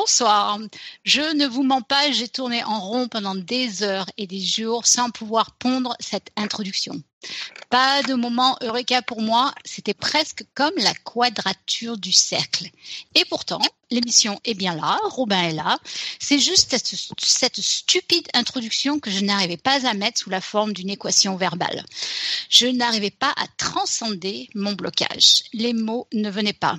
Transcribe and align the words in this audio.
Bonsoir. 0.00 0.60
Je 1.02 1.34
ne 1.34 1.44
vous 1.48 1.64
mens 1.64 1.82
pas, 1.82 2.12
j'ai 2.12 2.28
tourné 2.28 2.62
en 2.62 2.78
rond 2.78 3.08
pendant 3.08 3.34
des 3.34 3.82
heures 3.82 4.06
et 4.16 4.28
des 4.28 4.38
jours 4.38 4.86
sans 4.86 5.10
pouvoir 5.10 5.50
pondre 5.56 5.96
cette 5.98 6.30
introduction. 6.36 7.02
Pas 7.68 8.04
de 8.04 8.14
moment 8.14 8.56
eureka 8.62 9.02
pour 9.02 9.20
moi, 9.20 9.52
c'était 9.64 9.94
presque 9.94 10.44
comme 10.54 10.74
la 10.76 10.94
quadrature 10.94 11.98
du 11.98 12.12
cercle. 12.12 12.68
Et 13.16 13.24
pourtant, 13.24 13.60
l'émission 13.90 14.38
est 14.44 14.54
bien 14.54 14.76
là, 14.76 15.00
Robin 15.02 15.42
est 15.42 15.54
là. 15.54 15.80
C'est 16.20 16.38
juste 16.38 16.70
cette, 16.70 16.94
cette 17.18 17.60
stupide 17.60 18.28
introduction 18.34 19.00
que 19.00 19.10
je 19.10 19.24
n'arrivais 19.24 19.56
pas 19.56 19.84
à 19.84 19.94
mettre 19.94 20.20
sous 20.20 20.30
la 20.30 20.40
forme 20.40 20.74
d'une 20.74 20.90
équation 20.90 21.36
verbale. 21.36 21.84
Je 22.48 22.68
n'arrivais 22.68 23.10
pas 23.10 23.34
à 23.36 23.48
transcender 23.56 24.48
mon 24.54 24.74
blocage. 24.74 25.42
Les 25.52 25.72
mots 25.72 26.06
ne 26.12 26.30
venaient 26.30 26.52
pas. 26.52 26.76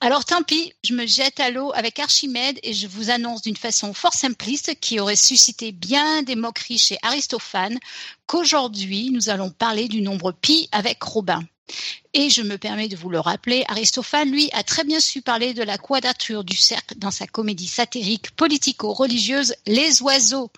Alors 0.00 0.24
tant 0.24 0.42
pis, 0.42 0.72
je 0.84 0.94
me 0.94 1.06
jette 1.06 1.40
à 1.40 1.50
l'eau 1.50 1.72
avec 1.74 1.98
Archimède 1.98 2.58
et 2.62 2.72
je 2.72 2.86
vous 2.86 3.10
annonce 3.10 3.42
d'une 3.42 3.56
façon 3.56 3.94
fort 3.94 4.14
simpliste 4.14 4.78
qui 4.80 4.98
aurait 5.00 5.16
suscité 5.16 5.72
bien 5.72 6.22
des 6.22 6.36
moqueries 6.36 6.78
chez 6.78 6.98
Aristophane 7.02 7.78
qu'aujourd'hui 8.26 9.10
nous 9.10 9.28
allons 9.28 9.50
parler 9.50 9.88
du 9.88 10.02
nombre 10.02 10.32
pi 10.32 10.68
avec 10.72 11.02
Robin. 11.02 11.42
Et 12.14 12.28
je 12.28 12.42
me 12.42 12.58
permets 12.58 12.88
de 12.88 12.96
vous 12.96 13.08
le 13.08 13.20
rappeler, 13.20 13.64
Aristophane, 13.68 14.30
lui, 14.30 14.50
a 14.52 14.62
très 14.62 14.84
bien 14.84 15.00
su 15.00 15.22
parler 15.22 15.54
de 15.54 15.62
la 15.62 15.78
quadrature 15.78 16.44
du 16.44 16.56
cercle 16.56 16.98
dans 16.98 17.10
sa 17.10 17.26
comédie 17.26 17.68
satirique 17.68 18.32
politico-religieuse 18.32 19.54
Les 19.66 20.02
Oiseaux. 20.02 20.50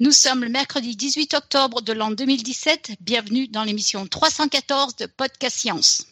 Nous 0.00 0.12
sommes 0.12 0.44
le 0.44 0.50
mercredi 0.50 0.96
18 0.96 1.34
octobre 1.34 1.80
de 1.80 1.92
l'an 1.92 2.10
2017. 2.10 2.96
Bienvenue 3.00 3.48
dans 3.48 3.64
l'émission 3.64 4.06
314 4.06 4.96
de 4.96 5.06
Podcast 5.06 5.56
Science. 5.56 6.06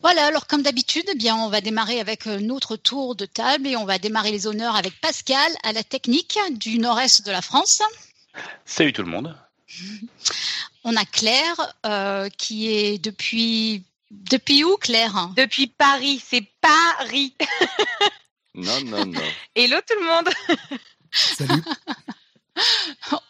Voilà, 0.00 0.24
alors 0.24 0.46
comme 0.46 0.62
d'habitude, 0.62 1.04
eh 1.12 1.16
bien 1.16 1.36
on 1.36 1.50
va 1.50 1.60
démarrer 1.60 2.00
avec 2.00 2.26
euh, 2.26 2.40
notre 2.40 2.76
tour 2.76 3.14
de 3.14 3.26
table 3.26 3.66
et 3.66 3.76
on 3.76 3.84
va 3.84 3.98
démarrer 3.98 4.32
les 4.32 4.46
honneurs 4.46 4.74
avec 4.74 4.98
Pascal 5.02 5.52
à 5.64 5.74
la 5.74 5.84
technique 5.84 6.38
du 6.52 6.78
nord-est 6.78 7.26
de 7.26 7.30
la 7.30 7.42
France. 7.42 7.82
Salut 8.64 8.94
tout 8.94 9.02
le 9.02 9.10
monde. 9.10 9.36
On 10.84 10.96
a 10.96 11.04
Claire 11.04 11.74
euh, 11.86 12.28
qui 12.36 12.70
est 12.70 12.98
depuis 12.98 13.84
depuis 14.10 14.64
où 14.64 14.76
Claire? 14.76 15.30
Depuis 15.36 15.66
Paris, 15.66 16.22
c'est 16.24 16.46
Paris. 16.60 17.34
non 18.54 18.80
non 18.84 19.06
non. 19.06 19.20
Hello 19.54 19.76
tout 19.86 19.98
le 20.00 20.06
monde. 20.06 20.28
Salut. 21.10 21.62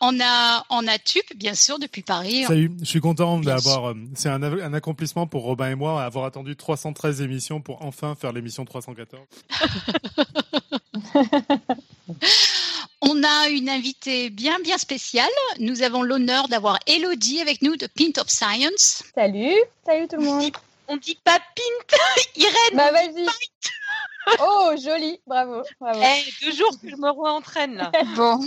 On 0.00 0.18
a, 0.20 0.64
on 0.70 0.86
a 0.86 0.98
Tup, 0.98 1.36
bien 1.36 1.54
sûr, 1.54 1.78
depuis 1.78 2.02
Paris. 2.02 2.44
Salut, 2.44 2.72
je 2.80 2.84
suis 2.86 3.00
content 3.00 3.38
d'avoir. 3.38 3.90
Euh, 3.90 3.94
c'est 4.14 4.28
un, 4.28 4.42
un, 4.42 4.72
accomplissement 4.72 5.26
pour 5.26 5.42
Robin 5.42 5.70
et 5.70 5.74
moi, 5.74 6.02
avoir 6.02 6.24
attendu 6.24 6.56
313 6.56 7.20
émissions 7.20 7.60
pour 7.60 7.84
enfin 7.84 8.14
faire 8.14 8.32
l'émission 8.32 8.64
314. 8.64 9.22
On 13.00 13.22
a 13.22 13.48
une 13.48 13.68
invitée 13.68 14.30
bien 14.30 14.58
bien 14.60 14.76
spéciale. 14.76 15.28
Nous 15.60 15.82
avons 15.82 16.02
l'honneur 16.02 16.48
d'avoir 16.48 16.78
Elodie 16.86 17.40
avec 17.40 17.62
nous 17.62 17.76
de 17.76 17.86
Pint 17.86 18.20
of 18.20 18.28
Science. 18.28 19.02
Salut, 19.14 19.54
salut 19.86 20.08
tout 20.08 20.16
le 20.16 20.24
monde. 20.24 20.52
On 20.88 20.96
dit, 20.96 21.18
pas 21.22 21.38
Pint, 21.38 21.96
Irène. 22.36 22.74
Bah 22.74 22.90
vas-y. 22.90 23.26
Oh, 24.40 24.72
joli, 24.82 25.20
bravo. 25.26 25.62
bravo. 25.80 26.00
Eh, 26.02 26.44
deux 26.44 26.52
jours 26.52 26.72
que 26.80 26.88
je 26.88 26.96
me 26.96 27.10
re-entraîne 27.10 27.76
là. 27.76 27.92
bon, 28.16 28.40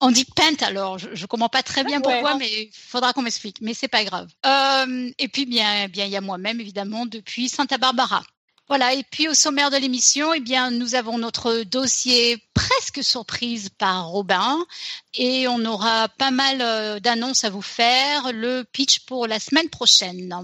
on 0.00 0.10
dit 0.10 0.24
Pint 0.24 0.62
alors. 0.62 0.98
Je, 0.98 1.08
ne 1.08 1.26
comprends 1.26 1.48
pas 1.48 1.62
très 1.62 1.84
bien 1.84 2.00
pourquoi, 2.00 2.36
mais 2.36 2.48
il 2.48 2.70
faudra 2.72 3.12
qu'on 3.12 3.22
m'explique. 3.22 3.58
Mais 3.60 3.74
c'est 3.74 3.88
pas 3.88 4.04
grave. 4.04 4.28
Euh, 4.44 5.10
et 5.18 5.28
puis 5.28 5.46
bien, 5.46 5.88
bien, 5.88 6.04
il 6.06 6.10
y 6.10 6.16
a 6.16 6.20
moi-même 6.20 6.60
évidemment 6.60 7.06
depuis 7.06 7.48
Santa 7.48 7.78
Barbara. 7.78 8.22
Voilà, 8.66 8.94
et 8.94 9.02
puis 9.02 9.28
au 9.28 9.34
sommaire 9.34 9.70
de 9.70 9.76
l'émission, 9.76 10.32
eh 10.32 10.40
bien, 10.40 10.70
nous 10.70 10.94
avons 10.94 11.18
notre 11.18 11.64
dossier 11.64 12.42
presque 12.54 13.04
surprise 13.04 13.68
par 13.68 14.08
Robin 14.08 14.64
et 15.12 15.46
on 15.48 15.62
aura 15.66 16.08
pas 16.08 16.30
mal 16.30 16.62
euh, 16.62 16.98
d'annonces 16.98 17.44
à 17.44 17.50
vous 17.50 17.62
faire, 17.62 18.32
le 18.32 18.64
pitch 18.64 19.00
pour 19.00 19.26
la 19.26 19.38
semaine 19.38 19.68
prochaine. 19.68 20.34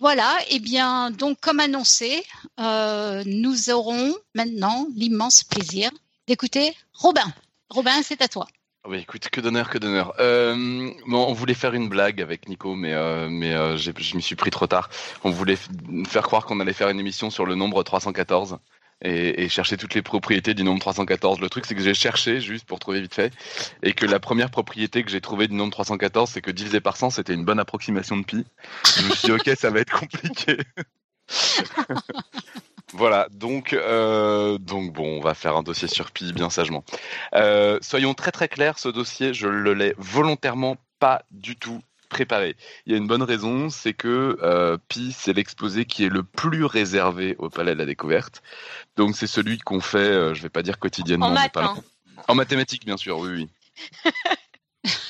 Voilà, 0.00 0.36
et 0.48 0.56
eh 0.56 0.58
bien, 0.58 1.12
donc 1.12 1.38
comme 1.40 1.60
annoncé, 1.60 2.24
euh, 2.58 3.22
nous 3.26 3.70
aurons 3.70 4.14
maintenant 4.34 4.88
l'immense 4.96 5.44
plaisir 5.44 5.90
d'écouter 6.26 6.76
Robin. 6.94 7.32
Robin, 7.70 8.02
c'est 8.02 8.22
à 8.22 8.28
toi. 8.28 8.48
Ah 8.84 8.90
oui, 8.90 8.98
écoute, 8.98 9.28
que 9.28 9.40
d'honneur, 9.40 9.70
que 9.70 9.78
d'honneur. 9.78 10.14
Euh, 10.20 10.90
on 11.08 11.32
voulait 11.32 11.54
faire 11.54 11.74
une 11.74 11.88
blague 11.88 12.22
avec 12.22 12.48
Nico, 12.48 12.76
mais 12.76 12.94
euh, 12.94 13.28
mais 13.28 13.52
euh, 13.52 13.76
je 13.76 14.16
m'y 14.16 14.22
suis 14.22 14.36
pris 14.36 14.50
trop 14.50 14.66
tard. 14.68 14.88
On 15.24 15.30
voulait 15.30 15.58
faire 16.06 16.22
croire 16.22 16.46
qu'on 16.46 16.60
allait 16.60 16.72
faire 16.72 16.88
une 16.88 17.00
émission 17.00 17.28
sur 17.30 17.44
le 17.44 17.56
nombre 17.56 17.82
314 17.82 18.58
et, 19.02 19.42
et, 19.42 19.48
chercher 19.48 19.76
toutes 19.76 19.94
les 19.94 20.02
propriétés 20.02 20.54
du 20.54 20.62
nombre 20.62 20.80
314. 20.80 21.40
Le 21.40 21.50
truc, 21.50 21.66
c'est 21.66 21.74
que 21.74 21.82
j'ai 21.82 21.94
cherché 21.94 22.40
juste 22.40 22.66
pour 22.66 22.78
trouver 22.78 23.00
vite 23.00 23.14
fait, 23.14 23.32
et 23.82 23.92
que 23.94 24.06
la 24.06 24.20
première 24.20 24.50
propriété 24.50 25.02
que 25.02 25.10
j'ai 25.10 25.20
trouvée 25.20 25.48
du 25.48 25.54
nombre 25.54 25.72
314, 25.72 26.30
c'est 26.30 26.40
que 26.40 26.50
divisé 26.50 26.80
par 26.80 26.96
100, 26.96 27.10
c'était 27.10 27.34
une 27.34 27.44
bonne 27.44 27.60
approximation 27.60 28.16
de 28.16 28.24
pi. 28.24 28.44
Je 28.96 29.02
me 29.02 29.10
suis 29.10 29.26
dit, 29.26 29.32
ok, 29.32 29.50
ça 29.56 29.70
va 29.70 29.80
être 29.80 29.98
compliqué. 29.98 30.58
Voilà, 32.94 33.28
donc, 33.30 33.74
euh, 33.74 34.56
donc 34.58 34.92
bon, 34.92 35.18
on 35.18 35.20
va 35.20 35.34
faire 35.34 35.56
un 35.56 35.62
dossier 35.62 35.88
sur 35.88 36.10
Pi 36.10 36.32
bien 36.32 36.48
sagement. 36.48 36.84
Euh, 37.34 37.78
soyons 37.82 38.14
très 38.14 38.32
très 38.32 38.48
clairs, 38.48 38.78
ce 38.78 38.88
dossier, 38.88 39.34
je 39.34 39.46
le 39.46 39.74
l'ai 39.74 39.94
volontairement 39.98 40.76
pas 40.98 41.22
du 41.30 41.56
tout 41.56 41.82
préparé. 42.08 42.56
Il 42.86 42.92
y 42.92 42.94
a 42.94 42.98
une 42.98 43.06
bonne 43.06 43.22
raison, 43.22 43.68
c'est 43.68 43.92
que 43.92 44.38
euh, 44.42 44.78
Pi, 44.88 45.14
c'est 45.16 45.34
l'exposé 45.34 45.84
qui 45.84 46.04
est 46.04 46.08
le 46.08 46.22
plus 46.22 46.64
réservé 46.64 47.36
au 47.38 47.50
Palais 47.50 47.74
de 47.74 47.78
la 47.78 47.84
Découverte. 47.84 48.42
Donc 48.96 49.14
c'est 49.16 49.26
celui 49.26 49.58
qu'on 49.58 49.80
fait, 49.80 49.98
euh, 49.98 50.34
je 50.34 50.42
vais 50.42 50.48
pas 50.48 50.62
dire 50.62 50.78
quotidiennement, 50.78 51.26
en, 51.26 51.32
maths, 51.32 51.56
hein. 51.56 51.76
en 52.26 52.34
mathématiques 52.34 52.86
bien 52.86 52.96
sûr, 52.96 53.18
oui 53.18 53.30
oui. 53.30 53.48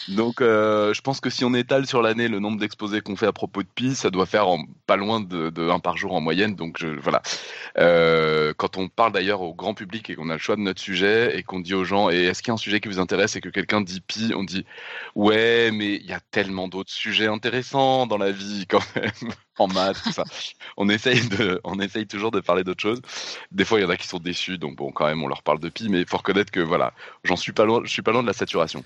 Donc, 0.08 0.40
euh, 0.40 0.94
je 0.94 1.00
pense 1.02 1.20
que 1.20 1.28
si 1.28 1.44
on 1.44 1.52
étale 1.54 1.86
sur 1.86 2.00
l'année 2.00 2.28
le 2.28 2.38
nombre 2.38 2.58
d'exposés 2.58 3.00
qu'on 3.00 3.16
fait 3.16 3.26
à 3.26 3.32
propos 3.32 3.62
de 3.62 3.68
Pi, 3.74 3.94
ça 3.94 4.10
doit 4.10 4.26
faire 4.26 4.46
pas 4.86 4.96
loin 4.96 5.20
de, 5.20 5.70
un 5.70 5.80
par 5.80 5.96
jour 5.96 6.14
en 6.14 6.20
moyenne. 6.20 6.54
Donc, 6.54 6.76
je, 6.78 6.88
voilà. 6.88 7.22
Euh, 7.78 8.54
quand 8.56 8.76
on 8.78 8.88
parle 8.88 9.12
d'ailleurs 9.12 9.42
au 9.42 9.54
grand 9.54 9.74
public 9.74 10.08
et 10.08 10.14
qu'on 10.14 10.30
a 10.30 10.34
le 10.34 10.38
choix 10.38 10.56
de 10.56 10.62
notre 10.62 10.80
sujet 10.80 11.38
et 11.38 11.42
qu'on 11.42 11.60
dit 11.60 11.74
aux 11.74 11.84
gens, 11.84 12.10
et 12.10 12.24
est-ce 12.24 12.42
qu'il 12.42 12.50
y 12.50 12.52
a 12.52 12.54
un 12.54 12.58
sujet 12.58 12.80
qui 12.80 12.88
vous 12.88 12.98
intéresse 12.98 13.36
et 13.36 13.40
que 13.40 13.50
quelqu'un 13.50 13.80
dit 13.82 14.00
Pi, 14.00 14.32
on 14.34 14.44
dit 14.44 14.64
ouais, 15.14 15.70
mais 15.72 15.96
il 15.96 16.06
y 16.06 16.12
a 16.12 16.20
tellement 16.30 16.68
d'autres 16.68 16.92
sujets 16.92 17.26
intéressants 17.26 18.06
dans 18.06 18.18
la 18.18 18.30
vie 18.32 18.66
quand 18.66 18.82
même 18.96 19.32
en 19.60 19.68
maths, 19.68 20.02
tout 20.02 20.12
ça. 20.12 20.24
On 20.76 20.88
essaye 20.88 21.28
de, 21.28 21.60
on 21.64 21.80
essaye 21.80 22.06
toujours 22.06 22.30
de 22.30 22.40
parler 22.40 22.64
d'autres 22.64 22.82
choses. 22.82 23.00
Des 23.50 23.64
fois, 23.64 23.78
il 23.78 23.82
y 23.82 23.84
en 23.84 23.90
a 23.90 23.96
qui 23.96 24.06
sont 24.06 24.18
déçus, 24.18 24.58
donc 24.58 24.76
bon, 24.76 24.90
quand 24.92 25.06
même, 25.06 25.22
on 25.22 25.28
leur 25.28 25.42
parle 25.42 25.60
de 25.60 25.68
pi, 25.68 25.88
mais 25.88 26.00
il 26.00 26.06
faut 26.06 26.16
reconnaître 26.16 26.50
que 26.50 26.60
voilà, 26.60 26.92
j'en 27.24 27.36
suis 27.36 27.52
pas 27.52 27.64
loin, 27.64 27.80
je 27.84 27.90
suis 27.90 28.02
pas 28.02 28.12
loin 28.12 28.22
de 28.22 28.26
la 28.26 28.32
saturation. 28.32 28.84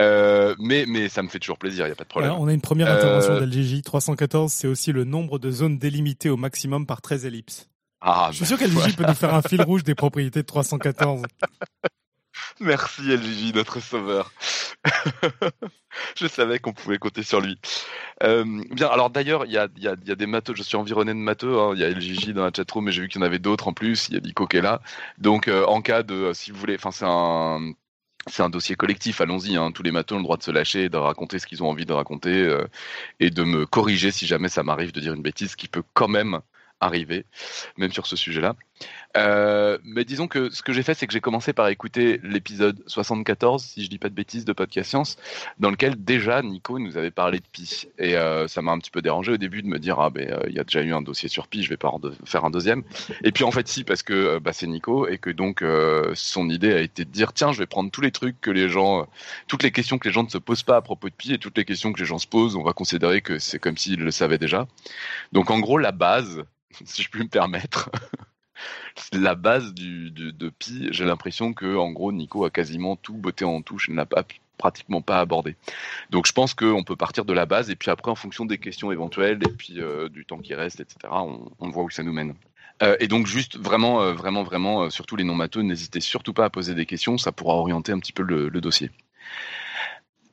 Euh, 0.00 0.54
mais, 0.58 0.84
mais 0.86 1.08
ça 1.08 1.22
me 1.22 1.28
fait 1.28 1.38
toujours 1.38 1.58
plaisir, 1.58 1.86
il 1.86 1.90
y 1.90 1.92
a 1.92 1.96
pas 1.96 2.04
de 2.04 2.08
problème. 2.08 2.32
On 2.32 2.48
a 2.48 2.52
une 2.52 2.60
première 2.60 2.90
intervention 2.90 3.32
euh... 3.32 3.40
d'LGJ. 3.40 3.82
314, 3.82 4.52
c'est 4.52 4.68
aussi 4.68 4.92
le 4.92 5.04
nombre 5.04 5.38
de 5.38 5.50
zones 5.50 5.78
délimitées 5.78 6.30
au 6.30 6.36
maximum 6.36 6.86
par 6.86 7.02
13 7.02 7.26
ellipses. 7.26 7.68
Ah, 8.00 8.28
je 8.32 8.36
suis 8.36 8.46
sûr 8.46 8.58
qu'LGJ 8.58 8.96
peut 8.96 9.06
nous 9.06 9.14
faire 9.14 9.34
un 9.34 9.42
fil 9.42 9.62
rouge 9.62 9.82
des 9.82 9.94
propriétés 9.94 10.40
de 10.40 10.46
314. 10.46 11.22
Merci 12.60 13.02
LGJ, 13.02 13.54
notre 13.54 13.80
sauveur. 13.80 14.32
je 16.16 16.26
savais 16.26 16.58
qu'on 16.58 16.72
pouvait 16.72 16.98
compter 16.98 17.22
sur 17.22 17.40
lui. 17.40 17.58
Euh, 18.22 18.44
bien, 18.70 18.88
alors 18.88 19.10
d'ailleurs, 19.10 19.44
il 19.46 19.52
y 19.52 19.58
a, 19.58 19.68
y, 19.76 19.88
a, 19.88 19.96
des 19.96 20.26
matheux, 20.26 20.54
je 20.54 20.62
suis 20.62 20.76
environné 20.76 21.12
de 21.12 21.18
matheux, 21.18 21.58
hein. 21.58 21.72
il 21.74 21.80
y 21.80 21.84
a 21.84 21.90
LGJ 21.90 22.30
dans 22.30 22.44
la 22.44 22.50
chatroom, 22.54 22.84
mais 22.84 22.92
j'ai 22.92 23.02
vu 23.02 23.08
qu'il 23.08 23.20
y 23.20 23.24
en 23.24 23.26
avait 23.26 23.38
d'autres 23.38 23.68
en 23.68 23.72
plus, 23.72 24.08
il 24.08 24.14
y 24.14 24.16
a 24.16 24.20
Nico 24.20 24.46
qui 24.46 24.56
est 24.56 24.62
là. 24.62 24.80
Donc 25.18 25.48
euh, 25.48 25.64
en 25.66 25.82
cas 25.82 26.02
de, 26.02 26.32
si 26.34 26.50
vous 26.50 26.58
voulez, 26.58 26.76
enfin 26.76 26.90
c'est 26.90 27.06
un... 27.06 27.74
Dossier 28.48 28.74
collectif, 28.74 29.20
allons-y. 29.20 29.56
Hein. 29.56 29.70
Tous 29.70 29.82
les 29.82 29.90
matheux 29.90 30.14
ont 30.14 30.18
le 30.18 30.24
droit 30.24 30.38
de 30.38 30.42
se 30.42 30.50
lâcher, 30.50 30.88
de 30.88 30.96
raconter 30.96 31.38
ce 31.38 31.46
qu'ils 31.46 31.62
ont 31.62 31.68
envie 31.68 31.84
de 31.84 31.92
raconter 31.92 32.30
euh, 32.30 32.66
et 33.20 33.28
de 33.28 33.42
me 33.44 33.66
corriger 33.66 34.10
si 34.10 34.26
jamais 34.26 34.48
ça 34.48 34.62
m'arrive 34.62 34.92
de 34.92 35.00
dire 35.00 35.12
une 35.12 35.20
bêtise 35.20 35.56
qui 35.56 35.68
peut 35.68 35.82
quand 35.92 36.08
même 36.08 36.40
arriver, 36.80 37.26
même 37.76 37.92
sur 37.92 38.06
ce 38.06 38.16
sujet-là. 38.16 38.56
Euh, 39.16 39.78
mais 39.84 40.04
disons 40.04 40.26
que 40.26 40.50
ce 40.50 40.62
que 40.62 40.72
j'ai 40.72 40.82
fait, 40.82 40.94
c'est 40.94 41.06
que 41.06 41.12
j'ai 41.12 41.20
commencé 41.20 41.52
par 41.52 41.68
écouter 41.68 42.20
l'épisode 42.24 42.82
74, 42.86 43.62
si 43.62 43.84
je 43.84 43.90
dis 43.90 43.98
pas 43.98 44.08
de 44.08 44.14
bêtises, 44.14 44.44
de 44.44 44.52
Podcast 44.52 44.90
Science, 44.90 45.16
dans 45.58 45.70
lequel 45.70 46.02
déjà 46.02 46.42
Nico 46.42 46.78
nous 46.78 46.96
avait 46.96 47.12
parlé 47.12 47.38
de 47.38 47.44
Pi. 47.50 47.88
Et 47.98 48.16
euh, 48.16 48.48
ça 48.48 48.62
m'a 48.62 48.72
un 48.72 48.78
petit 48.78 48.90
peu 48.90 49.02
dérangé 49.02 49.32
au 49.32 49.36
début 49.36 49.62
de 49.62 49.68
me 49.68 49.78
dire, 49.78 50.00
ah 50.00 50.10
ben 50.10 50.30
euh, 50.30 50.40
il 50.48 50.54
y 50.54 50.58
a 50.58 50.64
déjà 50.64 50.82
eu 50.82 50.92
un 50.92 51.02
dossier 51.02 51.28
sur 51.28 51.46
Pi, 51.46 51.62
je 51.62 51.68
vais 51.68 51.76
pas 51.76 51.88
en 51.88 52.00
faire 52.24 52.44
un 52.44 52.50
deuxième. 52.50 52.82
Et 53.22 53.30
puis 53.30 53.44
en 53.44 53.50
fait 53.50 53.68
si, 53.68 53.84
parce 53.84 54.02
que 54.02 54.38
bah, 54.38 54.52
c'est 54.52 54.66
Nico 54.66 55.06
et 55.06 55.18
que 55.18 55.30
donc 55.30 55.64
son 56.14 56.50
idée 56.50 56.72
a 56.72 56.80
été 56.80 57.04
de 57.04 57.10
dire, 57.10 57.32
tiens, 57.32 57.52
je 57.52 57.58
vais 57.58 57.66
prendre 57.66 57.90
tous 57.90 58.00
les 58.00 58.10
trucs 58.10 58.40
que 58.40 58.50
les 58.50 58.68
gens, 58.68 59.06
toutes 59.46 59.62
les 59.62 59.70
questions 59.70 59.98
que 59.98 60.08
les 60.08 60.12
gens 60.12 60.24
ne 60.24 60.28
se 60.28 60.38
posent 60.38 60.62
pas 60.62 60.76
à 60.76 60.82
propos 60.82 61.08
de 61.08 61.14
Pi 61.14 61.32
et 61.32 61.38
toutes 61.38 61.56
les 61.56 61.64
questions 61.64 61.92
que 61.92 62.00
les 62.00 62.06
gens 62.06 62.18
se 62.18 62.26
posent, 62.26 62.56
on 62.56 62.62
va 62.62 62.72
considérer 62.72 63.20
que 63.20 63.38
c'est 63.38 63.58
comme 63.58 63.76
s'ils 63.76 64.00
le 64.00 64.10
savaient 64.10 64.38
déjà. 64.38 64.66
Donc 65.32 65.50
en 65.50 65.60
gros, 65.60 65.78
la 65.78 65.92
base, 65.92 66.42
si 66.84 67.02
je 67.02 67.10
puis 67.10 67.22
me 67.22 67.28
permettre, 67.28 67.90
la 69.12 69.34
base 69.34 69.74
de 69.74 70.48
pi. 70.50 70.88
J'ai 70.90 71.04
l'impression 71.04 71.52
que 71.52 71.76
en 71.76 71.90
gros 71.90 72.12
Nico 72.12 72.44
a 72.44 72.50
quasiment 72.50 72.96
tout 72.96 73.14
botté 73.14 73.44
en 73.44 73.62
touche 73.62 73.88
et 73.88 73.92
ne 73.92 73.96
l'a 73.96 74.06
pas 74.06 74.24
pratiquement 74.58 75.02
pas 75.02 75.20
abordé. 75.20 75.56
Donc 76.10 76.26
je 76.26 76.32
pense 76.32 76.54
qu'on 76.54 76.84
peut 76.84 76.96
partir 76.96 77.24
de 77.24 77.32
la 77.32 77.46
base 77.46 77.70
et 77.70 77.76
puis 77.76 77.90
après 77.90 78.10
en 78.10 78.14
fonction 78.14 78.44
des 78.44 78.58
questions 78.58 78.92
éventuelles 78.92 79.40
et 79.42 79.52
puis 79.52 79.80
euh, 79.80 80.08
du 80.08 80.24
temps 80.24 80.38
qui 80.38 80.54
reste, 80.54 80.80
etc. 80.80 80.98
On, 81.12 81.70
voit 81.70 81.82
où 81.82 81.90
ça 81.90 82.02
nous 82.02 82.12
mène. 82.12 82.34
Euh, 82.82 82.96
et 83.00 83.08
donc 83.08 83.26
juste 83.26 83.56
vraiment, 83.58 84.02
euh, 84.02 84.12
vraiment, 84.12 84.42
vraiment, 84.42 84.90
surtout 84.90 85.16
les 85.16 85.24
non-matheux, 85.24 85.62
n'hésitez 85.62 86.00
surtout 86.00 86.32
pas 86.32 86.44
à 86.44 86.50
poser 86.50 86.74
des 86.74 86.86
questions, 86.86 87.18
ça 87.18 87.32
pourra 87.32 87.54
orienter 87.54 87.92
un 87.92 87.98
petit 87.98 88.12
peu 88.12 88.22
le, 88.22 88.48
le 88.48 88.60
dossier. 88.60 88.90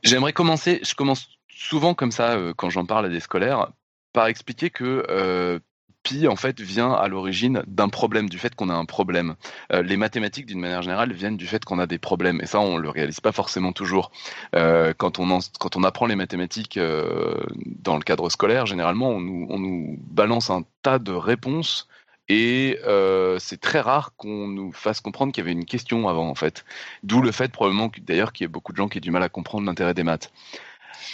J'aimerais 0.04 0.34
commencer, 0.34 0.80
je 0.84 0.96
commence 0.96 1.28
souvent 1.50 1.94
comme 1.94 2.12
ça 2.12 2.38
quand 2.58 2.72
j'en 2.72 2.86
parle 2.86 3.06
à 3.06 3.10
des 3.10 3.20
scolaires, 3.20 3.72
par 4.14 4.28
expliquer 4.28 4.72
que 4.72 5.62
pi 6.04 6.28
en 6.28 6.36
fait 6.36 6.60
vient 6.62 6.94
à 6.94 7.08
l'origine 7.08 7.64
d'un 7.68 7.90
problème, 7.90 8.30
du 8.30 8.38
fait 8.40 8.56
qu'on 8.56 8.70
a 8.70 8.74
un 8.74 8.86
problème. 8.86 9.36
Euh, 9.72 9.82
les 9.84 9.98
mathématiques 9.98 10.46
d'une 10.46 10.60
manière 10.60 10.82
générale 10.82 11.14
viennent 11.14 11.38
du 11.38 11.48
fait 11.48 11.64
qu'on 11.66 11.80
a 11.80 11.88
des 11.88 11.98
problèmes, 12.00 12.42
et 12.42 12.46
ça 12.46 12.60
on 12.60 12.78
le 12.78 12.90
réalise 12.90 13.20
pas 13.20 13.32
forcément 13.32 13.72
toujours. 13.74 14.12
Euh, 14.56 14.94
quand 14.98 15.20
on 15.20 15.30
en- 15.32 15.40
quand 15.60 15.76
on 15.76 15.84
apprend 15.84 16.06
les 16.08 16.16
mathématiques 16.16 16.78
euh, 16.78 17.36
dans 17.66 17.96
le 17.96 18.02
cadre 18.04 18.30
scolaire, 18.30 18.66
généralement 18.66 19.10
on 19.10 19.20
nous, 19.22 19.48
on 19.50 19.60
nous 19.60 19.98
balance 20.10 20.50
un 20.50 20.64
tas 20.84 21.00
de 21.00 21.12
réponses. 21.14 21.88
Et 22.30 22.80
euh, 22.86 23.40
c'est 23.40 23.60
très 23.60 23.82
rare 23.82 24.14
qu'on 24.16 24.48
nous 24.48 24.72
fasse 24.72 25.02
comprendre 25.02 25.34
qu'il 25.34 25.42
y 25.44 25.46
avait 25.46 25.52
une 25.52 25.66
question 25.66 26.08
avant, 26.08 26.30
en 26.30 26.36
fait. 26.36 26.64
D'où 27.04 27.22
le 27.22 27.32
fait, 27.34 27.52
probablement, 27.52 27.92
d'ailleurs, 28.04 28.32
qu'il 28.32 28.46
y 28.46 28.46
ait 28.46 28.48
beaucoup 28.48 28.72
de 28.72 28.78
gens 28.78 28.88
qui 28.88 29.00
aient 29.00 29.02
du 29.02 29.12
mal 29.12 29.24
à 29.24 29.28
comprendre 29.30 29.66
l'intérêt 29.66 29.94
des 29.94 30.04
maths. 30.04 30.32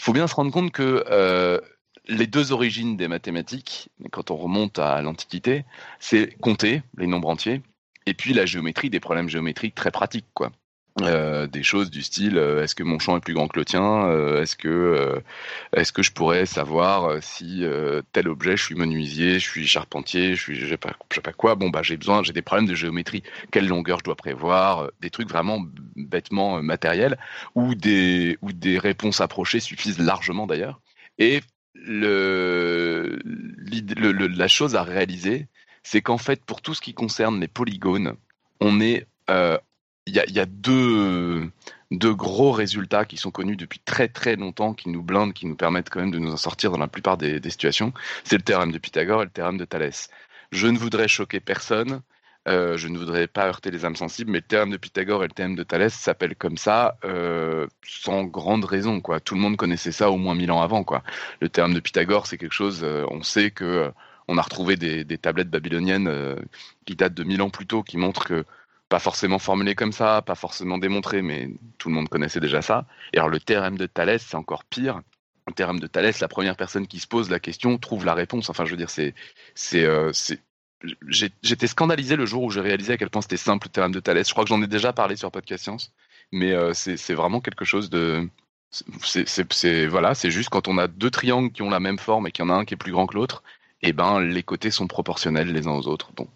faut 0.01 0.13
bien 0.13 0.27
se 0.27 0.35
rendre 0.35 0.51
compte 0.51 0.71
que 0.71 1.05
euh, 1.09 1.59
les 2.07 2.27
deux 2.27 2.51
origines 2.51 2.97
des 2.97 3.07
mathématiques, 3.07 3.89
quand 4.11 4.31
on 4.31 4.37
remonte 4.37 4.79
à 4.79 5.01
l'Antiquité, 5.01 5.65
c'est 5.99 6.37
compter 6.39 6.81
les 6.97 7.07
nombres 7.07 7.29
entiers, 7.29 7.61
et 8.05 8.13
puis 8.13 8.33
la 8.33 8.45
géométrie, 8.45 8.89
des 8.89 8.99
problèmes 8.99 9.29
géométriques 9.29 9.75
très 9.75 9.91
pratiques, 9.91 10.27
quoi. 10.33 10.51
Euh, 11.01 11.45
des 11.45 11.61
choses 11.61 11.91
du 11.91 12.01
style 12.01 12.39
euh, 12.39 12.63
est-ce 12.63 12.73
que 12.73 12.81
mon 12.81 12.97
champ 12.97 13.15
est 13.15 13.19
plus 13.19 13.35
grand 13.35 13.47
que 13.47 13.59
le 13.59 13.65
tien 13.65 14.07
Euh, 14.07 14.41
est-ce 14.41 14.55
que 14.55 14.67
euh, 14.67 15.19
est-ce 15.75 15.91
que 15.91 16.01
je 16.01 16.11
pourrais 16.11 16.47
savoir 16.47 17.05
euh, 17.05 17.19
si 17.21 17.63
tel 18.13 18.27
objet 18.27 18.57
je 18.57 18.63
suis 18.63 18.73
menuisier 18.73 19.33
je 19.37 19.47
suis 19.47 19.67
charpentier 19.67 20.33
je 20.33 20.41
suis 20.41 20.55
je 20.55 20.65
sais 20.65 20.77
pas, 20.77 20.93
je 21.11 21.15
sais 21.15 21.21
pas 21.21 21.33
quoi. 21.33 21.53
Bon 21.53 21.69
bah 21.69 21.83
j'ai 21.83 21.97
besoin 21.97 22.23
j'ai 22.23 22.33
des 22.33 22.41
problèmes 22.41 22.67
de 22.67 22.73
géométrie. 22.73 23.21
Quelle 23.51 23.67
longueur 23.67 23.99
je 23.99 24.05
dois 24.05 24.15
prévoir 24.15 24.89
des 24.99 25.11
trucs 25.11 25.29
vraiment 25.29 25.63
bêtement 25.95 26.63
matériels 26.63 27.19
où 27.53 27.75
des 27.75 28.39
où 28.41 28.51
des 28.51 28.79
réponses 28.79 29.21
approchées 29.21 29.59
suffisent 29.59 29.99
largement 29.99 30.47
d'ailleurs. 30.47 30.81
Et 31.19 31.41
la 34.35 34.47
chose 34.47 34.75
à 34.75 34.83
réaliser 34.83 35.47
c'est 35.83 36.01
qu'en 36.01 36.17
fait 36.17 36.43
pour 36.43 36.61
tout 36.61 36.73
ce 36.73 36.81
qui 36.81 36.93
concerne 36.93 37.39
les 37.39 37.47
polygones 37.47 38.15
on 38.59 38.81
est 38.81 39.07
euh, 39.29 39.57
il 40.07 40.15
y 40.15 40.39
a, 40.39 40.45
deux 40.45 41.51
gros 42.15 42.51
résultats 42.51 43.05
qui 43.05 43.17
sont 43.17 43.31
connus 43.31 43.57
depuis 43.57 43.79
très 43.79 44.07
très 44.07 44.35
longtemps, 44.35 44.73
qui 44.73 44.89
nous 44.89 45.03
blindent, 45.03 45.33
qui 45.33 45.45
nous 45.45 45.55
permettent 45.55 45.89
quand 45.89 45.99
même 45.99 46.11
de 46.11 46.19
nous 46.19 46.31
en 46.31 46.37
sortir 46.37 46.71
dans 46.71 46.77
la 46.77 46.87
plupart 46.87 47.17
des, 47.17 47.39
des 47.39 47.49
situations. 47.49 47.93
C'est 48.23 48.37
le 48.37 48.41
théorème 48.41 48.71
de 48.71 48.77
Pythagore 48.77 49.21
et 49.21 49.25
le 49.25 49.31
théorème 49.31 49.57
de 49.57 49.65
Thalès. 49.65 50.09
Je 50.51 50.67
ne 50.67 50.77
voudrais 50.77 51.09
choquer 51.09 51.41
personne, 51.41 52.01
euh, 52.47 52.77
je 52.77 52.87
ne 52.87 52.97
voudrais 52.97 53.27
pas 53.27 53.47
heurter 53.47 53.71
les 53.71 53.85
âmes 53.85 53.95
sensibles, 53.95 54.31
mais 54.31 54.39
le 54.39 54.43
théorème 54.45 54.71
de 54.71 54.77
Pythagore 54.77 55.23
et 55.23 55.27
le 55.27 55.33
théorème 55.33 55.55
de 55.55 55.63
Thalès 55.63 55.93
s'appellent 55.93 56.35
comme 56.35 56.57
ça 56.57 56.97
euh, 57.03 57.67
sans 57.83 58.23
grande 58.23 58.65
raison. 58.65 59.01
Quoi. 59.01 59.19
Tout 59.19 59.35
le 59.35 59.41
monde 59.41 59.57
connaissait 59.57 59.91
ça 59.91 60.09
au 60.11 60.17
moins 60.17 60.35
mille 60.35 60.51
ans 60.51 60.61
avant. 60.61 60.83
Quoi. 60.83 61.03
Le 61.41 61.49
théorème 61.49 61.73
de 61.73 61.79
Pythagore, 61.79 62.27
c'est 62.27 62.37
quelque 62.37 62.53
chose, 62.53 62.81
euh, 62.83 63.05
on 63.11 63.21
sait 63.23 63.51
que 63.51 63.91
on 64.29 64.37
a 64.37 64.41
retrouvé 64.41 64.75
des, 64.75 65.05
tablettes 65.17 65.49
babyloniennes 65.49 66.35
qui 66.85 66.97
datent 66.97 67.13
de 67.13 67.23
mille 67.23 67.41
ans 67.41 67.49
plus 67.49 67.65
tôt, 67.65 67.81
qui 67.81 67.95
montrent 67.97 68.25
que 68.25 68.43
pas 68.89 68.99
forcément 68.99 69.39
formulé 69.39 69.73
comme 69.73 69.93
ça, 69.93 70.21
pas 70.21 70.35
forcément 70.35 70.77
démontré, 70.77 71.21
mais 71.21 71.49
tout 71.77 71.87
le 71.87 71.95
monde 71.95 72.09
connaissait 72.09 72.41
déjà 72.41 72.61
ça. 72.61 72.85
Et 73.13 73.17
alors 73.17 73.29
le 73.29 73.39
théorème 73.39 73.77
de 73.77 73.85
Thalès, 73.85 74.21
c'est 74.25 74.35
encore 74.35 74.65
pire. 74.65 75.01
Le 75.47 75.53
théorème 75.53 75.79
de 75.79 75.87
Thalès, 75.87 76.19
la 76.19 76.27
première 76.27 76.57
personne 76.57 76.87
qui 76.87 76.99
se 76.99 77.07
pose 77.07 77.29
la 77.29 77.39
question 77.39 77.77
trouve 77.77 78.05
la 78.05 78.13
réponse. 78.13 78.49
Enfin, 78.49 78.65
je 78.65 78.71
veux 78.71 78.77
dire, 78.77 78.89
c'est, 78.89 79.13
J'étais 81.07 81.67
scandalisé 81.67 82.15
le 82.15 82.25
jour 82.25 82.43
où 82.43 82.51
j'ai 82.51 82.61
réalisé 82.61 82.93
à 82.93 82.97
quel 82.97 83.09
point 83.09 83.21
c'était 83.21 83.37
simple 83.37 83.67
le 83.67 83.71
théorème 83.71 83.91
de 83.91 83.99
Thalès. 83.99 84.27
Je 84.27 84.33
crois 84.33 84.43
que 84.43 84.49
j'en 84.49 84.61
ai 84.61 84.67
déjà 84.67 84.93
parlé 84.93 85.15
sur 85.15 85.31
Podcast 85.31 85.63
Science, 85.63 85.91
mais 86.31 86.51
euh, 86.51 86.73
c'est 86.73 87.13
vraiment 87.13 87.41
quelque 87.41 87.65
chose 87.65 87.89
de. 87.89 88.27
C'est, 89.01 89.87
voilà, 89.87 90.13
c'est 90.13 90.29
juste 90.29 90.49
quand 90.49 90.67
on 90.67 90.77
a 90.77 90.87
deux 90.87 91.09
triangles 91.09 91.51
qui 91.51 91.61
ont 91.61 91.69
la 91.69 91.79
même 91.79 91.97
forme 91.97 92.27
et 92.27 92.31
qu'il 92.31 92.45
y 92.45 92.47
en 92.47 92.51
a 92.51 92.55
un 92.55 92.65
qui 92.65 92.73
est 92.73 92.77
plus 92.77 92.91
grand 92.91 93.07
que 93.07 93.15
l'autre, 93.15 93.43
et 93.81 93.93
ben 93.93 94.19
les 94.19 94.43
côtés 94.43 94.71
sont 94.71 94.87
proportionnels 94.87 95.51
les 95.51 95.67
uns 95.67 95.71
aux 95.71 95.87
autres. 95.87 96.11
Bon, 96.15 96.27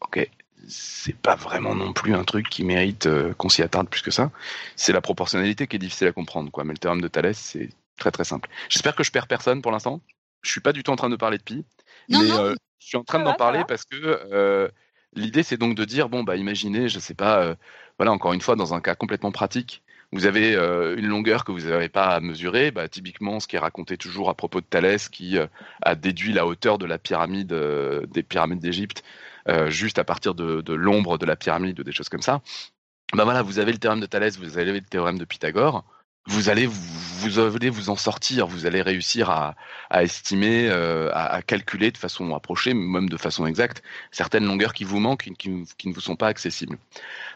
ok, 0.00 0.30
c'est 0.68 1.16
pas 1.16 1.34
vraiment 1.34 1.74
non 1.74 1.92
plus 1.92 2.14
un 2.14 2.24
truc 2.24 2.48
qui 2.48 2.64
mérite 2.64 3.06
euh, 3.06 3.34
qu'on 3.34 3.48
s'y 3.48 3.62
attarde 3.62 3.88
plus 3.88 4.02
que 4.02 4.10
ça. 4.10 4.30
C'est 4.76 4.92
la 4.92 5.00
proportionnalité 5.00 5.66
qui 5.66 5.76
est 5.76 5.80
difficile 5.80 6.06
à 6.06 6.12
comprendre, 6.12 6.50
quoi. 6.50 6.64
Mais 6.64 6.72
le 6.72 6.78
théorème 6.78 7.02
de 7.02 7.08
Thalès, 7.08 7.36
c'est 7.36 7.68
très 7.98 8.10
très 8.12 8.24
simple. 8.24 8.48
J'espère 8.68 8.94
que 8.94 9.04
je 9.04 9.10
perds 9.10 9.26
personne 9.26 9.60
pour 9.60 9.72
l'instant. 9.72 10.00
Je 10.42 10.50
suis 10.50 10.60
pas 10.60 10.72
du 10.72 10.82
tout 10.82 10.90
en 10.90 10.96
train 10.96 11.10
de 11.10 11.16
parler 11.16 11.38
de 11.38 11.42
pi, 11.42 11.64
Non, 12.08 12.22
mais 12.22 12.28
non. 12.28 12.38
euh, 12.38 12.54
je 12.84 12.88
suis 12.88 12.96
en 12.98 13.04
train 13.04 13.20
d'en 13.20 13.32
parler 13.32 13.64
parce 13.66 13.84
que 13.84 13.96
euh, 13.96 14.68
l'idée 15.14 15.42
c'est 15.42 15.56
donc 15.56 15.74
de 15.74 15.84
dire 15.86 16.10
bon 16.10 16.22
bah 16.22 16.36
imaginez, 16.36 16.88
je 16.90 16.98
sais 16.98 17.14
pas, 17.14 17.42
euh, 17.42 17.54
voilà 17.98 18.12
encore 18.12 18.34
une 18.34 18.42
fois 18.42 18.56
dans 18.56 18.74
un 18.74 18.80
cas 18.80 18.94
complètement 18.94 19.32
pratique. 19.32 19.82
Vous 20.12 20.26
avez 20.26 20.54
euh, 20.54 20.96
une 20.96 21.06
longueur 21.06 21.44
que 21.44 21.50
vous 21.50 21.62
n'avez 21.62 21.88
pas 21.88 22.08
à 22.08 22.20
mesurer, 22.20 22.70
bah, 22.70 22.88
typiquement 22.88 23.40
ce 23.40 23.48
qui 23.48 23.56
est 23.56 23.58
raconté 23.58 23.96
toujours 23.96 24.28
à 24.28 24.34
propos 24.34 24.60
de 24.60 24.66
Thalès 24.66 25.08
qui 25.08 25.38
euh, 25.38 25.46
a 25.82 25.94
déduit 25.94 26.32
la 26.32 26.46
hauteur 26.46 26.78
de 26.78 26.86
la 26.86 26.98
pyramide 26.98 27.52
euh, 27.52 28.06
des 28.06 28.22
pyramides 28.22 28.60
d'Égypte 28.60 29.02
juste 29.66 29.98
à 29.98 30.04
partir 30.04 30.34
de, 30.34 30.62
de 30.62 30.72
l'ombre 30.72 31.18
de 31.18 31.26
la 31.26 31.36
pyramide 31.36 31.78
ou 31.78 31.84
des 31.84 31.92
choses 31.92 32.08
comme 32.08 32.22
ça. 32.22 32.40
Bah 33.12 33.24
voilà, 33.24 33.42
vous 33.42 33.58
avez 33.58 33.72
le 33.72 33.78
théorème 33.78 34.00
de 34.00 34.06
Thalès, 34.06 34.38
vous 34.38 34.56
avez 34.56 34.72
le 34.72 34.80
théorème 34.80 35.18
de 35.18 35.26
Pythagore. 35.26 35.84
Vous 36.26 36.48
allez 36.48 36.66
vous, 36.66 36.80
vous 37.28 37.70
vous 37.72 37.90
en 37.90 37.96
sortir, 37.96 38.46
vous 38.46 38.66
allez 38.66 38.82
réussir 38.82 39.30
à, 39.30 39.54
à 39.90 40.02
estimer, 40.02 40.68
euh, 40.68 41.10
à, 41.12 41.26
à 41.34 41.42
calculer 41.42 41.90
de 41.90 41.98
façon 41.98 42.34
approchée, 42.34 42.74
même 42.74 43.08
de 43.08 43.16
façon 43.16 43.46
exacte, 43.46 43.82
certaines 44.10 44.44
longueurs 44.44 44.72
qui 44.74 44.84
vous 44.84 45.00
manquent, 45.00 45.30
qui, 45.38 45.64
qui 45.78 45.88
ne 45.88 45.94
vous 45.94 46.00
sont 46.00 46.16
pas 46.16 46.28
accessibles. 46.28 46.78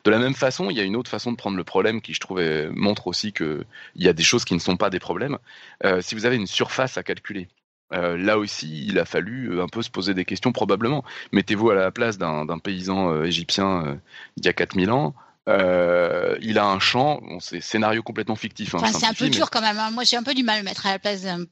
De 0.04 0.10
la 0.10 0.18
même 0.18 0.34
façon, 0.34 0.70
il 0.70 0.76
y 0.76 0.80
a 0.80 0.84
une 0.84 0.96
autre 0.96 1.10
façon 1.10 1.32
de 1.32 1.36
prendre 1.36 1.56
le 1.56 1.64
problème 1.64 2.00
qui, 2.00 2.14
je 2.14 2.20
trouve, 2.20 2.40
montre 2.74 3.06
aussi 3.06 3.32
qu'il 3.32 3.64
y 3.96 4.08
a 4.08 4.12
des 4.12 4.22
choses 4.22 4.44
qui 4.44 4.54
ne 4.54 4.60
sont 4.60 4.76
pas 4.76 4.90
des 4.90 5.00
problèmes. 5.00 5.38
Euh, 5.84 6.00
si 6.00 6.14
vous 6.14 6.26
avez 6.26 6.36
une 6.36 6.46
surface 6.46 6.96
à 6.98 7.02
calculer, 7.02 7.48
euh, 7.92 8.16
là 8.16 8.38
aussi, 8.38 8.86
il 8.86 8.98
a 8.98 9.04
fallu 9.04 9.50
euh, 9.50 9.62
un 9.62 9.68
peu 9.68 9.82
se 9.82 9.90
poser 9.90 10.14
des 10.14 10.24
questions 10.24 10.52
probablement. 10.52 11.04
Mettez-vous 11.32 11.70
à 11.70 11.74
la 11.74 11.90
place 11.90 12.18
d'un 12.18 12.44
d'un 12.44 12.58
paysan 12.58 13.12
euh, 13.12 13.24
égyptien 13.24 13.86
euh, 13.86 13.96
il 14.36 14.44
y 14.44 14.48
a 14.48 14.52
4000 14.52 14.90
ans. 14.90 15.14
Euh, 15.48 16.36
il 16.42 16.58
a 16.58 16.66
un 16.66 16.78
champ, 16.78 17.20
bon, 17.22 17.40
c'est 17.40 17.60
scénario 17.60 18.02
complètement 18.02 18.36
fictif. 18.36 18.74
hein, 18.74 18.78
Enfin, 18.82 18.92
c'est 18.98 19.06
un 19.06 19.14
peu 19.14 19.24
mais- 19.24 19.30
dur 19.30 19.50
quand 19.50 19.60
même. 19.62 19.78
hein. 19.78 19.90
Moi, 19.90 20.04
j'ai 20.04 20.16
un 20.16 20.22
peu 20.22 20.34
du 20.34 20.42
mal 20.42 20.56
à 20.58 20.60
me 20.60 20.64
mettre 20.64 20.86
à 20.86 20.92
la 20.92 20.98
place 20.98 21.22
d'un 21.22 21.44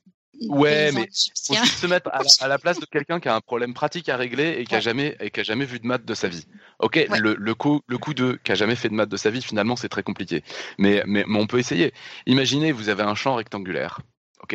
Ouais, 0.48 0.92
mais 0.92 1.08
faut 1.08 1.64
se 1.64 1.86
mettre 1.86 2.10
à 2.12 2.18
la, 2.18 2.28
à 2.40 2.48
la 2.48 2.58
place 2.58 2.78
de 2.78 2.84
quelqu'un 2.84 3.20
qui 3.20 3.28
a 3.30 3.34
un 3.34 3.40
problème 3.40 3.72
pratique 3.72 4.10
à 4.10 4.18
régler 4.18 4.56
et 4.58 4.66
qui 4.66 4.74
a 4.74 4.80
jamais 4.80 5.16
et 5.18 5.30
qui 5.30 5.40
a 5.40 5.42
jamais 5.42 5.64
vu 5.64 5.80
de 5.80 5.86
maths 5.86 6.04
de 6.04 6.12
sa 6.12 6.28
vie. 6.28 6.44
Ok, 6.78 7.06
Ouais. 7.08 7.18
le, 7.18 7.34
le 7.38 7.54
coup 7.54 7.80
le 7.86 7.96
coup 7.96 8.12
de 8.12 8.38
qui 8.44 8.52
a 8.52 8.54
jamais 8.54 8.74
fait 8.76 8.90
de 8.90 8.94
maths 8.94 9.08
de 9.08 9.16
sa 9.16 9.30
vie, 9.30 9.40
finalement 9.40 9.76
c'est 9.76 9.88
très 9.88 10.02
compliqué. 10.02 10.44
Mais, 10.76 11.02
mais 11.06 11.24
mais 11.26 11.38
on 11.40 11.46
peut 11.46 11.58
essayer. 11.58 11.94
Imaginez 12.26 12.70
vous 12.72 12.90
avez 12.90 13.02
un 13.02 13.14
champ 13.14 13.34
rectangulaire, 13.36 14.00
ok, 14.42 14.52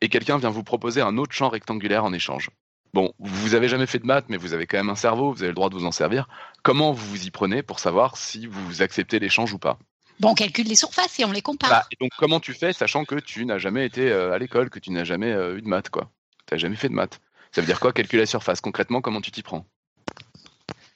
et 0.00 0.08
quelqu'un 0.08 0.38
vient 0.38 0.48
vous 0.48 0.64
proposer 0.64 1.02
un 1.02 1.18
autre 1.18 1.32
champ 1.34 1.50
rectangulaire 1.50 2.06
en 2.06 2.14
échange. 2.14 2.48
Bon, 2.94 3.12
vous 3.18 3.54
avez 3.54 3.68
jamais 3.68 3.84
fait 3.84 3.98
de 3.98 4.06
maths, 4.06 4.24
mais 4.30 4.38
vous 4.38 4.54
avez 4.54 4.66
quand 4.66 4.78
même 4.78 4.88
un 4.88 4.94
cerveau, 4.94 5.30
vous 5.34 5.42
avez 5.42 5.50
le 5.50 5.54
droit 5.54 5.68
de 5.68 5.74
vous 5.74 5.84
en 5.84 5.92
servir. 5.92 6.26
Comment 6.68 6.92
vous 6.92 7.06
vous 7.06 7.24
y 7.26 7.30
prenez 7.30 7.62
pour 7.62 7.78
savoir 7.78 8.18
si 8.18 8.46
vous 8.46 8.82
acceptez 8.82 9.18
l'échange 9.18 9.54
ou 9.54 9.58
pas 9.58 9.78
Bon, 10.20 10.32
on 10.32 10.34
calcule 10.34 10.66
les 10.66 10.74
surfaces 10.74 11.18
et 11.18 11.24
on 11.24 11.32
les 11.32 11.40
compare. 11.40 11.70
bah, 11.70 11.86
et 11.90 11.96
donc 11.98 12.10
comment 12.18 12.40
tu 12.40 12.52
fais, 12.52 12.74
sachant 12.74 13.06
que 13.06 13.14
tu 13.14 13.46
n'as 13.46 13.56
jamais 13.56 13.86
été 13.86 14.10
euh, 14.10 14.34
à 14.34 14.38
l'école, 14.38 14.68
que 14.68 14.78
tu 14.78 14.90
n'as 14.90 15.04
jamais 15.04 15.32
euh, 15.32 15.56
eu 15.56 15.62
de 15.62 15.66
maths, 15.66 15.88
quoi? 15.88 16.10
Tu 16.46 16.52
n'as 16.52 16.58
jamais 16.58 16.76
fait 16.76 16.90
de 16.90 16.92
maths. 16.92 17.20
Ça 17.52 17.62
veut 17.62 17.66
dire 17.66 17.80
quoi, 17.80 17.94
calculer 17.94 18.20
la 18.20 18.26
surface? 18.26 18.60
Concrètement, 18.60 19.00
comment 19.00 19.22
tu 19.22 19.30
t'y 19.30 19.42
prends? 19.42 19.64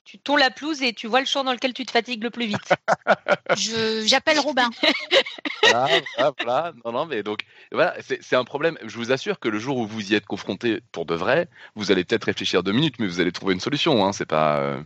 Tu 0.04 0.18
tournes 0.18 0.40
la 0.40 0.50
pelouse 0.50 0.82
et 0.82 0.92
tu 0.92 1.06
vois 1.06 1.20
le 1.20 1.26
champ 1.26 1.42
dans 1.42 1.52
lequel 1.54 1.72
tu 1.72 1.86
te 1.86 1.90
fatigues 1.90 2.22
le 2.22 2.28
plus 2.28 2.44
vite. 2.44 2.74
Je 3.56 4.04
J'appelle 4.06 4.40
Robin. 4.40 4.68
voilà, 5.62 5.88
voilà, 6.18 6.32
voilà. 6.44 6.72
Non, 6.84 6.92
non, 6.92 7.06
mais 7.06 7.22
donc, 7.22 7.44
voilà, 7.72 7.94
c'est 8.02 8.22
c'est 8.22 8.36
un 8.36 8.44
problème. 8.44 8.76
Je 8.84 8.98
vous 8.98 9.10
assure 9.10 9.40
que 9.40 9.48
le 9.48 9.58
jour 9.58 9.78
où 9.78 9.86
vous 9.86 10.12
y 10.12 10.14
êtes 10.14 10.26
confronté 10.26 10.82
pour 10.92 11.06
de 11.06 11.14
vrai, 11.14 11.48
vous 11.76 11.90
allez 11.90 12.04
peut-être 12.04 12.24
réfléchir 12.24 12.62
deux 12.62 12.72
minutes, 12.72 12.96
mais 12.98 13.06
vous 13.06 13.20
allez 13.20 13.32
trouver 13.32 13.54
une 13.54 13.60
solution. 13.60 14.04
Hein. 14.04 14.12
C'est 14.12 14.26
pas. 14.26 14.58
euh, 14.58 14.82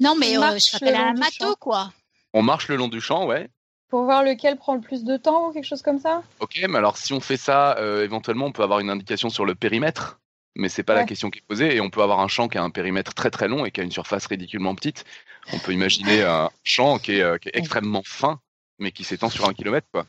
Non, 0.00 0.14
mais 0.18 0.36
On 0.36 0.42
euh, 0.42 0.46
marche 0.50 0.70
je 0.70 0.76
m'appelle 0.84 0.94
le 0.98 1.12
long 1.20 1.22
un 1.26 1.30
champ. 1.30 1.54
quoi. 1.60 1.92
On 2.32 2.42
marche 2.42 2.68
le 2.68 2.76
long 2.76 2.88
du 2.88 3.00
champ, 3.00 3.26
ouais. 3.26 3.48
Pour 3.88 4.04
voir 4.04 4.22
lequel 4.24 4.56
prend 4.56 4.74
le 4.74 4.80
plus 4.80 5.04
de 5.04 5.16
temps 5.16 5.48
ou 5.48 5.52
quelque 5.52 5.66
chose 5.66 5.82
comme 5.82 6.00
ça? 6.00 6.22
Ok, 6.40 6.58
mais 6.68 6.78
alors 6.78 6.96
si 6.96 7.12
on 7.12 7.20
fait 7.20 7.36
ça, 7.36 7.76
euh, 7.78 8.02
éventuellement, 8.02 8.46
on 8.46 8.52
peut 8.52 8.62
avoir 8.64 8.80
une 8.80 8.90
indication 8.90 9.30
sur 9.30 9.44
le 9.44 9.54
périmètre, 9.54 10.18
mais 10.56 10.68
c'est 10.68 10.82
pas 10.82 10.94
la 10.94 11.04
question 11.04 11.30
qui 11.30 11.38
est 11.38 11.44
posée. 11.46 11.76
Et 11.76 11.80
on 11.80 11.90
peut 11.90 12.02
avoir 12.02 12.18
un 12.20 12.28
champ 12.28 12.48
qui 12.48 12.58
a 12.58 12.62
un 12.62 12.70
périmètre 12.70 13.14
très 13.14 13.30
très 13.30 13.46
long 13.46 13.64
et 13.64 13.70
qui 13.70 13.80
a 13.80 13.84
une 13.84 13.92
surface 13.92 14.26
ridiculement 14.26 14.74
petite. 14.74 15.04
On 15.52 15.58
peut 15.58 15.72
imaginer 15.72 16.22
un 16.24 16.50
champ 16.64 16.98
qui 16.98 17.12
est, 17.16 17.22
euh, 17.22 17.38
qui 17.38 17.48
est 17.50 17.56
extrêmement 17.56 18.02
fin, 18.04 18.40
mais 18.80 18.90
qui 18.90 19.04
s'étend 19.04 19.30
sur 19.30 19.48
un 19.48 19.54
kilomètre, 19.54 19.86
quoi. 19.92 20.06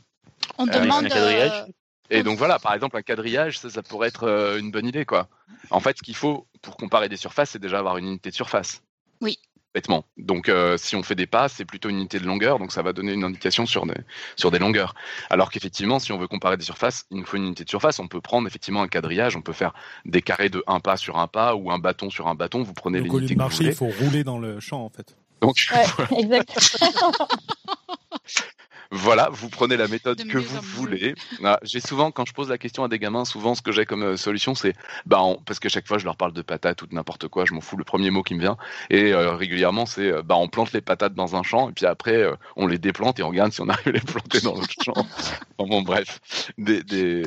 On 0.57 0.67
Euh, 0.67 0.71
demande. 0.71 1.05
un 1.05 1.09
quadrillage. 1.09 1.51
euh, 1.67 1.71
Et 2.09 2.23
donc 2.23 2.39
voilà, 2.39 2.57
par 2.57 2.73
exemple, 2.73 2.97
un 2.97 3.01
quadrillage, 3.03 3.59
ça, 3.59 3.69
ça 3.69 3.83
pourrait 3.83 4.07
être 4.07 4.23
euh, 4.23 4.57
une 4.57 4.71
bonne 4.71 4.87
idée, 4.87 5.05
quoi. 5.05 5.27
En 5.69 5.79
fait, 5.79 5.97
ce 5.97 6.01
qu'il 6.01 6.15
faut 6.15 6.47
pour 6.63 6.75
comparer 6.75 7.07
des 7.07 7.17
surfaces, 7.17 7.51
c'est 7.51 7.59
déjà 7.59 7.77
avoir 7.79 7.97
une 7.97 8.07
unité 8.07 8.31
de 8.31 8.35
surface. 8.35 8.81
Oui. 9.21 9.37
Bêtement. 9.75 10.05
Donc, 10.15 10.47
euh, 10.47 10.77
si 10.77 10.95
on 10.95 11.03
fait 11.03 11.15
des 11.15 11.27
passes, 11.27 11.55
c'est 11.57 11.65
plutôt 11.65 11.89
une 11.89 11.97
unité 11.97 12.17
de 12.17 12.25
longueur, 12.25 12.59
donc 12.59 12.71
ça 12.71 12.81
va 12.81 12.93
donner 12.93 13.11
une 13.11 13.25
indication 13.25 13.65
sur 13.65 13.85
des, 13.85 13.93
sur 14.37 14.49
des 14.49 14.57
longueurs. 14.57 14.95
Alors 15.29 15.51
qu'effectivement, 15.51 15.99
si 15.99 16.13
on 16.13 16.17
veut 16.17 16.29
comparer 16.29 16.55
des 16.55 16.63
surfaces, 16.63 17.05
il 17.11 17.17
nous 17.17 17.25
faut 17.25 17.35
une 17.35 17.43
unité 17.43 17.65
de 17.65 17.69
surface. 17.69 17.99
On 17.99 18.07
peut 18.07 18.21
prendre 18.21 18.47
effectivement 18.47 18.81
un 18.83 18.87
quadrillage, 18.87 19.35
on 19.35 19.41
peut 19.41 19.51
faire 19.51 19.73
des 20.05 20.21
carrés 20.21 20.47
de 20.47 20.63
un 20.65 20.79
pas 20.79 20.95
sur 20.95 21.17
un 21.17 21.27
pas 21.27 21.55
ou 21.55 21.71
un 21.71 21.77
bâton 21.77 22.09
sur 22.09 22.29
un 22.29 22.35
bâton. 22.35 22.63
Vous 22.63 22.71
prenez 22.71 23.01
Donc 23.01 23.09
au 23.09 23.15
lieu 23.15 23.25
l'unité 23.25 23.33
de 23.33 23.39
marcher, 23.39 23.63
il 23.65 23.73
faut 23.73 23.89
rouler 23.99 24.23
dans 24.23 24.39
le 24.39 24.61
champ 24.61 24.81
en 24.81 24.89
fait. 24.89 25.17
Donc, 25.41 25.57
Ouais, 25.73 26.17
exact. 26.19 26.77
Voilà, 28.97 29.29
vous 29.31 29.49
prenez 29.49 29.75
la 29.77 29.87
méthode 29.87 30.17
De 30.17 30.23
que 30.23 30.37
vous 30.37 30.59
voulez. 30.61 31.15
Ah, 31.43 31.59
j'ai 31.63 31.79
souvent, 31.81 32.11
quand 32.11 32.25
je 32.25 32.33
pose 32.33 32.49
la 32.49 32.57
question 32.57 32.83
à 32.83 32.87
des 32.87 32.97
gamins, 32.97 33.25
souvent 33.25 33.53
ce 33.53 33.61
que 33.61 33.71
j'ai 33.71 33.85
comme 33.85 34.03
euh, 34.03 34.17
solution, 34.17 34.55
c'est, 34.55 34.73
bah, 35.05 35.21
on- 35.21 35.35
parce 35.35 35.59
que 35.59 35.67
chaque 35.69 35.85
fois 35.87 35.97
je 35.97 36.05
leur 36.05 36.15
parle 36.15 36.31
de 36.33 36.41
patates 36.41 36.81
ou 36.81 36.87
de 36.87 36.95
n'importe 36.95 37.27
quoi, 37.27 37.43
je 37.45 37.53
m'en 37.53 37.61
fous 37.61 37.75
le 37.77 37.83
premier 37.83 38.09
mot 38.09 38.23
qui 38.23 38.35
me 38.35 38.39
vient, 38.39 38.57
et 38.89 39.11
euh, 39.13 39.35
régulièrement 39.35 39.85
c'est, 39.85 40.09
euh, 40.11 40.21
bah, 40.23 40.35
on 40.37 40.47
plante 40.47 40.71
les 40.71 40.81
patates 40.81 41.13
dans 41.13 41.35
un 41.35 41.43
champ, 41.43 41.69
et 41.69 41.73
puis 41.73 41.85
après 41.85 42.15
euh, 42.15 42.35
on 42.55 42.67
les 42.67 42.77
déplante 42.77 43.19
et 43.19 43.23
on 43.23 43.29
regarde 43.29 43.51
si 43.51 43.61
on 43.61 43.67
arrive 43.69 43.87
à 43.89 43.91
les 43.91 43.99
planter 43.99 44.39
dans 44.41 44.55
l'autre 44.55 44.73
champ. 44.83 44.93
Enfin, 44.95 45.69
bon, 45.69 45.81
bref, 45.81 46.19
des, 46.57 46.81
des- 46.83 47.23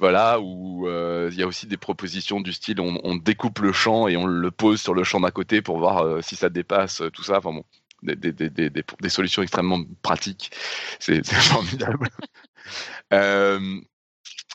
voilà, 0.00 0.40
où 0.40 0.88
euh, 0.88 1.28
il 1.32 1.38
y 1.38 1.42
a 1.42 1.46
aussi 1.46 1.66
des 1.66 1.76
propositions 1.76 2.40
du 2.40 2.52
style, 2.52 2.80
on, 2.80 2.98
on 3.04 3.14
découpe 3.14 3.60
le 3.60 3.72
champ 3.72 4.08
et 4.08 4.16
on 4.16 4.26
le 4.26 4.50
pose 4.50 4.80
sur 4.80 4.92
le 4.94 5.04
champ 5.04 5.20
d'à 5.20 5.30
côté 5.30 5.62
pour 5.62 5.78
voir 5.78 6.22
si 6.22 6.36
ça 6.36 6.48
dépasse, 6.48 7.02
tout 7.12 7.22
ça. 7.22 7.38
Enfin 7.38 7.52
bon, 7.52 7.64
des, 8.14 9.08
solutions 9.08 9.42
extrêmement 9.42 9.80
pratiques. 10.02 10.50
C'est 10.98 11.26
formidable. 11.32 12.08
Euh, 13.12 13.80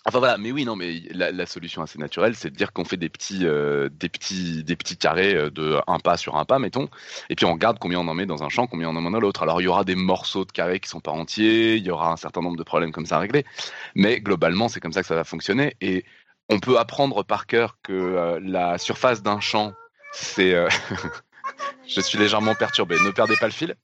Enfin 0.05 0.17
voilà, 0.17 0.37
mais 0.39 0.51
oui, 0.51 0.65
non, 0.65 0.75
mais 0.75 1.03
la, 1.11 1.45
solution 1.45 1.83
assez 1.83 1.99
naturelle, 1.99 2.35
c'est 2.35 2.49
de 2.49 2.55
dire 2.55 2.73
qu'on 2.73 2.85
fait 2.85 2.97
des 2.97 3.09
petits, 3.09 3.45
euh, 3.45 3.87
des 3.91 4.09
petits, 4.09 4.63
des 4.63 4.75
petits 4.75 4.97
carrés 4.97 5.35
euh, 5.35 5.51
de 5.51 5.77
un 5.85 5.99
pas 5.99 6.17
sur 6.17 6.37
un 6.37 6.45
pas, 6.45 6.57
mettons, 6.57 6.89
et 7.29 7.35
puis 7.35 7.45
on 7.45 7.53
regarde 7.53 7.77
combien 7.77 7.99
on 7.99 8.07
en 8.07 8.15
met 8.15 8.25
dans 8.25 8.41
un 8.41 8.49
champ, 8.49 8.65
combien 8.65 8.89
on 8.89 8.95
en 8.95 9.01
met 9.01 9.11
dans 9.11 9.19
l'autre. 9.19 9.43
Alors 9.43 9.61
il 9.61 9.65
y 9.65 9.67
aura 9.67 9.83
des 9.83 9.93
morceaux 9.93 10.43
de 10.43 10.51
carrés 10.51 10.79
qui 10.79 10.89
sont 10.89 11.01
pas 11.01 11.11
entiers, 11.11 11.75
il 11.75 11.83
y 11.85 11.91
aura 11.91 12.11
un 12.11 12.17
certain 12.17 12.41
nombre 12.41 12.57
de 12.57 12.63
problèmes 12.63 12.91
comme 12.91 13.05
ça 13.05 13.17
à 13.17 13.19
régler, 13.19 13.45
mais 13.93 14.21
globalement 14.21 14.69
c'est 14.69 14.79
comme 14.79 14.93
ça 14.93 15.01
que 15.01 15.07
ça 15.07 15.15
va 15.15 15.23
fonctionner. 15.23 15.75
Et 15.81 16.03
on 16.49 16.59
peut 16.59 16.79
apprendre 16.79 17.23
par 17.23 17.45
cœur 17.45 17.77
que 17.83 18.39
la 18.41 18.79
surface 18.79 19.21
d'un 19.21 19.39
champ, 19.39 19.73
c'est, 20.13 20.55
je 21.87 22.01
suis 22.01 22.17
légèrement 22.17 22.55
perturbé, 22.55 22.97
ne 23.03 23.11
perdez 23.11 23.35
pas 23.37 23.47
le 23.47 23.51
fil. 23.51 23.75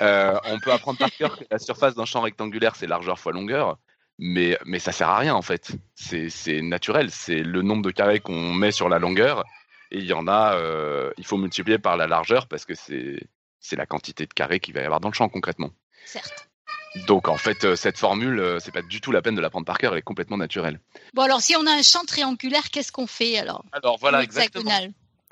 Euh, 0.00 0.36
on 0.46 0.58
peut 0.58 0.72
apprendre 0.72 0.98
par 0.98 1.10
cœur 1.10 1.38
que 1.38 1.44
la 1.50 1.58
surface 1.58 1.94
d'un 1.94 2.04
champ 2.04 2.20
rectangulaire, 2.20 2.74
c'est 2.76 2.86
largeur 2.86 3.18
fois 3.18 3.32
longueur 3.32 3.78
mais 4.18 4.58
mais 4.64 4.78
ça 4.78 4.92
sert 4.92 5.08
à 5.08 5.18
rien 5.18 5.34
en 5.34 5.42
fait. 5.42 5.72
C'est 5.94 6.62
naturel, 6.62 7.10
c'est 7.10 7.40
le 7.40 7.62
nombre 7.62 7.82
de 7.82 7.90
carrés 7.90 8.20
qu'on 8.20 8.52
met 8.52 8.70
sur 8.70 8.88
la 8.88 8.98
longueur 8.98 9.44
et 9.90 9.98
il 9.98 10.04
y 10.04 10.12
en 10.12 10.28
a, 10.28 10.54
euh, 10.54 11.10
il 11.18 11.26
faut 11.26 11.36
multiplier 11.36 11.78
par 11.78 11.96
la 11.96 12.06
largeur 12.06 12.46
parce 12.46 12.64
que 12.64 12.74
c'est 12.74 13.76
la 13.76 13.86
quantité 13.86 14.26
de 14.26 14.32
carrés 14.32 14.60
qu'il 14.60 14.74
va 14.74 14.82
y 14.82 14.84
avoir 14.84 15.00
dans 15.00 15.08
le 15.08 15.14
champ 15.14 15.28
concrètement. 15.28 15.70
Certes. 16.04 16.48
Donc 17.08 17.28
en 17.28 17.36
fait 17.36 17.64
euh, 17.64 17.76
cette 17.76 17.98
formule, 17.98 18.58
c'est 18.60 18.72
pas 18.72 18.82
du 18.82 19.00
tout 19.00 19.10
la 19.10 19.20
peine 19.20 19.34
de 19.34 19.40
la 19.40 19.50
prendre 19.50 19.66
par 19.66 19.78
cœur, 19.78 19.92
elle 19.92 19.98
est 19.98 20.02
complètement 20.02 20.36
naturelle. 20.36 20.80
Bon, 21.12 21.22
alors, 21.22 21.40
si 21.40 21.56
on 21.56 21.66
a 21.66 21.72
un 21.72 21.82
champ 21.82 22.04
triangulaire, 22.04 22.70
qu'est-ce 22.70 22.92
qu'on 22.92 23.08
fait 23.08 23.38
alors? 23.38 23.64
Alors 23.72 23.98
voilà 23.98 24.22
exactement. 24.22 24.70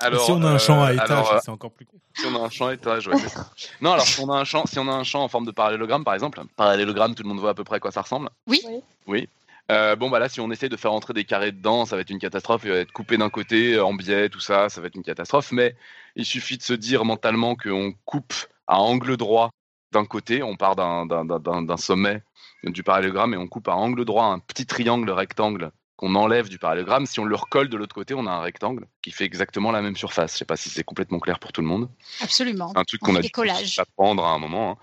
Alors 0.03 0.25
si 0.25 0.31
on 0.31 0.43
a 0.43 0.49
un 0.51 0.57
champ 0.57 0.81
à 0.83 0.89
euh, 0.89 0.93
étage, 0.93 1.09
alors, 1.11 1.41
c'est 1.43 1.51
encore 1.51 1.71
plus 1.71 1.85
cool. 1.85 1.99
si 2.15 2.25
on 2.25 2.35
a 2.41 2.45
un 2.45 2.49
champ 2.49 2.69
étage, 2.69 3.07
ouais, 3.07 3.17
c'est 3.19 3.29
ça. 3.29 3.49
Non, 3.81 3.93
alors 3.93 4.05
si 4.05 4.19
on 4.21 4.29
a 4.29 4.35
un 4.37 4.43
champ, 4.43 4.65
si 4.65 4.77
on 4.79 4.87
a 4.87 4.91
un 4.93 5.03
champ 5.03 5.23
en 5.23 5.27
forme 5.27 5.45
de 5.45 5.51
parallélogramme, 5.51 6.03
par 6.03 6.13
exemple, 6.13 6.41
parallélogramme, 6.55 7.15
tout 7.15 7.23
le 7.23 7.29
monde 7.29 7.39
voit 7.39 7.51
à 7.51 7.53
peu 7.53 7.63
près 7.63 7.77
à 7.77 7.79
quoi 7.79 7.91
ça 7.91 8.01
ressemble. 8.01 8.29
Oui. 8.47 8.61
Oui. 9.07 9.27
Euh, 9.71 9.95
bon 9.95 10.09
bah 10.09 10.19
là, 10.19 10.27
si 10.27 10.41
on 10.41 10.51
essaie 10.51 10.67
de 10.67 10.75
faire 10.75 10.91
entrer 10.91 11.13
des 11.13 11.23
carrés 11.23 11.53
dedans, 11.53 11.85
ça 11.85 11.95
va 11.95 12.01
être 12.01 12.09
une 12.09 12.19
catastrophe. 12.19 12.61
Il 12.65 12.71
va 12.71 12.77
être 12.77 12.91
coupé 12.91 13.17
d'un 13.17 13.29
côté, 13.29 13.75
euh, 13.75 13.85
en 13.85 13.93
biais, 13.93 14.27
tout 14.29 14.41
ça, 14.41 14.67
ça 14.69 14.81
va 14.81 14.87
être 14.87 14.95
une 14.95 15.03
catastrophe. 15.03 15.51
Mais 15.53 15.75
il 16.15 16.25
suffit 16.25 16.57
de 16.57 16.63
se 16.63 16.73
dire 16.73 17.05
mentalement 17.05 17.55
qu'on 17.55 17.93
coupe 18.05 18.33
à 18.67 18.79
angle 18.79 19.15
droit 19.15 19.51
d'un 19.93 20.05
côté, 20.05 20.43
on 20.43 20.55
part 20.57 20.75
d'un- 20.75 21.05
d'un 21.05 21.23
d'un- 21.23 21.61
d'un 21.61 21.77
sommet 21.77 22.21
du 22.63 22.83
parallélogramme 22.83 23.33
et 23.33 23.37
on 23.37 23.47
coupe 23.47 23.67
à 23.69 23.75
angle 23.75 24.03
droit 24.05 24.25
un 24.25 24.39
petit 24.39 24.65
triangle 24.65 25.09
rectangle 25.11 25.71
qu'on 26.03 26.15
enlève 26.15 26.49
du 26.49 26.59
parallélogramme. 26.59 27.05
Si 27.05 27.21
on 27.21 27.23
le 27.23 27.35
recolle 27.35 27.69
de 27.69 27.77
l'autre 27.77 27.95
côté, 27.95 28.13
on 28.13 28.27
a 28.27 28.31
un 28.31 28.41
rectangle 28.41 28.87
qui 29.01 29.11
fait 29.11 29.23
exactement 29.23 29.71
la 29.71 29.81
même 29.81 29.95
surface. 29.95 30.33
Je 30.33 30.39
sais 30.39 30.45
pas 30.45 30.57
si 30.57 30.69
c'est 30.69 30.83
complètement 30.83 31.19
clair 31.19 31.39
pour 31.39 31.53
tout 31.53 31.61
le 31.61 31.67
monde 31.67 31.89
Absolument. 32.19 32.73
un 32.75 32.83
truc 32.83 32.99
On 33.03 33.13
qu'on 33.13 33.15
a 33.15 33.21
dû 33.21 33.29
apprendre 33.77 34.25
à 34.25 34.31
un 34.31 34.37
moment. 34.37 34.71
hein. 34.71 34.77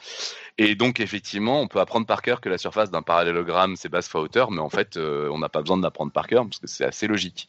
Et 0.57 0.75
donc 0.77 0.99
effectivement, 0.99 1.61
on 1.61 1.69
peut 1.69 1.79
apprendre 1.81 2.07
par 2.07 2.23
cœur 2.23 2.41
que 2.41 2.49
la 2.49 2.57
surface 2.57 2.91
d'un 2.91 3.03
parallélogramme 3.03 3.77
c'est 3.77 3.91
base 3.91 4.09
fois 4.09 4.23
hauteur, 4.23 4.51
mais 4.51 4.61
en 4.61 4.71
fait, 4.71 4.97
euh, 4.97 5.29
on 5.31 5.39
n'a 5.39 5.51
pas 5.51 5.61
besoin 5.61 5.77
de 5.77 5.83
l'apprendre 5.83 6.11
par 6.11 6.27
cœur 6.27 6.45
parce 6.45 6.59
que 6.59 6.67
c'est 6.67 6.87
assez 6.87 7.07
logique. 7.07 7.49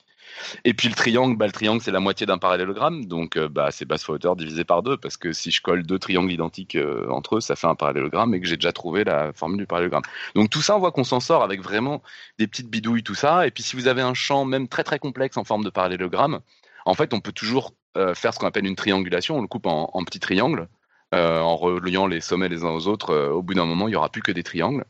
Et 0.65 0.73
puis 0.73 0.87
le 0.87 0.95
triangle, 0.95 1.37
bah, 1.37 1.45
le 1.45 1.51
triangle 1.51 1.81
c'est 1.81 1.91
la 1.91 1.99
moitié 1.99 2.25
d'un 2.25 2.37
parallélogramme, 2.37 3.05
donc 3.05 3.37
euh, 3.37 3.47
bah, 3.49 3.69
c'est 3.71 3.85
base 3.85 4.03
fois 4.03 4.15
hauteur 4.15 4.35
divisé 4.35 4.63
par 4.63 4.83
deux, 4.83 4.97
parce 4.97 5.17
que 5.17 5.33
si 5.33 5.51
je 5.51 5.61
colle 5.61 5.83
deux 5.83 5.99
triangles 5.99 6.31
identiques 6.31 6.75
euh, 6.75 7.07
entre 7.09 7.37
eux, 7.37 7.41
ça 7.41 7.55
fait 7.55 7.67
un 7.67 7.75
parallélogramme 7.75 8.33
et 8.33 8.41
que 8.41 8.47
j'ai 8.47 8.57
déjà 8.57 8.71
trouvé 8.71 9.03
la 9.03 9.33
formule 9.33 9.59
du 9.59 9.65
parallélogramme. 9.67 10.03
Donc 10.35 10.49
tout 10.49 10.61
ça, 10.61 10.75
on 10.75 10.79
voit 10.79 10.91
qu'on 10.91 11.03
s'en 11.03 11.19
sort 11.19 11.43
avec 11.43 11.61
vraiment 11.61 12.01
des 12.39 12.47
petites 12.47 12.69
bidouilles, 12.69 13.03
tout 13.03 13.15
ça. 13.15 13.47
Et 13.47 13.51
puis 13.51 13.63
si 13.63 13.75
vous 13.75 13.87
avez 13.87 14.01
un 14.01 14.13
champ 14.13 14.45
même 14.45 14.67
très 14.67 14.83
très 14.83 14.99
complexe 14.99 15.37
en 15.37 15.43
forme 15.43 15.63
de 15.63 15.69
parallélogramme, 15.69 16.39
en 16.85 16.93
fait, 16.93 17.13
on 17.13 17.19
peut 17.19 17.31
toujours 17.31 17.73
euh, 17.97 18.15
faire 18.15 18.33
ce 18.33 18.39
qu'on 18.39 18.47
appelle 18.47 18.65
une 18.65 18.75
triangulation. 18.75 19.37
On 19.37 19.41
le 19.41 19.47
coupe 19.47 19.67
en, 19.67 19.89
en 19.93 20.03
petits 20.03 20.19
triangles. 20.19 20.67
Euh, 21.13 21.39
en 21.41 21.57
reliant 21.57 22.07
les 22.07 22.21
sommets 22.21 22.47
les 22.49 22.63
uns 22.63 22.69
aux 22.69 22.87
autres, 22.87 23.09
euh, 23.11 23.29
au 23.31 23.41
bout 23.41 23.53
d'un 23.53 23.65
moment, 23.65 23.87
il 23.87 23.91
y 23.91 23.95
aura 23.95 24.09
plus 24.09 24.21
que 24.21 24.31
des 24.31 24.43
triangles. 24.43 24.85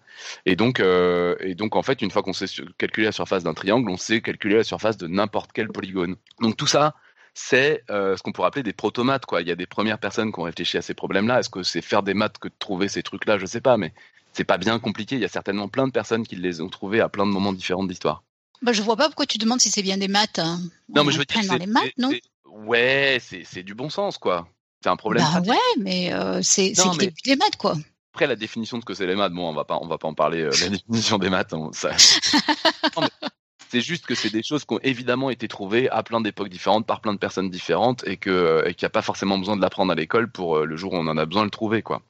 Et 0.45 0.55
donc, 0.55 0.79
euh, 0.79 1.35
et 1.39 1.55
donc 1.55 1.75
en 1.75 1.81
fait, 1.81 2.01
une 2.01 2.11
fois 2.11 2.21
qu'on 2.23 2.33
sait 2.33 2.45
calculer 2.77 3.05
la 3.05 3.11
surface 3.11 3.43
d'un 3.43 3.53
triangle, 3.53 3.89
on 3.89 3.97
sait 3.97 4.21
calculer 4.21 4.55
la 4.57 4.63
surface 4.63 4.97
de 4.97 5.07
n'importe 5.07 5.51
quel 5.53 5.67
polygone. 5.69 6.15
Donc 6.39 6.57
tout 6.57 6.67
ça, 6.67 6.95
c'est 7.33 7.83
euh, 7.89 8.17
ce 8.17 8.23
qu'on 8.23 8.31
pourrait 8.31 8.49
appeler 8.49 8.63
des 8.63 8.73
protomates. 8.73 9.25
Quoi. 9.25 9.41
Il 9.41 9.47
y 9.47 9.51
a 9.51 9.55
des 9.55 9.65
premières 9.65 9.97
personnes 9.99 10.31
qui 10.31 10.39
ont 10.39 10.43
réfléchi 10.43 10.77
à 10.77 10.81
ces 10.81 10.93
problèmes-là. 10.93 11.39
Est-ce 11.39 11.49
que 11.49 11.63
c'est 11.63 11.81
faire 11.81 12.03
des 12.03 12.13
maths 12.13 12.37
que 12.37 12.49
de 12.49 12.53
trouver 12.59 12.87
ces 12.87 13.03
trucs-là? 13.03 13.37
Je 13.37 13.45
sais 13.45 13.61
pas, 13.61 13.77
mais 13.77 13.93
c'est 14.33 14.43
pas 14.43 14.57
bien 14.57 14.79
compliqué. 14.79 15.15
Il 15.15 15.21
y 15.21 15.25
a 15.25 15.29
certainement 15.29 15.69
plein 15.69 15.87
de 15.87 15.91
personnes 15.91 16.25
qui 16.27 16.35
les 16.35 16.61
ont 16.61 16.69
trouvés 16.69 17.01
à 17.01 17.09
plein 17.09 17.25
de 17.25 17.31
moments 17.31 17.53
différents 17.53 17.83
de 17.83 17.89
l'histoire. 17.89 18.23
Bah, 18.61 18.73
je 18.73 18.81
vois 18.83 18.95
pas 18.95 19.07
pourquoi 19.07 19.25
tu 19.25 19.39
demandes 19.39 19.59
si 19.59 19.71
c'est 19.71 19.81
bien 19.81 19.97
des 19.97 20.07
maths. 20.07 20.37
hein. 20.39 20.59
Non, 20.89 21.01
On 21.01 21.05
mais 21.05 21.11
je 21.13 21.17
veux 21.17 21.25
dire, 21.25 21.41
dans 21.47 21.55
les 21.57 21.65
maths, 21.65 21.97
non? 21.97 22.11
Ouais, 22.45 23.17
c'est 23.19 23.43
c'est 23.43 23.63
du 23.63 23.73
bon 23.73 23.89
sens, 23.89 24.17
quoi. 24.19 24.47
C'est 24.83 24.89
un 24.89 24.95
problème. 24.95 25.23
Bah 25.23 25.29
pratique. 25.41 25.51
ouais, 25.51 25.81
mais 25.83 26.13
euh, 26.13 26.41
c'est 26.41 26.73
c'est 26.75 26.85
Non, 26.85 26.91
le 26.91 26.97
mais- 26.97 27.05
début 27.05 27.21
des 27.25 27.35
maths, 27.35 27.55
quoi. 27.57 27.75
Après, 28.13 28.27
la 28.27 28.35
définition 28.35 28.77
de 28.77 28.81
ce 28.81 28.85
que 28.85 28.93
c'est 28.93 29.05
les 29.07 29.15
maths, 29.15 29.31
bon, 29.31 29.47
on 29.49 29.53
va 29.53 29.63
pas, 29.63 29.77
on 29.81 29.87
va 29.87 29.97
pas 29.97 30.07
en 30.07 30.13
parler. 30.13 30.41
euh, 30.41 30.51
la 30.61 30.69
définition 30.69 31.17
des 31.17 31.29
maths, 31.29 31.53
on- 31.53 31.71
ça- 31.71 31.91
c'est 33.69 33.81
juste 33.81 34.05
que 34.05 34.15
c'est 34.15 34.31
des 34.31 34.43
choses 34.43 34.65
qui 34.65 34.73
ont 34.73 34.79
évidemment 34.83 35.29
été 35.29 35.47
trouvées 35.47 35.89
à 35.89 36.03
plein 36.03 36.19
d'époques 36.19 36.49
différentes 36.49 36.85
par 36.85 36.99
plein 37.01 37.13
de 37.13 37.19
personnes 37.19 37.49
différentes 37.49 38.03
et 38.05 38.17
que 38.17 38.29
euh, 38.29 38.67
et 38.67 38.73
qu'il 38.73 38.85
n'y 38.85 38.87
a 38.87 38.91
pas 38.91 39.01
forcément 39.01 39.37
besoin 39.37 39.55
de 39.55 39.61
l'apprendre 39.61 39.91
à 39.91 39.95
l'école 39.95 40.29
pour 40.29 40.59
le 40.59 40.75
jour 40.75 40.93
où 40.93 40.97
on 40.97 41.07
en 41.07 41.17
a 41.17 41.25
besoin 41.25 41.43
de 41.43 41.47
le 41.47 41.51
trouver, 41.51 41.81
quoi. 41.81 42.01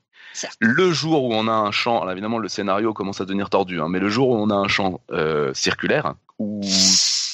Le 0.60 0.92
jour 0.94 1.26
où 1.26 1.34
on 1.34 1.48
a 1.50 1.52
un 1.52 1.72
champ, 1.72 2.00
alors 2.02 2.14
évidemment 2.14 2.38
le 2.40 2.48
scénario 2.48 2.94
commence 2.94 3.20
à 3.20 3.26
devenir 3.26 3.50
tordu, 3.50 3.82
hein, 3.82 3.88
mais 3.90 4.00
le 4.00 4.10
jour 4.10 4.30
où 4.30 4.36
on 4.38 4.50
a 4.50 4.56
un 4.56 4.70
champ 4.70 5.02
euh, 5.12 5.54
circulaire 5.54 6.14
ou 6.40 6.62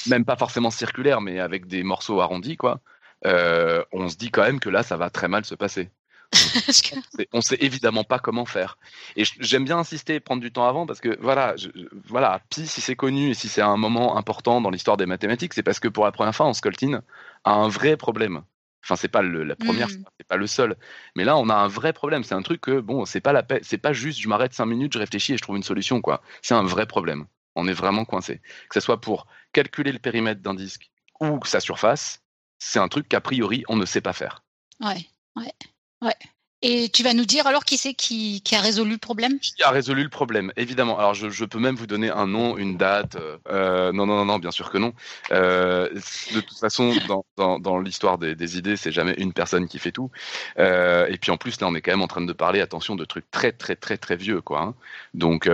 même 0.08 0.26
pas 0.26 0.36
forcément 0.36 0.72
circulaire, 0.72 1.22
mais 1.22 1.40
avec 1.40 1.68
des 1.68 1.84
morceaux 1.84 2.20
arrondis, 2.22 2.58
quoi, 2.58 2.80
euh, 3.26 3.84
on 3.92 4.10
se 4.10 4.16
dit 4.18 4.32
quand 4.32 4.44
même 4.44 4.60
que 4.60 4.70
là, 4.70 4.84
ça 4.84 4.98
va 4.98 5.10
très 5.10 5.28
mal 5.28 5.46
se 5.46 5.56
passer. 5.56 5.90
On 7.32 7.42
sait 7.42 7.58
évidemment 7.62 8.04
pas 8.04 8.20
comment 8.20 8.46
faire. 8.46 8.78
Et 9.16 9.24
j'aime 9.40 9.64
bien 9.64 9.78
insister, 9.78 10.20
prendre 10.20 10.42
du 10.42 10.52
temps 10.52 10.68
avant, 10.68 10.86
parce 10.86 11.00
que 11.00 11.18
voilà, 11.22 11.56
je- 11.56 11.70
voilà, 12.06 12.42
pi 12.50 12.68
si 12.68 12.82
c'est 12.82 12.96
connu 12.98 13.30
et 13.30 13.34
si 13.34 13.48
c'est 13.48 13.62
un 13.62 13.78
moment 13.78 14.18
important 14.18 14.60
dans 14.60 14.70
l'histoire 14.70 14.98
des 14.98 15.06
mathématiques, 15.06 15.54
c'est 15.54 15.64
parce 15.64 15.80
que 15.80 15.88
pour 15.88 16.04
la 16.04 16.12
première 16.12 16.36
fois, 16.36 16.46
on 16.48 16.54
scoltine 16.54 17.02
a 17.46 17.52
un 17.52 17.70
vrai 17.70 17.96
problème. 17.96 18.44
Enfin, 18.84 18.96
c'est 18.98 19.08
pas 19.08 19.22
le- 19.22 19.44
la 19.44 19.56
première, 19.56 19.88
Mm. 19.88 19.92
fois, 20.02 20.12
c'est 20.20 20.28
pas 20.28 20.38
le 20.38 20.48
seul. 20.48 20.76
Mais 21.16 21.24
là, 21.24 21.38
on 21.38 21.50
a 21.50 21.56
un 21.56 21.68
vrai 21.68 21.94
problème. 21.94 22.24
C'est 22.24 22.36
un 22.36 22.42
truc 22.42 22.62
que 22.62 22.80
bon, 22.80 23.06
c'est 23.06 23.22
pas 23.22 23.34
la 23.34 23.44
paix, 23.44 23.60
c'est 23.64 23.78
pas 23.78 23.94
juste, 23.94 24.20
je 24.20 24.28
m'arrête 24.28 24.54
cinq 24.54 24.66
minutes, 24.66 24.94
je 24.94 25.00
réfléchis 25.00 25.34
et 25.34 25.38
je 25.38 25.42
trouve 25.42 25.58
une 25.58 25.64
solution, 25.64 26.02
quoi. 26.02 26.22
C'est 26.42 26.54
un 26.56 26.64
vrai 26.64 26.86
problème. 26.86 27.26
On 27.56 27.68
est 27.68 27.74
vraiment 27.74 28.06
coincé. 28.06 28.42
Que 28.70 28.74
ce 28.74 28.80
soit 28.82 29.02
pour 29.02 29.28
calculer 29.54 29.92
le 29.92 30.00
périmètre 30.00 30.42
d'un 30.42 30.54
disque 30.54 30.92
ou 31.20 31.40
sa 31.46 31.60
surface, 31.60 32.22
c'est 32.60 32.80
un 32.80 32.88
truc 32.88 33.08
qu'a 33.10 33.22
priori 33.22 33.64
on 33.68 33.76
ne 33.76 33.86
sait 33.86 34.02
pas 34.02 34.14
faire. 34.14 34.44
Ouais, 34.80 35.06
ouais, 35.36 35.54
ouais. 36.02 36.16
Et 36.64 36.90
tu 36.90 37.04
vas 37.04 37.14
nous 37.14 37.26
dire 37.26 37.46
alors 37.46 37.66
qui 37.66 37.78
c'est 37.78 37.94
qui, 37.94 38.42
qui 38.42 38.56
a 38.56 38.62
résolu 38.62 38.94
le 38.94 38.98
problème? 38.98 39.38
Qui 39.40 39.62
a 39.62 39.70
résolu 39.70 40.02
le 40.02 40.10
problème? 40.10 40.52
Évidemment. 40.58 40.98
Alors, 40.98 41.14
je, 41.14 41.30
je 41.30 41.46
peux 41.46 41.60
même 41.60 41.76
vous 41.76 41.86
donner 41.86 42.10
un 42.10 42.26
nom, 42.26 42.58
une 42.58 42.78
date. 42.78 43.16
euh, 43.16 43.38
euh, 43.48 43.92
non, 43.92 44.08
non, 44.08 44.16
non, 44.16 44.26
non, 44.26 44.40
bien 44.40 44.50
sûr 44.50 44.72
que 44.72 44.80
non. 44.80 44.94
Euh, 45.32 45.88
de 46.34 46.42
toute 46.42 46.58
façon, 46.58 46.96
dans, 47.08 47.26
dans, 47.38 47.60
dans 47.60 47.78
l'histoire 47.78 48.18
des, 48.18 48.34
des 48.34 48.58
idées, 48.58 48.76
c'est 48.76 48.92
jamais 48.92 49.14
une 49.20 49.34
personne 49.34 49.68
qui 49.68 49.78
fait 49.78 49.92
tout. 49.92 50.10
Euh, 50.58 51.06
et 51.10 51.20
puis 51.20 51.30
en 51.30 51.38
plus, 51.38 51.62
là, 51.62 51.68
on 51.68 51.76
est 51.76 51.82
quand 51.82 51.92
même 51.92 52.02
en 52.02 52.08
train 52.08 52.22
de 52.22 52.34
parler, 52.34 52.60
attention, 52.60 52.96
de 52.96 53.06
trucs 53.06 53.30
très, 53.30 53.52
très, 53.52 53.76
très, 53.76 54.00
très 54.00 54.16
vieux, 54.16 54.42
quoi. 54.42 54.62
hein. 54.62 54.76
Donc, 55.14 55.48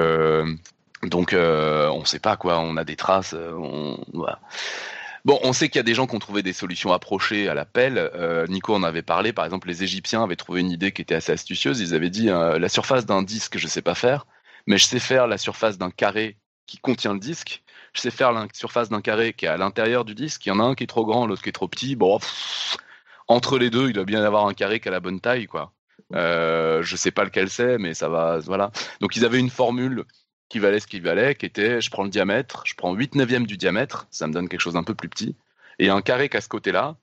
donc, 1.04 1.34
on 1.34 2.06
sait 2.06 2.20
pas 2.20 2.38
quoi. 2.38 2.60
On 2.60 2.78
a 2.78 2.86
des 2.86 2.96
traces. 2.96 3.34
On, 3.34 4.02
voilà. 4.14 4.40
Bon, 5.26 5.40
on 5.44 5.54
sait 5.54 5.70
qu'il 5.70 5.78
y 5.78 5.80
a 5.80 5.84
des 5.84 5.94
gens 5.94 6.06
qui 6.06 6.16
ont 6.16 6.20
trouvé 6.20 6.44
des 6.44 6.52
solutions 6.52 6.92
approchées 6.92 7.48
à 7.48 7.54
l'appel. 7.54 7.98
Euh, 7.98 8.46
Nico 8.48 8.76
en 8.76 8.84
avait 8.84 9.02
parlé. 9.04 9.32
Par 9.32 9.46
exemple, 9.46 9.70
les 9.70 9.82
Égyptiens 9.84 10.22
avaient 10.24 10.36
trouvé 10.36 10.60
une 10.60 10.70
idée 10.70 10.92
qui 10.92 11.02
était 11.02 11.16
assez 11.16 11.32
astucieuse. 11.32 11.80
Ils 11.80 11.94
avaient 11.94 12.10
dit 12.10 12.30
euh, 12.30 12.60
la 12.60 12.68
surface 12.68 13.06
d'un 13.06 13.24
disque, 13.24 13.58
je 13.58 13.68
sais 13.68 13.82
pas 13.82 13.96
faire, 13.96 14.26
mais 14.68 14.78
je 14.78 14.84
sais 14.86 15.00
faire 15.00 15.28
la 15.28 15.38
surface 15.38 15.78
d'un 15.78 15.92
carré 15.92 16.38
qui 16.68 16.78
contient 16.78 17.14
le 17.14 17.20
disque. 17.20 17.64
Je 17.94 18.02
sais 18.02 18.12
faire 18.12 18.34
la 18.34 18.48
surface 18.54 18.90
d'un 18.90 19.02
carré 19.02 19.34
qui 19.34 19.46
est 19.46 19.50
à 19.50 19.56
l'intérieur 19.56 20.04
du 20.04 20.14
disque. 20.14 20.46
Il 20.46 20.50
y 20.50 20.52
en 20.52 20.60
a 20.60 20.64
un 20.64 20.76
qui 20.76 20.84
est 20.84 20.88
trop 20.88 21.06
grand, 21.06 21.26
l'autre 21.26 21.42
qui 21.42 21.50
est 21.50 21.54
trop 21.54 21.70
petit. 21.70 21.96
Bon, 21.96 22.20
entre 23.30 23.58
les 23.58 23.70
deux, 23.70 23.88
il 23.88 23.94
doit 23.94 24.06
bien 24.06 24.22
y 24.22 24.26
avoir 24.26 24.48
un 24.48 24.54
carré 24.54 24.82
qui 24.82 24.90
a 24.90 24.92
la 24.92 25.00
bonne 25.00 25.22
taille, 25.22 25.48
quoi. 25.48 25.72
Euh, 26.14 26.84
je 26.84 26.96
sais 26.96 27.12
pas 27.12 27.24
lequel 27.24 27.50
c'est, 27.50 27.78
mais 27.78 27.94
ça 27.94 28.10
va, 28.10 28.40
voilà. 28.40 28.72
Donc 29.00 29.16
ils 29.16 29.26
avaient 29.26 29.40
une 29.40 29.50
formule 29.50 30.06
qui 30.50 30.60
valait 30.60 30.80
ce 30.80 30.88
qu'il 30.88 31.02
valait, 31.02 31.36
qui 31.36 31.46
était, 31.46 31.82
je 31.82 31.90
prends 31.90 32.04
le 32.04 32.10
diamètre, 32.10 32.64
je 32.66 32.76
prends 32.76 32.94
8 32.94 33.16
neuvièmes 33.16 33.48
du 33.48 33.58
diamètre, 33.58 34.08
ça 34.12 34.28
me 34.28 34.34
donne 34.34 34.50
quelque 34.50 34.62
chose 34.62 34.74
d'un 34.74 34.84
peu 34.84 34.96
plus 34.96 35.10
petit, 35.10 35.36
et 35.80 35.90
un 35.90 36.02
carré 36.02 36.30
qu'à 36.30 36.42
ce 36.42 36.50
côté-là, 36.50 36.96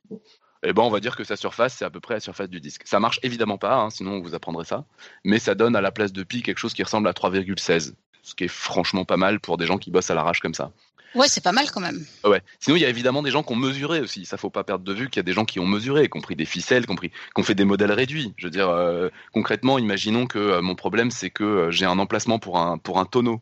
eh 0.63 0.73
ben 0.73 0.83
on 0.83 0.91
va 0.91 1.01
dire 1.01 1.17
que 1.17 1.25
sa 1.25 1.37
surface, 1.37 1.75
c'est 1.75 1.85
à 1.85 1.91
peu 1.91 2.01
près 2.01 2.15
la 2.15 2.21
surface 2.21 2.49
du 2.51 2.61
disque. 2.61 2.83
Ça 2.85 3.01
marche 3.01 3.19
évidemment 3.23 3.59
pas, 3.59 3.77
hein, 3.77 3.91
sinon 3.91 4.13
on 4.13 4.21
vous 4.21 4.35
apprendrait 4.35 4.67
ça, 4.67 4.85
mais 5.25 5.39
ça 5.39 5.55
donne 5.55 5.75
à 5.75 5.81
la 5.81 5.91
place 5.91 6.13
de 6.13 6.23
pi 6.23 6.43
quelque 6.43 6.59
chose 6.59 6.75
qui 6.75 6.83
ressemble 6.83 7.09
à 7.09 7.13
3,16, 7.13 7.95
ce 8.23 8.35
qui 8.35 8.45
est 8.45 8.49
franchement 8.49 9.05
pas 9.05 9.17
mal 9.17 9.41
pour 9.41 9.57
des 9.57 9.67
gens 9.67 9.79
qui 9.79 9.91
bossent 9.91 10.11
à 10.11 10.15
l'arrache 10.15 10.41
comme 10.41 10.55
ça. 10.55 10.73
Ouais, 11.15 11.27
c'est 11.29 11.43
pas 11.43 11.53
mal 11.53 11.71
quand 11.71 11.81
même. 11.81 12.05
Ouais. 12.25 12.41
Sinon, 12.61 12.77
il 12.77 12.81
y 12.81 12.85
a 12.85 12.89
évidemment 12.89 13.23
des 13.23 13.31
gens 13.31 13.43
qui 13.43 13.53
ont 13.53 13.57
mesuré 13.57 14.01
aussi. 14.01 14.25
Ça 14.25 14.37
faut 14.37 14.51
pas 14.51 14.65
perdre 14.65 14.85
de 14.85 14.93
vue 14.93 15.09
qu'il 15.09 15.17
y 15.17 15.21
a 15.21 15.25
des 15.25 15.33
gens 15.33 15.45
qui 15.45 15.59
ont 15.59 15.67
mesuré, 15.67 16.09
qui 16.09 16.17
ont 16.17 16.21
pris 16.21 16.37
des 16.37 16.45
ficelles, 16.45 16.87
qui 16.87 16.93
ont, 16.93 16.97
pris, 16.97 17.11
qui 17.11 17.41
ont 17.41 17.43
fait 17.43 17.55
des 17.55 17.65
modèles 17.65 17.93
réduits. 17.93 18.33
Je 18.37 18.47
veux 18.47 18.51
dire, 18.51 18.69
euh, 18.69 19.09
concrètement, 19.33 19.79
imaginons 19.79 20.27
que 20.27 20.39
euh, 20.39 20.63
mon 20.63 20.75
problème, 20.75 21.11
c'est 21.11 21.31
que 21.31 21.45
euh, 21.45 21.71
j'ai 21.71 21.85
un 21.87 21.99
emplacement 21.99 22.39
pour 22.39 22.59
un, 22.59 22.79
tonneau. 23.11 23.41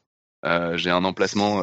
J'ai 0.75 0.91
un 0.91 1.05
emplacement 1.05 1.63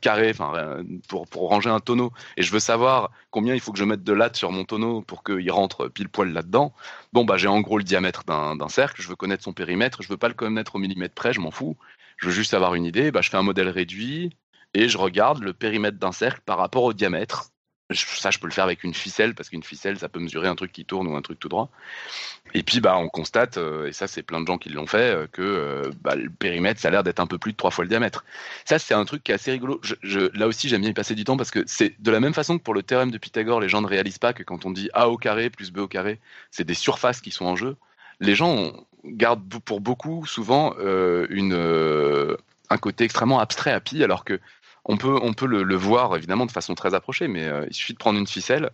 carré 0.00 0.30
enfin, 0.30 0.82
pour, 1.08 1.28
pour 1.28 1.48
ranger 1.48 1.70
un 1.70 1.78
tonneau 1.78 2.12
et 2.36 2.42
je 2.42 2.50
veux 2.50 2.58
savoir 2.58 3.12
combien 3.30 3.54
il 3.54 3.60
faut 3.60 3.72
que 3.72 3.78
je 3.78 3.84
mette 3.84 4.02
de 4.02 4.12
latte 4.12 4.36
sur 4.36 4.50
mon 4.50 4.64
tonneau 4.64 5.02
pour 5.02 5.22
qu'il 5.22 5.50
rentre 5.52 5.86
pile 5.86 6.08
poil 6.08 6.32
là-dedans. 6.32 6.74
Bon, 7.12 7.24
bah, 7.24 7.36
j'ai 7.36 7.46
en 7.46 7.60
gros 7.60 7.78
le 7.78 7.84
diamètre 7.84 8.24
d'un 8.24 8.68
cercle, 8.68 9.00
je 9.00 9.08
veux 9.08 9.14
connaître 9.14 9.44
son 9.44 9.52
périmètre, 9.52 10.02
je 10.02 10.08
veux 10.08 10.16
pas 10.16 10.28
le 10.28 10.34
connaître 10.34 10.74
au 10.74 10.78
millimètre 10.78 11.14
près, 11.14 11.32
je 11.32 11.40
m'en 11.40 11.52
fous. 11.52 11.76
Je 12.16 12.26
veux 12.26 12.32
juste 12.32 12.54
avoir 12.54 12.74
une 12.74 12.84
idée, 12.84 13.10
bah, 13.10 13.20
je 13.20 13.30
fais 13.30 13.36
un 13.36 13.42
modèle 13.42 13.68
réduit, 13.68 14.30
et 14.76 14.90
je 14.90 14.98
regarde 14.98 15.42
le 15.42 15.54
périmètre 15.54 15.96
d'un 15.96 16.12
cercle 16.12 16.42
par 16.44 16.58
rapport 16.58 16.84
au 16.84 16.92
diamètre. 16.92 17.48
Ça, 17.92 18.30
je 18.30 18.38
peux 18.38 18.46
le 18.46 18.52
faire 18.52 18.64
avec 18.64 18.84
une 18.84 18.92
ficelle, 18.92 19.34
parce 19.34 19.48
qu'une 19.48 19.62
ficelle, 19.62 19.96
ça 19.96 20.10
peut 20.10 20.20
mesurer 20.20 20.48
un 20.48 20.54
truc 20.54 20.70
qui 20.70 20.84
tourne 20.84 21.06
ou 21.06 21.16
un 21.16 21.22
truc 21.22 21.38
tout 21.38 21.48
droit. 21.48 21.70
Et 22.52 22.62
puis, 22.62 22.80
bah, 22.80 22.98
on 22.98 23.08
constate, 23.08 23.56
euh, 23.56 23.86
et 23.86 23.92
ça, 23.92 24.06
c'est 24.06 24.22
plein 24.22 24.40
de 24.40 24.46
gens 24.46 24.58
qui 24.58 24.68
l'ont 24.68 24.86
fait, 24.86 25.14
euh, 25.14 25.26
que 25.32 25.40
euh, 25.40 25.90
bah, 26.02 26.14
le 26.14 26.28
périmètre, 26.28 26.78
ça 26.78 26.88
a 26.88 26.90
l'air 26.90 27.04
d'être 27.04 27.20
un 27.20 27.26
peu 27.26 27.38
plus 27.38 27.52
de 27.52 27.56
trois 27.56 27.70
fois 27.70 27.84
le 27.84 27.88
diamètre. 27.88 28.24
Ça, 28.66 28.78
c'est 28.78 28.92
un 28.92 29.04
truc 29.06 29.24
qui 29.24 29.32
est 29.32 29.36
assez 29.36 29.52
rigolo. 29.52 29.80
Là 30.34 30.46
aussi, 30.46 30.68
j'aime 30.68 30.82
bien 30.82 30.90
y 30.90 30.94
passer 30.94 31.14
du 31.14 31.24
temps, 31.24 31.38
parce 31.38 31.50
que 31.50 31.62
c'est 31.66 31.94
de 32.02 32.10
la 32.10 32.20
même 32.20 32.34
façon 32.34 32.58
que 32.58 32.62
pour 32.62 32.74
le 32.74 32.82
théorème 32.82 33.12
de 33.12 33.18
Pythagore, 33.18 33.60
les 33.60 33.70
gens 33.70 33.80
ne 33.80 33.86
réalisent 33.86 34.18
pas 34.18 34.34
que 34.34 34.42
quand 34.42 34.66
on 34.66 34.72
dit 34.72 34.90
A 34.92 35.08
au 35.08 35.16
carré 35.16 35.48
plus 35.48 35.70
B 35.72 35.78
au 35.78 35.88
carré, 35.88 36.18
c'est 36.50 36.64
des 36.64 36.74
surfaces 36.74 37.22
qui 37.22 37.30
sont 37.30 37.46
en 37.46 37.56
jeu. 37.56 37.76
Les 38.20 38.34
gens 38.34 38.72
gardent 39.04 39.48
pour 39.64 39.80
beaucoup, 39.80 40.26
souvent, 40.26 40.74
une, 41.30 42.36
un 42.68 42.78
côté 42.78 43.04
extrêmement 43.04 43.38
abstrait 43.38 43.72
à 43.72 43.80
pi, 43.80 44.02
alors 44.02 44.24
que 44.24 44.40
on 44.86 44.96
peut, 44.96 45.18
on 45.20 45.34
peut 45.34 45.46
le, 45.46 45.74
voir 45.74 46.16
évidemment 46.16 46.46
de 46.46 46.52
façon 46.52 46.74
très 46.74 46.94
approchée, 46.94 47.28
mais 47.28 47.44
euh, 47.44 47.66
il 47.68 47.74
suffit 47.74 47.92
de 47.92 47.98
prendre 47.98 48.18
une 48.18 48.26
ficelle, 48.26 48.70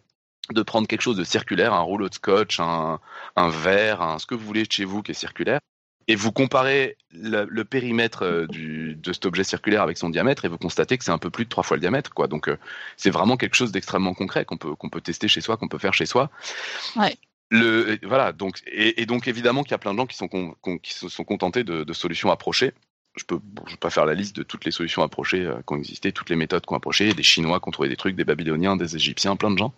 de 0.51 0.63
prendre 0.63 0.87
quelque 0.87 1.01
chose 1.01 1.17
de 1.17 1.25
circulaire, 1.25 1.73
un 1.73 1.81
rouleau 1.81 2.09
de 2.09 2.15
scotch, 2.15 2.61
un, 2.61 2.99
verre, 3.37 4.03
un, 4.03 4.19
ce 4.19 4.27
que 4.27 4.35
vous 4.35 4.45
voulez 4.45 4.65
chez 4.69 4.85
vous 4.85 5.03
qui 5.03 5.13
est 5.13 5.15
circulaire, 5.15 5.61
et 6.09 6.15
vous 6.15 6.31
comparez 6.31 6.99
le, 7.13 7.63
périmètre 7.63 8.25
euh, 8.25 8.47
de 8.47 9.13
cet 9.13 9.25
objet 9.25 9.45
circulaire 9.45 9.83
avec 9.83 9.97
son 9.97 10.11
diamètre, 10.11 10.45
et 10.45 10.49
vous 10.49 10.59
constatez 10.59 10.99
que 10.99 11.05
c'est 11.05 11.13
un 11.13 11.19
peu 11.19 11.31
plus 11.31 11.45
de 11.45 11.49
trois 11.49 11.65
fois 11.65 11.79
le 11.79 11.81
diamètre. 11.81 12.13
Quoi. 12.13 12.29
Donc 12.29 12.49
euh, 12.49 12.59
c'est 12.99 13.11
vraiment 13.11 13.39
quelque 13.39 13.57
chose 13.57 13.73
d'extrêmement 13.73 14.13
concret 14.13 14.45
qu'on 14.45 14.59
peut, 14.59 14.75
qu'on 14.75 14.91
peut 14.91 15.01
tester 15.01 15.29
chez 15.29 15.41
soi, 15.41 15.57
qu'on 15.57 15.69
peut 15.69 15.79
faire 15.79 15.95
chez 15.95 16.07
soi. 16.07 16.31
Le, 17.49 17.99
voilà, 18.03 18.33
donc, 18.33 18.63
et, 18.67 19.05
donc 19.05 19.29
évidemment 19.29 19.63
qu'il 19.63 19.73
y 19.73 19.75
a 19.75 19.79
plein 19.79 19.93
de 19.93 19.99
gens 19.99 20.07
qui, 20.07 20.17
sont, 20.17 20.29
qui 20.83 20.95
se 20.95 21.11
sont 21.11 21.25
contentés 21.25 21.65
de 21.65 21.93
solutions 21.93 22.31
approchées 22.31 22.73
je 23.17 23.25
peux, 23.25 23.39
peux 23.39 23.77
pas 23.79 23.91
faire 23.91 24.07
la 24.07 24.15
liste 24.15 24.37
de 24.37 24.43
toutes 24.43 24.65
les 24.65 24.71
solutions 24.71 25.03
approchées 25.03 25.45
euh, 25.45 25.57
qui 25.67 25.75
ont 25.75 25.77
existé, 25.77 26.13
toutes 26.13 26.31
les 26.31 26.37
méthodes 26.37 26.65
qui 26.65 26.73
ont 26.73 26.77
approché, 26.77 27.13
des 27.13 27.23
Chinois 27.23 27.61
qui 27.61 27.69
ont 27.69 27.73
trouvé 27.73 27.89
des 27.89 27.97
trucs, 27.97 28.17
des 28.17 28.25
Babyloniens, 28.25 28.77
des 28.77 28.97
Égyptiens, 28.97 29.37
plein 29.37 29.51
de 29.51 29.59
gens. 29.59 29.75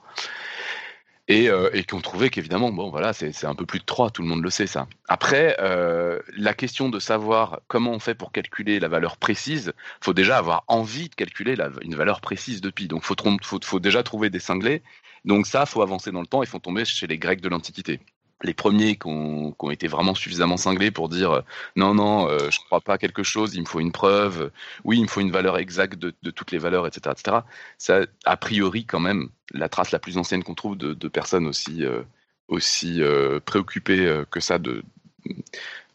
Et, 1.27 1.49
euh, 1.49 1.71
qui 1.71 1.95
ont 1.95 2.03
trouvé 2.03 2.29
qu'évidemment, 2.29 2.71
bon 2.71 2.91
voilà, 2.91 3.15
c'est 3.15 3.47
un 3.47 3.55
peu 3.55 3.65
plus 3.65 3.79
de 3.79 3.85
3, 3.85 4.11
tout 4.11 4.21
le 4.21 4.29
monde 4.29 4.43
le 4.43 4.51
sait 4.51 4.67
ça. 4.67 4.87
Après, 5.09 5.57
euh, 5.59 6.21
la 6.37 6.53
question 6.53 6.91
de 6.91 6.99
savoir 6.99 7.61
comment 7.67 7.93
on 7.93 7.99
fait 7.99 8.15
pour 8.15 8.31
calculer 8.31 8.79
la 8.79 8.89
valeur 8.89 9.17
précise, 9.17 9.73
faut 10.03 10.13
déjà 10.13 10.37
avoir 10.37 10.65
envie 10.69 11.09
de 11.09 11.15
calculer 11.15 11.57
une 11.81 11.95
valeur 11.95 12.21
précise 12.21 12.61
de 12.61 12.69
pi. 12.69 12.89
Donc 12.89 13.05
faut, 13.05 13.17
faut, 13.43 13.59
faut 13.63 13.81
déjà 13.81 14.03
trouver 14.03 14.29
des 14.29 14.39
cinglés. 14.39 14.83
Donc 15.25 15.47
ça, 15.47 15.65
faut 15.65 15.81
avancer 15.81 16.13
dans 16.13 16.21
le 16.21 16.27
temps 16.27 16.43
et 16.43 16.47
faut 16.47 16.59
tomber 16.59 16.85
chez 16.85 17.07
les 17.07 17.17
Grecs 17.17 17.41
de 17.41 17.49
l'Antiquité 17.49 18.01
les 18.43 18.55
premiers 18.55 18.97
qui 18.97 19.07
ont, 19.07 19.55
été 19.71 19.87
vraiment 19.87 20.15
suffisamment 20.15 20.57
cinglés 20.57 20.91
pour 20.91 21.09
dire 21.09 21.31
euh, 21.31 21.41
non, 21.77 21.95
non, 21.95 22.29
euh, 22.29 22.51
je 22.51 22.61
ne 22.61 22.65
crois 22.67 22.81
pas 22.81 22.95
à 22.95 22.99
quelque 22.99 23.23
chose, 23.23 23.55
il 23.55 23.61
me 23.61 23.67
faut 23.67 23.81
une 23.81 23.93
preuve, 23.93 24.51
oui, 24.85 24.99
il 24.99 25.03
me 25.03 25.09
faut 25.09 25.21
une 25.21 25.31
valeur 25.31 25.59
exacte 25.59 25.99
de, 25.99 26.11
toutes 26.31 26.53
les 26.53 26.59
valeurs, 26.59 26.87
etc., 26.87 27.15
etc. 27.19 27.39
Ça, 27.79 28.01
a 28.25 28.37
priori, 28.37 28.85
quand 28.85 29.01
même, 29.01 29.29
la 29.53 29.69
trace 29.69 29.91
la 29.91 29.99
plus 29.99 30.19
ancienne 30.19 30.45
qu'on 30.45 30.55
trouve 30.55 30.77
de, 30.77 31.09
personnes 31.09 31.47
aussi, 31.47 31.85
euh, 31.85 32.03
aussi 32.49 33.01
préoccupées 33.47 34.23
que 34.31 34.41
ça 34.41 34.59
de, 34.59 34.83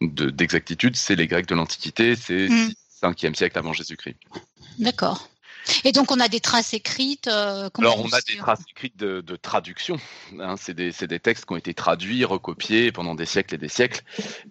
d'exactitude, 0.02 0.96
c'est 0.96 1.16
les 1.16 1.28
Grecs 1.28 1.48
de 1.48 1.56
l'Antiquité, 1.56 2.16
c'est 2.16 2.48
5e 2.48 3.30
mmh. 3.30 3.36
siècle 3.36 3.60
avant 3.60 3.74
Jésus-Christ. 3.74 4.18
D'accord. 4.80 5.30
Et 5.84 5.92
donc 5.92 6.12
on 6.12 6.20
a 6.20 6.28
des 6.28 6.40
traces 6.40 6.74
écrites. 6.74 7.28
Euh, 7.28 7.70
alors 7.78 8.00
on 8.00 8.10
a 8.10 8.22
des 8.22 8.38
traces 8.38 8.64
écrites 8.70 8.98
de, 8.98 9.36
traduction. 9.36 9.98
Hein, 10.40 10.56
c'est 10.58 10.74
des, 10.74 11.20
textes 11.20 11.46
qui 11.46 11.54
ont 11.54 11.58
été 11.58 11.74
traduits, 11.74 12.26
recopiés 12.26 12.92
pendant 12.92 13.16
des 13.16 13.26
siècles 13.26 13.56
et 13.56 13.58
des 13.58 13.70
siècles. 13.70 14.02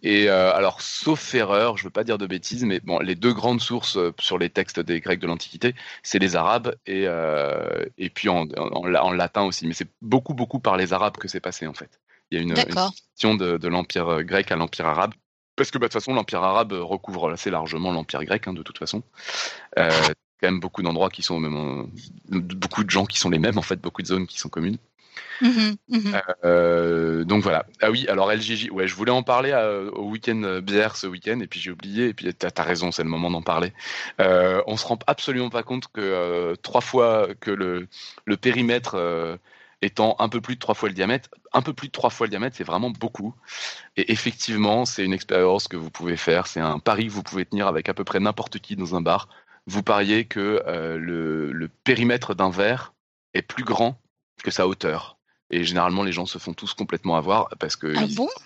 Et 0.02 0.28
euh, 0.28 0.54
alors 0.54 0.80
sauf 0.80 1.34
erreur, 1.34 1.76
je 1.76 1.82
ne 1.82 1.86
veux 1.86 1.92
pas 1.92 2.04
dire 2.04 2.18
de 2.18 2.26
bêtises, 2.26 2.64
mais 2.64 2.80
bon, 2.80 2.98
les 2.98 3.14
deux 3.14 3.32
grandes 3.32 3.60
sources 3.60 3.96
euh, 3.96 4.12
sur 4.18 4.38
les 4.38 4.50
textes 4.50 4.80
des 4.80 5.00
Grecs 5.00 5.20
de 5.20 5.26
l'Antiquité, 5.26 5.74
c'est 6.02 6.18
les 6.18 6.36
Arabes 6.36 6.74
et 6.86 7.06
et 7.98 8.10
puis 8.10 8.28
en, 8.28 8.46
en, 8.56 9.12
latin 9.12 9.42
aussi. 9.42 9.66
Mais 9.66 9.74
c'est 9.74 9.88
beaucoup 10.02 10.34
beaucoup 10.34 10.60
par 10.60 10.76
les 10.76 10.92
Arabes 10.92 11.16
que 11.16 11.28
c'est 11.28 11.40
passé 11.40 11.66
en 11.66 11.74
fait. 11.74 12.00
Il 12.30 12.36
y 12.36 12.40
a 12.40 12.42
une, 12.42 12.54
question 12.54 13.34
de, 13.34 13.68
l'empire 13.68 14.22
grec 14.22 14.52
à 14.52 14.56
l'empire 14.56 14.86
arabe 14.86 15.14
parce 15.56 15.70
que 15.70 15.78
bah, 15.78 15.88
de 15.88 15.92
toute 15.92 16.00
façon, 16.00 16.14
l'Empire 16.14 16.42
arabe 16.44 16.72
recouvre 16.72 17.32
assez 17.32 17.50
largement 17.50 17.90
l'Empire 17.90 18.22
grec, 18.24 18.46
hein, 18.46 18.52
de 18.52 18.62
toute 18.62 18.78
façon 18.78 19.02
quand 20.40 20.48
même 20.48 20.60
beaucoup 20.60 20.82
d'endroits 20.82 21.10
qui 21.10 21.22
sont 21.22 21.40
même 21.40 21.88
beaucoup 22.28 22.84
de 22.84 22.90
gens 22.90 23.06
qui 23.06 23.18
sont 23.18 23.30
les 23.30 23.38
mêmes 23.38 23.58
en 23.58 23.62
fait, 23.62 23.80
beaucoup 23.80 24.02
de 24.02 24.06
zones 24.06 24.26
qui 24.26 24.38
sont 24.38 24.48
communes. 24.48 24.78
Mmh 25.40 25.74
mmh 25.88 26.14
euh, 26.44 27.24
donc 27.24 27.42
voilà. 27.42 27.66
Ah 27.80 27.90
oui, 27.90 28.06
alors 28.08 28.32
LGJ, 28.32 28.70
ouais, 28.70 28.88
je 28.88 28.94
voulais 28.94 29.12
en 29.12 29.22
parler 29.22 29.52
euh, 29.52 29.90
au 29.92 30.08
week-end 30.10 30.60
bière 30.62 30.96
ce 30.96 31.06
week-end 31.06 31.40
et 31.40 31.46
puis 31.46 31.60
j'ai 31.60 31.70
oublié 31.70 32.08
et 32.08 32.14
puis 32.14 32.32
t'as 32.34 32.50
as 32.56 32.62
raison, 32.62 32.90
c'est 32.90 33.04
le 33.04 33.08
moment 33.08 33.30
d'en 33.30 33.42
parler. 33.42 33.72
Euh, 34.20 34.62
on 34.66 34.76
se 34.76 34.86
rend 34.86 34.98
absolument 35.06 35.50
pas 35.50 35.62
compte 35.62 35.88
que 35.88 36.00
euh, 36.00 36.54
trois 36.56 36.80
fois 36.80 37.28
que 37.40 37.50
le, 37.50 37.88
le 38.24 38.36
périmètre 38.36 39.38
étant 39.80 40.16
un 40.18 40.28
peu 40.28 40.40
plus 40.40 40.56
de 40.56 40.60
trois 40.60 40.74
fois 40.74 40.88
le 40.88 40.94
diamètre, 40.94 41.28
un 41.52 41.62
peu 41.62 41.72
plus 41.72 41.86
de 41.86 41.92
trois 41.92 42.10
fois 42.10 42.26
le 42.26 42.30
diamètre, 42.30 42.56
c'est 42.56 42.64
vraiment 42.64 42.90
beaucoup. 42.90 43.34
Et 43.96 44.10
effectivement, 44.10 44.84
c'est 44.84 45.04
une 45.04 45.12
expérience 45.12 45.68
que 45.68 45.76
vous 45.76 45.90
pouvez 45.90 46.16
faire, 46.16 46.48
c'est 46.48 46.60
un 46.60 46.80
pari 46.80 47.06
que 47.06 47.12
vous 47.12 47.22
pouvez 47.22 47.44
tenir 47.44 47.68
avec 47.68 47.88
à 47.88 47.94
peu 47.94 48.02
près 48.04 48.18
n'importe 48.18 48.58
qui 48.58 48.74
dans 48.74 48.96
un 48.96 49.00
bar 49.00 49.28
vous 49.68 49.82
pariez 49.82 50.24
que 50.24 50.62
euh, 50.66 50.96
le, 50.98 51.68
périmètre 51.84 52.34
d'un 52.34 52.50
verre 52.50 52.94
est 53.34 53.42
plus 53.42 53.64
grand 53.64 54.00
que 54.42 54.50
sa 54.50 54.66
hauteur. 54.66 55.18
Et 55.50 55.62
généralement, 55.64 56.02
les 56.02 56.12
gens 56.12 56.26
se 56.26 56.38
font 56.38 56.54
tous 56.54 56.72
complètement 56.72 57.16
avoir 57.16 57.48
parce 57.58 57.76
que 57.76 57.94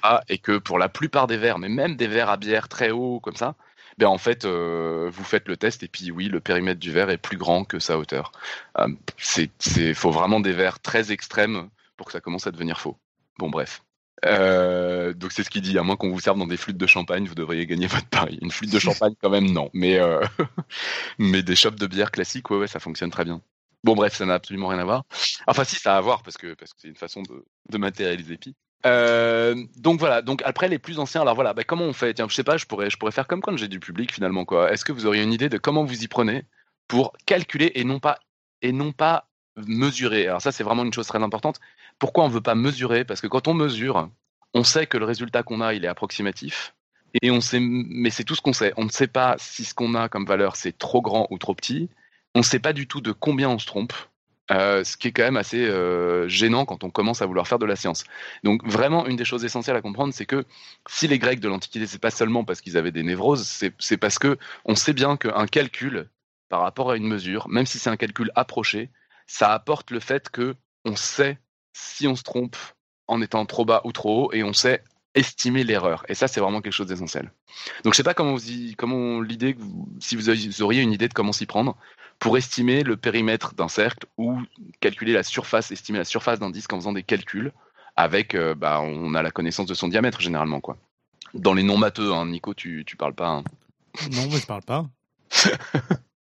ah 0.02 0.20
et 0.28 0.38
que 0.38 0.58
pour 0.58 0.78
la 0.78 0.88
plupart 0.88 1.26
des 1.28 1.36
verres, 1.36 1.58
mais 1.58 1.68
même 1.68 1.96
des 1.96 2.08
verres 2.08 2.30
à 2.30 2.36
bière 2.36 2.68
très 2.68 2.90
hauts 2.90 3.20
comme 3.20 3.36
ça, 3.36 3.54
ben 3.98 4.06
en 4.08 4.18
fait, 4.18 4.44
euh, 4.44 5.10
vous 5.12 5.24
faites 5.24 5.48
le 5.48 5.56
test 5.56 5.82
et 5.82 5.88
puis 5.88 6.10
oui, 6.10 6.28
le 6.28 6.40
périmètre 6.40 6.80
du 6.80 6.90
verre 6.90 7.10
est 7.10 7.18
plus 7.18 7.36
grand 7.36 7.64
que 7.64 7.78
sa 7.78 7.98
hauteur. 7.98 8.32
Euh, 8.78 8.88
c'est, 9.16 9.94
faut 9.94 10.10
vraiment 10.10 10.40
des 10.40 10.52
verres 10.52 10.80
très 10.80 11.12
extrêmes 11.12 11.68
pour 11.96 12.06
que 12.06 12.12
ça 12.12 12.20
commence 12.20 12.46
à 12.46 12.50
devenir 12.50 12.80
faux. 12.80 12.96
Bon, 13.38 13.48
bref. 13.48 13.82
Euh, 14.24 15.12
donc 15.14 15.32
c'est 15.32 15.42
ce 15.42 15.50
qu'il 15.50 15.62
dit, 15.62 15.76
à 15.78 15.82
moins 15.82 15.96
qu'on 15.96 16.10
vous 16.10 16.20
serve 16.20 16.38
dans 16.38 16.46
des 16.46 16.56
flûtes 16.56 16.76
de 16.76 16.86
champagne, 16.86 17.26
vous 17.26 17.34
devriez 17.34 17.66
gagner 17.66 17.86
votre 17.86 18.08
pari. 18.08 18.38
Une 18.40 18.50
flûte 18.50 18.72
de 18.72 18.78
champagne 18.78 19.14
quand 19.20 19.30
même 19.30 19.50
non, 19.50 19.70
mais 19.72 19.98
euh, 19.98 20.20
mais 21.18 21.42
des 21.42 21.56
shops 21.56 21.76
de 21.76 21.86
bière 21.86 22.10
classiques, 22.10 22.50
ouais, 22.50 22.66
ça 22.66 22.80
fonctionne 22.80 23.10
très 23.10 23.24
bien. 23.24 23.40
Bon 23.84 23.94
bref, 23.94 24.14
ça 24.14 24.24
n'a 24.26 24.34
absolument 24.34 24.68
rien 24.68 24.78
à 24.78 24.84
voir. 24.84 25.04
Enfin 25.46 25.64
si, 25.64 25.76
ça 25.76 25.94
a 25.94 25.98
à 25.98 26.00
voir 26.00 26.22
parce 26.22 26.36
que 26.36 26.54
parce 26.54 26.72
que 26.72 26.80
c'est 26.80 26.88
une 26.88 26.96
façon 26.96 27.22
de, 27.22 27.44
de 27.68 27.78
matérialiser. 27.78 28.38
Euh, 28.86 29.54
donc 29.76 29.98
voilà, 29.98 30.22
donc 30.22 30.42
après 30.44 30.68
les 30.68 30.78
plus 30.78 30.98
anciens, 30.98 31.22
alors 31.22 31.34
voilà, 31.34 31.52
bah, 31.52 31.64
comment 31.64 31.84
on 31.84 31.92
fait? 31.92 32.14
Tiens, 32.14 32.26
je 32.28 32.34
sais 32.34 32.44
pas, 32.44 32.56
je 32.56 32.66
pourrais, 32.66 32.90
je 32.90 32.96
pourrais 32.96 33.12
faire 33.12 33.26
comme 33.26 33.40
quand 33.40 33.56
j'ai 33.56 33.68
du 33.68 33.80
public 33.80 34.12
finalement 34.12 34.44
quoi. 34.44 34.72
Est-ce 34.72 34.84
que 34.84 34.92
vous 34.92 35.06
auriez 35.06 35.22
une 35.22 35.32
idée 35.32 35.48
de 35.48 35.58
comment 35.58 35.84
vous 35.84 36.02
y 36.04 36.08
prenez 36.08 36.44
pour 36.86 37.12
calculer 37.26 37.72
et 37.74 37.84
non 37.84 37.98
pas 37.98 38.20
et 38.60 38.70
non 38.70 38.92
pas 38.92 39.28
mesurer? 39.56 40.28
Alors 40.28 40.42
ça 40.42 40.52
c'est 40.52 40.64
vraiment 40.64 40.84
une 40.84 40.92
chose 40.92 41.08
très 41.08 41.22
importante. 41.22 41.60
Pourquoi 42.02 42.24
on 42.24 42.28
ne 42.28 42.34
veut 42.34 42.40
pas 42.40 42.56
mesurer 42.56 43.04
Parce 43.04 43.20
que 43.20 43.28
quand 43.28 43.46
on 43.46 43.54
mesure, 43.54 44.10
on 44.54 44.64
sait 44.64 44.88
que 44.88 44.98
le 44.98 45.04
résultat 45.04 45.44
qu'on 45.44 45.60
a, 45.60 45.72
il 45.72 45.84
est 45.84 45.88
approximatif. 45.88 46.74
Et 47.22 47.30
mais 47.60 48.10
c'est 48.10 48.24
tout 48.24 48.34
ce 48.34 48.40
qu'on 48.40 48.52
sait. 48.52 48.72
On 48.76 48.86
ne 48.86 48.90
sait 48.90 49.06
pas 49.06 49.36
si 49.38 49.62
ce 49.64 49.72
qu'on 49.72 49.94
a 49.94 50.08
comme 50.08 50.26
valeur, 50.26 50.56
c'est 50.56 50.76
trop 50.76 51.00
grand 51.00 51.28
ou 51.30 51.38
trop 51.38 51.54
petit. 51.54 51.90
On 52.34 52.40
ne 52.40 52.44
sait 52.44 52.58
pas 52.58 52.72
du 52.72 52.88
tout 52.88 53.00
de 53.00 53.12
combien 53.12 53.50
on 53.50 53.60
se 53.60 53.66
trompe. 53.66 53.92
Euh, 54.50 54.82
ce 54.82 54.96
qui 54.96 55.06
est 55.06 55.12
quand 55.12 55.22
même 55.22 55.36
assez 55.36 55.64
euh, 55.64 56.26
gênant 56.26 56.64
quand 56.64 56.82
on 56.82 56.90
commence 56.90 57.22
à 57.22 57.26
vouloir 57.26 57.46
faire 57.46 57.60
de 57.60 57.66
la 57.66 57.76
science. 57.76 58.02
Donc 58.42 58.66
vraiment, 58.66 59.06
une 59.06 59.14
des 59.14 59.24
choses 59.24 59.44
essentielles 59.44 59.76
à 59.76 59.80
comprendre, 59.80 60.12
c'est 60.12 60.26
que 60.26 60.44
si 60.88 61.06
les 61.06 61.20
Grecs 61.20 61.38
de 61.38 61.48
l'Antiquité, 61.48 61.86
c'est 61.86 62.00
pas 62.00 62.10
seulement 62.10 62.42
parce 62.42 62.60
qu'ils 62.60 62.76
avaient 62.76 62.90
des 62.90 63.04
névroses, 63.04 63.46
c'est 63.78 63.96
parce 63.96 64.18
que 64.18 64.38
on 64.64 64.74
sait 64.74 64.92
bien 64.92 65.16
qu'un 65.16 65.46
calcul 65.46 66.08
par 66.48 66.62
rapport 66.62 66.90
à 66.90 66.96
une 66.96 67.06
mesure, 67.06 67.48
même 67.48 67.64
si 67.64 67.78
c'est 67.78 67.90
un 67.90 67.96
calcul 67.96 68.32
approché, 68.34 68.90
ça 69.28 69.52
apporte 69.52 69.92
le 69.92 70.00
fait 70.00 70.30
que 70.30 70.56
on 70.84 70.96
sait 70.96 71.38
si 71.72 72.06
on 72.06 72.16
se 72.16 72.22
trompe 72.22 72.56
en 73.08 73.20
étant 73.20 73.44
trop 73.46 73.64
bas 73.64 73.80
ou 73.84 73.92
trop 73.92 74.26
haut, 74.26 74.32
et 74.32 74.42
on 74.42 74.52
sait 74.52 74.82
estimer 75.14 75.64
l'erreur. 75.64 76.04
Et 76.08 76.14
ça, 76.14 76.28
c'est 76.28 76.40
vraiment 76.40 76.60
quelque 76.60 76.72
chose 76.72 76.86
d'essentiel. 76.86 77.30
Donc, 77.84 77.92
je 77.92 77.96
sais 77.96 78.02
pas 78.02 78.14
comment 78.14 78.32
vous 78.32 78.50
y, 78.50 78.74
comment 78.76 79.20
l'idée, 79.20 79.56
si 80.00 80.16
vous 80.16 80.62
auriez 80.62 80.82
une 80.82 80.92
idée 80.92 81.08
de 81.08 81.14
comment 81.14 81.32
s'y 81.32 81.46
prendre 81.46 81.76
pour 82.18 82.38
estimer 82.38 82.82
le 82.82 82.96
périmètre 82.96 83.54
d'un 83.54 83.68
cercle 83.68 84.06
ou 84.16 84.40
calculer 84.80 85.12
la 85.12 85.22
surface, 85.22 85.70
estimer 85.70 85.98
la 85.98 86.04
surface 86.04 86.38
d'un 86.38 86.50
disque 86.50 86.72
en 86.72 86.76
faisant 86.76 86.92
des 86.92 87.02
calculs 87.02 87.52
avec, 87.96 88.34
euh, 88.34 88.54
bah, 88.54 88.80
on 88.80 89.14
a 89.14 89.22
la 89.22 89.30
connaissance 89.30 89.66
de 89.66 89.74
son 89.74 89.88
diamètre 89.88 90.20
généralement, 90.20 90.60
quoi. 90.60 90.78
Dans 91.34 91.52
les 91.52 91.62
non 91.62 91.76
matheux, 91.76 92.12
hein, 92.12 92.26
Nico, 92.26 92.54
tu, 92.54 92.84
tu 92.86 92.96
parles 92.96 93.14
pas. 93.14 93.28
Hein. 93.28 93.44
Non, 94.12 94.28
mais 94.30 94.38
je 94.38 94.46
parle 94.46 94.62
pas. 94.62 94.86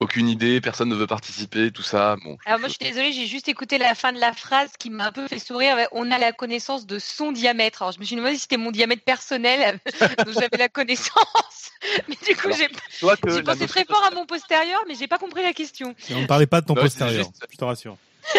Aucune 0.00 0.28
idée, 0.28 0.60
personne 0.60 0.88
ne 0.88 0.94
veut 0.94 1.08
participer, 1.08 1.72
tout 1.72 1.82
ça. 1.82 2.16
Bon, 2.22 2.38
Alors 2.46 2.60
moi 2.60 2.68
je 2.68 2.74
suis 2.74 2.84
désolée, 2.84 3.12
j'ai 3.12 3.26
juste 3.26 3.48
écouté 3.48 3.78
la 3.78 3.96
fin 3.96 4.12
de 4.12 4.20
la 4.20 4.32
phrase 4.32 4.70
qui 4.78 4.90
m'a 4.90 5.06
un 5.06 5.12
peu 5.12 5.26
fait 5.26 5.40
sourire. 5.40 5.76
On 5.90 6.10
a 6.12 6.18
la 6.18 6.30
connaissance 6.32 6.86
de 6.86 7.00
son 7.00 7.32
diamètre. 7.32 7.82
Alors 7.82 7.92
je 7.92 7.98
me 7.98 8.04
suis 8.04 8.14
demandé 8.14 8.34
si 8.34 8.42
c'était 8.42 8.58
mon 8.58 8.70
diamètre 8.70 9.02
personnel, 9.02 9.80
donc 10.24 10.34
j'avais 10.34 10.56
la 10.56 10.68
connaissance. 10.68 11.72
Mais 12.08 12.16
du 12.26 12.36
coup 12.36 12.48
j'ai 12.52 13.42
pensé 13.42 13.66
très 13.66 13.84
fort 13.84 14.04
à 14.04 14.14
mon 14.14 14.26
postérieur, 14.26 14.80
mais 14.88 14.94
j'ai 14.96 15.06
pas 15.06 15.18
compris 15.18 15.42
la 15.42 15.52
question. 15.52 15.94
on 16.10 16.22
ne 16.22 16.26
parlait 16.26 16.46
pas 16.46 16.60
de 16.60 16.66
ton 16.66 16.74
postérieur, 16.74 17.26
je 17.50 17.56
te 17.56 17.64
rassure. 17.64 17.96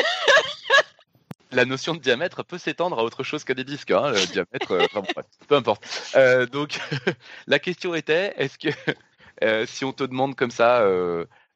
la 1.51 1.65
notion 1.65 1.93
de 1.93 1.99
diamètre 1.99 2.43
peut 2.43 2.57
s'étendre 2.57 2.99
à 2.99 3.03
autre 3.03 3.23
chose 3.23 3.43
que 3.43 3.53
des 3.53 3.63
disques. 3.63 3.91
Hein, 3.91 4.11
le 4.11 4.25
diamètre, 4.25 4.71
euh, 4.71 4.85
enfin, 4.93 5.21
peu 5.47 5.55
importe. 5.55 5.83
Euh, 6.15 6.45
donc, 6.45 6.79
la 7.47 7.59
question 7.59 7.95
était 7.95 8.33
est-ce 8.37 8.57
que 8.57 8.69
euh, 9.43 9.65
si 9.65 9.85
on 9.85 9.93
te 9.93 10.03
demande 10.03 10.35
comme 10.35 10.51
ça 10.51 10.83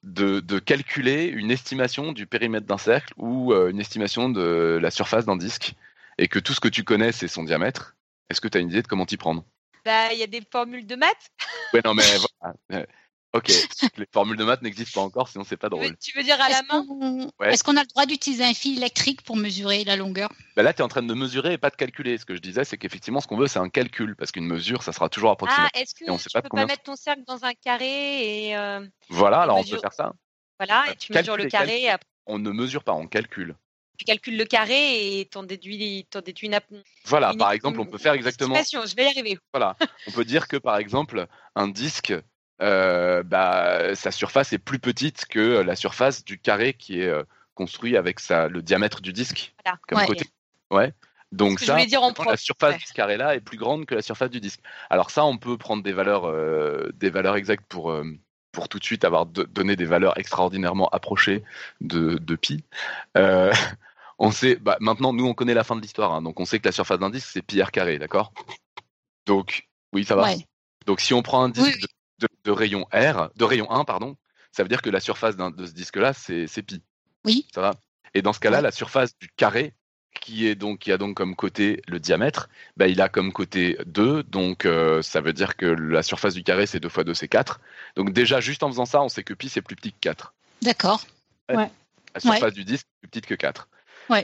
de, 0.04 0.40
de, 0.40 0.60
calculer 0.60 1.26
une 1.26 1.52
estimation 1.52 2.12
du 2.12 2.28
périmètre 2.28 2.68
d'un 2.68 2.78
cercle 2.78 3.14
ou 3.18 3.54
une 3.54 3.80
estimation 3.80 4.30
de 4.30 4.78
la 4.82 4.92
surface 4.92 5.26
d'un 5.26 5.38
disque 5.38 5.74
et 6.18 6.28
que 6.28 6.40
tout 6.40 6.54
ce 6.54 6.60
que 6.60 6.68
tu 6.68 6.84
connais 6.84 7.12
c'est 7.12 7.28
son 7.28 7.44
diamètre, 7.44 7.96
est-ce 8.30 8.42
que 8.42 8.48
tu 8.48 8.58
as 8.58 8.62
une 8.62 8.70
idée 8.70 8.82
de 8.82 8.88
comment 8.88 9.06
t'y 9.06 9.18
prendre? 9.18 9.46
Bah, 9.86 10.14
il 10.14 10.20
y 10.20 10.24
a 10.24 10.28
des 10.28 10.42
formules 10.50 10.86
de 10.86 10.96
maths. 10.96 11.32
Ouais, 11.74 11.82
non, 11.84 11.94
mais 11.94 12.04
voilà. 12.70 12.86
Ok, 13.36 13.52
les 13.98 14.06
formules 14.12 14.38
de 14.38 14.44
maths 14.44 14.62
n'existent 14.62 15.02
pas 15.02 15.06
encore, 15.06 15.28
sinon 15.28 15.44
c'est 15.44 15.58
pas 15.58 15.70
drôle. 15.70 15.98
Tu 15.98 16.16
veux 16.16 16.24
dire 16.24 16.40
à 16.40 16.50
la 16.50 16.62
main 16.62 17.28
Est-ce 17.42 17.64
qu'on 17.64 17.76
a 17.78 17.82
le 17.82 17.88
droit 17.88 18.06
d'utiliser 18.06 18.44
un 18.44 18.54
fil 18.54 18.78
électrique 18.78 19.24
pour 19.24 19.36
mesurer 19.36 19.84
la 19.86 19.96
longueur? 19.96 20.30
Bah 20.56 20.62
Là, 20.62 20.72
tu 20.72 20.80
es 20.80 20.84
en 20.84 20.88
train 20.88 21.02
de 21.02 21.14
mesurer 21.16 21.54
et 21.54 21.58
pas 21.58 21.72
de 21.72 21.76
calculer. 21.76 22.20
Ce 22.20 22.26
que 22.26 22.36
je 22.36 22.42
disais, 22.42 22.64
c'est 22.64 22.78
qu'effectivement, 22.78 23.22
ce 23.22 23.28
qu'on 23.28 23.38
veut, 23.38 23.48
c'est 23.48 23.58
un 23.58 23.70
calcul, 23.70 24.16
parce 24.16 24.32
qu'une 24.32 24.46
mesure, 24.46 24.84
ça 24.84 24.94
sera 24.94 25.10
toujours 25.10 25.32
approximatif. 25.32 25.72
Ah, 25.74 25.80
est-ce 25.80 25.96
que 25.96 26.06
tu 26.06 26.12
ne 26.12 26.42
peux 26.42 26.50
pas 26.50 26.66
mettre 26.66 26.84
ton 26.84 26.96
cercle 26.96 27.24
dans 27.26 27.44
un 27.44 27.54
carré 27.54 28.50
et. 28.50 28.56
Euh, 28.56 28.86
voilà, 29.10 29.42
alors 29.42 29.58
on 29.58 29.64
peut 29.64 29.80
faire 29.80 29.94
ça. 29.94 30.14
Voilà, 30.60 30.92
et 30.92 30.96
tu 30.96 31.12
mesures 31.12 31.38
le 31.38 31.46
carré. 31.46 31.90
On 32.28 32.38
ne 32.38 32.52
mesure 32.52 32.84
pas, 32.84 32.94
on 32.94 33.08
calcule 33.08 33.56
tu 33.98 34.06
calcules 34.06 34.38
le 34.38 34.46
carré 34.46 35.20
et 35.20 35.26
t'en 35.26 35.44
déduis, 35.44 36.08
en 36.16 36.22
déduis 36.22 36.48
une. 36.48 36.60
Voilà, 37.06 37.34
par 37.34 37.52
exemple, 37.52 37.80
on 37.80 37.86
peut 37.86 37.98
faire 37.98 38.14
exactement. 38.14 38.56
Je 38.56 38.96
vais 38.96 39.04
y 39.04 39.08
arriver. 39.08 39.38
Voilà, 39.54 39.76
on 40.08 40.12
peut 40.12 40.26
dire 40.26 40.48
que 40.48 40.58
par 40.58 40.78
exemple, 40.78 41.28
un 41.56 41.68
disque 41.68 42.14
euh, 42.62 43.24
bah, 43.24 43.96
sa 43.96 44.12
surface 44.12 44.54
est 44.54 44.60
plus 44.60 44.80
petite 44.80 45.26
que 45.26 45.62
la 45.62 45.76
surface 45.76 46.24
du 46.24 46.38
carré 46.38 46.74
qui 46.74 47.02
est 47.02 47.08
euh, 47.08 47.24
construit 47.56 47.98
avec 47.98 48.20
sa, 48.20 48.48
le 48.48 48.62
diamètre 48.62 49.02
du 49.02 49.14
disque 49.14 49.54
comme 49.88 50.06
côté. 50.06 50.26
Ouais. 50.72 50.94
Donc 51.32 51.60
ça, 51.60 51.78
la 51.78 52.38
surface 52.38 52.78
du 52.78 52.94
carré 52.94 53.18
là 53.18 53.36
est 53.36 53.40
plus 53.40 53.58
grande 53.58 53.86
que 53.86 53.96
la 53.96 54.04
surface 54.04 54.30
du 54.30 54.40
disque. 54.40 54.60
Alors 54.92 55.10
ça, 55.10 55.26
on 55.26 55.38
peut 55.38 55.58
prendre 55.58 55.82
des 55.82 55.92
valeurs, 55.92 56.26
euh, 56.26 56.92
des 56.94 57.10
valeurs 57.10 57.36
exactes 57.36 57.66
pour 57.68 57.96
pour 58.52 58.70
tout 58.70 58.78
de 58.78 58.84
suite 58.84 59.04
avoir 59.04 59.26
donné 59.26 59.76
des 59.76 59.86
valeurs 59.86 60.16
extraordinairement 60.20 60.88
approchées 60.90 61.44
de, 61.82 62.20
de 62.20 62.36
pi. 62.36 62.64
on 64.20 64.30
sait, 64.30 64.58
bah, 64.58 64.78
maintenant 64.80 65.12
nous 65.12 65.26
on 65.26 65.34
connaît 65.34 65.56
la 65.56 65.64
fin 65.64 65.76
de 65.76 65.82
l'histoire, 65.82 66.14
hein, 66.14 66.22
donc 66.22 66.40
on 66.40 66.46
sait 66.46 66.60
que 66.60 66.68
la 66.68 66.72
surface 66.72 67.00
d'un 67.00 67.10
disque 67.10 67.30
c'est 67.34 67.42
pi 67.42 67.64
r 67.64 67.72
carré, 67.72 67.98
d'accord? 67.98 68.32
Donc 69.26 69.68
oui, 69.92 70.06
ça 70.06 70.16
va. 70.16 70.30
Donc 70.86 71.02
si 71.02 71.16
on 71.16 71.24
prend 71.24 71.44
un 71.44 71.50
disque 71.50 71.82
de 71.82 71.88
de, 72.44 72.52
rayon 72.52 72.88
R, 72.94 73.30
de 73.36 73.44
rayon 73.44 73.70
1, 73.72 73.86
pardon, 73.86 74.16
ça 74.52 74.64
veut 74.64 74.70
dire 74.70 74.82
que 74.82 74.90
la 74.90 75.00
surface 75.00 75.36
de 75.36 75.66
ce 75.66 75.74
disque-là, 75.74 76.14
c'est 76.14 76.62
pi. 76.62 76.82
Oui. 77.26 77.48
Ça 77.54 77.62
va? 77.62 77.74
Et 78.14 78.22
dans 78.22 78.34
ce 78.34 78.40
cas-là, 78.40 78.62
la 78.62 78.72
surface 78.72 79.18
du 79.18 79.30
carré, 79.30 79.74
qui, 80.22 80.48
est 80.48 80.56
donc, 80.56 80.80
qui 80.80 80.92
a 80.92 80.98
donc 80.98 81.16
comme 81.18 81.36
côté 81.36 81.82
le 81.88 82.00
diamètre, 82.00 82.50
bah, 82.78 82.88
il 82.88 83.02
a 83.02 83.10
comme 83.10 83.34
côté 83.34 83.78
2, 83.86 84.24
donc 84.24 84.66
euh, 84.66 85.02
ça 85.02 85.22
veut 85.22 85.34
dire 85.34 85.56
que 85.56 85.66
la 85.66 86.04
surface 86.04 86.36
du 86.36 86.44
carré, 86.44 86.68
c'est 86.68 86.80
2 86.80 86.90
fois 86.90 87.04
2, 87.04 87.14
c'est 87.14 87.28
4. 87.28 87.60
Donc 87.96 88.14
déjà, 88.14 88.40
juste 88.40 88.64
en 88.64 88.70
faisant 88.70 88.86
ça, 88.86 89.02
on 89.02 89.10
sait 89.10 89.24
que 89.24 89.34
pi, 89.34 89.50
c'est 89.50 89.62
plus 89.62 89.76
petit 89.76 89.92
que 89.92 90.00
4. 90.02 90.34
D'accord. 90.62 91.02
Ouais. 91.50 91.70
La 92.14 92.20
surface 92.20 92.54
du 92.54 92.64
disque 92.64 92.86
est 92.86 93.02
plus 93.02 93.10
petite 93.10 93.26
que 93.26 93.36
4. 93.36 93.68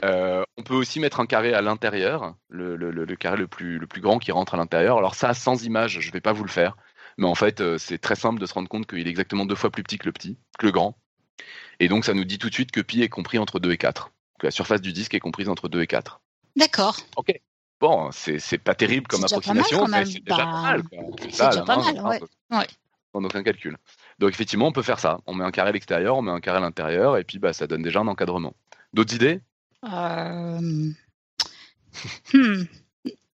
Euh, 0.04 0.44
on 0.56 0.62
peut 0.62 0.74
aussi 0.74 1.00
mettre 1.00 1.20
un 1.20 1.26
carré 1.26 1.54
à 1.54 1.62
l'intérieur, 1.62 2.34
le, 2.48 2.76
le, 2.76 3.16
carré 3.16 3.36
le 3.38 3.46
plus, 3.46 3.78
le 3.78 3.86
plus 3.86 4.00
grand 4.00 4.18
qui 4.18 4.30
rentre 4.30 4.54
à 4.54 4.56
l'intérieur. 4.56 4.98
Alors 4.98 5.14
ça, 5.14 5.34
sans 5.34 5.64
image, 5.64 6.00
je 6.00 6.08
ne 6.08 6.12
vais 6.12 6.20
pas 6.20 6.32
vous 6.32 6.44
le 6.44 6.50
faire. 6.50 6.76
Mais 7.20 7.26
en 7.26 7.34
fait, 7.34 7.60
euh, 7.60 7.76
c'est 7.76 7.98
très 7.98 8.16
simple 8.16 8.40
de 8.40 8.46
se 8.46 8.54
rendre 8.54 8.68
compte 8.70 8.86
qu'il 8.86 9.06
est 9.06 9.10
exactement 9.10 9.44
deux 9.44 9.54
fois 9.54 9.68
plus 9.68 9.82
petit 9.82 9.98
que 9.98 10.06
le 10.06 10.12
petit, 10.12 10.38
que 10.58 10.64
le 10.64 10.72
grand. 10.72 10.96
Et 11.78 11.86
donc, 11.86 12.06
ça 12.06 12.14
nous 12.14 12.24
dit 12.24 12.38
tout 12.38 12.48
de 12.48 12.54
suite 12.54 12.70
que 12.70 12.80
pi 12.80 13.02
est 13.02 13.10
compris 13.10 13.36
entre 13.36 13.60
2 13.60 13.72
et 13.72 13.76
4. 13.76 14.10
Que 14.38 14.46
la 14.46 14.50
surface 14.50 14.80
du 14.80 14.94
disque 14.94 15.12
est 15.14 15.20
comprise 15.20 15.50
entre 15.50 15.68
2 15.68 15.82
et 15.82 15.86
4. 15.86 16.22
D'accord. 16.56 16.96
Ok. 17.16 17.38
Bon, 17.78 18.08
c'est 18.10 18.56
pas 18.56 18.74
terrible 18.74 19.06
comme 19.06 19.22
approximation, 19.22 19.86
mais 19.86 20.06
c'est 20.06 20.20
déjà 20.20 20.36
pas 20.46 20.62
mal. 20.62 20.82
C'est 21.30 21.50
déjà 21.50 21.62
pas 21.62 21.76
mal, 21.76 22.00
ouais. 22.06 22.20
ouais. 22.52 22.66
Sans 23.12 23.22
aucun 23.22 23.42
calcul. 23.42 23.76
Donc 24.18 24.30
effectivement, 24.30 24.68
on 24.68 24.72
peut 24.72 24.82
faire 24.82 24.98
ça. 24.98 25.18
On 25.26 25.34
met 25.34 25.44
un 25.44 25.50
carré 25.50 25.70
à 25.70 25.72
l'extérieur, 25.72 26.16
on 26.16 26.22
met 26.22 26.30
un 26.30 26.40
carré 26.40 26.58
à 26.58 26.60
l'intérieur, 26.60 27.18
et 27.18 27.24
puis 27.24 27.38
bah, 27.38 27.52
ça 27.52 27.66
donne 27.66 27.82
déjà 27.82 28.00
un 28.00 28.08
encadrement. 28.08 28.54
D'autres 28.94 29.14
idées? 29.14 29.40
Euh... 29.84 30.60
hmm. 32.32 32.64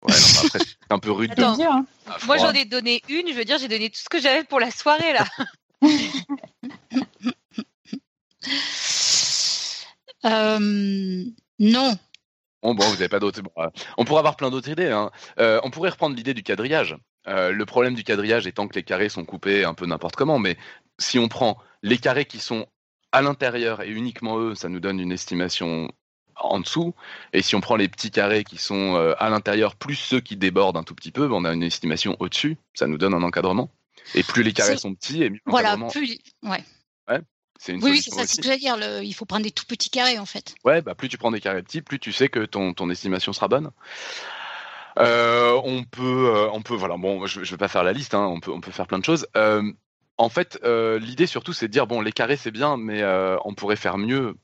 Ouais, 0.07 0.13
non, 0.13 0.45
après, 0.45 0.59
c'est 0.59 0.75
un 0.91 0.99
peu 0.99 1.11
rude. 1.11 1.35
de... 1.35 1.43
hein. 1.43 1.85
Moi, 2.25 2.37
j'en 2.37 2.53
ai 2.53 2.65
donné 2.65 3.01
une. 3.09 3.29
Je 3.29 3.33
veux 3.33 3.45
dire, 3.45 3.57
j'ai 3.57 3.67
donné 3.67 3.89
tout 3.89 3.99
ce 3.99 4.09
que 4.09 4.19
j'avais 4.19 4.43
pour 4.43 4.59
la 4.59 4.71
soirée, 4.71 5.13
là. 5.13 5.25
euh, 10.25 11.23
non. 11.59 11.97
Bon, 12.61 12.73
bon, 12.73 12.85
vous 12.85 12.93
n'avez 12.93 13.09
pas 13.09 13.19
d'autres. 13.19 13.41
Euh, 13.57 13.69
on 13.97 14.05
pourrait 14.05 14.19
avoir 14.19 14.37
plein 14.37 14.49
d'autres 14.49 14.69
idées. 14.69 14.89
Hein. 14.89 15.11
Euh, 15.39 15.59
on 15.63 15.69
pourrait 15.69 15.91
reprendre 15.91 16.15
l'idée 16.15 16.33
du 16.33 16.41
quadrillage. 16.41 16.97
Euh, 17.27 17.51
le 17.51 17.65
problème 17.65 17.93
du 17.93 18.03
quadrillage 18.03 18.47
étant 18.47 18.67
que 18.67 18.75
les 18.75 18.83
carrés 18.83 19.09
sont 19.09 19.23
coupés 19.23 19.63
un 19.63 19.73
peu 19.73 19.85
n'importe 19.85 20.15
comment, 20.15 20.39
mais 20.39 20.57
si 20.99 21.19
on 21.19 21.27
prend 21.27 21.57
les 21.83 21.97
carrés 21.97 22.25
qui 22.25 22.39
sont 22.39 22.67
à 23.11 23.21
l'intérieur 23.21 23.81
et 23.81 23.89
uniquement 23.89 24.39
eux, 24.39 24.55
ça 24.55 24.69
nous 24.69 24.79
donne 24.79 24.99
une 24.99 25.11
estimation 25.11 25.91
en 26.37 26.59
dessous. 26.59 26.93
Et 27.33 27.41
si 27.41 27.55
on 27.55 27.61
prend 27.61 27.75
les 27.75 27.87
petits 27.87 28.11
carrés 28.11 28.43
qui 28.43 28.57
sont 28.57 28.95
euh, 28.95 29.13
à 29.19 29.29
l'intérieur, 29.29 29.75
plus 29.75 29.95
ceux 29.95 30.19
qui 30.19 30.35
débordent 30.35 30.77
un 30.77 30.83
tout 30.83 30.95
petit 30.95 31.11
peu, 31.11 31.27
ben, 31.27 31.35
on 31.35 31.45
a 31.45 31.53
une 31.53 31.63
estimation 31.63 32.15
au-dessus. 32.19 32.57
Ça 32.73 32.87
nous 32.87 32.97
donne 32.97 33.13
un 33.13 33.23
encadrement. 33.23 33.71
Et 34.13 34.23
plus 34.23 34.43
les 34.43 34.53
carrés 34.53 34.77
sont 34.77 34.93
petits, 34.93 35.23
et 35.23 35.29
mieux 35.29 35.39
Voilà, 35.45 35.77
plus. 35.91 36.19
Ouais. 36.43 36.63
ouais 37.09 37.21
c'est 37.57 37.71
une 37.71 37.83
oui, 37.83 38.01
c'est 38.01 38.11
ça, 38.11 38.27
ce 38.27 38.37
que 38.37 38.43
je 38.43 38.49
veux 38.49 38.57
dire. 38.57 38.77
il 39.01 39.13
faut 39.13 39.25
prendre 39.25 39.43
des 39.43 39.51
tout 39.51 39.65
petits 39.65 39.89
carrés, 39.89 40.19
en 40.19 40.25
fait. 40.25 40.55
Ouais, 40.63 40.81
bah, 40.81 40.93
plus 40.93 41.09
tu 41.09 41.17
prends 41.17 41.31
des 41.31 41.41
carrés 41.41 41.63
petits, 41.63 41.81
plus 41.81 41.99
tu 41.99 42.11
sais 42.11 42.29
que 42.29 42.45
ton, 42.45 42.73
ton 42.73 42.89
estimation 42.89 43.33
sera 43.33 43.47
bonne. 43.47 43.71
Euh, 44.99 45.59
on 45.63 45.83
peut, 45.83 46.31
euh, 46.33 46.49
on 46.53 46.61
peut, 46.61 46.75
voilà. 46.75 46.97
Bon, 46.97 47.25
je, 47.25 47.39
ne 47.39 47.45
vais 47.45 47.57
pas 47.57 47.67
faire 47.67 47.83
la 47.83 47.93
liste. 47.93 48.13
Hein, 48.13 48.25
on 48.27 48.39
peut, 48.39 48.51
on 48.51 48.61
peut 48.61 48.71
faire 48.71 48.87
plein 48.87 48.99
de 48.99 49.05
choses. 49.05 49.27
en 50.17 50.29
fait, 50.29 50.59
l'idée 50.63 51.27
surtout, 51.27 51.53
c'est 51.53 51.67
de 51.67 51.71
dire 51.71 51.87
bon, 51.87 52.01
les 52.01 52.11
carrés 52.11 52.37
c'est 52.37 52.51
bien, 52.51 52.77
mais 52.77 53.03
on 53.43 53.55
pourrait 53.55 53.75
faire 53.77 53.97
mieux 53.97 54.35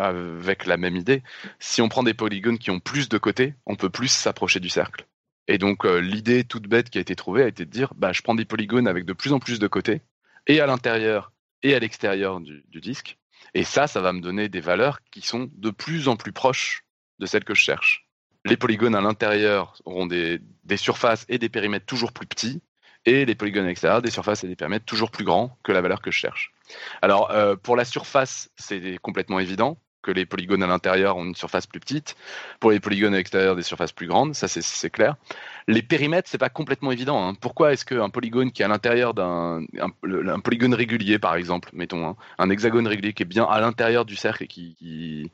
avec 0.00 0.66
la 0.66 0.76
même 0.76 0.96
idée, 0.96 1.22
si 1.58 1.82
on 1.82 1.88
prend 1.88 2.02
des 2.02 2.14
polygones 2.14 2.58
qui 2.58 2.70
ont 2.70 2.80
plus 2.80 3.08
de 3.08 3.18
côtés, 3.18 3.54
on 3.66 3.76
peut 3.76 3.90
plus 3.90 4.08
s'approcher 4.08 4.60
du 4.60 4.68
cercle. 4.68 5.06
Et 5.48 5.58
donc 5.58 5.84
euh, 5.84 5.98
l'idée 6.00 6.44
toute 6.44 6.68
bête 6.68 6.90
qui 6.90 6.98
a 6.98 7.00
été 7.00 7.16
trouvée 7.16 7.42
a 7.42 7.48
été 7.48 7.64
de 7.64 7.70
dire, 7.70 7.92
bah, 7.96 8.12
je 8.12 8.22
prends 8.22 8.36
des 8.36 8.44
polygones 8.44 8.86
avec 8.86 9.04
de 9.04 9.12
plus 9.12 9.32
en 9.32 9.40
plus 9.40 9.58
de 9.58 9.66
côtés, 9.66 10.02
et 10.46 10.60
à 10.60 10.66
l'intérieur 10.66 11.32
et 11.62 11.74
à 11.74 11.78
l'extérieur 11.78 12.40
du, 12.40 12.62
disque, 12.80 13.18
et 13.54 13.64
ça, 13.64 13.86
ça 13.86 14.00
va 14.00 14.12
me 14.12 14.20
donner 14.20 14.48
des 14.48 14.60
valeurs 14.60 15.00
qui 15.10 15.22
sont 15.22 15.50
de 15.52 15.70
plus 15.70 16.08
en 16.08 16.16
plus 16.16 16.32
proches 16.32 16.84
de 17.18 17.26
celles 17.26 17.44
que 17.44 17.54
je 17.54 17.62
cherche. 17.62 18.06
Les 18.44 18.56
polygones 18.56 18.94
à 18.94 19.00
l'intérieur 19.00 19.74
auront 19.84 20.06
des, 20.06 20.40
surfaces 20.76 21.26
et 21.28 21.38
des 21.38 21.48
périmètres 21.48 21.84
toujours 21.84 22.12
plus 22.12 22.26
petits, 22.26 22.62
et 23.04 23.24
les 23.24 23.34
polygones 23.34 23.64
à 23.64 23.68
l'extérieur 23.68 24.02
des 24.02 24.10
surfaces 24.10 24.44
et 24.44 24.48
des 24.48 24.56
périmètres 24.56 24.84
toujours 24.84 25.10
plus 25.10 25.24
grands 25.24 25.58
que 25.62 25.72
la 25.72 25.80
valeur 25.80 26.00
que 26.00 26.10
je 26.10 26.18
cherche. 26.18 26.52
Alors, 27.02 27.30
euh, 27.32 27.56
pour 27.56 27.76
la 27.76 27.84
surface, 27.84 28.50
c'est 28.56 28.98
complètement 29.02 29.40
évident 29.40 29.78
que 30.02 30.10
les 30.10 30.26
polygones 30.26 30.62
à 30.62 30.66
l'intérieur 30.66 31.16
ont 31.16 31.24
une 31.24 31.34
surface 31.34 31.66
plus 31.66 31.80
petite. 31.80 32.16
Pour 32.58 32.70
les 32.70 32.80
polygones 32.80 33.14
à 33.14 33.16
l'extérieur, 33.16 33.56
des 33.56 33.62
surfaces 33.62 33.92
plus 33.92 34.06
grandes, 34.06 34.34
ça 34.34 34.48
c'est 34.48 34.90
clair. 34.90 35.16
Les 35.68 35.82
périmètres, 35.82 36.28
c'est 36.30 36.38
pas 36.38 36.48
complètement 36.48 36.92
évident. 36.92 37.26
Hein. 37.26 37.34
Pourquoi 37.34 37.72
est-ce 37.72 37.84
qu'un 37.84 38.10
polygone 38.10 38.50
qui 38.52 38.62
est 38.62 38.64
à 38.64 38.68
l'intérieur 38.68 39.14
d'un 39.14 39.62
un, 39.78 40.40
polygone 40.40 40.74
régulier, 40.74 41.18
par 41.18 41.34
exemple, 41.34 41.70
mettons 41.72 42.06
hein, 42.06 42.16
un 42.38 42.50
hexagone 42.50 42.86
régulier 42.86 43.12
qui 43.12 43.22
est 43.22 43.26
bien 43.26 43.44
à 43.44 43.60
l'intérieur 43.60 44.04
du 44.04 44.16
cercle 44.16 44.44
et 44.44 44.48
qui, 44.48 45.30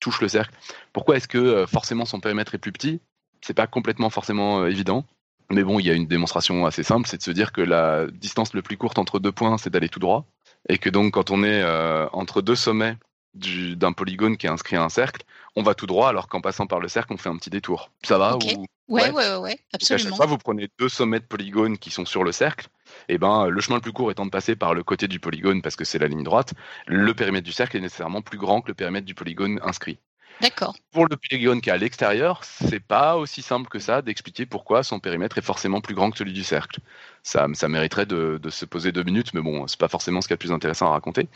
touche 0.00 0.20
le 0.20 0.28
cercle, 0.28 0.54
pourquoi 0.92 1.16
est-ce 1.16 1.28
que 1.28 1.38
euh, 1.38 1.66
forcément 1.66 2.04
son 2.04 2.20
périmètre 2.20 2.54
est 2.54 2.58
plus 2.58 2.72
petit? 2.72 3.00
C'est 3.42 3.54
pas 3.54 3.66
complètement 3.66 4.08
forcément 4.08 4.60
euh, 4.60 4.68
évident. 4.68 5.04
Mais 5.50 5.62
bon, 5.62 5.78
il 5.78 5.86
y 5.86 5.90
a 5.90 5.94
une 5.94 6.06
démonstration 6.06 6.64
assez 6.64 6.82
simple, 6.82 7.06
c'est 7.06 7.18
de 7.18 7.22
se 7.22 7.30
dire 7.30 7.52
que 7.52 7.60
la 7.60 8.06
distance 8.06 8.54
le 8.54 8.62
plus 8.62 8.76
courte 8.76 8.98
entre 8.98 9.18
deux 9.18 9.32
points, 9.32 9.58
c'est 9.58 9.70
d'aller 9.70 9.88
tout 9.88 10.00
droit 10.00 10.26
et 10.68 10.78
que 10.78 10.90
donc 10.90 11.14
quand 11.14 11.30
on 11.30 11.42
est 11.42 11.62
euh, 11.62 12.06
entre 12.12 12.42
deux 12.42 12.56
sommets 12.56 12.96
d'un 13.36 13.92
polygone 13.92 14.36
qui 14.36 14.46
est 14.46 14.50
inscrit 14.50 14.76
à 14.76 14.82
un 14.82 14.88
cercle, 14.88 15.22
on 15.56 15.62
va 15.62 15.74
tout 15.74 15.86
droit, 15.86 16.08
alors 16.08 16.28
qu'en 16.28 16.40
passant 16.40 16.66
par 16.66 16.80
le 16.80 16.88
cercle, 16.88 17.12
on 17.12 17.16
fait 17.16 17.28
un 17.28 17.36
petit 17.36 17.50
détour. 17.50 17.90
Ça 18.02 18.18
va 18.18 18.36
ou... 18.36 18.66
ouais, 18.88 19.10
ouais, 19.10 19.36
ouais, 19.36 19.58
absolument. 19.72 20.06
à 20.06 20.08
chaque 20.08 20.16
fois, 20.16 20.26
vous 20.26 20.38
prenez 20.38 20.68
deux 20.78 20.88
sommets 20.88 21.20
de 21.20 21.24
polygone 21.24 21.78
qui 21.78 21.90
sont 21.90 22.04
sur 22.04 22.24
le 22.24 22.32
cercle. 22.32 22.68
Et 23.08 23.14
eh 23.14 23.18
ben, 23.18 23.48
le 23.48 23.60
chemin 23.60 23.76
le 23.76 23.82
plus 23.82 23.92
court 23.92 24.10
étant 24.10 24.26
de 24.26 24.30
passer 24.30 24.56
par 24.56 24.74
le 24.74 24.82
côté 24.82 25.08
du 25.08 25.18
polygone 25.20 25.60
parce 25.60 25.76
que 25.76 25.84
c'est 25.84 25.98
la 25.98 26.08
ligne 26.08 26.22
droite, 26.22 26.54
le 26.86 27.12
périmètre 27.14 27.44
du 27.44 27.52
cercle 27.52 27.76
est 27.76 27.80
nécessairement 27.80 28.22
plus 28.22 28.38
grand 28.38 28.60
que 28.60 28.68
le 28.68 28.74
périmètre 28.74 29.06
du 29.06 29.14
polygone 29.14 29.60
inscrit. 29.62 29.98
D'accord. 30.40 30.76
Pour 30.92 31.06
le 31.06 31.16
polygone 31.16 31.60
qui 31.60 31.70
est 31.70 31.72
à 31.72 31.78
l'extérieur, 31.78 32.44
c'est 32.44 32.80
pas 32.80 33.16
aussi 33.16 33.40
simple 33.40 33.68
que 33.68 33.78
ça 33.78 34.02
d'expliquer 34.02 34.44
pourquoi 34.44 34.82
son 34.82 35.00
périmètre 35.00 35.38
est 35.38 35.42
forcément 35.42 35.80
plus 35.80 35.94
grand 35.94 36.10
que 36.10 36.18
celui 36.18 36.34
du 36.34 36.44
cercle. 36.44 36.80
Ça, 37.22 37.48
mériterait 37.68 38.06
de, 38.06 38.38
se 38.50 38.64
poser 38.66 38.92
deux 38.92 39.02
minutes, 39.02 39.32
mais 39.32 39.40
bon, 39.40 39.66
c'est 39.66 39.80
pas 39.80 39.88
forcément 39.88 40.20
ce 40.20 40.28
qui 40.28 40.34
est 40.34 40.36
le 40.36 40.38
plus 40.38 40.52
intéressant 40.52 40.88
à 40.88 40.90
raconter. 40.90 41.28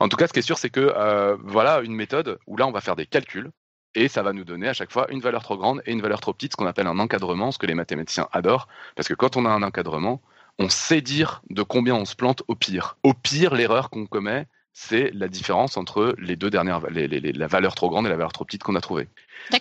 En 0.00 0.08
tout 0.08 0.16
cas, 0.16 0.26
ce 0.26 0.32
qui 0.32 0.38
est 0.38 0.42
sûr, 0.42 0.58
c'est 0.58 0.70
que 0.70 0.80
euh, 0.80 1.36
voilà 1.42 1.80
une 1.80 1.94
méthode 1.94 2.38
où 2.46 2.56
là, 2.56 2.66
on 2.66 2.72
va 2.72 2.80
faire 2.80 2.96
des 2.96 3.06
calculs 3.06 3.50
et 3.94 4.08
ça 4.08 4.22
va 4.22 4.32
nous 4.32 4.44
donner 4.44 4.68
à 4.68 4.72
chaque 4.72 4.92
fois 4.92 5.10
une 5.10 5.20
valeur 5.20 5.42
trop 5.42 5.56
grande 5.56 5.82
et 5.84 5.92
une 5.92 6.00
valeur 6.00 6.20
trop 6.20 6.32
petite, 6.32 6.52
ce 6.52 6.56
qu'on 6.56 6.66
appelle 6.66 6.86
un 6.86 6.98
encadrement, 6.98 7.52
ce 7.52 7.58
que 7.58 7.66
les 7.66 7.74
mathématiciens 7.74 8.28
adorent, 8.32 8.68
parce 8.96 9.08
que 9.08 9.14
quand 9.14 9.36
on 9.36 9.44
a 9.44 9.50
un 9.50 9.62
encadrement, 9.62 10.22
on 10.58 10.68
sait 10.68 11.00
dire 11.00 11.42
de 11.50 11.62
combien 11.62 11.94
on 11.94 12.04
se 12.04 12.16
plante 12.16 12.42
au 12.48 12.54
pire. 12.54 12.96
Au 13.02 13.14
pire, 13.14 13.54
l'erreur 13.54 13.90
qu'on 13.90 14.06
commet, 14.06 14.46
c'est 14.72 15.10
la 15.12 15.28
différence 15.28 15.76
entre 15.76 16.14
les 16.18 16.36
deux 16.36 16.50
dernières, 16.50 16.80
la 16.90 17.46
valeur 17.46 17.74
trop 17.74 17.90
grande 17.90 18.06
et 18.06 18.08
la 18.08 18.16
valeur 18.16 18.32
trop 18.32 18.44
petite 18.44 18.62
qu'on 18.62 18.76
a 18.76 18.80
trouvée. 18.80 19.08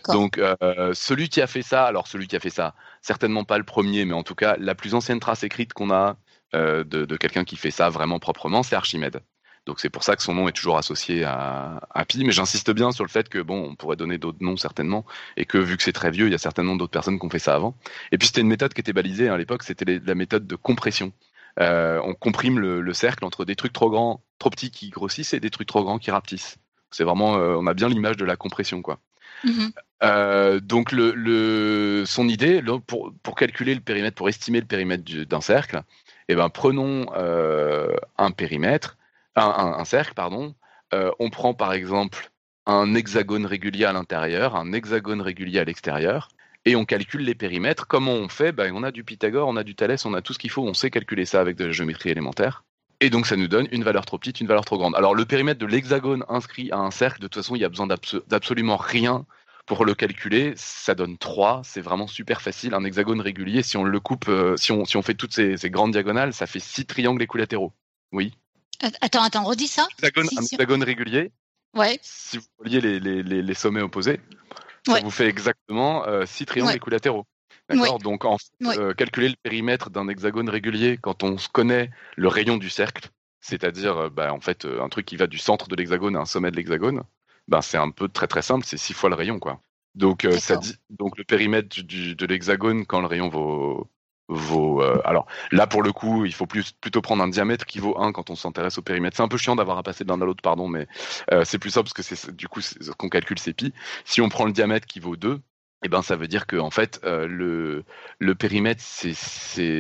Donc, 0.10 0.38
euh, 0.38 0.94
celui 0.94 1.30
qui 1.30 1.42
a 1.42 1.48
fait 1.48 1.62
ça, 1.62 1.86
alors 1.86 2.08
celui 2.08 2.28
qui 2.28 2.36
a 2.36 2.40
fait 2.40 2.50
ça, 2.50 2.76
certainement 3.02 3.44
pas 3.44 3.58
le 3.58 3.64
premier, 3.64 4.06
mais 4.06 4.14
en 4.14 4.24
tout 4.24 4.36
cas, 4.36 4.56
la 4.60 4.76
plus 4.76 4.94
ancienne 4.94 5.20
trace 5.20 5.44
écrite 5.44 5.74
qu'on 5.74 5.92
a 5.92 6.18
euh, 6.56 6.84
de, 6.84 7.18
quelqu'un 7.18 7.44
qui 7.44 7.58
fait 7.58 7.72
ça 7.72 7.90
vraiment 7.90 8.20
proprement, 8.20 8.64
c'est 8.64 8.76
Archimède. 8.76 9.22
Donc 9.66 9.82
c'est 9.82 9.90
pour 9.90 10.04
ça 10.04 10.16
que 10.16 10.24
son 10.24 10.34
nom 10.34 10.48
est 10.48 10.54
toujours 10.54 10.78
associé 10.78 11.26
à, 11.26 11.82
à 11.94 12.06
Pi, 12.06 12.24
mais 12.24 12.32
j'insiste 12.32 12.72
bien 12.72 12.94
sur 12.94 13.04
le 13.04 13.10
fait 13.10 13.28
que 13.28 13.40
bon, 13.40 13.72
on 13.72 13.76
pourrait 13.76 13.98
donner 13.98 14.18
d'autres 14.18 14.38
noms 14.40 14.56
certainement, 14.56 15.06
et 15.36 15.46
que 15.46 15.58
vu 15.58 15.76
que 15.76 15.84
c'est 15.84 15.92
très 15.92 16.10
vieux, 16.10 16.28
il 16.28 16.32
y 16.32 16.36
a 16.36 16.38
certainement 16.38 16.78
d'autres 16.78 16.92
personnes 16.92 17.20
qui 17.20 17.26
ont 17.26 17.30
fait 17.30 17.40
ça 17.40 17.56
avant. 17.56 17.76
Et 18.14 18.18
puis 18.18 18.28
c'était 18.28 18.42
une 18.42 18.48
méthode 18.48 18.74
qui 18.74 18.80
était 18.80 18.94
balisée 18.94 19.28
à 19.28 19.38
l'époque, 19.38 19.64
c'était 19.64 20.00
la 20.06 20.16
méthode 20.16 20.48
de 20.48 20.56
compression. 20.56 21.12
Euh, 21.60 22.00
on 22.04 22.14
comprime 22.14 22.60
le, 22.60 22.94
cercle 22.94 23.26
entre 23.26 23.46
des 23.46 23.56
trucs 23.56 23.74
trop 23.74 23.90
grands, 23.90 24.22
trop 24.40 24.50
petits 24.50 24.72
qui 24.72 24.90
grossissent 24.90 25.34
et 25.34 25.40
des 25.40 25.50
trucs 25.50 25.68
trop 25.68 25.84
grands 25.84 25.98
qui 25.98 26.12
rapetissent. 26.12 26.58
C'est 26.92 27.04
vraiment, 27.04 27.38
euh, 27.38 27.56
on 27.58 27.68
a 27.68 27.74
bien 27.74 27.90
l'image 27.90 28.18
de 28.18 28.26
la 28.26 28.36
compression, 28.36 28.82
quoi. 28.82 29.00
Mm-hmm. 29.44 29.72
Euh, 30.04 30.60
donc 30.60 30.92
le, 30.92 32.04
son 32.06 32.28
idée, 32.28 32.62
pour, 32.86 33.12
pour, 33.24 33.36
calculer 33.36 33.74
le 33.74 33.82
périmètre, 33.82 34.16
pour 34.16 34.30
estimer 34.30 34.60
le 34.60 34.66
périmètre 34.66 35.04
d'un 35.04 35.42
cercle, 35.42 35.82
eh 36.28 36.36
ben 36.36 36.50
prenons 36.50 37.08
un 38.18 38.32
périmètre, 38.32 38.98
un, 39.36 39.86
cercle, 39.86 40.14
pardon. 40.14 40.56
on 40.92 41.30
prend 41.30 41.54
par 41.54 41.74
exemple 41.74 42.32
un 42.66 42.94
hexagone 42.96 43.46
régulier 43.46 43.86
à 43.86 43.94
l'intérieur, 43.94 44.56
un 44.56 44.74
hexagone 44.74 45.22
régulier 45.22 45.60
à 45.60 45.64
l'extérieur, 45.64 46.30
et 46.68 46.76
on 46.76 46.84
calcule 46.84 47.22
les 47.22 47.34
périmètres. 47.34 47.88
Comment 47.88 48.12
on 48.12 48.28
fait 48.28 48.52
ben, 48.52 48.74
On 48.76 48.84
a 48.84 48.92
du 48.92 49.06
Pythagore, 49.06 49.48
on 49.48 49.56
a 49.56 49.64
du 49.64 49.74
Thalès, 49.74 50.06
on 50.06 50.14
a 50.14 50.22
tout 50.22 50.34
ce 50.34 50.40
qu'il 50.40 50.50
faut, 50.50 50.64
on 50.64 50.74
sait 50.74 50.92
calculer 50.92 51.26
ça 51.26 51.40
avec 51.40 51.56
de 51.56 51.66
la 51.66 51.72
géométrie 51.72 52.10
élémentaire. 52.10 52.66
Et 53.00 53.10
donc 53.10 53.26
ça 53.26 53.38
nous 53.38 53.48
donne 53.48 53.68
une 53.72 53.84
valeur 53.84 54.06
trop 54.06 54.18
petite, 54.18 54.42
une 54.42 54.48
valeur 54.48 54.66
trop 54.66 54.78
grande. 54.78 54.96
Alors 54.96 55.16
le 55.16 55.24
périmètre 55.24 55.60
de 55.60 55.66
l'hexagone 55.66 56.26
inscrit 56.28 56.70
à 56.72 56.80
un 56.80 56.92
cercle, 56.92 57.22
de 57.22 57.28
toute 57.28 57.42
façon, 57.42 57.56
il 57.56 57.62
y 57.62 57.66
a 57.66 57.70
besoin 57.70 57.88
d'absolument 57.88 58.76
rien 58.76 59.26
pour 59.66 59.86
le 59.86 59.96
calculer. 59.96 60.54
Ça 60.58 60.94
donne 60.94 61.18
3, 61.18 61.62
c'est 61.64 61.80
vraiment 61.80 62.08
super 62.08 62.42
facile. 62.42 62.74
Un 62.74 62.84
hexagone 62.84 63.22
régulier, 63.22 63.64
si 63.64 63.78
on 63.78 63.86
le 63.86 64.00
coupe, 64.02 64.28
euh, 64.28 64.58
si, 64.58 64.74
on, 64.74 64.84
si 64.84 64.98
on 64.98 65.02
fait 65.02 65.14
toutes 65.14 65.34
ces, 65.34 65.58
grandes 65.70 65.92
diagonales, 65.92 66.34
ça 66.34 66.48
fait 66.48 66.60
6 66.60 66.86
triangles 66.86 67.22
équilatéraux. 67.22 67.72
Oui. 68.12 68.34
Attends, 69.00 69.24
attends, 69.24 69.44
redis 69.44 69.68
ça? 69.68 69.88
un 70.04 70.08
hexagone 70.08 70.84
régulier. 70.84 71.32
Ouais. 71.76 71.98
Si 72.02 72.38
vous 72.38 72.46
les, 72.64 73.00
les 73.00 73.54
sommets 73.54 73.82
opposés, 73.82 74.20
ça 74.96 75.00
vous 75.02 75.12
fait 75.12 75.28
exactement 75.28 76.04
6 76.26 76.44
euh, 76.44 76.46
triangles 76.46 76.76
équilatéraux. 76.76 77.26
D'accord? 77.70 78.00
Donc, 78.00 78.26
en 78.26 78.38
euh, 78.64 78.94
calculer 78.94 79.30
le 79.30 79.36
périmètre 79.42 79.90
d'un 79.90 80.08
hexagone 80.08 80.50
régulier 80.50 80.98
quand 81.02 81.24
on 81.24 81.36
connaît 81.52 81.92
le 82.16 82.28
rayon 82.28 82.58
du 82.58 82.70
cercle, 82.70 83.10
c'est-à-dire 83.42 83.98
euh, 83.98 84.10
bah, 84.10 84.34
en 84.34 84.40
fait 84.40 84.66
un 84.66 84.88
truc 84.90 85.06
qui 85.06 85.18
va 85.18 85.28
du 85.28 85.38
centre 85.38 85.68
de 85.68 85.76
l'hexagone 85.76 86.16
à 86.16 86.20
un 86.20 86.26
sommet 86.26 86.50
de 86.50 86.56
l'hexagone, 86.56 87.04
bah, 87.48 87.62
c'est 87.62 87.78
un 87.78 87.92
peu 87.92 88.08
très 88.08 88.28
très 88.28 88.42
simple, 88.42 88.66
c'est 88.66 88.78
6 88.78 88.94
fois 88.94 89.10
le 89.10 89.16
rayon. 89.16 89.40
quoi. 89.40 89.62
Donc, 89.96 90.28
ça 90.40 90.58
dit, 90.58 90.76
donc 90.90 91.18
le 91.18 91.24
périmètre 91.24 91.82
de 91.82 92.26
l'hexagone 92.26 92.86
quand 92.86 93.02
le 93.02 93.08
rayon 93.08 93.30
vaut, 93.30 93.90
vaut. 94.28 94.82
Euh, 94.82 95.02
alors 95.06 95.28
là, 95.52 95.68
pour 95.68 95.84
le 95.84 95.92
coup, 95.92 96.26
il 96.26 96.34
faut 96.34 96.46
plus, 96.46 96.72
plutôt 96.72 97.02
prendre 97.02 97.24
un 97.24 97.28
diamètre 97.28 97.66
qui 97.66 97.80
vaut 97.80 98.00
1 98.00 98.12
quand 98.12 98.30
on 98.30 98.36
s'intéresse 98.36 98.78
au 98.78 98.82
périmètre. 98.82 99.18
C'est 99.18 99.24
un 99.24 99.28
peu 99.28 99.38
chiant 99.38 99.56
d'avoir 99.56 99.78
à 99.78 99.84
passer 99.84 100.04
d'un 100.04 100.22
à 100.22 100.26
l'autre, 100.26 100.42
pardon, 100.42 100.68
mais 100.68 100.88
euh, 101.32 101.44
c'est 101.46 101.60
plus 101.60 101.72
simple 101.72 101.90
parce 101.90 101.94
que 101.94 102.16
c'est 102.16 102.36
du 102.36 102.48
coup 102.48 102.62
ce 102.62 102.92
qu'on 102.92 103.10
calcule 103.10 103.40
c'est 103.40 103.54
pi. 103.54 103.74
Si 104.06 104.22
on 104.22 104.30
prend 104.30 104.46
le 104.46 104.52
diamètre 104.52 104.88
qui 104.88 105.00
vaut 105.00 105.16
2, 105.16 105.40
eh 105.84 105.90
ben, 105.90 106.02
ça 106.02 106.16
veut 106.16 106.28
dire 106.28 106.48
que 106.48 106.58
en 106.58 106.72
fait 106.72 107.00
euh, 107.04 107.28
le, 107.28 107.86
le 108.20 108.36
périmètre 108.36 108.82
c'est 108.84 109.14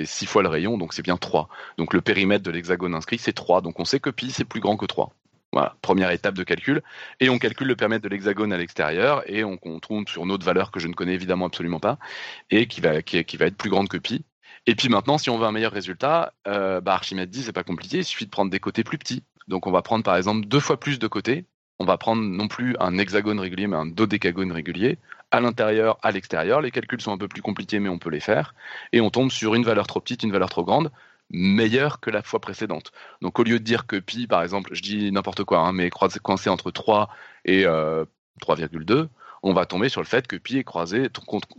6 0.06 0.26
fois 0.26 0.44
le 0.44 0.50
rayon, 0.50 0.78
donc 0.78 0.94
c'est 0.94 1.02
bien 1.02 1.18
3. 1.18 1.50
Donc 1.78 1.94
le 1.94 2.02
périmètre 2.02 2.44
de 2.44 2.52
l'hexagone 2.52 2.96
inscrit 2.96 3.18
c'est 3.18 3.34
3. 3.34 3.62
Donc 3.62 3.80
on 3.80 3.86
sait 3.86 4.00
que 4.00 4.10
pi 4.10 4.32
c'est 4.32 4.46
plus 4.46 4.60
grand 4.62 4.78
que 4.78 4.86
3. 4.86 5.12
Voilà, 5.54 5.78
première 5.82 6.12
étape 6.12 6.36
de 6.36 6.44
calcul. 6.44 6.84
Et 7.20 7.30
on 7.30 7.40
calcule 7.40 7.68
le 7.68 7.76
périmètre 7.76 8.04
de 8.04 8.10
l'hexagone 8.10 8.52
à 8.54 8.58
l'extérieur 8.58 9.24
et 9.32 9.44
on, 9.44 9.58
on 9.64 10.06
sur 10.06 10.24
une 10.24 10.32
autre 10.32 10.46
valeur 10.46 10.72
que 10.72 10.80
je 10.80 10.88
ne 10.88 10.94
connais 10.94 11.14
évidemment 11.14 11.46
absolument 11.46 11.80
pas 11.80 11.98
et 12.52 12.68
qui 12.68 12.82
va, 12.82 13.02
qui, 13.02 13.24
qui 13.24 13.38
va 13.38 13.46
être 13.46 13.58
plus 13.58 13.70
grande 13.70 13.88
que 13.88 13.98
pi. 13.98 14.26
Et 14.68 14.76
puis 14.76 14.90
maintenant, 14.90 15.18
si 15.18 15.30
on 15.30 15.38
veut 15.38 15.46
un 15.46 15.54
meilleur 15.54 15.72
résultat, 15.72 16.34
euh, 16.46 16.82
bah 16.82 16.94
Archimède 16.94 17.30
dit 17.30 17.42
c'est 17.42 17.54
pas 17.54 17.64
compliqué, 17.64 18.00
il 18.00 18.04
suffit 18.04 18.26
de 18.26 18.30
prendre 18.30 18.52
des 18.52 18.60
côtés 18.60 18.84
plus 18.84 18.98
petits. 18.98 19.24
Donc 19.48 19.66
on 19.66 19.72
va 19.72 19.82
prendre 19.82 20.04
par 20.04 20.18
exemple 20.18 20.46
deux 20.46 20.60
fois 20.60 20.78
plus 20.78 21.00
de 21.00 21.08
côtés. 21.08 21.46
On 21.80 21.86
va 21.86 21.98
prendre 21.98 22.22
non 22.22 22.48
plus 22.48 22.76
un 22.80 22.98
hexagone 22.98 23.40
régulier, 23.40 23.68
mais 23.68 23.78
un 23.78 23.86
dodécagone 23.86 24.52
régulier, 24.52 24.98
à 25.32 25.40
l'intérieur, 25.40 25.98
à 26.02 26.12
l'extérieur. 26.12 26.60
Les 26.60 26.72
calculs 26.72 27.00
sont 27.00 27.14
un 27.14 27.18
peu 27.18 27.28
plus 27.28 27.42
compliqués, 27.42 27.80
mais 27.80 27.88
on 27.88 28.00
peut 28.00 28.10
les 28.10 28.20
faire. 28.20 28.56
Et 28.92 29.00
on 29.00 29.10
tombe 29.10 29.32
sur 29.32 29.56
une 29.56 29.64
valeur 29.64 29.88
trop 29.88 30.02
petite, 30.02 30.24
une 30.24 30.32
valeur 30.32 30.50
trop 30.50 30.66
grande, 30.66 30.92
meilleure 31.30 32.00
que 32.00 32.10
la 32.10 32.22
fois 32.22 32.42
précédente. 32.42 32.92
Donc 33.22 33.40
au 33.40 33.44
lieu 33.44 33.60
de 33.60 33.64
dire 33.64 33.86
que 33.86 33.96
pi, 33.98 34.28
par 34.28 34.42
exemple, 34.44 34.72
je 34.74 34.82
dis 34.82 35.12
n'importe 35.12 35.44
quoi, 35.44 35.60
hein, 35.60 35.72
mais 35.72 35.90
coincé 35.90 36.50
entre 36.50 36.72
3 36.72 37.10
et 37.46 37.64
3,2, 37.64 38.92
euh, 38.92 39.08
on 39.48 39.54
va 39.54 39.66
tomber 39.66 39.90
sur 39.90 40.02
le 40.02 40.08
fait 40.08 40.28
que 40.28 40.36
pi 40.36 40.58
est, 40.58 40.64
croisé, 40.64 41.10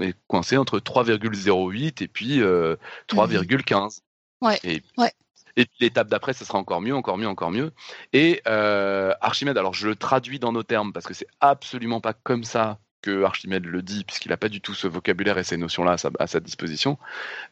est 0.00 0.16
coincé 0.26 0.56
entre 0.56 0.78
3,08 0.78 2.02
et 2.02 2.08
puis 2.08 2.40
3,15. 2.40 4.00
Euh, 4.44 4.46
ouais. 4.46 5.12
Et, 5.56 5.64
puis 5.64 5.76
l'étape 5.80 6.08
d'après, 6.08 6.34
ce 6.34 6.44
sera 6.44 6.58
encore 6.58 6.80
mieux, 6.80 6.94
encore 6.94 7.18
mieux, 7.18 7.26
encore 7.26 7.50
mieux. 7.50 7.72
Et 8.12 8.42
euh, 8.46 9.12
Archimède, 9.20 9.58
alors 9.58 9.74
je 9.74 9.88
le 9.88 9.96
traduis 9.96 10.38
dans 10.38 10.52
nos 10.52 10.62
termes 10.62 10.92
parce 10.92 11.06
que 11.06 11.14
c'est 11.14 11.26
absolument 11.40 12.00
pas 12.00 12.12
comme 12.12 12.44
ça 12.44 12.78
que 13.00 13.24
Archimède 13.24 13.64
le 13.64 13.82
dit, 13.82 14.04
puisqu'il 14.04 14.28
n'a 14.28 14.36
pas 14.36 14.48
du 14.48 14.60
tout 14.60 14.74
ce 14.74 14.86
vocabulaire 14.86 15.38
et 15.38 15.44
ces 15.44 15.56
notions-là 15.56 15.96
à, 16.18 16.26
sa, 16.26 16.40
disposition. 16.40 16.98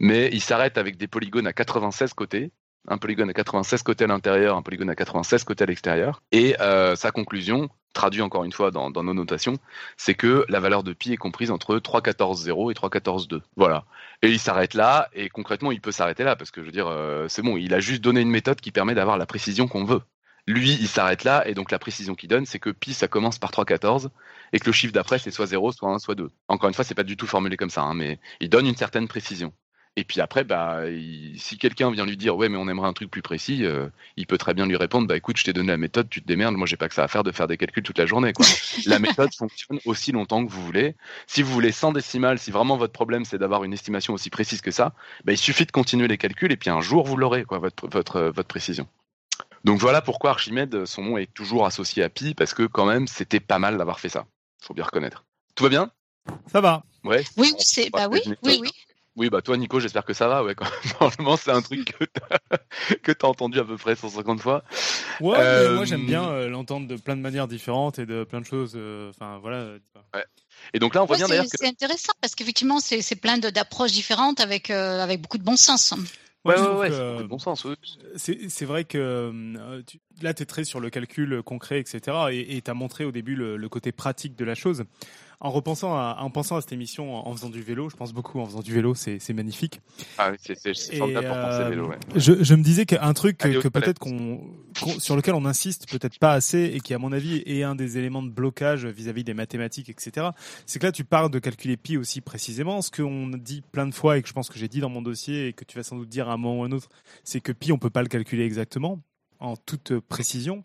Mais 0.00 0.28
il 0.32 0.40
s'arrête 0.40 0.76
avec 0.76 0.96
des 0.96 1.06
polygones 1.06 1.46
à 1.46 1.52
96 1.52 2.14
côtés, 2.14 2.50
un 2.88 2.98
polygone 2.98 3.30
à 3.30 3.32
96 3.32 3.82
côtés 3.82 4.04
à 4.04 4.06
l'intérieur, 4.06 4.56
un 4.56 4.62
polygone 4.62 4.90
à 4.90 4.94
96 4.94 5.44
côtés 5.44 5.64
à 5.64 5.66
l'extérieur. 5.66 6.22
Et 6.32 6.56
euh, 6.60 6.96
sa 6.96 7.10
conclusion, 7.10 7.68
traduit 7.96 8.22
encore 8.22 8.44
une 8.44 8.52
fois 8.52 8.70
dans, 8.70 8.90
nos 8.90 9.14
notations, 9.14 9.56
c'est 9.96 10.14
que 10.14 10.44
la 10.48 10.60
valeur 10.60 10.82
de 10.82 10.92
pi 10.92 11.12
est 11.12 11.16
comprise 11.16 11.50
entre 11.50 11.78
3,14,0 11.78 12.70
et 12.70 12.74
3,14,2. 12.74 13.40
Voilà. 13.56 13.84
Et 14.22 14.28
il 14.28 14.38
s'arrête 14.38 14.74
là, 14.74 15.08
et 15.14 15.28
concrètement, 15.28 15.72
il 15.72 15.80
peut 15.80 15.92
s'arrêter 15.92 16.22
là, 16.22 16.36
parce 16.36 16.50
que 16.50 16.60
je 16.60 16.66
veux 16.66 16.72
dire, 16.72 16.86
euh, 16.88 17.26
c'est 17.28 17.42
bon, 17.42 17.56
il 17.56 17.74
a 17.74 17.80
juste 17.80 18.02
donné 18.02 18.20
une 18.20 18.30
méthode 18.30 18.60
qui 18.60 18.70
permet 18.70 18.94
d'avoir 18.94 19.16
la 19.18 19.26
précision 19.26 19.66
qu'on 19.66 19.84
veut. 19.84 20.02
Lui, 20.46 20.74
il 20.74 20.86
s'arrête 20.86 21.24
là, 21.24 21.42
et 21.48 21.54
donc 21.54 21.72
la 21.72 21.78
précision 21.80 22.14
qu'il 22.14 22.28
donne, 22.28 22.46
c'est 22.46 22.60
que 22.60 22.70
pi, 22.70 22.94
ça 22.94 23.08
commence 23.08 23.38
par 23.38 23.50
3,14, 23.50 24.10
et 24.52 24.60
que 24.60 24.66
le 24.66 24.72
chiffre 24.72 24.92
d'après, 24.92 25.18
c'est 25.18 25.32
soit 25.32 25.46
0, 25.46 25.72
soit 25.72 25.90
1, 25.90 25.98
soit 25.98 26.14
2. 26.14 26.30
Encore 26.48 26.68
une 26.68 26.74
fois, 26.74 26.84
c'est 26.84 26.94
pas 26.94 27.02
du 27.02 27.16
tout 27.16 27.26
formulé 27.26 27.56
comme 27.56 27.70
ça, 27.70 27.82
hein, 27.82 27.94
mais 27.94 28.20
il 28.40 28.48
donne 28.48 28.66
une 28.66 28.76
certaine 28.76 29.08
précision. 29.08 29.52
Et 29.98 30.04
puis 30.04 30.20
après, 30.20 30.44
bah, 30.44 30.82
si 31.38 31.56
quelqu'un 31.56 31.90
vient 31.90 32.04
lui 32.04 32.18
dire 32.18 32.36
ouais, 32.36 32.50
mais 32.50 32.58
on 32.58 32.68
aimerait 32.68 32.86
un 32.86 32.92
truc 32.92 33.10
plus 33.10 33.22
précis, 33.22 33.64
euh, 33.64 33.88
il 34.18 34.26
peut 34.26 34.36
très 34.36 34.52
bien 34.52 34.66
lui 34.66 34.76
répondre 34.76 35.08
bah 35.08 35.16
écoute, 35.16 35.38
je 35.38 35.44
t'ai 35.44 35.54
donné 35.54 35.68
la 35.68 35.78
méthode, 35.78 36.10
tu 36.10 36.20
te 36.20 36.26
démerdes, 36.26 36.54
moi 36.54 36.66
j'ai 36.66 36.76
pas 36.76 36.88
que 36.88 36.94
ça 36.94 37.04
à 37.04 37.08
faire 37.08 37.24
de 37.24 37.32
faire 37.32 37.46
des 37.46 37.56
calculs 37.56 37.82
toute 37.82 37.96
la 37.96 38.04
journée. 38.04 38.34
Quoi. 38.34 38.44
la 38.86 38.98
méthode 38.98 39.34
fonctionne 39.34 39.80
aussi 39.86 40.12
longtemps 40.12 40.44
que 40.44 40.52
vous 40.52 40.62
voulez. 40.62 40.96
Si 41.26 41.42
vous 41.42 41.50
voulez 41.50 41.72
100 41.72 41.92
décimales, 41.92 42.38
si 42.38 42.50
vraiment 42.50 42.76
votre 42.76 42.92
problème 42.92 43.24
c'est 43.24 43.38
d'avoir 43.38 43.64
une 43.64 43.72
estimation 43.72 44.12
aussi 44.12 44.28
précise 44.28 44.60
que 44.60 44.70
ça, 44.70 44.92
bah, 45.24 45.32
il 45.32 45.38
suffit 45.38 45.64
de 45.64 45.72
continuer 45.72 46.08
les 46.08 46.18
calculs 46.18 46.52
et 46.52 46.58
puis 46.58 46.68
un 46.68 46.82
jour 46.82 47.06
vous 47.06 47.16
l'aurez, 47.16 47.44
quoi, 47.44 47.58
votre, 47.58 47.88
votre, 47.88 48.20
votre 48.20 48.48
précision. 48.48 48.86
Donc 49.64 49.80
voilà 49.80 50.02
pourquoi 50.02 50.30
Archimède, 50.30 50.84
son 50.84 51.02
nom 51.02 51.16
est 51.16 51.32
toujours 51.32 51.64
associé 51.64 52.02
à 52.02 52.10
Pi, 52.10 52.34
parce 52.34 52.52
que 52.52 52.64
quand 52.64 52.84
même 52.84 53.08
c'était 53.08 53.40
pas 53.40 53.58
mal 53.58 53.78
d'avoir 53.78 53.98
fait 53.98 54.10
ça. 54.10 54.26
Faut 54.60 54.74
bien 54.74 54.84
reconnaître. 54.84 55.24
Tout 55.54 55.64
va 55.64 55.70
bien? 55.70 55.90
Ça 56.52 56.60
va. 56.60 56.84
Ouais. 57.02 57.24
Oui, 57.38 57.54
c'est 57.58 57.88
bah 57.90 58.08
oui, 58.10 58.20
oui, 58.42 58.58
oui. 58.60 58.70
Oui, 59.16 59.30
bah 59.30 59.40
toi, 59.40 59.56
Nico, 59.56 59.80
j'espère 59.80 60.04
que 60.04 60.12
ça 60.12 60.28
va. 60.28 60.44
Ouais, 60.44 60.54
Normalement, 61.00 61.36
c'est 61.42 61.50
un 61.50 61.62
truc 61.62 61.94
que 63.02 63.12
tu 63.12 63.26
as 63.26 63.28
entendu 63.28 63.58
à 63.58 63.64
peu 63.64 63.76
près 63.76 63.96
150 63.96 64.40
fois. 64.40 64.62
Ouais, 65.20 65.38
euh, 65.38 65.76
moi 65.76 65.86
j'aime 65.86 66.04
bien 66.04 66.28
euh, 66.28 66.48
l'entendre 66.48 66.86
de 66.86 66.96
plein 66.96 67.16
de 67.16 67.22
manières 67.22 67.48
différentes 67.48 67.98
et 67.98 68.04
de 68.04 68.24
plein 68.24 68.40
de 68.42 68.46
choses. 68.46 68.74
Euh, 68.76 69.10
enfin, 69.10 69.38
voilà. 69.40 69.72
Ouais. 70.14 70.24
Et 70.74 70.78
donc 70.78 70.94
là, 70.94 71.02
on 71.02 71.06
voit 71.06 71.16
bien 71.16 71.28
d'ailleurs 71.28 71.44
que. 71.44 71.50
C'est 71.58 71.66
intéressant 71.66 72.12
parce 72.20 72.34
qu'effectivement, 72.34 72.78
c'est 72.80 73.20
plein 73.20 73.38
d'approches 73.38 73.92
différentes 73.92 74.40
avec, 74.40 74.70
avec 74.70 75.22
beaucoup 75.22 75.38
de 75.38 75.44
bon 75.44 75.56
sens. 75.56 75.94
Ouais, 76.46 76.60
ouais, 76.60 76.90
ouais, 76.90 77.24
bon 77.24 77.38
sens. 77.38 77.66
C'est 78.16 78.64
vrai 78.64 78.84
que 78.84 78.98
euh, 78.98 79.82
là, 80.22 80.32
tu 80.32 80.42
es 80.42 80.46
très 80.46 80.64
sur 80.64 80.78
le 80.78 80.90
calcul 80.90 81.42
concret, 81.42 81.80
etc. 81.80 82.16
Et 82.30 82.62
tu 82.62 82.70
as 82.70 82.74
montré 82.74 83.04
au 83.04 83.10
début 83.10 83.34
le, 83.34 83.68
côté 83.68 83.90
pratique 83.90 84.36
de 84.36 84.44
la 84.44 84.54
chose 84.54 84.84
en 85.40 85.50
repensant 85.50 85.94
à, 85.94 86.18
en 86.20 86.30
pensant 86.30 86.56
à 86.56 86.60
cette 86.60 86.72
émission 86.72 87.14
en, 87.14 87.32
faisant 87.34 87.50
du 87.50 87.62
vélo, 87.62 87.90
je 87.90 87.96
pense 87.96 88.12
beaucoup 88.12 88.40
en 88.40 88.46
faisant 88.46 88.60
du 88.60 88.72
vélo, 88.72 88.94
c'est 88.94 89.32
magnifique. 89.32 89.80
Ah 90.18 90.30
oui, 90.30 90.36
c'est 90.40 90.96
formidable 90.96 91.26
pour 91.26 91.36
penser 91.36 91.68
vélo. 91.68 91.88
Ouais. 91.88 91.98
Je, 92.14 92.42
je, 92.42 92.54
me 92.54 92.62
disais 92.62 92.86
qu'un 92.86 93.12
truc 93.12 93.38
que, 93.38 93.68
peut-être 93.68 93.98
qu'on 93.98 94.40
sur 94.98 95.16
lequel 95.16 95.34
on 95.34 95.44
insiste 95.44 95.90
peut-être 95.90 96.18
pas 96.18 96.32
assez 96.32 96.64
et 96.74 96.80
qui 96.80 96.94
à 96.94 96.98
mon 96.98 97.12
avis 97.12 97.42
est 97.46 97.62
un 97.62 97.74
des 97.74 97.98
éléments 97.98 98.22
de 98.22 98.30
blocage 98.30 98.86
vis-à-vis 98.86 99.24
des 99.24 99.34
mathématiques, 99.34 99.88
etc. 99.88 100.28
C'est 100.64 100.78
que 100.78 100.86
là 100.86 100.92
tu 100.92 101.04
parles 101.04 101.30
de 101.30 101.38
calculer 101.38 101.76
pi 101.76 101.96
aussi 101.96 102.20
précisément. 102.20 102.82
Ce 102.82 102.90
qu'on 102.90 103.28
dit 103.28 103.62
plein 103.72 103.86
de 103.86 103.94
fois 103.94 104.18
et 104.18 104.22
que 104.22 104.28
je 104.28 104.32
pense 104.32 104.48
que 104.48 104.58
j'ai 104.58 104.68
dit 104.68 104.80
dans 104.80 104.90
mon 104.90 105.02
dossier 105.02 105.48
et 105.48 105.52
que 105.52 105.64
tu 105.64 105.76
vas 105.76 105.82
sans 105.82 105.96
doute 105.96 106.08
dire 106.08 106.28
à 106.28 106.34
un 106.34 106.36
moment 106.36 106.60
ou 106.60 106.64
à 106.64 106.66
un 106.66 106.72
autre, 106.72 106.88
c'est 107.24 107.40
que 107.40 107.52
pi 107.52 107.72
on 107.72 107.78
peut 107.78 107.90
pas 107.90 108.02
le 108.02 108.08
calculer 108.08 108.44
exactement 108.44 109.00
en 109.40 109.56
toute 109.56 109.98
précision. 109.98 110.64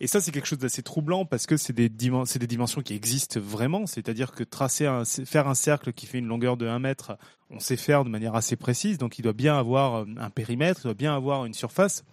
Et 0.00 0.06
ça, 0.06 0.20
c'est 0.20 0.30
quelque 0.30 0.46
chose 0.46 0.58
d'assez 0.58 0.82
troublant 0.82 1.24
parce 1.24 1.46
que 1.46 1.56
c'est 1.56 1.72
des, 1.72 1.88
des 1.88 2.46
dimensions 2.46 2.82
qui 2.82 2.94
existent 2.94 3.40
vraiment. 3.40 3.86
C'est-à-dire 3.86 4.32
que 4.32 4.44
tracer 4.44 4.86
un, 4.86 5.04
faire 5.04 5.48
un 5.48 5.54
cercle 5.54 5.92
qui 5.92 6.06
fait 6.06 6.18
une 6.18 6.26
longueur 6.26 6.56
de 6.56 6.66
1 6.66 6.78
mètre, 6.78 7.18
on 7.50 7.60
sait 7.60 7.76
faire 7.76 8.04
de 8.04 8.10
manière 8.10 8.34
assez 8.34 8.56
précise. 8.56 8.98
Donc, 8.98 9.18
il 9.18 9.22
doit 9.22 9.32
bien 9.32 9.58
avoir 9.58 10.06
un 10.18 10.30
périmètre, 10.30 10.80
il 10.82 10.84
doit 10.84 10.94
bien 10.94 11.14
avoir 11.14 11.44
une 11.46 11.54
surface. 11.54 12.04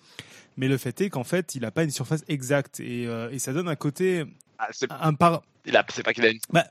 Mais 0.57 0.67
le 0.67 0.77
fait 0.77 1.01
est 1.01 1.09
qu'en 1.09 1.23
fait, 1.23 1.55
il 1.55 1.61
n'a 1.61 1.71
pas 1.71 1.83
une 1.83 1.91
surface 1.91 2.23
exacte. 2.27 2.79
Et, 2.79 3.07
euh, 3.07 3.29
et 3.31 3.39
ça 3.39 3.53
donne 3.53 3.67
un 3.67 3.75
côté 3.75 4.23
ah, 4.57 4.69
un 5.01 5.13
par... 5.13 5.43
Il 5.65 5.75
a, 5.75 5.85
c'est 5.89 6.03
pas 6.03 6.13
qu'il 6.13 6.23
a 6.25 6.29
une. 6.29 6.39
Bah, 6.51 6.65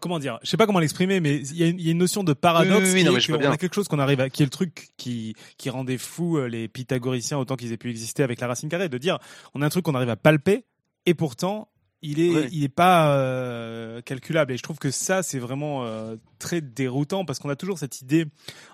comment 0.00 0.18
dire 0.18 0.38
Je 0.42 0.48
sais 0.48 0.56
pas 0.56 0.66
comment 0.66 0.78
l'exprimer, 0.78 1.20
mais 1.20 1.40
il 1.40 1.56
y, 1.56 1.88
a 1.88 1.90
une 1.90 1.98
notion 1.98 2.24
de 2.24 2.32
paradoxe. 2.32 2.92
Oui, 2.94 3.06
oui, 3.06 3.46
a 3.46 3.56
quelque 3.56 3.74
chose 3.74 3.88
qu'on 3.88 3.98
arrive 3.98 4.20
à, 4.20 4.30
qui 4.30 4.42
est 4.42 4.46
le 4.46 4.50
truc 4.50 4.88
qui 4.96 5.34
qui 5.56 5.70
rendait 5.70 5.98
fou 5.98 6.38
euh, 6.38 6.48
les 6.48 6.68
pythagoriciens 6.68 7.38
autant 7.38 7.56
qu'ils 7.56 7.72
aient 7.72 7.76
pu 7.78 7.90
exister 7.90 8.22
avec 8.22 8.40
la 8.40 8.46
racine 8.46 8.68
carrée, 8.68 8.88
de 8.88 8.98
dire 8.98 9.18
on 9.54 9.62
a 9.62 9.66
un 9.66 9.70
truc 9.70 9.84
qu'on 9.84 9.94
arrive 9.94 10.08
à 10.08 10.16
palper 10.16 10.64
et 11.06 11.14
pourtant 11.14 11.68
il 12.00 12.20
est 12.20 12.48
il 12.52 12.62
est 12.64 12.68
pas 12.68 13.16
euh, 13.16 14.00
calculable 14.02 14.52
et 14.52 14.56
je 14.56 14.62
trouve 14.62 14.78
que 14.78 14.90
ça 14.90 15.22
c'est 15.22 15.38
vraiment 15.38 15.84
euh, 15.84 16.16
très 16.38 16.60
déroutant 16.60 17.24
parce 17.24 17.38
qu'on 17.38 17.50
a 17.50 17.56
toujours 17.56 17.78
cette 17.78 18.00
idée 18.00 18.26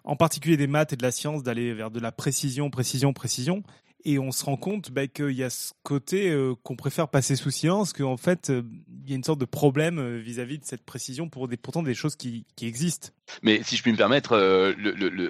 en 0.04 0.14
particulier 0.14 0.56
des 0.56 0.66
maths 0.66 0.92
et 0.92 0.96
de 0.96 1.02
la 1.02 1.10
science 1.10 1.42
d'aller 1.42 1.72
vers 1.72 1.90
de 1.90 2.00
la 2.00 2.12
précision 2.12 2.68
précision 2.70 3.12
précision 3.12 3.62
et 4.04 4.18
on 4.18 4.32
se 4.32 4.44
rend 4.44 4.56
compte 4.56 4.90
bah, 4.90 5.06
qu'il 5.06 5.30
y 5.30 5.42
a 5.42 5.50
ce 5.50 5.72
côté 5.82 6.30
euh, 6.30 6.54
qu'on 6.62 6.76
préfère 6.76 7.08
passer 7.08 7.36
sous 7.36 7.50
silence, 7.50 7.92
qu'en 7.92 8.16
fait, 8.16 8.50
euh, 8.50 8.62
il 9.04 9.10
y 9.10 9.12
a 9.14 9.16
une 9.16 9.24
sorte 9.24 9.40
de 9.40 9.46
problème 9.46 9.98
euh, 9.98 10.18
vis-à-vis 10.18 10.58
de 10.58 10.64
cette 10.64 10.84
précision 10.84 11.28
pour 11.28 11.48
des, 11.48 11.56
pourtant 11.56 11.82
des 11.82 11.94
choses 11.94 12.14
qui, 12.16 12.44
qui 12.56 12.66
existent. 12.66 13.08
Mais 13.42 13.62
si 13.62 13.76
je 13.76 13.82
puis 13.82 13.92
me 13.92 13.96
permettre, 13.96 14.74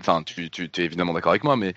enfin, 0.00 0.24
tu, 0.24 0.50
tu 0.50 0.64
es 0.64 0.84
évidemment 0.84 1.12
d'accord 1.12 1.30
avec 1.30 1.44
moi, 1.44 1.56
mais 1.56 1.74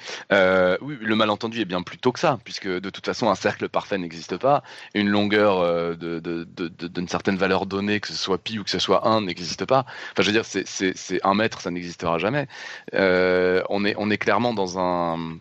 oui, 0.81 0.97
le 0.99 1.15
malentendu 1.15 1.61
est 1.61 1.65
bien 1.65 1.83
plus 1.83 1.99
tôt 1.99 2.11
que 2.11 2.19
ça, 2.19 2.39
puisque 2.43 2.67
de 2.67 2.89
toute 2.89 3.05
façon, 3.05 3.29
un 3.29 3.35
cercle 3.35 3.69
parfait 3.69 3.99
n'existe 3.99 4.37
pas, 4.37 4.63
une 4.95 5.09
longueur 5.09 5.95
d'une 5.95 6.19
de, 6.19 6.43
de, 6.43 6.87
de, 6.87 7.07
certaine 7.07 7.37
valeur 7.37 7.67
donnée, 7.67 7.99
que 7.99 8.07
ce 8.07 8.15
soit 8.15 8.39
pi 8.39 8.57
ou 8.57 8.63
que 8.63 8.71
ce 8.71 8.79
soit 8.79 9.07
1, 9.07 9.21
n'existe 9.21 9.65
pas. 9.65 9.85
Enfin, 10.13 10.23
je 10.23 10.31
veux 10.31 10.31
dire, 10.31 10.45
c'est 10.45 11.23
un 11.23 11.35
mètre, 11.35 11.61
ça 11.61 11.69
n'existera 11.69 12.17
jamais. 12.17 12.47
on, 12.93 13.85
est, 13.85 13.93
on 13.99 14.09
est 14.09 14.17
clairement 14.17 14.55
dans 14.55 14.79
un 14.79 15.37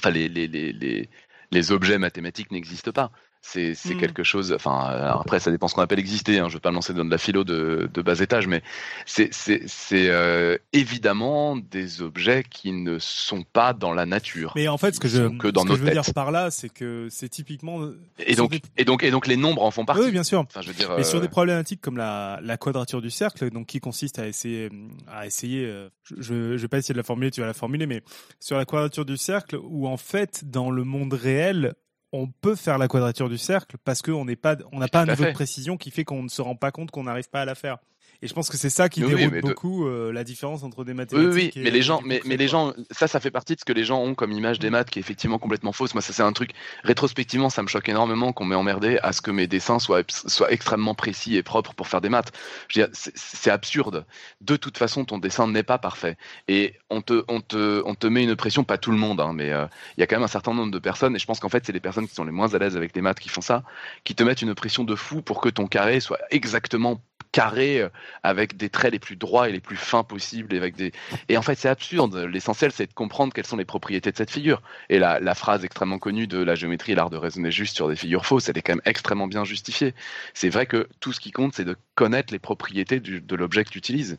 enfin 0.00 0.10
les, 0.10 0.28
les, 0.28 1.72
objets 1.72 1.98
mathématiques 1.98 2.50
n'existent 2.50 2.92
pas 2.92 3.12
c'est 3.42 3.72
hmm. 3.72 3.98
quelque 3.98 4.22
chose. 4.22 4.52
Enfin, 4.52 4.78
après, 4.78 5.40
ça 5.40 5.50
dépend 5.50 5.68
ce 5.68 5.74
qu'on 5.74 5.82
appelle 5.82 5.98
exister. 5.98 6.38
Hein, 6.38 6.48
je 6.48 6.54
veux 6.54 6.60
pas 6.60 6.70
me 6.70 6.76
lancer 6.76 6.92
dans 6.92 7.04
de 7.04 7.10
la 7.10 7.18
philo 7.18 7.44
de, 7.44 7.88
de 7.92 8.02
bas 8.02 8.20
étage, 8.20 8.46
mais 8.46 8.62
c'est 9.06 9.30
euh, 9.92 10.56
évidemment 10.72 11.56
des 11.56 12.02
objets 12.02 12.44
qui 12.48 12.72
ne 12.72 12.98
sont 12.98 13.42
pas 13.42 13.72
dans 13.72 13.92
la 13.92 14.06
nature. 14.06 14.52
Mais 14.56 14.68
en 14.68 14.78
fait, 14.78 14.94
ce 14.94 15.00
que 15.00 15.08
je 15.08 15.28
que 15.38 15.48
dans 15.48 15.62
ce 15.62 15.68
que 15.68 15.74
je 15.74 15.82
veux 15.82 15.90
dire 15.90 16.02
par 16.14 16.30
là, 16.30 16.50
c'est 16.50 16.68
que 16.68 17.08
c'est 17.10 17.28
typiquement 17.28 17.88
et 18.18 18.34
donc 18.34 18.58
et 18.76 18.84
donc 18.84 19.02
et 19.02 19.10
donc 19.10 19.26
les 19.26 19.36
nombres 19.36 19.62
en 19.62 19.70
font 19.70 19.84
partie. 19.84 20.02
Oui, 20.02 20.10
bien 20.10 20.24
sûr. 20.24 20.40
Enfin, 20.40 20.60
je 20.60 20.68
veux 20.68 20.74
dire. 20.74 20.94
Mais 20.96 21.04
sur 21.04 21.18
euh, 21.18 21.22
des 21.22 21.28
problématiques 21.28 21.80
comme 21.80 21.96
la 21.96 22.40
la 22.42 22.56
quadrature 22.56 23.00
du 23.00 23.10
cercle, 23.10 23.50
donc 23.50 23.66
qui 23.66 23.80
consiste 23.80 24.18
à 24.18 24.26
essayer 24.26 24.70
à 25.08 25.26
essayer. 25.26 25.64
Euh, 25.66 25.88
je 26.04 26.56
je 26.56 26.62
vais 26.62 26.68
pas 26.68 26.78
essayer 26.78 26.92
de 26.92 26.98
la 26.98 27.04
formuler, 27.04 27.30
tu 27.30 27.40
vas 27.40 27.46
la 27.46 27.54
formuler, 27.54 27.86
mais 27.86 28.02
sur 28.38 28.56
la 28.56 28.64
quadrature 28.64 29.04
du 29.04 29.16
cercle, 29.16 29.58
où 29.62 29.88
en 29.88 29.96
fait 29.96 30.42
dans 30.44 30.70
le 30.70 30.84
monde 30.84 31.14
réel 31.14 31.74
on 32.12 32.28
peut 32.28 32.56
faire 32.56 32.78
la 32.78 32.88
quadrature 32.88 33.28
du 33.28 33.38
cercle 33.38 33.76
parce 33.84 34.02
qu'on 34.02 34.24
n'est 34.24 34.36
pas, 34.36 34.56
on 34.72 34.78
n'a 34.78 34.88
pas 34.88 35.00
un 35.00 35.06
niveau 35.06 35.24
de 35.24 35.32
précision 35.32 35.76
qui 35.76 35.90
fait 35.90 36.04
qu'on 36.04 36.22
ne 36.22 36.28
se 36.28 36.42
rend 36.42 36.56
pas 36.56 36.70
compte 36.70 36.90
qu'on 36.90 37.04
n'arrive 37.04 37.28
pas 37.30 37.42
à 37.42 37.44
la 37.44 37.54
faire. 37.54 37.78
Et 38.22 38.28
je 38.28 38.34
pense 38.34 38.50
que 38.50 38.56
c'est 38.56 38.70
ça 38.70 38.88
qui 38.88 39.00
déroute 39.00 39.40
beaucoup 39.40 39.86
euh, 39.86 40.12
la 40.12 40.24
différence 40.24 40.62
entre 40.62 40.84
des 40.84 40.92
mathématiques. 40.92 41.34
Oui, 41.34 41.52
oui, 41.54 41.62
mais 41.62 41.70
les 41.70 41.82
gens, 41.82 42.02
mais, 42.04 42.20
mais 42.26 42.36
les 42.36 42.48
gens, 42.48 42.74
ça, 42.90 43.08
ça 43.08 43.18
fait 43.18 43.30
partie 43.30 43.54
de 43.54 43.60
ce 43.60 43.64
que 43.64 43.72
les 43.72 43.84
gens 43.84 44.02
ont 44.02 44.14
comme 44.14 44.32
image 44.32 44.58
des 44.58 44.68
maths 44.68 44.90
qui 44.90 44.98
est 44.98 45.00
effectivement 45.00 45.38
complètement 45.38 45.72
fausse. 45.72 45.94
Moi, 45.94 46.02
ça 46.02 46.12
c'est 46.12 46.22
un 46.22 46.32
truc 46.32 46.50
rétrospectivement, 46.84 47.48
ça 47.48 47.62
me 47.62 47.68
choque 47.68 47.88
énormément 47.88 48.32
qu'on 48.32 48.44
m'ait 48.44 48.54
emmerdé 48.54 48.98
à 49.02 49.12
ce 49.12 49.22
que 49.22 49.30
mes 49.30 49.46
dessins 49.46 49.78
soient 49.78 50.02
soient 50.08 50.52
extrêmement 50.52 50.94
précis 50.94 51.36
et 51.36 51.42
propres 51.42 51.74
pour 51.74 51.88
faire 51.88 52.00
des 52.00 52.10
maths. 52.10 52.32
C'est 53.14 53.50
absurde. 53.50 54.04
De 54.40 54.56
toute 54.56 54.76
façon, 54.76 55.04
ton 55.04 55.18
dessin 55.18 55.48
n'est 55.48 55.62
pas 55.62 55.78
parfait 55.78 56.16
et 56.48 56.74
on 56.90 57.00
te, 57.00 57.24
on 57.28 57.40
te, 57.40 57.82
on 57.86 57.94
te 57.94 58.06
met 58.06 58.24
une 58.24 58.36
pression. 58.36 58.64
Pas 58.64 58.78
tout 58.78 58.90
le 58.90 58.98
monde, 58.98 59.20
hein, 59.20 59.32
mais 59.34 59.50
euh, 59.50 59.66
il 59.96 60.00
y 60.00 60.02
a 60.02 60.06
quand 60.06 60.16
même 60.16 60.24
un 60.24 60.28
certain 60.28 60.52
nombre 60.52 60.70
de 60.70 60.78
personnes 60.78 61.16
et 61.16 61.18
je 61.18 61.26
pense 61.26 61.40
qu'en 61.40 61.48
fait, 61.48 61.64
c'est 61.64 61.72
les 61.72 61.80
personnes 61.80 62.06
qui 62.06 62.14
sont 62.14 62.24
les 62.24 62.32
moins 62.32 62.52
à 62.52 62.58
l'aise 62.58 62.76
avec 62.76 62.94
les 62.94 63.00
maths 63.00 63.18
qui 63.18 63.30
font 63.30 63.40
ça, 63.40 63.62
qui 64.04 64.14
te 64.14 64.22
mettent 64.22 64.42
une 64.42 64.54
pression 64.54 64.84
de 64.84 64.94
fou 64.94 65.22
pour 65.22 65.40
que 65.40 65.48
ton 65.48 65.66
carré 65.66 66.00
soit 66.00 66.18
exactement 66.30 67.00
carré 67.32 67.80
euh, 67.80 67.88
avec 68.22 68.56
des 68.56 68.70
traits 68.70 68.92
les 68.92 68.98
plus 68.98 69.16
droits 69.16 69.48
et 69.48 69.52
les 69.52 69.60
plus 69.60 69.76
fins 69.76 70.04
possibles. 70.04 70.54
Et, 70.54 70.58
avec 70.58 70.76
des... 70.76 70.92
et 71.28 71.36
en 71.36 71.42
fait, 71.42 71.54
c'est 71.56 71.68
absurde. 71.68 72.16
L'essentiel, 72.16 72.72
c'est 72.72 72.86
de 72.86 72.92
comprendre 72.92 73.32
quelles 73.32 73.46
sont 73.46 73.56
les 73.56 73.64
propriétés 73.64 74.12
de 74.12 74.16
cette 74.16 74.30
figure. 74.30 74.62
Et 74.88 74.98
la, 74.98 75.20
la 75.20 75.34
phrase 75.34 75.64
extrêmement 75.64 75.98
connue 75.98 76.26
de 76.26 76.38
la 76.38 76.54
géométrie, 76.54 76.94
l'art 76.94 77.10
de 77.10 77.16
raisonner 77.16 77.50
juste 77.50 77.76
sur 77.76 77.88
des 77.88 77.96
figures 77.96 78.26
fausses, 78.26 78.48
elle 78.48 78.58
est 78.58 78.62
quand 78.62 78.74
même 78.74 78.82
extrêmement 78.84 79.28
bien 79.28 79.44
justifiée. 79.44 79.94
C'est 80.34 80.48
vrai 80.48 80.66
que 80.66 80.88
tout 81.00 81.12
ce 81.12 81.20
qui 81.20 81.30
compte, 81.30 81.54
c'est 81.54 81.64
de 81.64 81.76
connaître 81.94 82.32
les 82.32 82.38
propriétés 82.38 83.00
de 83.00 83.36
l'objet 83.36 83.64
que 83.64 83.70
tu 83.70 83.78
utilises, 83.78 84.18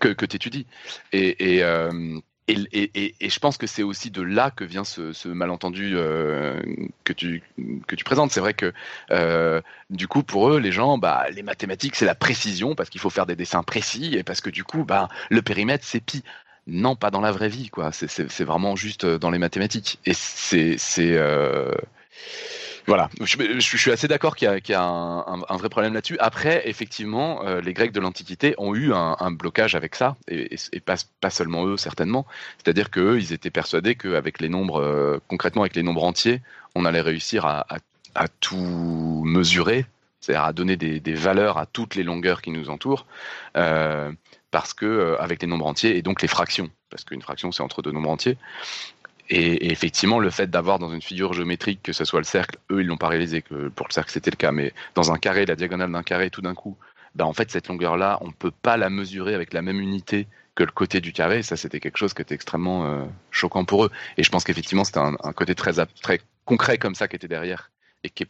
que, 0.00 0.08
que 0.08 0.26
tu 0.26 0.36
étudies. 0.36 0.66
Et, 1.12 1.54
et 1.56 1.62
euh, 1.64 2.18
et, 2.48 3.14
et, 3.20 3.28
je 3.28 3.38
pense 3.40 3.58
que 3.58 3.66
c'est 3.66 3.82
aussi 3.82 4.10
de 4.10 4.22
là 4.22 4.50
que 4.50 4.64
vient 4.64 4.84
ce, 4.84 5.12
ce 5.12 5.28
malentendu 5.28 5.94
euh, 5.96 6.60
que 7.04 7.12
tu 7.12 7.42
que 7.88 7.96
tu 7.96 8.04
présentes. 8.04 8.30
C'est 8.30 8.40
vrai 8.40 8.54
que 8.54 8.72
euh, 9.10 9.60
du 9.90 10.06
coup 10.06 10.22
pour 10.22 10.50
eux 10.50 10.60
les 10.60 10.70
gens, 10.70 10.96
bah 10.96 11.26
les 11.32 11.42
mathématiques 11.42 11.96
c'est 11.96 12.04
la 12.04 12.14
précision 12.14 12.76
parce 12.76 12.88
qu'il 12.88 13.00
faut 13.00 13.10
faire 13.10 13.26
des 13.26 13.36
dessins 13.36 13.64
précis 13.64 14.14
et 14.14 14.22
parce 14.22 14.40
que 14.40 14.50
du 14.50 14.62
coup 14.62 14.84
bah 14.84 15.08
le 15.28 15.42
périmètre 15.42 15.84
c'est 15.84 16.00
pi. 16.00 16.22
Non, 16.68 16.96
pas 16.96 17.10
dans 17.10 17.20
la 17.20 17.32
vraie 17.32 17.48
vie 17.48 17.68
quoi. 17.68 17.90
C'est 17.92 18.44
vraiment 18.44 18.76
juste 18.76 19.06
dans 19.06 19.30
les 19.30 19.38
mathématiques. 19.38 19.98
Et 20.04 20.14
c'est 20.14 20.78
euh, 20.98 21.72
voilà, 22.86 23.10
je, 23.20 23.58
suis 23.58 23.90
assez 23.90 24.06
d'accord 24.06 24.36
qu'il 24.36 24.46
y 24.46 24.74
a, 24.74 24.82
un, 24.82 25.56
vrai 25.56 25.68
problème 25.68 25.92
là-dessus. 25.92 26.16
Après, 26.20 26.68
effectivement, 26.68 27.44
euh, 27.44 27.60
les 27.60 27.72
Grecs 27.72 27.90
de 27.90 27.98
l'Antiquité 27.98 28.54
ont 28.58 28.76
eu 28.76 28.92
un, 28.92 29.30
blocage 29.32 29.74
avec 29.74 29.96
ça, 29.96 30.16
et, 30.28 30.56
pas, 30.80 31.30
seulement 31.30 31.66
eux, 31.66 31.76
certainement. 31.76 32.26
C'est-à-dire 32.58 32.90
qu'eux, 32.90 33.18
ils 33.18 33.32
étaient 33.32 33.50
persuadés 33.50 33.96
qu'avec 33.96 34.40
les 34.40 34.48
nombres, 34.48 34.80
euh, 34.80 35.18
concrètement 35.26 35.62
avec 35.62 35.74
les 35.74 35.82
nombres 35.82 36.04
entiers, 36.04 36.42
on 36.76 36.84
allait 36.84 37.00
réussir 37.00 37.44
à, 37.44 37.66
tout 38.40 39.22
mesurer, 39.26 39.84
c'est-à-dire 40.20 40.44
à 40.44 40.52
donner 40.52 40.76
des, 40.76 41.14
valeurs 41.14 41.58
à 41.58 41.66
toutes 41.66 41.96
les 41.96 42.04
longueurs 42.04 42.40
qui 42.40 42.50
nous 42.50 42.70
entourent, 42.70 43.06
euh, 43.56 44.12
parce 44.52 44.74
que 44.74 45.16
avec 45.18 45.42
les 45.42 45.48
nombres 45.48 45.66
entiers 45.66 45.96
et 45.96 46.02
donc 46.02 46.22
les 46.22 46.28
fractions, 46.28 46.70
parce 46.88 47.04
qu'une 47.04 47.20
fraction 47.20 47.52
c'est 47.52 47.62
entre 47.62 47.82
deux 47.82 47.90
nombres 47.90 48.10
entiers, 48.10 48.38
et, 49.28 49.70
effectivement, 49.70 50.18
le 50.18 50.30
fait 50.30 50.48
d'avoir 50.48 50.78
dans 50.78 50.92
une 50.92 51.02
figure 51.02 51.32
géométrique, 51.32 51.80
que 51.82 51.92
ce 51.92 52.04
soit 52.04 52.20
le 52.20 52.24
cercle, 52.24 52.58
eux, 52.70 52.80
ils 52.80 52.86
l'ont 52.86 52.96
pas 52.96 53.08
réalisé, 53.08 53.42
que 53.42 53.68
pour 53.68 53.86
le 53.88 53.92
cercle 53.92 54.10
c'était 54.10 54.30
le 54.30 54.36
cas, 54.36 54.52
mais 54.52 54.72
dans 54.94 55.12
un 55.12 55.18
carré, 55.18 55.46
la 55.46 55.56
diagonale 55.56 55.90
d'un 55.90 56.02
carré, 56.02 56.30
tout 56.30 56.42
d'un 56.42 56.54
coup, 56.54 56.76
bah 57.14 57.26
en 57.26 57.32
fait, 57.32 57.50
cette 57.50 57.68
longueur-là, 57.68 58.18
on 58.20 58.30
peut 58.30 58.50
pas 58.50 58.76
la 58.76 58.90
mesurer 58.90 59.34
avec 59.34 59.52
la 59.52 59.62
même 59.62 59.80
unité 59.80 60.26
que 60.54 60.64
le 60.64 60.70
côté 60.70 61.00
du 61.00 61.12
carré. 61.12 61.42
Ça, 61.42 61.56
c'était 61.56 61.80
quelque 61.80 61.98
chose 61.98 62.14
qui 62.14 62.22
était 62.22 62.34
extrêmement 62.34 62.86
euh, 62.86 63.04
choquant 63.30 63.64
pour 63.64 63.84
eux. 63.84 63.90
Et 64.16 64.22
je 64.22 64.30
pense 64.30 64.44
qu'effectivement, 64.44 64.84
c'était 64.84 65.00
un, 65.00 65.32
côté 65.32 65.54
très, 65.54 65.74
très 66.02 66.20
concret 66.44 66.78
comme 66.78 66.94
ça 66.94 67.08
qui 67.08 67.16
était 67.16 67.28
derrière 67.28 67.70
et 68.04 68.10
qui, 68.10 68.26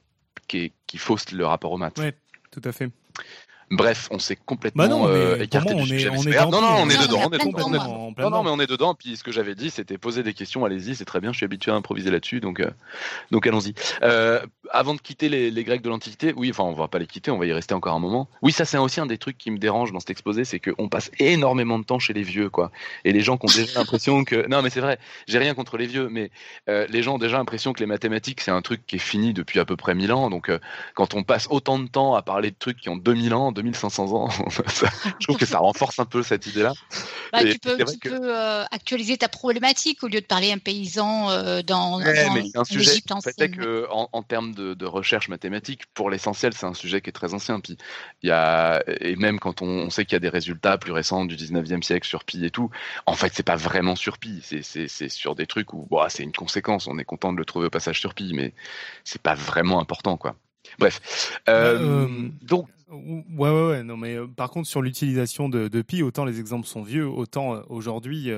qui 0.87 0.99
fausse 0.99 1.33
le 1.33 1.47
rapport 1.47 1.73
au 1.73 1.79
maths. 1.79 1.99
Oui, 1.99 2.13
tout 2.51 2.63
à 2.65 2.73
fait. 2.73 2.91
Bref, 3.71 4.07
on 4.13 4.21
s'est 4.21 4.37
complètement 4.37 4.85
bah 4.85 4.89
non, 4.89 5.09
euh, 5.09 5.41
écarté 5.41 5.75
du 5.75 5.85
sujet. 5.85 6.09
non, 6.11 6.51
non, 6.51 6.77
on 6.83 6.89
est 6.89 7.03
dedans. 7.03 7.23
On 7.27 7.31
est 7.31 7.39
complètement. 7.39 8.15
Non, 8.17 8.31
non, 8.31 8.45
mais 8.45 8.51
on 8.51 8.61
est 8.61 8.69
dedans. 8.69 8.95
Puis 8.95 9.17
ce 9.17 9.25
que 9.25 9.33
j'avais 9.33 9.57
dit, 9.57 9.71
c'était 9.71 9.99
poser 9.99 10.23
des 10.23 10.35
questions. 10.35 10.65
Allez-y, 10.65 10.95
c'est 10.95 11.05
très 11.05 11.21
bien. 11.21 11.33
Je 11.33 11.39
suis 11.39 11.45
habitué 11.45 11.73
à 11.73 11.75
improviser 11.75 12.13
là-dessus, 12.13 12.39
donc 12.39 12.61
euh, 12.61 12.71
donc 13.33 13.45
allons-y. 13.45 13.75
Euh, 14.03 14.41
avant 14.71 14.95
de 14.95 15.01
quitter 15.01 15.29
les, 15.29 15.51
les 15.51 15.65
Grecs 15.65 15.83
de 15.83 15.89
l'Antiquité, 15.89 16.33
oui, 16.37 16.51
enfin, 16.51 16.63
on 16.63 16.75
va 16.75 16.87
pas 16.87 17.01
les 17.01 17.09
quitter. 17.09 17.33
On 17.33 17.39
va 17.39 17.47
y 17.47 17.53
rester 17.53 17.75
encore 17.75 17.95
un 17.95 17.99
moment. 17.99 18.29
Oui, 18.41 18.53
ça 18.53 18.65
c'est 18.65 18.79
aussi 18.79 19.01
un 19.01 19.07
des 19.07 19.19
trucs 19.19 19.37
qui 19.37 19.51
me 19.51 19.59
dérange 19.59 19.91
dans 19.91 19.99
cet 19.99 20.11
exposé, 20.11 20.45
c'est 20.45 20.61
qu'on 20.61 20.89
passe 20.89 21.11
énormément 21.19 21.81
de 21.81 21.85
temps 21.85 21.99
chez 21.99 22.13
les 22.13 22.23
vieux, 22.23 22.51
quoi. 22.51 22.71
Et 23.05 23.13
les 23.13 23.21
gens 23.21 23.37
qui 23.37 23.47
ont 23.47 23.63
déjà 23.63 23.73
l'impression 23.81 24.23
que 24.23 24.47
non, 24.49 24.63
mais 24.63 24.71
c'est 24.71 24.81
vrai. 24.81 25.01
J'ai 25.27 25.39
rien 25.39 25.55
contre 25.55 25.77
les 25.77 25.87
vieux, 25.87 26.09
mais 26.09 26.31
euh, 26.69 26.87
les 26.89 27.03
gens 27.03 27.17
ont 27.17 27.19
déjà 27.19 27.37
l'impression 27.37 27.73
que 27.73 27.81
les 27.81 27.87
mathématiques 27.87 28.43
c'est 28.43 28.53
un 28.53 28.63
truc 28.63 28.87
qui 28.87 28.97
est 28.97 29.01
fini 29.01 29.33
depuis 29.33 29.59
à 29.59 29.65
peu 29.65 29.77
près 29.77 29.97
1000 29.97 30.13
ans. 30.13 30.31
Donc 30.31 30.53
quand 30.95 31.15
on 31.15 31.25
passe 31.25 31.49
autant 31.51 31.81
de 31.81 31.89
temps 31.89 32.15
à 32.15 32.23
parler 32.23 32.53
de 32.53 32.57
trucs 32.57 32.79
qui 32.79 32.91
ont 32.91 32.97
2000 32.97 33.35
ans 33.35 33.56
2500 33.57 34.13
ans. 34.13 34.29
je 35.19 35.27
trouve 35.27 35.37
que 35.37 35.47
ça 35.47 35.59
renforce 35.59 35.99
un 35.99 36.05
peu 36.05 36.23
cette 36.23 36.47
idée-là. 36.47 36.73
Bah, 37.33 37.43
tu 37.43 37.59
peux, 37.59 37.77
tu 37.77 37.99
peux 37.99 38.21
euh, 38.23 38.65
actualiser 38.71 39.17
ta 39.17 39.29
problématique 39.29 40.03
au 40.03 40.09
lieu 40.09 40.21
de 40.21 40.27
parler 40.27 40.53
un 40.53 40.59
paysan 40.59 41.31
euh, 41.31 41.63
dans, 41.63 41.99
ouais, 41.99 42.25
dans 42.25 42.35
mais 42.35 42.45
un 42.55 42.65
sujet. 42.65 43.01
En 43.11 43.21
fait, 43.21 43.35
que 43.51 43.87
en, 43.91 44.09
en, 44.13 44.23
termes 44.23 44.55
de, 44.55 44.75
de, 44.75 44.87
recherche 44.87 45.29
mathématique, 45.29 45.83
pour 45.95 46.11
l'essentiel, 46.11 46.53
c'est 46.55 46.67
un 46.67 46.75
sujet 46.75 47.01
qui 47.01 47.11
est 47.11 47.13
très 47.13 47.35
ancien. 47.35 47.61
Puis 47.61 47.77
y 48.23 48.31
a 48.31 48.83
et 49.01 49.17
même 49.17 49.39
quand 49.39 49.63
on, 49.63 49.67
on 49.67 49.91
sait 49.91 50.05
qu'il 50.05 50.15
y 50.15 50.17
a 50.17 50.21
des 50.21 50.29
résultats 50.29 50.79
plus 50.79 50.93
récents 50.93 51.25
du 51.25 51.37
19e 51.37 51.83
siècle 51.83 52.07
sur 52.07 52.25
pi 52.25 52.45
et 52.45 52.51
tout, 52.51 52.71
en 53.07 53.15
fait, 53.15 53.33
c'est 53.35 53.43
pas 53.43 53.57
vraiment 53.57 53.97
sur 53.97 54.19
pi. 54.19 54.41
C'est 54.43 55.09
sur 55.09 55.35
des 55.35 55.47
trucs 55.47 55.73
où 55.73 55.87
bon, 55.91 56.05
c'est 56.09 56.23
une 56.23 56.33
conséquence. 56.33 56.87
On 56.87 56.99
est 56.99 57.05
content 57.05 57.33
de 57.33 57.39
le 57.39 57.45
trouver 57.45 57.67
au 57.67 57.71
passage 57.71 57.99
sur 58.01 58.15
pi, 58.15 58.33
mais 58.35 58.53
c'est 59.05 59.23
pas 59.23 59.35
vraiment 59.35 59.81
important, 59.81 60.17
quoi. 60.17 60.37
Bref. 60.79 61.41
Euh, 61.49 62.07
euh, 62.07 62.29
donc. 62.43 62.69
Ouais, 62.89 63.51
ouais, 63.51 63.67
ouais. 63.69 63.83
Non, 63.83 63.97
mais 63.97 64.15
euh, 64.15 64.27
par 64.27 64.51
contre, 64.51 64.69
sur 64.69 64.81
l'utilisation 64.81 65.49
de, 65.49 65.69
de, 65.69 65.83
pi, 65.83 66.03
autant 66.03 66.25
les 66.25 66.39
exemples 66.39 66.67
sont 66.67 66.83
vieux, 66.83 67.07
autant 67.07 67.63
aujourd'hui, 67.69 68.31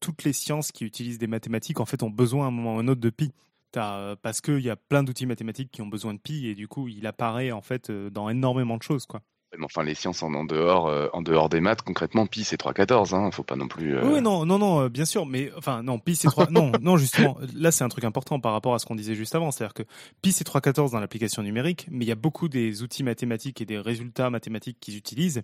toutes 0.00 0.24
les 0.24 0.32
sciences 0.32 0.72
qui 0.72 0.84
utilisent 0.84 1.18
des 1.18 1.26
mathématiques, 1.26 1.80
en 1.80 1.86
fait, 1.86 2.02
ont 2.02 2.10
besoin 2.10 2.44
à 2.44 2.48
un 2.48 2.50
moment 2.50 2.76
ou 2.76 2.78
à 2.78 2.82
un 2.82 2.88
autre 2.88 3.00
de 3.00 3.10
pi. 3.10 3.32
parce 3.72 4.40
qu'il 4.40 4.60
y 4.60 4.70
a 4.70 4.76
plein 4.76 5.02
d'outils 5.02 5.26
mathématiques 5.26 5.70
qui 5.70 5.82
ont 5.82 5.86
besoin 5.86 6.14
de 6.14 6.18
pi 6.18 6.46
et 6.46 6.54
du 6.54 6.68
coup, 6.68 6.88
il 6.88 7.06
apparaît 7.06 7.52
en 7.52 7.62
fait 7.62 7.90
dans 7.90 8.28
énormément 8.28 8.76
de 8.76 8.82
choses, 8.82 9.06
quoi 9.06 9.22
enfin, 9.62 9.82
les 9.82 9.94
sciences 9.94 10.22
en, 10.22 10.44
dehors, 10.44 10.86
euh, 10.88 11.08
en 11.12 11.22
dehors 11.22 11.48
des 11.48 11.60
maths, 11.60 11.82
concrètement, 11.82 12.26
pi 12.26 12.44
c'est 12.44 12.60
3,14. 12.60 13.14
Hein, 13.14 13.30
faut 13.30 13.42
pas 13.42 13.56
non 13.56 13.68
plus. 13.68 13.96
Euh, 13.96 14.02
oui, 14.04 14.20
non, 14.20 14.44
non, 14.46 14.58
non, 14.58 14.82
euh, 14.82 14.88
bien 14.88 15.04
sûr, 15.04 15.26
mais 15.26 15.50
enfin, 15.56 15.82
non, 15.82 15.98
pi 15.98 16.16
c'est 16.16 16.28
3. 16.28 16.50
non, 16.50 16.72
non, 16.80 16.96
justement, 16.96 17.38
là 17.54 17.70
c'est 17.70 17.84
un 17.84 17.88
truc 17.88 18.04
important 18.04 18.40
par 18.40 18.52
rapport 18.52 18.74
à 18.74 18.78
ce 18.78 18.86
qu'on 18.86 18.94
disait 18.94 19.14
juste 19.14 19.34
avant, 19.34 19.50
c'est-à-dire 19.50 19.74
que 19.74 19.82
pi 20.22 20.32
c'est 20.32 20.46
3,14 20.46 20.92
dans 20.92 21.00
l'application 21.00 21.42
numérique, 21.42 21.86
mais 21.90 22.04
il 22.04 22.08
y 22.08 22.12
a 22.12 22.16
beaucoup 22.16 22.48
des 22.48 22.82
outils 22.82 23.02
mathématiques 23.02 23.60
et 23.60 23.66
des 23.66 23.78
résultats 23.78 24.30
mathématiques 24.30 24.78
qu'ils 24.80 24.96
utilisent 24.96 25.42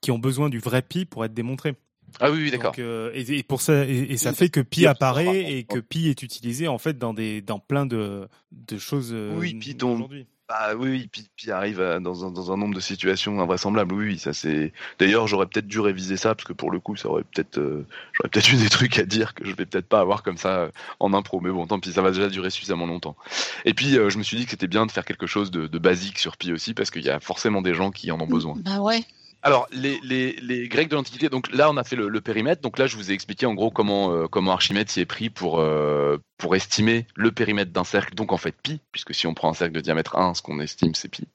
qui 0.00 0.10
ont 0.10 0.18
besoin 0.18 0.48
du 0.48 0.58
vrai 0.58 0.82
pi 0.82 1.04
pour 1.04 1.24
être 1.24 1.34
démontrés. 1.34 1.74
Ah 2.20 2.30
oui, 2.30 2.38
oui 2.42 2.50
d'accord. 2.52 2.72
et, 2.78 3.42
pour 3.42 3.60
ça, 3.60 3.84
et, 3.84 4.16
ça 4.16 4.32
fait 4.32 4.48
que 4.48 4.60
pi 4.60 4.86
apparaît 4.86 5.52
et 5.52 5.64
que 5.64 5.80
pi 5.80 6.08
est 6.08 6.22
utilisé 6.22 6.68
en 6.68 6.78
fait 6.78 6.96
dans 6.98 7.12
des, 7.12 7.42
dans 7.42 7.58
plein 7.58 7.84
de, 7.84 8.28
de 8.52 8.78
choses. 8.78 9.14
oui, 9.36 9.54
pi 9.54 9.74
dont, 9.74 10.08
bah 10.48 10.74
oui, 10.76 11.08
puis, 11.10 11.28
puis 11.34 11.50
arrive 11.50 11.78
dans, 12.00 12.24
un, 12.24 12.30
dans 12.30 12.52
un 12.52 12.56
nombre 12.56 12.74
de 12.74 12.80
situations 12.80 13.40
invraisemblables. 13.40 13.92
Oui, 13.92 14.18
ça 14.18 14.32
c'est. 14.32 14.72
D'ailleurs, 15.00 15.26
j'aurais 15.26 15.46
peut-être 15.46 15.66
dû 15.66 15.80
réviser 15.80 16.16
ça 16.16 16.36
parce 16.36 16.46
que 16.46 16.52
pour 16.52 16.70
le 16.70 16.78
coup, 16.78 16.94
ça 16.94 17.08
aurait 17.08 17.24
peut-être, 17.24 17.58
euh, 17.58 17.84
j'aurais 18.12 18.28
peut-être 18.28 18.52
eu 18.52 18.56
des 18.56 18.68
trucs 18.68 18.96
à 18.98 19.04
dire 19.04 19.34
que 19.34 19.44
je 19.44 19.52
vais 19.52 19.66
peut-être 19.66 19.88
pas 19.88 19.98
avoir 19.98 20.22
comme 20.22 20.36
ça 20.36 20.58
euh, 20.60 20.70
en 21.00 21.14
impro. 21.14 21.40
Mais 21.40 21.50
bon, 21.50 21.66
tant 21.66 21.80
pis, 21.80 21.92
ça 21.92 22.02
va 22.02 22.12
déjà 22.12 22.28
durer 22.28 22.50
suffisamment 22.50 22.86
longtemps. 22.86 23.16
Et 23.64 23.74
puis, 23.74 23.98
euh, 23.98 24.08
je 24.08 24.18
me 24.18 24.22
suis 24.22 24.36
dit 24.36 24.44
que 24.44 24.52
c'était 24.52 24.68
bien 24.68 24.86
de 24.86 24.92
faire 24.92 25.04
quelque 25.04 25.26
chose 25.26 25.50
de, 25.50 25.66
de 25.66 25.78
basique 25.78 26.20
sur 26.20 26.36
Pi 26.36 26.52
aussi 26.52 26.74
parce 26.74 26.92
qu'il 26.92 27.04
y 27.04 27.10
a 27.10 27.18
forcément 27.18 27.60
des 27.60 27.74
gens 27.74 27.90
qui 27.90 28.12
en 28.12 28.20
ont 28.20 28.28
besoin. 28.28 28.54
Bah 28.58 28.78
ouais. 28.78 29.04
Alors, 29.46 29.68
les, 29.70 30.00
les, 30.02 30.66
Grecs 30.66 30.88
de 30.88 30.96
l'Antiquité, 30.96 31.28
donc 31.28 31.52
là, 31.52 31.70
on 31.70 31.76
a 31.76 31.84
fait 31.84 31.94
le, 31.94 32.20
périmètre. 32.20 32.62
Donc 32.62 32.80
là, 32.80 32.88
je 32.88 32.96
vous 32.96 33.12
ai 33.12 33.14
expliqué 33.14 33.46
en 33.46 33.54
gros 33.54 33.70
comment, 33.70 34.10
euh, 34.10 34.26
comment 34.26 34.50
Archimède 34.50 34.88
s'y 34.90 34.98
est 34.98 35.06
pris 35.06 35.30
pour, 35.30 35.60
euh, 35.60 36.18
pour 36.36 36.56
estimer 36.56 37.06
le 37.14 37.30
périmètre 37.30 37.70
d'un 37.70 37.84
cercle, 37.84 38.16
donc 38.16 38.32
en 38.32 38.38
fait 38.38 38.56
pi, 38.60 38.80
puisque 38.90 39.14
si 39.14 39.28
on 39.28 39.34
prend 39.34 39.48
un 39.48 39.54
cercle 39.54 39.72
de 39.72 39.80
diamètre 39.80 40.16
1, 40.16 40.34
ce 40.34 40.42
qu'on 40.42 40.58
estime, 40.58 40.96
c'est 40.96 41.08
pi. 41.08 41.28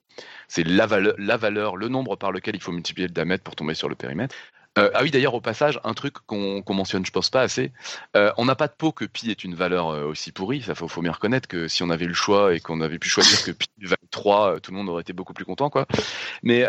C'est 0.46 0.62
la 0.62 0.86
la 1.16 1.36
valeur, 1.38 1.78
le 1.78 1.88
nombre 1.88 2.16
par 2.16 2.32
lequel 2.32 2.54
il 2.54 2.60
faut 2.60 2.72
multiplier 2.72 3.08
le 3.08 3.14
diamètre 3.14 3.44
pour 3.44 3.56
tomber 3.56 3.72
sur 3.72 3.88
le 3.88 3.94
périmètre. 3.94 4.36
Euh, 4.78 4.90
ah 4.94 5.02
oui, 5.02 5.10
d'ailleurs, 5.10 5.34
au 5.34 5.40
passage, 5.40 5.78
un 5.84 5.92
truc 5.92 6.14
qu'on 6.26 6.62
mentionne, 6.68 7.04
je 7.04 7.10
pense 7.10 7.28
pas 7.28 7.42
assez. 7.42 7.72
Euh, 8.16 8.32
on 8.38 8.46
n'a 8.46 8.54
pas 8.54 8.68
de 8.68 8.72
peau 8.72 8.90
que 8.90 9.04
pi 9.04 9.30
est 9.30 9.44
une 9.44 9.54
valeur 9.54 9.90
euh, 9.90 10.04
aussi 10.04 10.32
pourrie. 10.32 10.62
Ça 10.62 10.74
faut, 10.74 10.88
faut 10.88 11.02
reconnaître 11.02 11.46
que 11.46 11.68
si 11.68 11.82
on 11.82 11.90
avait 11.90 12.06
eu 12.06 12.08
le 12.08 12.14
choix 12.14 12.54
et 12.54 12.60
qu'on 12.60 12.80
avait 12.80 12.98
pu 12.98 13.10
choisir 13.10 13.44
que 13.44 13.50
pi 13.50 13.68
valait 13.82 13.96
3, 14.10 14.60
tout 14.60 14.70
le 14.70 14.78
monde 14.78 14.88
aurait 14.88 15.02
été 15.02 15.12
beaucoup 15.12 15.34
plus 15.34 15.44
content, 15.44 15.68
quoi. 15.68 15.86
Mais, 16.42 16.66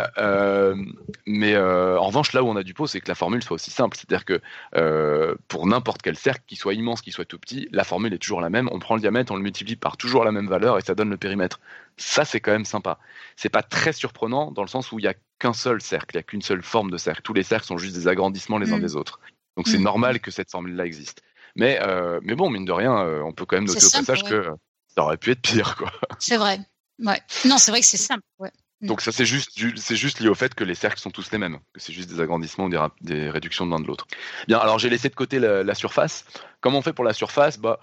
mais 1.25 1.57
en 1.57 2.05
revanche, 2.05 2.33
là 2.33 2.43
où 2.43 2.47
on 2.47 2.55
a 2.57 2.63
du 2.63 2.73
pot, 2.73 2.87
c'est 2.87 2.99
que 2.99 3.07
la 3.07 3.15
formule 3.15 3.41
soit 3.41 3.55
aussi 3.55 3.71
simple. 3.71 3.95
C'est-à-dire 3.97 4.25
que 4.25 5.37
pour 5.47 5.65
n'importe 5.67 6.01
quel 6.01 6.17
cercle, 6.17 6.43
qu'il 6.45 6.57
soit 6.57 6.73
immense, 6.73 7.01
qu'il 7.01 7.13
soit 7.13 7.25
tout 7.25 7.39
petit, 7.39 7.69
la 7.71 7.83
formule 7.83 8.13
est 8.13 8.17
toujours 8.17 8.41
la 8.41 8.49
même. 8.49 8.67
On 8.71 8.79
prend 8.79 8.95
le 8.95 9.01
diamètre, 9.01 9.31
on 9.31 9.37
le 9.37 9.43
multiplie 9.43 9.75
par 9.75 9.95
toujours 9.95 10.25
la 10.25 10.31
même 10.31 10.47
valeur 10.47 10.77
et 10.77 10.81
ça 10.81 10.95
donne 10.95 11.09
le 11.09 11.17
périmètre. 11.17 11.59
Ça, 11.97 12.25
c'est 12.25 12.39
quand 12.39 12.51
même 12.51 12.65
sympa. 12.65 12.99
C'est 13.35 13.49
pas 13.49 13.63
très 13.63 13.93
surprenant 13.93 14.51
dans 14.51 14.61
le 14.61 14.67
sens 14.67 14.91
où 14.91 14.99
il 14.99 15.05
y 15.05 15.07
a 15.07 15.13
qu'un 15.39 15.53
seul 15.53 15.81
cercle, 15.81 16.15
il 16.15 16.17
n'y 16.17 16.21
a 16.21 16.23
qu'une 16.23 16.41
seule 16.41 16.63
forme 16.63 16.91
de 16.91 16.97
cercle. 16.97 17.21
Tous 17.21 17.33
les 17.33 17.43
cercles 17.43 17.65
sont 17.65 17.77
juste 17.77 17.95
des 17.95 18.07
agrandissements 18.07 18.57
les 18.57 18.73
uns 18.73 18.77
mm. 18.77 18.81
des 18.81 18.95
autres. 18.95 19.19
Donc 19.57 19.67
c'est 19.67 19.77
mm. 19.77 19.83
normal 19.83 20.19
que 20.19 20.31
cette 20.31 20.51
formule-là 20.51 20.85
existe. 20.85 21.21
Mais, 21.55 21.79
euh, 21.81 22.19
mais 22.23 22.35
bon, 22.35 22.49
mine 22.49 22.65
de 22.65 22.71
rien, 22.71 22.97
euh, 22.97 23.21
on 23.21 23.31
peut 23.31 23.45
quand 23.45 23.57
même 23.57 23.65
noter 23.65 23.85
au 23.85 23.89
passage 23.89 24.23
que 24.23 24.49
ça 24.95 25.03
aurait 25.03 25.17
pu 25.17 25.31
être 25.31 25.41
pire. 25.41 25.75
quoi. 25.75 25.91
C'est 26.19 26.37
vrai. 26.37 26.59
Ouais. 26.99 27.19
Non, 27.45 27.57
c'est 27.57 27.71
vrai 27.71 27.81
que 27.81 27.85
c'est 27.85 27.97
simple. 27.97 28.23
Ouais. 28.39 28.51
Mm. 28.81 28.87
Donc 28.87 29.01
ça, 29.01 29.11
c'est 29.11 29.25
juste, 29.25 29.51
c'est 29.75 29.95
juste 29.95 30.19
lié 30.19 30.29
au 30.29 30.35
fait 30.35 30.55
que 30.55 30.63
les 30.63 30.75
cercles 30.75 30.99
sont 30.99 31.11
tous 31.11 31.31
les 31.31 31.37
mêmes, 31.37 31.59
que 31.73 31.79
c'est 31.79 31.93
juste 31.93 32.09
des 32.09 32.19
agrandissements 32.21 32.65
ou 32.65 32.69
des, 32.69 32.79
des 33.01 33.29
réductions 33.29 33.65
de 33.65 33.71
l'un 33.71 33.79
de 33.79 33.87
l'autre. 33.87 34.07
Bien, 34.47 34.57
alors 34.57 34.79
j'ai 34.79 34.89
laissé 34.89 35.09
de 35.09 35.15
côté 35.15 35.39
la, 35.39 35.63
la, 35.63 35.75
surface. 35.75 36.25
Comment 36.61 36.79
on 36.79 36.81
fait 36.81 36.93
pour 36.93 37.05
la 37.05 37.13
surface? 37.13 37.59
Bah, 37.59 37.79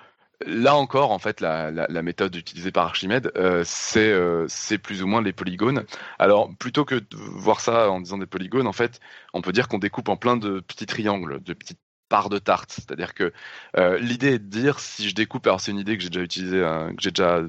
Là 0.47 0.75
encore, 0.75 1.11
en 1.11 1.19
fait, 1.19 1.41
la, 1.43 2.03
méthode 2.03 2.35
utilisée 2.35 2.73
par 2.73 2.87
Archimède, 2.87 3.31
euh, 3.37 3.63
euh, 3.97 4.47
c'est 4.49 4.79
plus 4.79 5.03
ou 5.03 5.07
moins 5.07 5.21
les 5.21 5.35
polygones. 5.35 5.85
Alors, 6.19 6.51
plutôt 6.59 6.87
que 6.87 6.95
de 6.95 7.17
voir 7.17 7.61
ça 7.61 7.91
en 7.91 8.01
disant 8.01 8.17
des 8.17 8.27
polygones, 8.27 8.67
en 8.67 8.73
fait, 8.73 9.01
on 9.35 9.43
peut 9.43 9.53
dire 9.53 9.69
qu'on 9.69 9.79
découpe 9.79 10.09
en 10.09 10.17
plein 10.17 10.39
de 10.39 10.61
petits 10.61 10.87
triangles, 10.87 11.43
de 11.43 11.53
petites 11.53 11.79
parts 12.09 12.31
de 12.31 12.39
tarte. 12.39 12.73
C'est-à-dire 12.73 13.13
que 13.13 13.35
euh, 13.77 13.99
l'idée 13.99 14.35
est 14.35 14.39
de 14.39 14.49
dire, 14.49 14.81
si 14.81 15.11
je 15.11 15.15
découpe, 15.15 15.47
alors 15.47 15.61
c'est 15.61 15.73
une 15.73 15.79
idée 15.79 15.99
que 15.99 16.03
j'ai 16.03 16.09
déjà 16.09 16.25
utilisée, 16.25 16.61
que 16.97 17.03
j'ai 17.03 17.11
déjà 17.11 17.41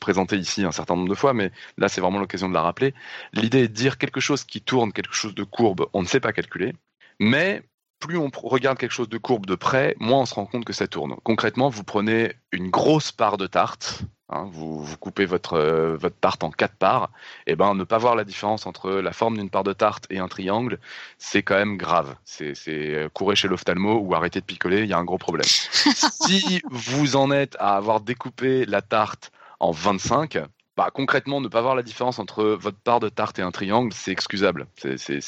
présentée 0.00 0.36
ici 0.36 0.64
un 0.64 0.72
certain 0.72 0.94
nombre 0.94 1.10
de 1.10 1.14
fois, 1.14 1.34
mais 1.34 1.50
là 1.76 1.88
c'est 1.88 2.00
vraiment 2.00 2.20
l'occasion 2.20 2.48
de 2.48 2.54
la 2.54 2.62
rappeler. 2.62 2.94
L'idée 3.32 3.64
est 3.64 3.68
de 3.68 3.74
dire 3.74 3.98
quelque 3.98 4.20
chose 4.20 4.44
qui 4.44 4.62
tourne, 4.62 4.92
quelque 4.92 5.12
chose 5.12 5.34
de 5.34 5.44
courbe, 5.44 5.86
on 5.92 6.02
ne 6.02 6.06
sait 6.06 6.20
pas 6.20 6.32
calculer, 6.32 6.74
mais 7.20 7.62
plus 7.98 8.16
on 8.16 8.30
regarde 8.44 8.78
quelque 8.78 8.92
chose 8.92 9.08
de 9.08 9.18
courbe 9.18 9.46
de 9.46 9.54
près, 9.54 9.96
moins 9.98 10.20
on 10.20 10.26
se 10.26 10.34
rend 10.34 10.46
compte 10.46 10.64
que 10.64 10.72
ça 10.72 10.86
tourne. 10.86 11.16
Concrètement, 11.24 11.68
vous 11.68 11.84
prenez 11.84 12.32
une 12.52 12.70
grosse 12.70 13.12
part 13.12 13.36
de 13.36 13.46
tarte, 13.46 14.02
hein, 14.28 14.48
vous, 14.52 14.86
coupez 14.98 15.24
votre, 15.24 15.54
euh, 15.54 15.96
votre 15.96 16.16
tarte 16.16 16.44
en 16.44 16.50
quatre 16.50 16.76
parts, 16.76 17.10
et 17.46 17.56
ben 17.56 17.74
ne 17.74 17.84
pas 17.84 17.98
voir 17.98 18.14
la 18.14 18.24
différence 18.24 18.66
entre 18.66 18.90
la 18.90 19.12
forme 19.12 19.36
d'une 19.36 19.50
part 19.50 19.64
de 19.64 19.72
tarte 19.72 20.06
et 20.10 20.18
un 20.18 20.28
triangle, 20.28 20.78
c'est 21.18 21.42
quand 21.42 21.56
même 21.56 21.76
grave. 21.76 22.14
C'est 22.24 22.54
euh, 22.68 23.08
courir 23.08 23.36
chez 23.36 23.48
l'ophtalmo 23.48 23.98
ou 23.98 24.14
arrêter 24.14 24.40
de 24.40 24.46
picoler, 24.46 24.82
il 24.82 24.88
y 24.88 24.92
a 24.92 24.98
un 24.98 25.04
gros 25.04 25.18
problème. 25.18 25.46
si 25.48 26.62
vous 26.70 27.16
en 27.16 27.30
êtes 27.30 27.56
à 27.58 27.76
avoir 27.76 28.00
découpé 28.00 28.64
la 28.66 28.82
tarte 28.82 29.32
en 29.60 29.72
25, 29.72 30.38
bah, 30.78 30.92
concrètement, 30.94 31.40
ne 31.40 31.48
pas 31.48 31.60
voir 31.60 31.74
la 31.74 31.82
différence 31.82 32.20
entre 32.20 32.44
votre 32.44 32.78
part 32.78 33.00
de 33.00 33.08
tarte 33.08 33.40
et 33.40 33.42
un 33.42 33.50
triangle, 33.50 33.92
c'est 33.92 34.12
excusable. 34.12 34.68
C'est, 34.76 35.18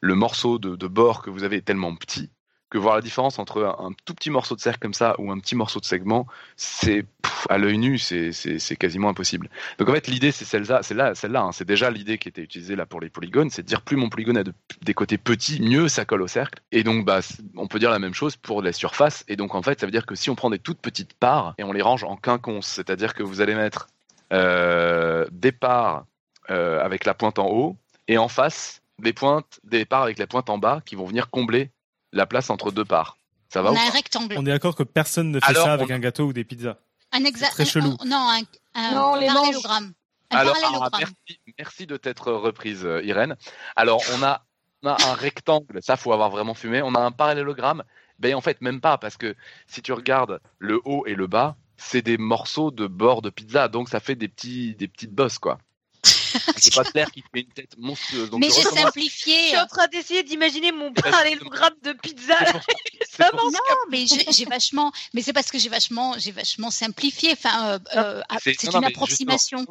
le 0.00 0.14
morceau 0.16 0.58
de, 0.58 0.86
bord 0.88 1.22
que 1.22 1.30
vous 1.30 1.44
avez 1.44 1.58
est 1.58 1.64
tellement 1.64 1.94
petit 1.94 2.28
que 2.70 2.78
voir 2.78 2.96
la 2.96 3.00
différence 3.00 3.38
entre 3.38 3.64
un, 3.64 3.92
tout 4.04 4.14
petit 4.14 4.30
morceau 4.30 4.56
de 4.56 4.60
cercle 4.60 4.80
comme 4.80 4.94
ça 4.94 5.14
ou 5.18 5.30
un 5.30 5.38
petit 5.38 5.54
morceau 5.54 5.78
de 5.78 5.84
segment, 5.84 6.26
c'est 6.56 7.04
à 7.48 7.58
l'œil 7.58 7.78
nu, 7.78 7.98
c'est, 7.98 8.32
quasiment 8.78 9.08
impossible. 9.08 9.48
Donc 9.78 9.88
en 9.88 9.92
fait, 9.92 10.08
l'idée 10.08 10.32
c'est 10.32 10.44
celle-là, 10.44 10.82
c'est 10.82 10.94
là, 10.94 11.14
celle-là, 11.14 11.42
hein. 11.42 11.52
c'est 11.52 11.64
déjà 11.64 11.90
l'idée 11.90 12.18
qui 12.18 12.28
était 12.28 12.42
utilisée 12.42 12.74
là 12.74 12.86
pour 12.86 13.00
les 13.00 13.10
polygones, 13.10 13.50
c'est 13.50 13.62
de 13.62 13.68
dire 13.68 13.82
plus 13.82 13.96
mon 13.96 14.08
polygone 14.08 14.38
a 14.38 14.44
des 14.82 14.94
côtés 14.94 15.18
petits, 15.18 15.60
mieux 15.60 15.88
ça 15.88 16.04
colle 16.04 16.22
au 16.22 16.28
cercle. 16.28 16.62
Et 16.72 16.82
donc 16.82 17.04
bah, 17.04 17.20
on 17.56 17.68
peut 17.68 17.78
dire 17.78 17.90
la 17.90 18.00
même 18.00 18.14
chose 18.14 18.36
pour 18.36 18.62
les 18.62 18.72
surfaces. 18.72 19.24
Et 19.28 19.36
donc 19.36 19.54
en 19.54 19.62
fait, 19.62 19.80
ça 19.80 19.86
veut 19.86 19.92
dire 19.92 20.06
que 20.06 20.16
si 20.16 20.30
on 20.30 20.34
prend 20.34 20.50
des 20.50 20.58
toutes 20.58 20.80
petites 20.80 21.14
parts 21.14 21.54
et 21.58 21.64
on 21.64 21.72
les 21.72 21.82
range 21.82 22.02
en 22.02 22.16
quinconce, 22.16 22.66
c'est-à-dire 22.66 23.14
que 23.14 23.22
vous 23.22 23.40
allez 23.40 23.54
mettre 23.54 23.88
départ 24.30 26.04
euh, 26.50 26.82
avec 26.84 27.04
la 27.04 27.14
pointe 27.14 27.38
en 27.38 27.46
haut 27.48 27.76
et 28.08 28.18
en 28.18 28.26
face 28.26 28.82
des 28.98 29.12
pointes, 29.12 29.60
des 29.62 29.84
parts 29.84 30.02
avec 30.02 30.18
la 30.18 30.26
pointe 30.26 30.50
en 30.50 30.58
bas 30.58 30.82
qui 30.84 30.96
vont 30.96 31.04
venir 31.04 31.30
combler 31.30 31.70
la 32.12 32.26
place 32.26 32.50
entre 32.50 32.72
deux 32.72 32.84
parts. 32.84 33.18
Ça 33.50 33.62
va 33.62 33.70
On 33.70 33.76
a 33.76 33.80
un 33.80 33.90
rectangle. 33.90 34.34
On 34.36 34.44
est 34.44 34.50
d'accord 34.50 34.74
que 34.74 34.82
personne 34.82 35.30
ne 35.30 35.38
fait 35.38 35.54
ça 35.54 35.72
avec 35.72 35.92
un 35.92 36.00
gâteau 36.00 36.24
ou 36.24 36.32
des 36.32 36.42
pizzas. 36.42 36.76
Un 37.12 37.24
exact. 37.24 37.52
Très 37.52 37.64
chelou. 37.64 37.96
non, 38.04 38.30
un, 38.74 38.94
non, 38.94 39.14
les 39.14 39.26
parallélogramme. 39.26 39.92
Alors, 40.30 40.56
ah, 40.92 40.98
merci, 40.98 41.40
merci, 41.58 41.86
de 41.86 41.96
t'être 41.96 42.32
reprise, 42.32 42.84
euh, 42.84 43.02
Irène. 43.04 43.36
Alors, 43.76 44.02
on 44.14 44.22
a, 44.22 44.44
on 44.82 44.88
a 44.88 44.96
un 45.08 45.14
rectangle, 45.14 45.80
ça 45.82 45.96
faut 45.96 46.12
avoir 46.12 46.30
vraiment 46.30 46.54
fumé. 46.54 46.82
On 46.82 46.94
a 46.94 47.00
un 47.00 47.12
parallélogramme. 47.12 47.84
Ben 48.18 48.34
en 48.34 48.40
fait, 48.40 48.60
même 48.60 48.80
pas, 48.80 48.98
parce 48.98 49.16
que 49.16 49.36
si 49.66 49.82
tu 49.82 49.92
regardes 49.92 50.40
le 50.58 50.80
haut 50.84 51.06
et 51.06 51.14
le 51.14 51.26
bas, 51.26 51.56
c'est 51.80 52.02
des 52.02 52.18
morceaux 52.18 52.70
de 52.70 52.86
bord 52.86 53.22
de 53.22 53.30
pizza, 53.30 53.68
donc 53.68 53.88
ça 53.88 54.00
fait 54.00 54.14
des 54.14 54.28
petits, 54.28 54.74
des 54.74 54.88
petites 54.88 55.12
bosses, 55.12 55.38
quoi. 55.38 55.58
c'est 56.56 56.74
pas 56.74 56.84
clair 56.84 57.10
qui 57.10 57.22
fait 57.22 57.40
une 57.40 57.52
tête 57.52 57.76
monstrueuse. 57.78 58.30
mais 58.38 58.48
j'ai 58.48 58.62
simplifié. 58.62 59.34
Je 59.34 59.48
suis 59.48 59.58
en 59.58 59.66
train 59.66 59.86
d'essayer 59.88 60.22
d'imaginer 60.22 60.72
mon 60.72 60.92
parallélogramme 60.92 61.74
de 61.82 61.92
pizza. 61.92 62.38
non, 63.32 63.50
mais 63.90 64.04
j'ai 64.06 64.44
vachement, 64.44 64.92
mais 65.14 65.22
c'est 65.22 65.32
parce 65.32 65.50
que 65.50 65.58
j'ai 65.58 65.68
vachement, 65.68 66.14
j'ai 66.18 66.32
vachement 66.32 66.70
simplifié. 66.70 67.32
Enfin, 67.32 67.72
euh, 67.72 67.78
euh, 67.96 68.22
c'est 68.42 68.72
une 68.72 68.84
approximation. 68.84 69.66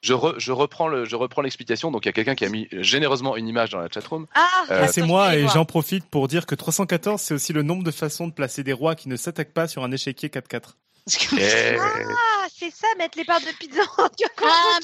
je, 0.00 0.14
je, 0.38 0.52
reprends 0.52 0.88
le, 0.88 1.04
je 1.04 1.16
reprends 1.16 1.42
l'explication. 1.42 1.90
Donc 1.90 2.06
il 2.06 2.08
y 2.08 2.10
a 2.10 2.12
quelqu'un 2.12 2.34
qui 2.34 2.44
a 2.44 2.48
mis 2.48 2.68
généreusement 2.72 3.36
une 3.36 3.46
image 3.46 3.70
dans 3.70 3.78
la 3.78 3.88
chatroom. 3.88 4.26
Ah, 4.34 4.64
euh, 4.70 4.86
c'est 4.90 5.02
moi 5.02 5.36
et 5.36 5.46
j'en 5.48 5.64
profite 5.64 6.06
pour 6.06 6.28
dire 6.28 6.46
que 6.46 6.54
314 6.54 7.20
c'est 7.20 7.34
aussi 7.34 7.52
le 7.52 7.62
nombre 7.62 7.84
de 7.84 7.90
façons 7.90 8.26
de 8.26 8.32
placer 8.32 8.64
des 8.64 8.72
rois 8.72 8.94
qui 8.94 9.08
ne 9.08 9.16
s'attaquent 9.16 9.54
pas 9.54 9.68
sur 9.68 9.84
un 9.84 9.92
échiquier 9.92 10.28
4-4. 10.28 10.74
Ah, 11.40 12.46
c'est 12.54 12.70
ça, 12.70 12.86
mettre 12.98 13.16
les 13.16 13.24
parts 13.24 13.40
de 13.40 13.56
pizza 13.58 13.82
en 13.98 14.04
ah, 14.42 14.78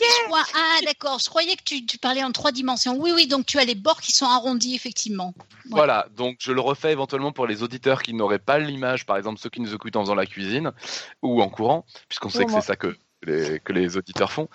ah, 0.55 0.79
d'accord. 0.85 1.18
Je 1.18 1.29
croyais 1.29 1.57
que 1.57 1.62
tu, 1.64 1.85
tu, 1.85 1.99
parlais 1.99 2.22
en 2.22 2.33
trois 2.33 2.53
dimensions. 2.53 2.97
Oui, 2.99 3.12
oui, 3.14 3.27
donc 3.27 3.47
tu 3.47 3.59
as 3.59 3.64
les 3.64 3.75
bords 3.75 4.01
qui 4.01 4.12
sont 4.12 4.27
arrondis, 4.27 4.75
effectivement. 4.75 5.35
Voilà, 5.70 6.07
donc 6.16 6.37
je 6.41 6.53
le 6.53 6.61
refais 6.61 6.93
éventuellement 6.93 7.33
pour 7.33 7.47
les 7.47 7.62
auditeurs 7.62 8.03
qui 8.03 8.14
n'auraient 8.14 8.39
pas 8.39 8.59
l'image, 8.59 9.07
par 9.07 9.16
exemple 9.16 9.41
ceux 9.41 9.51
qui 9.51 9.61
nous 9.61 9.75
écoutent 9.75 9.97
en 9.97 10.03
faisant 10.03 10.14
la 10.14 10.27
cuisine 10.27 10.72
ou 11.22 11.43
en 11.43 11.49
courant, 11.49 11.85
puisqu'on 12.09 12.29
sait 12.29 12.45
que 12.45 12.53
c'est 12.53 12.61
ça 12.61 12.77
que 12.77 12.97
les, 13.22 13.61
que 13.61 13.72
les 13.72 13.97
auditeurs 13.97 14.33
font, 14.33 14.49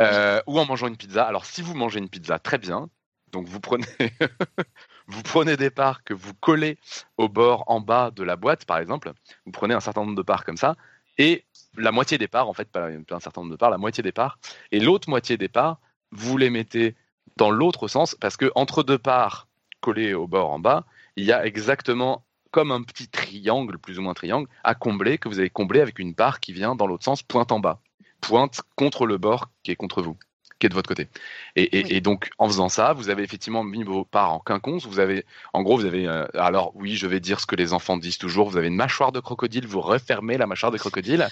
euh, 0.00 0.40
ou 0.46 0.58
en 0.58 0.64
mangeant 0.64 0.88
une 0.88 0.96
pizza. 0.96 1.24
Alors 1.24 1.44
si 1.44 1.62
vous 1.62 1.74
mangez 1.74 1.98
une 1.98 2.08
pizza, 2.08 2.38
très 2.38 2.58
bien. 2.58 2.88
Donc 3.32 3.46
vous 3.46 3.60
prenez, 3.60 3.86
vous 5.06 5.22
prenez 5.22 5.56
des 5.56 5.70
parts 5.70 6.04
que 6.04 6.14
vous 6.14 6.34
collez 6.34 6.78
au 7.16 7.28
bord 7.28 7.64
en 7.66 7.80
bas 7.80 8.10
de 8.10 8.22
la 8.22 8.36
boîte, 8.36 8.66
par 8.66 8.78
exemple. 8.78 9.12
Vous 9.46 9.52
prenez 9.52 9.74
un 9.74 9.80
certain 9.80 10.02
nombre 10.02 10.16
de 10.16 10.22
parts 10.22 10.44
comme 10.44 10.58
ça, 10.58 10.76
et 11.18 11.44
la 11.76 11.92
moitié 11.92 12.18
des 12.18 12.28
parts, 12.28 12.48
en 12.48 12.52
fait, 12.52 12.68
pas 12.68 12.88
un 12.88 13.20
certain 13.20 13.40
nombre 13.40 13.52
de 13.52 13.56
parts, 13.56 13.70
la 13.70 13.78
moitié 13.78 14.02
des 14.02 14.12
parts, 14.12 14.38
et 14.70 14.80
l'autre 14.80 15.08
moitié 15.08 15.36
des 15.36 15.48
parts, 15.48 15.78
vous 16.10 16.36
les 16.36 16.50
mettez 16.50 16.94
dans 17.36 17.50
l'autre 17.50 17.88
sens, 17.88 18.14
parce 18.14 18.36
que 18.36 18.50
entre 18.54 18.82
deux 18.82 18.98
parts 18.98 19.48
collées 19.80 20.14
au 20.14 20.26
bord 20.26 20.50
en 20.50 20.58
bas, 20.58 20.84
il 21.16 21.24
y 21.24 21.32
a 21.32 21.44
exactement 21.46 22.24
comme 22.50 22.70
un 22.70 22.82
petit 22.82 23.08
triangle, 23.08 23.78
plus 23.78 23.98
ou 23.98 24.02
moins 24.02 24.12
triangle, 24.12 24.48
à 24.62 24.74
combler, 24.74 25.16
que 25.16 25.28
vous 25.28 25.38
avez 25.38 25.48
comblé 25.48 25.80
avec 25.80 25.98
une 25.98 26.14
part 26.14 26.40
qui 26.40 26.52
vient 26.52 26.74
dans 26.74 26.86
l'autre 26.86 27.04
sens, 27.04 27.22
pointe 27.22 27.50
en 27.50 27.60
bas. 27.60 27.80
Pointe 28.20 28.60
contre 28.76 29.06
le 29.06 29.16
bord 29.16 29.50
qui 29.62 29.70
est 29.70 29.76
contre 29.76 30.02
vous, 30.02 30.16
qui 30.62 30.66
est 30.66 30.68
de 30.68 30.74
votre 30.74 30.88
côté. 30.88 31.08
Et, 31.56 32.00
donc, 32.00 32.30
en 32.38 32.46
faisant 32.46 32.68
ça, 32.68 32.92
vous 32.92 33.10
avez 33.10 33.24
effectivement 33.24 33.64
mis 33.64 33.82
vos 33.82 34.04
parts 34.04 34.32
en 34.32 34.38
quinconce. 34.38 34.86
Vous 34.86 35.00
avez, 35.00 35.26
en 35.52 35.62
gros, 35.62 35.76
vous 35.76 35.86
avez, 35.86 36.06
euh, 36.06 36.24
alors 36.34 36.70
oui, 36.76 36.94
je 36.94 37.08
vais 37.08 37.18
dire 37.18 37.40
ce 37.40 37.46
que 37.46 37.56
les 37.56 37.72
enfants 37.72 37.96
disent 37.96 38.16
toujours. 38.16 38.48
Vous 38.48 38.56
avez 38.56 38.68
une 38.68 38.76
mâchoire 38.76 39.10
de 39.10 39.18
crocodile, 39.18 39.66
vous 39.66 39.80
refermez 39.80 40.38
la 40.38 40.46
mâchoire 40.46 40.70
de 40.70 40.78
crocodile, 40.78 41.28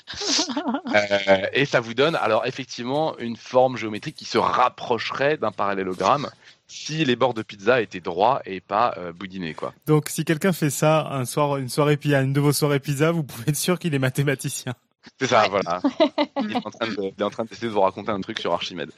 euh, 0.95 1.47
et 1.53 1.65
ça 1.65 1.79
vous 1.79 1.95
donne, 1.95 2.17
alors 2.17 2.45
effectivement, 2.45 3.17
une 3.19 3.37
forme 3.37 3.77
géométrique 3.77 4.17
qui 4.17 4.25
se 4.25 4.37
rapprocherait 4.37 5.37
d'un 5.37 5.53
parallélogramme 5.53 6.29
si 6.67 7.05
les 7.05 7.15
bords 7.15 7.35
de 7.35 7.43
pizza 7.43 7.81
étaient 7.81 8.01
droits 8.01 8.43
et 8.47 8.61
pas 8.61 8.95
euh, 8.97 9.13
boudinés 9.13 9.55
quoi. 9.55 9.75
Donc 9.87 10.09
si 10.09 10.25
quelqu'un 10.25 10.53
fait 10.53 10.71
ça 10.71 11.09
un 11.11 11.25
soir 11.25 11.57
une 11.57 11.69
soirée 11.69 11.97
pizza, 11.97 12.21
une 12.21 12.33
de 12.33 12.41
vos 12.41 12.53
soirées 12.53 12.79
pizza, 12.79 13.11
vous 13.11 13.25
pouvez 13.25 13.49
être 13.49 13.57
sûr 13.57 13.79
qu'il 13.79 13.93
est 13.93 13.99
mathématicien. 13.99 14.75
C'est 15.19 15.27
ça, 15.27 15.49
voilà. 15.49 15.81
Il 16.43 16.53
est, 16.53 16.57
en 16.57 16.71
train 16.71 16.89
de, 16.89 17.23
en 17.23 17.31
train 17.31 17.45
d'essayer 17.45 17.69
de 17.69 17.73
vous 17.73 17.81
raconter 17.81 18.11
un 18.11 18.21
truc 18.21 18.39
sur 18.39 18.53
Archimède. 18.53 18.91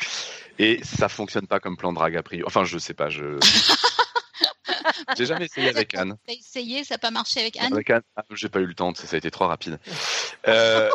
Et 0.59 0.80
ça 0.84 1.09
fonctionne 1.09 1.46
pas 1.46 1.61
comme 1.61 1.76
plan 1.76 1.92
drag 1.92 2.16
a 2.16 2.22
priori. 2.22 2.44
Enfin, 2.46 2.64
je 2.64 2.78
sais 2.78 2.94
pas, 2.94 3.09
je. 3.09 3.38
J'ai 5.16 5.26
jamais 5.26 5.46
essayé 5.46 5.68
avec 5.68 5.94
Anne. 5.94 6.16
T'as 6.26 6.32
essayé, 6.32 6.84
ça 6.84 6.94
n'a 6.94 6.98
pas 6.98 7.11
marché 7.11 7.40
avec 7.40 7.57
Anne 7.59 7.72
Avec 7.72 7.90
Anne, 7.90 8.03
ah, 8.16 8.22
j'ai 8.32 8.48
pas 8.48 8.61
eu 8.61 8.66
le 8.66 8.74
temps, 8.74 8.92
ça 8.94 9.07
a 9.12 9.18
été 9.18 9.30
trop 9.30 9.46
rapide. 9.46 9.78
Euh... 10.48 10.88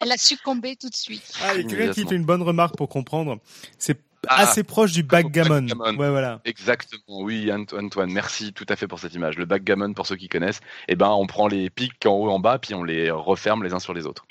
Elle 0.00 0.12
a 0.12 0.16
succombé 0.16 0.76
tout 0.76 0.90
de 0.90 0.94
suite. 0.94 1.32
Ah, 1.42 1.54
il 1.54 1.62
y 1.62 1.64
a 1.64 1.68
quelqu'un 1.68 1.92
qui 1.92 2.06
fait 2.06 2.14
une 2.14 2.24
bonne 2.24 2.42
remarque 2.42 2.76
pour 2.76 2.88
comprendre. 2.88 3.38
C'est 3.78 3.98
ah, 4.28 4.42
assez 4.42 4.62
proche 4.62 4.92
du 4.92 5.02
backgammon. 5.02 5.66
Ouais, 5.96 6.10
voilà. 6.10 6.40
Exactement, 6.44 7.22
oui, 7.22 7.50
Antoine, 7.52 8.12
merci 8.12 8.52
tout 8.52 8.66
à 8.68 8.76
fait 8.76 8.86
pour 8.86 8.98
cette 8.98 9.14
image. 9.14 9.36
Le 9.36 9.44
backgammon, 9.44 9.94
pour 9.94 10.06
ceux 10.06 10.16
qui 10.16 10.28
connaissent, 10.28 10.60
eh 10.88 10.96
ben, 10.96 11.08
on 11.08 11.26
prend 11.26 11.48
les 11.48 11.70
pics 11.70 12.04
en 12.06 12.12
haut, 12.12 12.30
en 12.30 12.38
bas, 12.38 12.58
puis 12.58 12.74
on 12.74 12.84
les 12.84 13.10
referme 13.10 13.62
les 13.62 13.72
uns 13.72 13.78
sur 13.78 13.94
les 13.94 14.06
autres. 14.06 14.26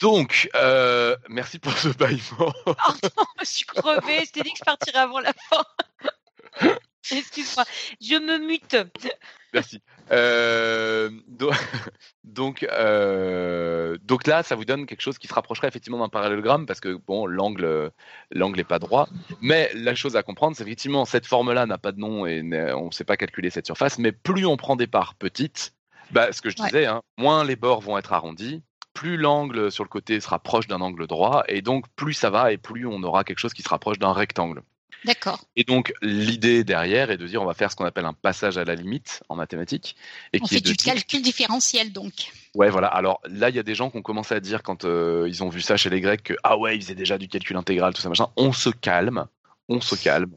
Donc, 0.00 0.50
euh, 0.54 1.16
merci 1.28 1.58
pour 1.58 1.72
ce 1.72 1.88
bâillement. 1.88 2.52
Pardon, 2.64 3.24
je 3.40 3.46
suis 3.46 3.64
crevée. 3.64 4.24
Je 4.26 4.32
t'ai 4.32 4.42
dit 4.42 4.52
que 4.52 4.58
je 4.58 4.64
partirais 4.64 4.98
avant 4.98 5.20
la 5.20 5.32
fin. 5.32 5.64
Excuse-moi. 7.10 7.64
Je 8.00 8.14
me 8.14 8.38
mute. 8.46 8.76
Merci. 9.52 9.80
Euh, 10.10 11.10
donc, 12.24 12.64
euh, 12.64 13.96
donc 14.02 14.26
là, 14.26 14.42
ça 14.42 14.56
vous 14.56 14.64
donne 14.64 14.86
quelque 14.86 15.00
chose 15.00 15.18
qui 15.18 15.26
se 15.26 15.34
rapprocherait 15.34 15.68
effectivement 15.68 15.98
d'un 15.98 16.08
parallélogramme 16.08 16.66
parce 16.66 16.80
que 16.80 16.98
bon, 17.06 17.26
l'angle, 17.26 17.90
l'angle 18.30 18.56
n'est 18.56 18.64
pas 18.64 18.78
droit. 18.78 19.08
Mais 19.40 19.70
la 19.74 19.94
chose 19.94 20.16
à 20.16 20.22
comprendre, 20.22 20.56
c'est 20.56 20.64
effectivement 20.64 21.04
cette 21.04 21.26
forme-là 21.26 21.66
n'a 21.66 21.78
pas 21.78 21.92
de 21.92 22.00
nom 22.00 22.26
et 22.26 22.42
on 22.74 22.86
ne 22.86 22.92
sait 22.92 23.04
pas 23.04 23.16
calculer 23.16 23.50
cette 23.50 23.66
surface. 23.66 23.98
Mais 23.98 24.12
plus 24.12 24.46
on 24.46 24.56
prend 24.56 24.76
des 24.76 24.86
parts 24.86 25.14
petites, 25.14 25.74
bah, 26.10 26.32
ce 26.32 26.42
que 26.42 26.50
je 26.50 26.56
disais, 26.56 26.86
hein, 26.86 27.02
moins 27.16 27.44
les 27.44 27.56
bords 27.56 27.80
vont 27.80 27.98
être 27.98 28.12
arrondis, 28.12 28.62
plus 28.94 29.16
l'angle 29.16 29.70
sur 29.70 29.84
le 29.84 29.88
côté 29.88 30.20
sera 30.20 30.38
proche 30.38 30.66
d'un 30.66 30.80
angle 30.80 31.06
droit, 31.06 31.44
et 31.48 31.60
donc 31.60 31.86
plus 31.96 32.14
ça 32.14 32.30
va 32.30 32.52
et 32.52 32.56
plus 32.56 32.86
on 32.86 33.02
aura 33.02 33.24
quelque 33.24 33.40
chose 33.40 33.52
qui 33.52 33.62
se 33.62 33.68
rapproche 33.68 33.98
d'un 33.98 34.12
rectangle. 34.12 34.62
D'accord. 35.04 35.44
Et 35.54 35.64
donc 35.64 35.92
l'idée 36.00 36.64
derrière 36.64 37.10
est 37.10 37.18
de 37.18 37.26
dire 37.26 37.42
on 37.42 37.44
va 37.44 37.52
faire 37.52 37.70
ce 37.70 37.76
qu'on 37.76 37.84
appelle 37.84 38.06
un 38.06 38.14
passage 38.14 38.56
à 38.56 38.64
la 38.64 38.74
limite 38.74 39.22
en 39.28 39.36
mathématiques. 39.36 39.96
Et 40.32 40.38
on 40.40 40.46
qui 40.46 40.54
fait 40.54 40.60
du 40.62 40.76
calcul 40.76 41.20
différentiel 41.20 41.92
donc. 41.92 42.32
Ouais 42.54 42.70
voilà. 42.70 42.88
Alors 42.88 43.20
là 43.26 43.50
il 43.50 43.56
y 43.56 43.58
a 43.58 43.62
des 43.62 43.74
gens 43.74 43.90
qui 43.90 43.98
ont 43.98 44.02
commencé 44.02 44.34
à 44.34 44.40
dire 44.40 44.62
quand 44.62 44.86
euh, 44.86 45.26
ils 45.28 45.44
ont 45.44 45.50
vu 45.50 45.60
ça 45.60 45.76
chez 45.76 45.90
les 45.90 46.00
Grecs 46.00 46.22
que 46.22 46.34
ah 46.42 46.56
ouais 46.56 46.76
ils 46.76 46.82
faisaient 46.82 46.94
déjà 46.94 47.18
du 47.18 47.28
calcul 47.28 47.56
intégral 47.56 47.92
tout 47.92 48.00
ça 48.00 48.08
machin. 48.08 48.28
On 48.36 48.52
se 48.52 48.70
calme 48.70 49.26
on 49.68 49.80
se 49.80 49.94
calme. 49.96 50.36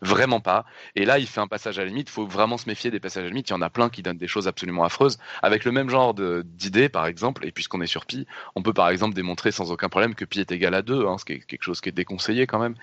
Vraiment 0.00 0.40
pas. 0.40 0.64
Et 0.94 1.04
là, 1.04 1.18
il 1.18 1.26
fait 1.26 1.40
un 1.40 1.46
passage 1.46 1.78
à 1.78 1.82
la 1.82 1.88
limite. 1.88 2.08
Il 2.08 2.12
faut 2.12 2.26
vraiment 2.26 2.58
se 2.58 2.68
méfier 2.68 2.90
des 2.90 3.00
passages 3.00 3.22
à 3.22 3.26
la 3.26 3.30
limite. 3.30 3.48
Il 3.48 3.52
y 3.52 3.56
en 3.56 3.62
a 3.62 3.70
plein 3.70 3.88
qui 3.88 4.02
donnent 4.02 4.18
des 4.18 4.28
choses 4.28 4.48
absolument 4.48 4.84
affreuses. 4.84 5.18
Avec 5.42 5.64
le 5.64 5.72
même 5.72 5.88
genre 5.88 6.14
d'idées, 6.14 6.88
par 6.88 7.06
exemple, 7.06 7.46
et 7.46 7.52
puisqu'on 7.52 7.80
est 7.80 7.86
sur 7.86 8.06
pi, 8.06 8.26
on 8.54 8.62
peut 8.62 8.74
par 8.74 8.88
exemple 8.90 9.14
démontrer 9.14 9.50
sans 9.52 9.72
aucun 9.72 9.88
problème 9.88 10.14
que 10.14 10.24
pi 10.24 10.40
est 10.40 10.52
égal 10.52 10.74
à 10.74 10.82
2, 10.82 11.06
hein, 11.06 11.18
ce 11.18 11.24
qui 11.24 11.34
est 11.34 11.40
quelque 11.40 11.62
chose 11.62 11.80
qui 11.80 11.88
est 11.88 11.92
déconseillé 11.92 12.46
quand 12.46 12.58
même. 12.58 12.74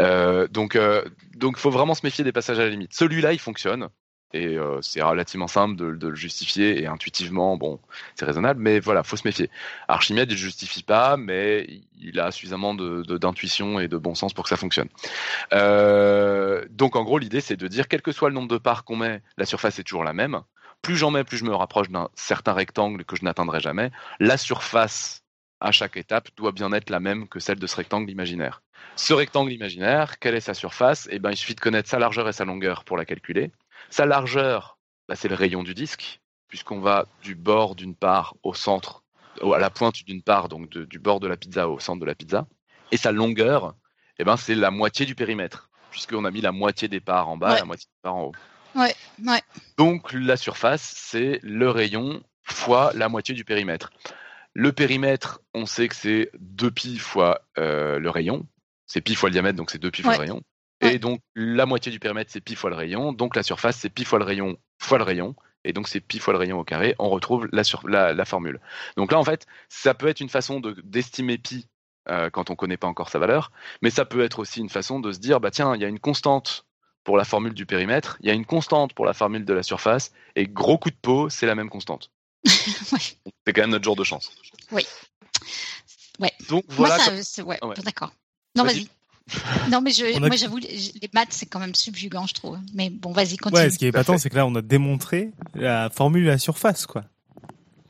Euh, 0.00 0.46
donc, 0.48 0.76
euh, 0.76 1.04
donc, 1.36 1.56
il 1.58 1.60
faut 1.60 1.70
vraiment 1.70 1.94
se 1.94 2.04
méfier 2.04 2.24
des 2.24 2.32
passages 2.32 2.58
à 2.58 2.64
la 2.64 2.70
limite. 2.70 2.94
Celui-là, 2.94 3.32
il 3.32 3.40
fonctionne. 3.40 3.88
Euh, 4.34 4.78
c'est 4.80 5.02
relativement 5.02 5.48
simple 5.48 5.76
de, 5.76 6.08
le 6.08 6.14
justifier 6.14 6.82
et 6.82 6.86
intuitivement, 6.86 7.56
bon, 7.56 7.80
c'est 8.14 8.24
raisonnable, 8.24 8.60
mais 8.60 8.78
voilà, 8.78 9.02
faut 9.02 9.16
se 9.16 9.26
méfier. 9.26 9.50
Archimède, 9.88 10.30
il 10.30 10.38
justifie 10.38 10.82
pas, 10.82 11.16
mais 11.16 11.66
il 11.98 12.20
a 12.20 12.30
suffisamment 12.30 12.74
d'intuition 12.74 13.80
et 13.80 13.88
de 13.88 13.96
bon 13.96 14.14
sens 14.14 14.32
pour 14.32 14.44
que 14.44 14.50
ça 14.50 14.56
fonctionne. 14.56 14.88
Euh, 15.52 16.64
donc 16.70 16.96
en 16.96 17.02
gros, 17.02 17.18
l'idée, 17.18 17.40
c'est 17.40 17.56
de 17.56 17.66
dire, 17.66 17.88
quel 17.88 18.02
que 18.02 18.12
soit 18.12 18.28
le 18.28 18.34
nombre 18.34 18.48
de 18.48 18.58
parts 18.58 18.84
qu'on 18.84 18.96
met, 18.96 19.22
la 19.36 19.46
surface 19.46 19.78
est 19.78 19.84
toujours 19.84 20.04
la 20.04 20.12
même. 20.12 20.40
Plus 20.82 20.96
j'en 20.96 21.10
mets, 21.10 21.24
plus 21.24 21.36
je 21.36 21.44
me 21.44 21.54
rapproche 21.54 21.90
d'un 21.90 22.08
certain 22.14 22.52
rectangle 22.52 23.04
que 23.04 23.16
je 23.16 23.24
n'atteindrai 23.24 23.60
jamais. 23.60 23.90
La 24.18 24.36
surface 24.36 25.24
à 25.60 25.72
chaque 25.72 25.96
étape 25.96 26.28
doit 26.36 26.52
bien 26.52 26.72
être 26.72 26.88
la 26.88 27.00
même 27.00 27.28
que 27.28 27.38
celle 27.38 27.58
de 27.58 27.66
ce 27.66 27.76
rectangle 27.76 28.10
imaginaire. 28.10 28.62
Ce 28.96 29.12
rectangle 29.12 29.52
imaginaire, 29.52 30.18
quelle 30.18 30.34
est 30.34 30.40
sa 30.40 30.54
surface? 30.54 31.06
Eh 31.10 31.18
ben, 31.18 31.30
il 31.30 31.36
suffit 31.36 31.54
de 31.54 31.60
connaître 31.60 31.88
sa 31.88 31.98
largeur 31.98 32.28
et 32.28 32.32
sa 32.32 32.46
longueur 32.46 32.84
pour 32.84 32.96
la 32.96 33.04
calculer. 33.04 33.50
Sa 33.90 34.06
largeur, 34.06 34.78
bah, 35.08 35.16
c'est 35.16 35.28
le 35.28 35.34
rayon 35.34 35.62
du 35.62 35.74
disque, 35.74 36.20
puisqu'on 36.48 36.80
va 36.80 37.06
du 37.22 37.34
bord 37.34 37.74
d'une 37.74 37.94
part 37.94 38.34
au 38.42 38.54
centre, 38.54 39.02
à 39.42 39.58
la 39.58 39.70
pointe 39.70 40.04
d'une 40.04 40.22
part, 40.22 40.48
donc 40.48 40.70
du 40.70 40.98
bord 40.98 41.20
de 41.20 41.28
la 41.28 41.36
pizza 41.36 41.68
au 41.68 41.78
centre 41.78 42.00
de 42.00 42.06
la 42.06 42.14
pizza. 42.14 42.46
Et 42.92 42.96
sa 42.96 43.12
longueur, 43.12 43.74
eh 44.18 44.24
ben, 44.24 44.36
c'est 44.36 44.54
la 44.54 44.70
moitié 44.70 45.06
du 45.06 45.14
périmètre, 45.14 45.70
puisqu'on 45.90 46.24
a 46.24 46.30
mis 46.30 46.40
la 46.40 46.52
moitié 46.52 46.88
des 46.88 47.00
parts 47.00 47.28
en 47.28 47.36
bas 47.36 47.56
et 47.56 47.60
la 47.60 47.64
moitié 47.64 47.86
des 47.86 48.02
parts 48.02 48.16
en 48.16 48.22
haut. 48.24 48.32
Ouais, 48.74 48.94
ouais. 49.26 49.42
Donc 49.76 50.12
la 50.12 50.36
surface, 50.36 50.94
c'est 50.96 51.40
le 51.42 51.70
rayon 51.70 52.22
fois 52.44 52.92
la 52.94 53.08
moitié 53.08 53.34
du 53.34 53.44
périmètre. 53.44 53.90
Le 54.52 54.72
périmètre, 54.72 55.40
on 55.54 55.66
sait 55.66 55.88
que 55.88 55.94
c'est 55.94 56.30
2 56.38 56.70
pi 56.70 56.98
fois 56.98 57.42
euh, 57.58 57.98
le 57.98 58.10
rayon. 58.10 58.46
C'est 58.86 59.00
pi 59.00 59.14
fois 59.14 59.28
le 59.28 59.32
diamètre, 59.32 59.56
donc 59.56 59.70
c'est 59.70 59.78
2 59.78 59.90
pi 59.90 60.02
fois 60.02 60.14
le 60.14 60.18
rayon. 60.18 60.42
Et 60.80 60.98
donc, 60.98 61.20
la 61.34 61.66
moitié 61.66 61.92
du 61.92 61.98
périmètre, 61.98 62.30
c'est 62.32 62.40
pi 62.40 62.54
fois 62.54 62.70
le 62.70 62.76
rayon. 62.76 63.12
Donc, 63.12 63.36
la 63.36 63.42
surface, 63.42 63.76
c'est 63.76 63.90
pi 63.90 64.04
fois 64.04 64.18
le 64.18 64.24
rayon 64.24 64.56
fois 64.78 64.98
le 64.98 65.04
rayon. 65.04 65.34
Et 65.64 65.72
donc, 65.72 65.88
c'est 65.88 66.00
pi 66.00 66.18
fois 66.18 66.32
le 66.32 66.38
rayon 66.38 66.58
au 66.58 66.64
carré. 66.64 66.94
On 66.98 67.10
retrouve 67.10 67.48
la, 67.52 68.12
la, 68.14 68.24
formule. 68.24 68.60
Donc 68.96 69.12
là, 69.12 69.18
en 69.18 69.24
fait, 69.24 69.46
ça 69.68 69.92
peut 69.92 70.08
être 70.08 70.20
une 70.20 70.30
façon 70.30 70.60
d'estimer 70.82 71.36
pi 71.36 71.66
euh, 72.08 72.30
quand 72.30 72.48
on 72.48 72.54
ne 72.54 72.56
connaît 72.56 72.78
pas 72.78 72.86
encore 72.86 73.10
sa 73.10 73.18
valeur. 73.18 73.52
Mais 73.82 73.90
ça 73.90 74.06
peut 74.06 74.22
être 74.22 74.38
aussi 74.38 74.60
une 74.60 74.70
façon 74.70 75.00
de 75.00 75.12
se 75.12 75.18
dire, 75.18 75.38
bah 75.38 75.50
tiens, 75.50 75.74
il 75.74 75.82
y 75.82 75.84
a 75.84 75.88
une 75.88 76.00
constante 76.00 76.64
pour 77.04 77.16
la 77.16 77.24
formule 77.24 77.54
du 77.54 77.66
périmètre, 77.66 78.18
il 78.20 78.28
y 78.28 78.30
a 78.30 78.34
une 78.34 78.46
constante 78.46 78.94
pour 78.94 79.04
la 79.04 79.12
formule 79.12 79.44
de 79.44 79.52
la 79.52 79.62
surface. 79.62 80.12
Et 80.34 80.46
gros 80.46 80.78
coup 80.78 80.90
de 80.90 80.96
peau, 81.00 81.28
c'est 81.28 81.46
la 81.46 81.54
même 81.54 81.70
constante. 81.70 82.10
C'est 82.46 83.52
quand 83.52 83.62
même 83.62 83.70
notre 83.70 83.84
jour 83.84 83.96
de 83.96 84.04
chance. 84.04 84.30
Oui. 84.72 84.86
Ouais. 86.18 86.32
Donc 86.48 86.64
voilà. 86.68 86.96
Moi, 86.96 87.44
ouais, 87.44 87.58
d'accord. 87.84 88.12
Non, 88.56 88.64
vas-y. 88.64 88.88
Non, 89.70 89.80
mais 89.80 89.90
je, 89.90 90.18
moi, 90.18 90.36
j'avoue, 90.36 90.58
les 90.58 91.10
maths, 91.12 91.32
c'est 91.32 91.46
quand 91.46 91.60
même 91.60 91.74
subjugant, 91.74 92.26
je 92.26 92.34
trouve. 92.34 92.58
Mais 92.74 92.90
bon, 92.90 93.12
vas-y, 93.12 93.36
continue. 93.36 93.62
Ouais, 93.62 93.70
ce 93.70 93.78
qui 93.78 93.84
est 93.84 93.88
épatant, 93.88 94.18
c'est 94.18 94.30
que 94.30 94.36
là, 94.36 94.46
on 94.46 94.54
a 94.54 94.62
démontré 94.62 95.30
la 95.54 95.90
formule 95.90 96.24
de 96.24 96.30
la 96.30 96.38
surface, 96.38 96.86
quoi. 96.86 97.04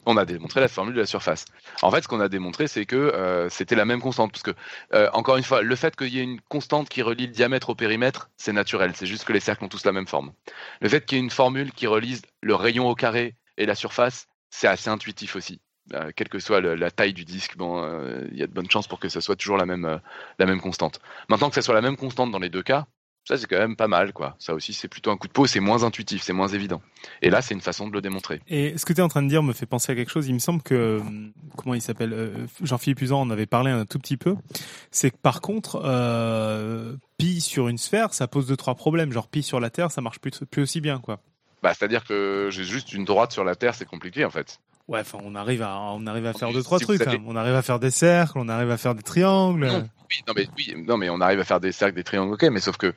On 0.07 0.17
a 0.17 0.25
démontré 0.25 0.61
la 0.61 0.69
formule 0.69 0.95
de 0.95 1.01
la 1.01 1.07
surface. 1.07 1.45
En 1.83 1.91
fait, 1.91 2.03
ce 2.03 2.09
qu'on 2.09 2.21
a 2.21 2.29
démontré, 2.29 2.67
c'est 2.69 2.87
que 2.87 2.97
euh, 2.97 3.49
c'était 3.51 3.77
la 3.77 3.85
même 3.85 4.01
constante. 4.01 4.33
Parce 4.33 4.43
que, 4.43 4.53
euh, 4.95 5.09
encore 5.13 5.37
une 5.37 5.45
fois, 5.45 5.63
le 5.63 5.77
fait 5.77 5.95
qu'il 5.95 6.09
y 6.09 6.19
ait 6.19 6.25
une 6.25 6.41
constante 6.49 6.89
qui 6.89 7.03
relie 7.03 7.27
le 7.27 7.33
diamètre 7.33 7.71
au 7.71 7.75
périmètre, 7.75 8.31
c'est 8.37 8.53
naturel. 8.53 8.93
C'est 8.95 9.07
juste 9.07 9.25
que 9.25 9.33
les 9.33 9.41
cercles 9.41 9.65
ont 9.65 9.69
tous 9.69 9.85
la 9.85 9.93
même 9.93 10.09
forme. 10.09 10.33
Le 10.81 10.89
fait 10.89 11.05
qu'il 11.05 11.19
y 11.19 11.21
ait 11.21 11.25
une 11.25 11.31
formule 11.31 11.73
qui 11.73 11.87
relie 11.87 12.21
le 12.41 12.55
rayon 12.55 12.89
au 12.89 12.95
carré 12.95 13.35
et 13.59 13.67
la 13.67 13.75
surface, 13.75 14.27
c'est 14.49 14.67
assez 14.67 14.89
intuitif 14.89 15.37
aussi. 15.37 15.61
Euh, 15.95 16.13
quelle 16.15 16.29
que 16.29 16.39
soit 16.39 16.61
la 16.61 16.91
taille 16.91 17.13
du 17.13 17.25
disque, 17.25 17.57
bon, 17.57 17.83
euh, 17.83 18.27
il 18.31 18.39
y 18.39 18.43
a 18.43 18.47
de 18.47 18.53
bonnes 18.53 18.71
chances 18.71 18.87
pour 18.87 19.01
que 19.01 19.09
ce 19.09 19.21
soit 19.21 19.35
toujours 19.35 19.57
la 19.57 19.67
même, 19.67 19.85
euh, 19.85 19.99
la 20.39 20.47
même 20.47 20.61
constante. 20.61 21.01
Maintenant 21.29 21.49
que 21.49 21.57
ce 21.57 21.63
soit 21.63 21.75
la 21.75 21.81
même 21.81 21.97
constante 21.97 22.31
dans 22.31 22.39
les 22.39 22.49
deux 22.49 22.63
cas, 22.63 22.87
Ça, 23.25 23.37
c'est 23.37 23.47
quand 23.47 23.59
même 23.59 23.77
pas 23.77 23.87
mal, 23.87 24.13
quoi. 24.13 24.35
Ça 24.39 24.55
aussi, 24.55 24.73
c'est 24.73 24.89
plutôt 24.89 25.11
un 25.11 25.17
coup 25.17 25.29
de 25.29 25.33
peau, 25.33 25.47
c'est 25.47 25.61
moins 25.61 25.85
intuitif, 25.85 26.23
c'est 26.23 26.33
moins 26.33 26.49
évident. 26.49 26.81
Et 27.21 27.29
là, 27.29 27.43
c'est 27.43 27.55
une 27.55 27.61
façon 27.61 27.87
de 27.87 27.93
le 27.93 28.01
démontrer. 28.01 28.41
Et 28.49 28.77
ce 28.79 28.87
que 28.87 28.93
tu 28.93 29.01
es 29.01 29.03
en 29.03 29.09
train 29.09 29.23
de 29.23 29.29
dire 29.29 29.43
me 29.43 29.53
fait 29.53 29.67
penser 29.67 29.93
à 29.93 29.95
quelque 29.95 30.11
chose. 30.11 30.27
Il 30.27 30.35
me 30.35 30.39
semble 30.39 30.63
que, 30.63 30.75
euh, 30.75 31.01
comment 31.57 31.75
il 31.75 31.83
s'appelle 31.83 32.13
euh, 32.15 32.47
Jean-Philippe 32.63 33.03
Usan 33.03 33.21
en 33.21 33.31
avait 33.31 33.47
parlé 33.47 33.71
un 33.71 33.85
tout 33.85 33.99
petit 33.99 34.17
peu. 34.17 34.37
C'est 34.91 35.11
que 35.11 35.19
par 35.19 35.43
contre, 35.43 35.83
euh, 35.85 36.97
pi 37.19 37.41
sur 37.41 37.69
une 37.69 37.79
sphère, 37.79 38.15
ça 38.15 38.27
pose 38.27 38.47
deux, 38.47 38.57
trois 38.57 38.75
problèmes. 38.75 39.13
Genre 39.13 39.29
pi 39.29 39.43
sur 39.43 39.61
la 39.61 39.69
Terre, 39.71 39.93
ça 39.93 40.01
marche 40.01 40.19
plus, 40.19 40.41
plus 40.51 40.63
aussi 40.63 40.81
bien, 40.81 40.99
quoi. 40.99 41.21
Bah, 41.63 41.75
c'est-à-dire 41.75 42.05
que 42.05 42.49
j'ai 42.51 42.65
juste 42.65 42.93
une 42.93 43.05
droite 43.05 43.33
sur 43.33 43.45
la 43.45 43.55
Terre, 43.55 43.75
c'est 43.75 43.85
compliqué, 43.85 44.25
en 44.25 44.31
fait. 44.31 44.59
Ouais, 44.89 45.01
enfin, 45.01 45.19
on 45.23 45.37
arrive 45.37 45.63
à, 45.63 45.79
on 45.79 46.07
arrive 46.07 46.27
à 46.27 46.33
faire 46.33 46.53
deux, 46.53 46.63
trois 46.63 46.81
trucs. 46.81 47.07
Hein. 47.07 47.23
On 47.27 47.37
arrive 47.37 47.55
à 47.55 47.63
faire 47.63 47.79
des 47.79 47.93
cercles, 47.93 48.39
on 48.39 48.49
arrive 48.49 48.71
à 48.71 48.77
faire 48.77 48.95
des 48.95 49.03
triangles. 49.03 49.67
Non, 49.67 49.89
oui, 50.11 50.23
non, 50.27 50.35
mais, 50.37 50.49
oui, 50.57 50.75
non, 50.85 50.97
mais 50.97 51.09
on 51.11 51.21
arrive 51.21 51.39
à 51.39 51.45
faire 51.45 51.61
des 51.61 51.71
cercles, 51.71 51.95
des 51.95 52.03
triangles, 52.03 52.35
ok, 52.35 52.43
mais 52.51 52.61
sauf 52.61 52.77
que 52.77 52.93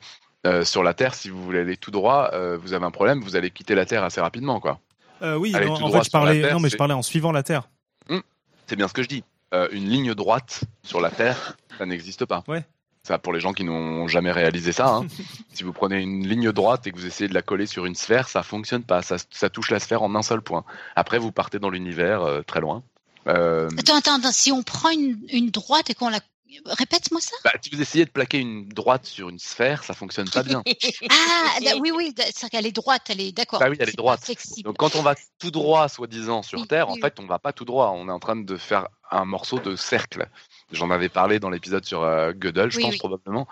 euh, 0.46 0.64
sur 0.64 0.82
la 0.82 0.92
Terre, 0.92 1.14
si 1.14 1.30
vous 1.30 1.42
voulez 1.42 1.60
aller 1.60 1.76
tout 1.76 1.92
droit, 1.92 2.30
euh, 2.32 2.58
vous 2.60 2.72
avez 2.72 2.84
un 2.84 2.90
problème, 2.90 3.20
vous 3.20 3.36
allez 3.36 3.50
quitter 3.50 3.74
la 3.74 3.86
Terre 3.86 4.02
assez 4.02 4.20
rapidement, 4.20 4.58
quoi. 4.58 4.80
Euh, 5.22 5.36
oui, 5.36 5.54
en 5.54 5.90
fait, 5.90 6.04
je 6.04 6.10
parlais, 6.10 6.52
non, 6.52 6.58
mais 6.58 6.68
je 6.68 6.76
parlais 6.76 6.94
en 6.94 7.02
suivant 7.02 7.30
la 7.30 7.42
Terre. 7.44 7.68
Hum, 8.10 8.22
c'est 8.66 8.76
bien 8.76 8.88
ce 8.88 8.92
que 8.92 9.02
je 9.02 9.08
dis. 9.08 9.24
une 9.52 9.88
ligne 9.88 10.14
droite 10.14 10.64
sur 10.82 11.00
la 11.00 11.10
Terre, 11.10 11.56
ça 11.78 11.86
n'existe 11.86 12.24
pas. 12.24 12.42
Ouais. 12.48 12.64
Ça, 13.04 13.18
pour 13.18 13.34
les 13.34 13.40
gens 13.40 13.52
qui 13.52 13.64
n'ont 13.64 14.08
jamais 14.08 14.32
réalisé 14.32 14.72
ça, 14.72 14.88
hein. 14.88 15.06
si 15.52 15.62
vous 15.62 15.72
prenez 15.72 16.00
une 16.00 16.26
ligne 16.26 16.50
droite 16.52 16.86
et 16.86 16.90
que 16.90 16.96
vous 16.96 17.06
essayez 17.06 17.28
de 17.28 17.34
la 17.34 17.42
coller 17.42 17.66
sur 17.66 17.84
une 17.84 17.94
sphère, 17.94 18.28
ça 18.28 18.42
fonctionne 18.42 18.82
pas. 18.82 19.02
Ça, 19.02 19.16
ça 19.30 19.50
touche 19.50 19.70
la 19.70 19.78
sphère 19.78 20.02
en 20.02 20.14
un 20.14 20.22
seul 20.22 20.40
point. 20.40 20.64
Après, 20.96 21.18
vous 21.18 21.30
partez 21.30 21.58
dans 21.58 21.70
l'univers 21.70 22.22
euh, 22.22 22.40
très 22.42 22.60
loin. 22.60 22.82
Euh... 23.28 23.68
Attends, 23.78 23.96
attends, 23.96 24.32
si 24.32 24.52
on 24.52 24.62
prend 24.62 24.90
une, 24.90 25.18
une 25.30 25.50
droite 25.50 25.90
et 25.90 25.94
qu'on 25.94 26.08
la 26.08 26.20
Répète-moi 26.66 27.20
ça? 27.20 27.34
Bah, 27.44 27.52
si 27.60 27.70
vous 27.70 27.80
essayez 27.80 28.04
de 28.04 28.10
plaquer 28.10 28.38
une 28.38 28.68
droite 28.68 29.06
sur 29.06 29.28
une 29.28 29.38
sphère, 29.38 29.82
ça 29.82 29.94
fonctionne 29.94 30.28
pas 30.30 30.42
bien. 30.42 30.62
ah, 31.10 31.58
oui, 31.80 31.90
oui, 31.94 32.14
c'est 32.34 32.48
qu'elle 32.48 32.66
est 32.66 32.72
droite, 32.72 33.02
elle 33.08 33.20
est 33.20 33.32
d'accord. 33.32 33.60
Bah 33.60 33.66
oui, 33.68 33.76
elle 33.80 33.88
est, 33.88 33.96
droite. 33.96 34.30
Donc 34.62 34.76
quand 34.76 34.94
on 34.94 35.02
va 35.02 35.14
tout 35.38 35.50
droit, 35.50 35.88
soi-disant, 35.88 36.42
sur 36.42 36.66
Terre, 36.66 36.88
en 36.88 36.96
fait, 36.96 37.18
on 37.18 37.26
va 37.26 37.38
pas 37.38 37.52
tout 37.52 37.64
droit. 37.64 37.92
On 37.94 38.08
est 38.08 38.12
en 38.12 38.20
train 38.20 38.36
de 38.36 38.56
faire 38.56 38.88
un 39.10 39.24
morceau 39.24 39.58
de 39.58 39.76
cercle. 39.76 40.28
J'en 40.72 40.90
avais 40.90 41.08
parlé 41.08 41.38
dans 41.38 41.50
l'épisode 41.50 41.84
sur 41.84 42.02
euh, 42.02 42.32
Gödel, 42.32 42.70
je 42.70 42.80
pense 42.80 42.96
probablement. 42.96 43.46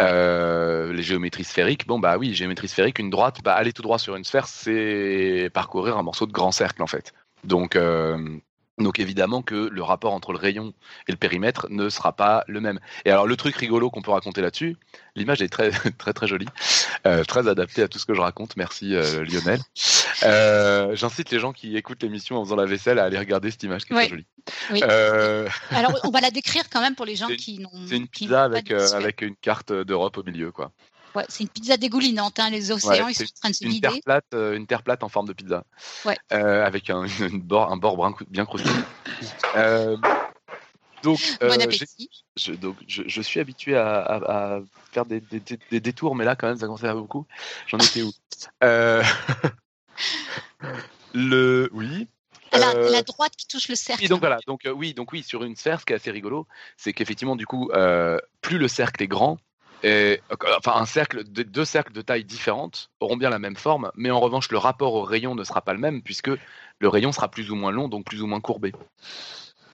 Euh, 0.00 0.92
les 0.92 1.02
géométries 1.02 1.44
sphériques. 1.44 1.86
Bon 1.86 1.98
bah 1.98 2.16
oui, 2.18 2.34
géométrie 2.34 2.68
sphérique, 2.68 2.98
une 2.98 3.10
droite, 3.10 3.40
bah 3.42 3.54
aller 3.54 3.72
tout 3.72 3.82
droit 3.82 3.98
sur 3.98 4.16
une 4.16 4.24
sphère, 4.24 4.46
c'est 4.46 5.50
parcourir 5.52 5.98
un 5.98 6.02
morceau 6.02 6.26
de 6.26 6.32
grand 6.32 6.52
cercle 6.52 6.82
en 6.82 6.86
fait. 6.86 7.12
Donc 7.44 7.76
euh, 7.76 8.38
donc 8.82 8.98
évidemment 8.98 9.42
que 9.42 9.68
le 9.70 9.82
rapport 9.82 10.12
entre 10.12 10.32
le 10.32 10.38
rayon 10.38 10.72
et 11.08 11.12
le 11.12 11.16
périmètre 11.16 11.66
ne 11.70 11.88
sera 11.88 12.12
pas 12.12 12.44
le 12.46 12.60
même. 12.60 12.80
Et 13.04 13.10
alors 13.10 13.26
le 13.26 13.36
truc 13.36 13.56
rigolo 13.56 13.90
qu'on 13.90 14.02
peut 14.02 14.10
raconter 14.10 14.40
là-dessus, 14.40 14.76
l'image 15.16 15.42
est 15.42 15.48
très 15.48 15.70
très 15.98 16.12
très 16.12 16.26
jolie, 16.26 16.48
euh, 17.06 17.24
très 17.24 17.48
adaptée 17.48 17.82
à 17.82 17.88
tout 17.88 17.98
ce 17.98 18.06
que 18.06 18.14
je 18.14 18.20
raconte. 18.20 18.56
Merci 18.56 18.94
euh, 18.94 19.24
Lionel. 19.24 19.60
Euh, 20.24 20.94
J'incite 20.94 21.30
les 21.30 21.38
gens 21.38 21.52
qui 21.52 21.76
écoutent 21.76 22.02
l'émission 22.02 22.36
en 22.36 22.44
faisant 22.44 22.56
la 22.56 22.66
vaisselle 22.66 22.98
à 22.98 23.04
aller 23.04 23.18
regarder 23.18 23.50
cette 23.50 23.62
image 23.62 23.84
qui 23.84 23.92
est 23.92 23.96
très 23.96 24.08
jolie. 24.08 24.26
Euh, 24.82 25.48
alors 25.70 25.98
on 26.04 26.10
va 26.10 26.20
la 26.20 26.30
décrire 26.32 26.64
quand 26.70 26.80
même 26.80 26.94
pour 26.94 27.06
les 27.06 27.16
gens 27.16 27.28
qui 27.28 27.58
n'ont. 27.58 27.70
C'est 27.88 27.96
une 27.96 28.08
pizza 28.08 28.42
avec 28.42 28.70
avec 28.70 29.22
une 29.22 29.36
carte 29.36 29.72
d'Europe 29.72 30.18
au 30.18 30.22
milieu 30.24 30.50
quoi. 30.50 30.72
Ouais, 31.14 31.24
c'est 31.28 31.42
une 31.42 31.48
pizza 31.48 31.76
dégoulinante. 31.76 32.38
Hein. 32.38 32.50
Les 32.50 32.70
océans, 32.70 33.08
ils 33.08 33.14
sont 33.14 33.24
en 33.24 33.40
train 33.40 33.50
de 33.50 33.54
se 33.54 33.64
une 33.64 33.80
Terre 33.80 34.00
plate, 34.04 34.26
euh, 34.34 34.56
une 34.56 34.66
terre 34.66 34.82
plate 34.82 35.02
en 35.02 35.08
forme 35.08 35.26
de 35.28 35.32
pizza. 35.32 35.64
Ouais. 36.04 36.16
Euh, 36.32 36.64
avec 36.64 36.90
un, 36.90 37.04
une 37.20 37.40
bord, 37.40 37.70
un 37.72 37.76
bord 37.76 37.96
bien 38.28 38.44
croustillant. 38.44 38.74
euh, 39.56 39.96
donc, 41.02 41.20
bon 41.40 41.60
appétit. 41.60 42.08
Je, 42.36 42.52
donc, 42.52 42.76
je, 42.86 43.02
je, 43.06 43.22
suis 43.22 43.40
habitué 43.40 43.76
à, 43.76 43.98
à, 43.98 44.56
à 44.56 44.60
faire 44.92 45.04
des, 45.04 45.20
des, 45.20 45.42
des, 45.70 45.80
détours, 45.80 46.14
mais 46.14 46.24
là, 46.24 46.36
quand 46.36 46.46
même, 46.46 46.56
ça 46.56 46.66
commence 46.66 46.84
à 46.84 46.86
faire 46.86 46.96
beaucoup. 46.96 47.26
J'en 47.66 47.78
étais 47.78 48.02
où? 48.02 48.12
Le. 51.14 51.68
Oui. 51.72 52.08
La, 52.52 52.74
la, 52.74 53.02
droite 53.02 53.34
qui 53.36 53.46
touche 53.46 53.68
le 53.68 53.74
cercle. 53.74 54.04
Et 54.04 54.08
donc 54.08 54.20
voilà, 54.20 54.38
donc 54.46 54.68
oui, 54.76 54.92
donc 54.92 55.10
oui, 55.12 55.22
sur 55.22 55.42
une 55.42 55.56
sphère, 55.56 55.80
ce 55.80 55.86
qui 55.86 55.94
est 55.94 55.96
assez 55.96 56.10
rigolo, 56.10 56.46
c'est 56.76 56.92
qu'effectivement, 56.92 57.34
du 57.34 57.46
coup, 57.46 57.70
plus 58.42 58.58
le 58.58 58.68
cercle 58.68 59.02
est 59.02 59.08
grand, 59.08 59.38
et, 59.82 60.20
enfin, 60.56 60.74
un 60.76 60.86
cercle, 60.86 61.24
deux 61.24 61.64
cercles 61.64 61.92
de 61.92 62.02
taille 62.02 62.24
différentes 62.24 62.90
auront 63.00 63.16
bien 63.16 63.30
la 63.30 63.38
même 63.38 63.56
forme, 63.56 63.90
mais 63.96 64.10
en 64.10 64.20
revanche, 64.20 64.50
le 64.50 64.58
rapport 64.58 64.94
au 64.94 65.02
rayon 65.02 65.34
ne 65.34 65.44
sera 65.44 65.60
pas 65.60 65.72
le 65.72 65.80
même 65.80 66.02
puisque 66.02 66.30
le 66.78 66.88
rayon 66.88 67.12
sera 67.12 67.28
plus 67.28 67.50
ou 67.50 67.56
moins 67.56 67.72
long, 67.72 67.88
donc 67.88 68.04
plus 68.04 68.22
ou 68.22 68.26
moins 68.26 68.40
courbé. 68.40 68.72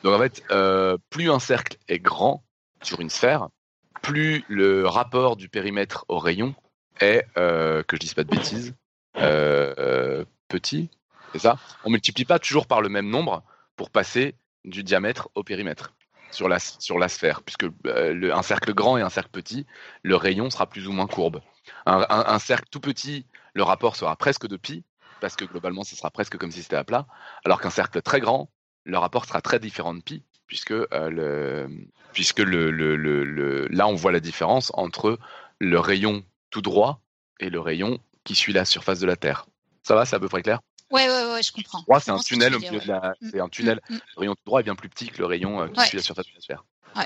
Donc 0.02 0.14
en 0.14 0.18
fait, 0.18 0.42
euh, 0.50 0.96
plus 1.10 1.30
un 1.30 1.38
cercle 1.38 1.76
est 1.88 1.98
grand 1.98 2.42
sur 2.82 3.00
une 3.00 3.10
sphère, 3.10 3.48
plus 4.02 4.44
le 4.48 4.86
rapport 4.86 5.36
du 5.36 5.48
périmètre 5.48 6.04
au 6.08 6.18
rayon 6.18 6.54
est, 7.00 7.26
euh, 7.36 7.82
que 7.82 7.96
je 7.96 8.00
dise 8.00 8.14
pas 8.14 8.24
de 8.24 8.30
bêtises, 8.30 8.74
euh, 9.16 10.24
petit. 10.48 10.90
C'est 11.32 11.40
ça? 11.40 11.58
On 11.84 11.90
multiplie 11.90 12.24
pas 12.24 12.38
toujours 12.38 12.66
par 12.66 12.80
le 12.80 12.88
même 12.88 13.10
nombre 13.10 13.42
pour 13.76 13.90
passer 13.90 14.34
du 14.64 14.82
diamètre 14.82 15.28
au 15.34 15.42
périmètre 15.42 15.92
sur 16.30 16.48
la, 16.48 16.58
sur 16.58 16.98
la 16.98 17.08
sphère, 17.08 17.42
puisque 17.42 17.66
euh, 17.86 18.32
un 18.32 18.42
cercle 18.42 18.74
grand 18.74 18.98
et 18.98 19.02
un 19.02 19.08
cercle 19.08 19.30
petit, 19.30 19.66
le 20.02 20.16
rayon 20.16 20.50
sera 20.50 20.66
plus 20.66 20.86
ou 20.86 20.92
moins 20.92 21.06
courbe. 21.06 21.40
Un, 21.86 22.38
cercle 22.38 22.68
tout 22.70 22.80
petit, 22.80 23.26
le 23.54 23.62
rapport 23.62 23.96
sera 23.96 24.16
presque 24.16 24.46
de 24.46 24.56
pi, 24.56 24.84
parce 25.20 25.36
que 25.36 25.44
globalement, 25.44 25.84
ce 25.84 25.96
sera 25.96 26.10
presque 26.10 26.38
comme 26.38 26.50
si 26.50 26.62
c'était 26.62 26.76
à 26.76 26.84
plat, 26.84 27.06
alors 27.44 27.60
qu'un 27.60 27.70
cercle 27.70 28.00
très 28.00 28.20
grand, 28.20 28.50
le 28.84 28.96
rapport 28.96 29.26
sera 29.26 29.42
très 29.42 29.58
différent 29.58 29.94
de 29.94 30.00
pi, 30.00 30.22
puisque, 30.46 30.72
euh, 30.72 30.86
le, 30.92 31.68
puisque 32.12 32.40
le, 32.40 32.70
le, 32.70 32.96
le, 32.96 33.68
là, 33.68 33.86
on 33.86 33.94
voit 33.94 34.12
la 34.12 34.20
différence 34.20 34.70
entre 34.74 35.18
le 35.58 35.78
rayon 35.78 36.24
tout 36.50 36.62
droit 36.62 37.02
et 37.40 37.50
le 37.50 37.60
rayon 37.60 37.98
qui 38.24 38.34
suit 38.34 38.52
la 38.52 38.64
surface 38.64 39.00
de 39.00 39.06
la 39.06 39.16
Terre. 39.16 39.46
Ça 39.82 39.94
va, 39.94 40.04
c'est 40.04 40.16
à 40.16 40.20
peu 40.20 40.28
près 40.28 40.42
clair? 40.42 40.60
Ouais, 40.90 41.06
ouais, 41.06 41.32
ouais, 41.32 41.42
je 41.42 41.52
comprends. 41.52 41.84
c'est 42.00 42.10
un 42.10 42.18
tunnel 42.18 42.54
au 42.54 42.58
milieu 42.58 42.80
de 42.80 42.88
la. 42.88 43.14
Mm, 43.20 43.30
c'est 43.30 43.40
un 43.40 43.48
tunnel. 43.48 43.80
Mm, 43.88 43.94
mm. 43.94 43.98
Le 44.16 44.20
rayon 44.20 44.34
tout 44.34 44.42
droit 44.46 44.60
est 44.60 44.64
bien 44.64 44.74
plus 44.74 44.88
petit 44.88 45.08
que 45.08 45.18
le 45.18 45.26
rayon 45.26 45.60
euh, 45.62 45.68
qui 45.68 45.80
suit 45.86 45.96
la 45.96 46.02
surface 46.02 46.26
de 46.26 46.34
la 46.34 46.40
sphère. 46.40 46.64
Ouais. 46.96 47.04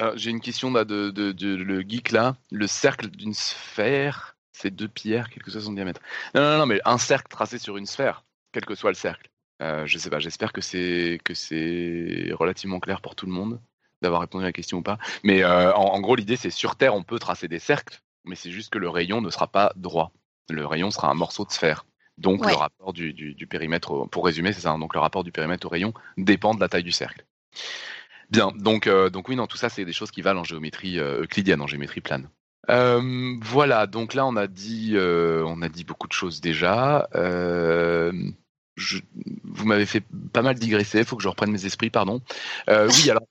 Euh, 0.00 0.12
J'ai 0.16 0.30
une 0.30 0.40
question 0.40 0.72
là, 0.72 0.84
de, 0.84 1.10
de, 1.10 1.32
de, 1.32 1.54
le 1.54 1.80
geek 1.82 2.10
là. 2.10 2.36
Le 2.50 2.66
cercle 2.66 3.08
d'une 3.08 3.34
sphère, 3.34 4.36
c'est 4.52 4.70
deux 4.70 4.88
pierres, 4.88 5.30
quel 5.30 5.42
que 5.42 5.50
soit 5.50 5.60
son 5.62 5.72
diamètre. 5.72 6.00
Non, 6.34 6.42
non, 6.42 6.58
non, 6.58 6.66
mais 6.66 6.80
un 6.84 6.98
cercle 6.98 7.28
tracé 7.28 7.58
sur 7.58 7.76
une 7.76 7.86
sphère, 7.86 8.24
quel 8.52 8.64
que 8.64 8.74
soit 8.74 8.90
le 8.90 8.96
cercle. 8.96 9.30
Euh, 9.62 9.86
je 9.86 9.98
sais 9.98 10.10
pas, 10.10 10.18
j'espère 10.18 10.52
que 10.52 10.60
c'est 10.60 11.20
que 11.24 11.32
c'est 11.32 12.30
relativement 12.32 12.80
clair 12.80 13.00
pour 13.00 13.14
tout 13.14 13.26
le 13.26 13.32
monde 13.32 13.60
d'avoir 14.02 14.20
répondu 14.20 14.44
à 14.44 14.48
la 14.48 14.52
question 14.52 14.78
ou 14.78 14.82
pas. 14.82 14.98
Mais 15.22 15.44
euh, 15.44 15.72
en, 15.74 15.94
en, 15.94 16.00
gros, 16.00 16.16
l'idée 16.16 16.36
c'est 16.36 16.50
sur 16.50 16.76
Terre, 16.76 16.94
on 16.94 17.04
peut 17.04 17.20
tracer 17.20 17.48
des 17.48 17.60
cercles, 17.60 18.00
mais 18.24 18.34
c'est 18.34 18.50
juste 18.50 18.70
que 18.70 18.78
le 18.78 18.88
rayon 18.90 19.20
ne 19.20 19.30
sera 19.30 19.46
pas 19.46 19.72
droit. 19.76 20.12
Le 20.50 20.66
rayon 20.66 20.90
sera 20.90 21.08
un 21.08 21.14
morceau 21.14 21.44
de 21.44 21.52
sphère. 21.52 21.86
Donc 22.18 22.46
le 22.46 22.54
rapport 22.54 22.92
du, 22.92 23.12
du, 23.12 23.34
du, 23.34 23.46
périmètre, 23.46 24.06
pour 24.10 24.24
résumer, 24.24 24.52
c'est 24.52 24.60
ça. 24.60 24.70
Hein, 24.70 24.78
donc 24.78 24.94
le 24.94 25.00
rapport 25.00 25.24
du 25.24 25.32
périmètre 25.32 25.66
au 25.66 25.70
rayon 25.70 25.92
dépend 26.16 26.54
de 26.54 26.60
la 26.60 26.68
taille 26.68 26.84
du 26.84 26.92
cercle. 26.92 27.24
Bien, 28.30 28.52
donc, 28.56 28.86
euh, 28.86 29.10
donc 29.10 29.28
oui, 29.28 29.36
non, 29.36 29.46
tout 29.46 29.56
ça, 29.56 29.68
c'est 29.68 29.84
des 29.84 29.92
choses 29.92 30.10
qui 30.10 30.22
valent 30.22 30.40
en 30.40 30.44
géométrie 30.44 30.98
euh, 30.98 31.22
euclidienne, 31.22 31.60
en 31.60 31.66
géométrie 31.66 32.00
plane. 32.00 32.28
Euh, 32.70 33.36
voilà, 33.42 33.86
donc 33.86 34.14
là, 34.14 34.26
on 34.26 34.36
a 34.36 34.46
dit, 34.46 34.92
euh, 34.94 35.44
on 35.46 35.62
a 35.62 35.68
dit 35.68 35.84
beaucoup 35.84 36.08
de 36.08 36.12
choses 36.12 36.40
déjà. 36.40 37.08
Euh, 37.14 38.12
je, 38.76 38.98
vous 39.44 39.66
m'avez 39.66 39.86
fait 39.86 40.02
pas 40.32 40.42
mal 40.42 40.54
digresser. 40.54 41.00
Il 41.00 41.04
faut 41.04 41.16
que 41.16 41.22
je 41.22 41.28
reprenne 41.28 41.50
mes 41.50 41.66
esprits, 41.66 41.90
pardon. 41.90 42.22
oui, 42.68 43.10
alors, 43.10 43.26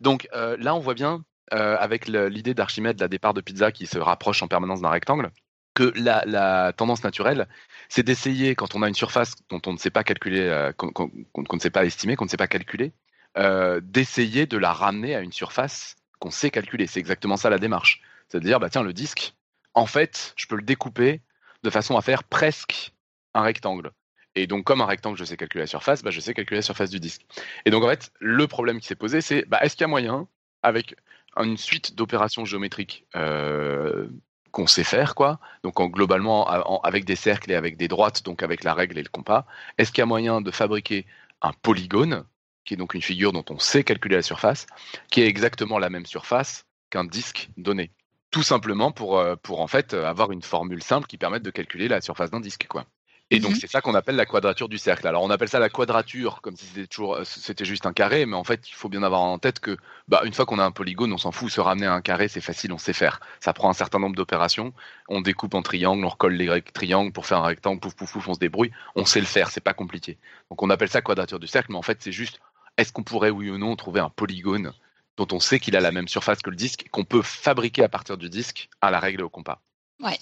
donc 0.00 0.28
là, 0.32 0.74
on 0.74 0.80
voit 0.80 0.94
bien 0.94 1.24
avec 1.50 2.06
l'idée 2.08 2.54
d'Archimède, 2.54 3.00
la 3.00 3.08
départ 3.08 3.34
de 3.34 3.40
pizza 3.40 3.72
qui 3.72 3.86
se 3.86 3.98
rapproche 3.98 4.42
en 4.42 4.48
permanence 4.48 4.80
d'un 4.80 4.90
rectangle 4.90 5.30
que 5.74 5.92
la, 5.96 6.72
tendance 6.72 7.04
naturelle, 7.04 7.48
c'est 7.88 8.02
d'essayer, 8.02 8.54
quand 8.54 8.74
on 8.74 8.82
a 8.82 8.88
une 8.88 8.94
surface 8.94 9.34
dont 9.48 9.60
on 9.66 9.72
ne 9.72 9.78
sait 9.78 9.90
pas 9.90 10.04
calculer, 10.04 10.40
euh, 10.40 10.72
qu'on 10.72 10.90
qu 10.92 11.54
ne 11.56 11.58
sait 11.60 11.70
pas 11.70 11.84
estimer, 11.84 12.16
qu'on 12.16 12.24
ne 12.24 12.30
sait 12.30 12.36
pas 12.36 12.48
calculer, 12.48 12.92
euh, 13.38 13.80
d'essayer 13.82 14.46
de 14.46 14.58
la 14.58 14.72
ramener 14.72 15.14
à 15.14 15.20
une 15.20 15.32
surface 15.32 15.96
qu'on 16.18 16.30
sait 16.30 16.50
calculer. 16.50 16.86
C'est 16.86 17.00
exactement 17.00 17.36
ça 17.36 17.50
la 17.50 17.58
démarche. 17.58 18.02
C'est 18.28 18.40
de 18.40 18.44
dire, 18.44 18.60
bah 18.60 18.70
tiens, 18.70 18.82
le 18.82 18.92
disque, 18.92 19.34
en 19.74 19.86
fait, 19.86 20.34
je 20.36 20.46
peux 20.46 20.56
le 20.56 20.62
découper 20.62 21.22
de 21.62 21.70
façon 21.70 21.96
à 21.96 22.02
faire 22.02 22.24
presque 22.24 22.92
un 23.34 23.42
rectangle. 23.42 23.92
Et 24.34 24.46
donc, 24.46 24.64
comme 24.64 24.80
un 24.80 24.86
rectangle, 24.86 25.18
je 25.18 25.24
sais 25.24 25.36
calculer 25.36 25.62
la 25.62 25.66
surface, 25.66 26.02
bah, 26.02 26.10
je 26.10 26.20
sais 26.20 26.34
calculer 26.34 26.58
la 26.58 26.62
surface 26.62 26.90
du 26.90 27.00
disque. 27.00 27.22
Et 27.64 27.70
donc, 27.70 27.82
en 27.84 27.88
fait, 27.88 28.12
le 28.20 28.46
problème 28.46 28.80
qui 28.80 28.86
s'est 28.86 28.94
posé, 28.94 29.20
c'est 29.20 29.44
bah, 29.46 29.58
est-ce 29.62 29.76
qu'il 29.76 29.82
y 29.82 29.84
a 29.84 29.88
moyen, 29.88 30.28
avec 30.62 30.94
une 31.36 31.56
suite 31.56 31.94
d'opérations 31.94 32.44
géométriques 32.44 33.06
euh, 33.16 34.08
qu'on 34.52 34.66
sait 34.66 34.84
faire, 34.84 35.14
quoi. 35.14 35.38
Donc 35.62 35.80
en, 35.80 35.86
globalement, 35.86 36.46
avec 36.82 37.04
des 37.04 37.16
cercles 37.16 37.52
et 37.52 37.54
avec 37.54 37.76
des 37.76 37.88
droites, 37.88 38.24
donc 38.24 38.42
avec 38.42 38.64
la 38.64 38.74
règle 38.74 38.98
et 38.98 39.02
le 39.02 39.08
compas, 39.08 39.46
est-ce 39.78 39.92
qu'il 39.92 40.00
y 40.00 40.02
a 40.02 40.06
moyen 40.06 40.40
de 40.40 40.50
fabriquer 40.50 41.06
un 41.42 41.52
polygone, 41.52 42.24
qui 42.64 42.74
est 42.74 42.76
donc 42.76 42.94
une 42.94 43.02
figure 43.02 43.32
dont 43.32 43.44
on 43.50 43.58
sait 43.58 43.84
calculer 43.84 44.16
la 44.16 44.22
surface, 44.22 44.66
qui 45.10 45.22
est 45.22 45.26
exactement 45.26 45.78
la 45.78 45.90
même 45.90 46.06
surface 46.06 46.66
qu'un 46.90 47.04
disque 47.04 47.48
donné? 47.56 47.90
Tout 48.30 48.42
simplement 48.42 48.92
pour, 48.92 49.18
euh, 49.18 49.36
pour 49.36 49.60
en 49.60 49.66
fait 49.66 49.94
avoir 49.94 50.30
une 50.30 50.42
formule 50.42 50.82
simple 50.82 51.06
qui 51.06 51.18
permette 51.18 51.42
de 51.42 51.50
calculer 51.50 51.88
la 51.88 52.00
surface 52.00 52.30
d'un 52.30 52.40
disque, 52.40 52.66
quoi. 52.68 52.86
Et 53.32 53.38
donc, 53.38 53.52
mhm. 53.52 53.58
c'est 53.60 53.70
ça 53.70 53.80
qu'on 53.80 53.94
appelle 53.94 54.16
la 54.16 54.26
quadrature 54.26 54.68
du 54.68 54.76
cercle. 54.76 55.06
Alors, 55.06 55.22
on 55.22 55.30
appelle 55.30 55.48
ça 55.48 55.60
la 55.60 55.68
quadrature, 55.68 56.40
comme 56.42 56.56
si 56.56 56.66
c'était 56.66 56.88
toujours, 56.88 57.14
euh, 57.14 57.24
c'était 57.24 57.64
juste 57.64 57.86
un 57.86 57.92
carré, 57.92 58.26
mais 58.26 58.34
en 58.34 58.42
fait, 58.42 58.68
il 58.68 58.74
faut 58.74 58.88
bien 58.88 59.04
avoir 59.04 59.20
en 59.20 59.38
tête 59.38 59.60
que, 59.60 59.76
bah, 60.08 60.22
une 60.24 60.34
fois 60.34 60.46
qu'on 60.46 60.58
a 60.58 60.64
un 60.64 60.72
polygone, 60.72 61.12
on 61.12 61.18
s'en 61.18 61.30
fout. 61.30 61.48
Se 61.48 61.60
ramener 61.60 61.86
à 61.86 61.92
un 61.92 62.00
carré, 62.00 62.26
c'est 62.26 62.40
facile, 62.40 62.72
on 62.72 62.78
sait 62.78 62.92
faire. 62.92 63.20
Ça 63.38 63.52
prend 63.52 63.70
un 63.70 63.72
certain 63.72 64.00
nombre 64.00 64.16
d'opérations. 64.16 64.74
On 65.08 65.20
découpe 65.20 65.54
en 65.54 65.62
triangle, 65.62 66.04
on 66.04 66.08
recolle 66.08 66.34
les 66.34 66.60
triangles 66.62 67.12
pour 67.12 67.24
faire 67.26 67.38
un 67.38 67.46
rectangle, 67.46 67.78
pouf, 67.78 67.94
pouf, 67.94 68.12
pouf, 68.12 68.28
on 68.28 68.34
se 68.34 68.40
débrouille. 68.40 68.72
On 68.96 69.04
sait 69.04 69.20
le 69.20 69.26
faire, 69.26 69.50
c'est 69.50 69.60
pas 69.60 69.74
compliqué. 69.74 70.18
Donc, 70.50 70.62
on 70.64 70.70
appelle 70.70 70.90
ça 70.90 71.00
quadrature 71.00 71.38
du 71.38 71.46
cercle, 71.46 71.70
mais 71.70 71.78
en 71.78 71.82
fait, 71.82 71.98
c'est 72.00 72.12
juste, 72.12 72.40
est-ce 72.78 72.92
qu'on 72.92 73.04
pourrait, 73.04 73.30
oui 73.30 73.48
ou 73.48 73.58
non, 73.58 73.76
trouver 73.76 74.00
un 74.00 74.10
polygone 74.10 74.72
dont 75.16 75.28
on 75.30 75.38
sait 75.38 75.60
qu'il 75.60 75.76
a 75.76 75.80
la 75.80 75.92
même 75.92 76.08
surface 76.08 76.42
que 76.42 76.50
le 76.50 76.56
disque, 76.56 76.86
qu'on 76.90 77.04
peut 77.04 77.22
fabriquer 77.22 77.84
à 77.84 77.88
partir 77.88 78.16
du 78.16 78.28
disque 78.28 78.68
à 78.80 78.90
la 78.90 78.98
règle 78.98 79.22
au 79.22 79.28
compas? 79.28 79.60
Ouais. 80.00 80.18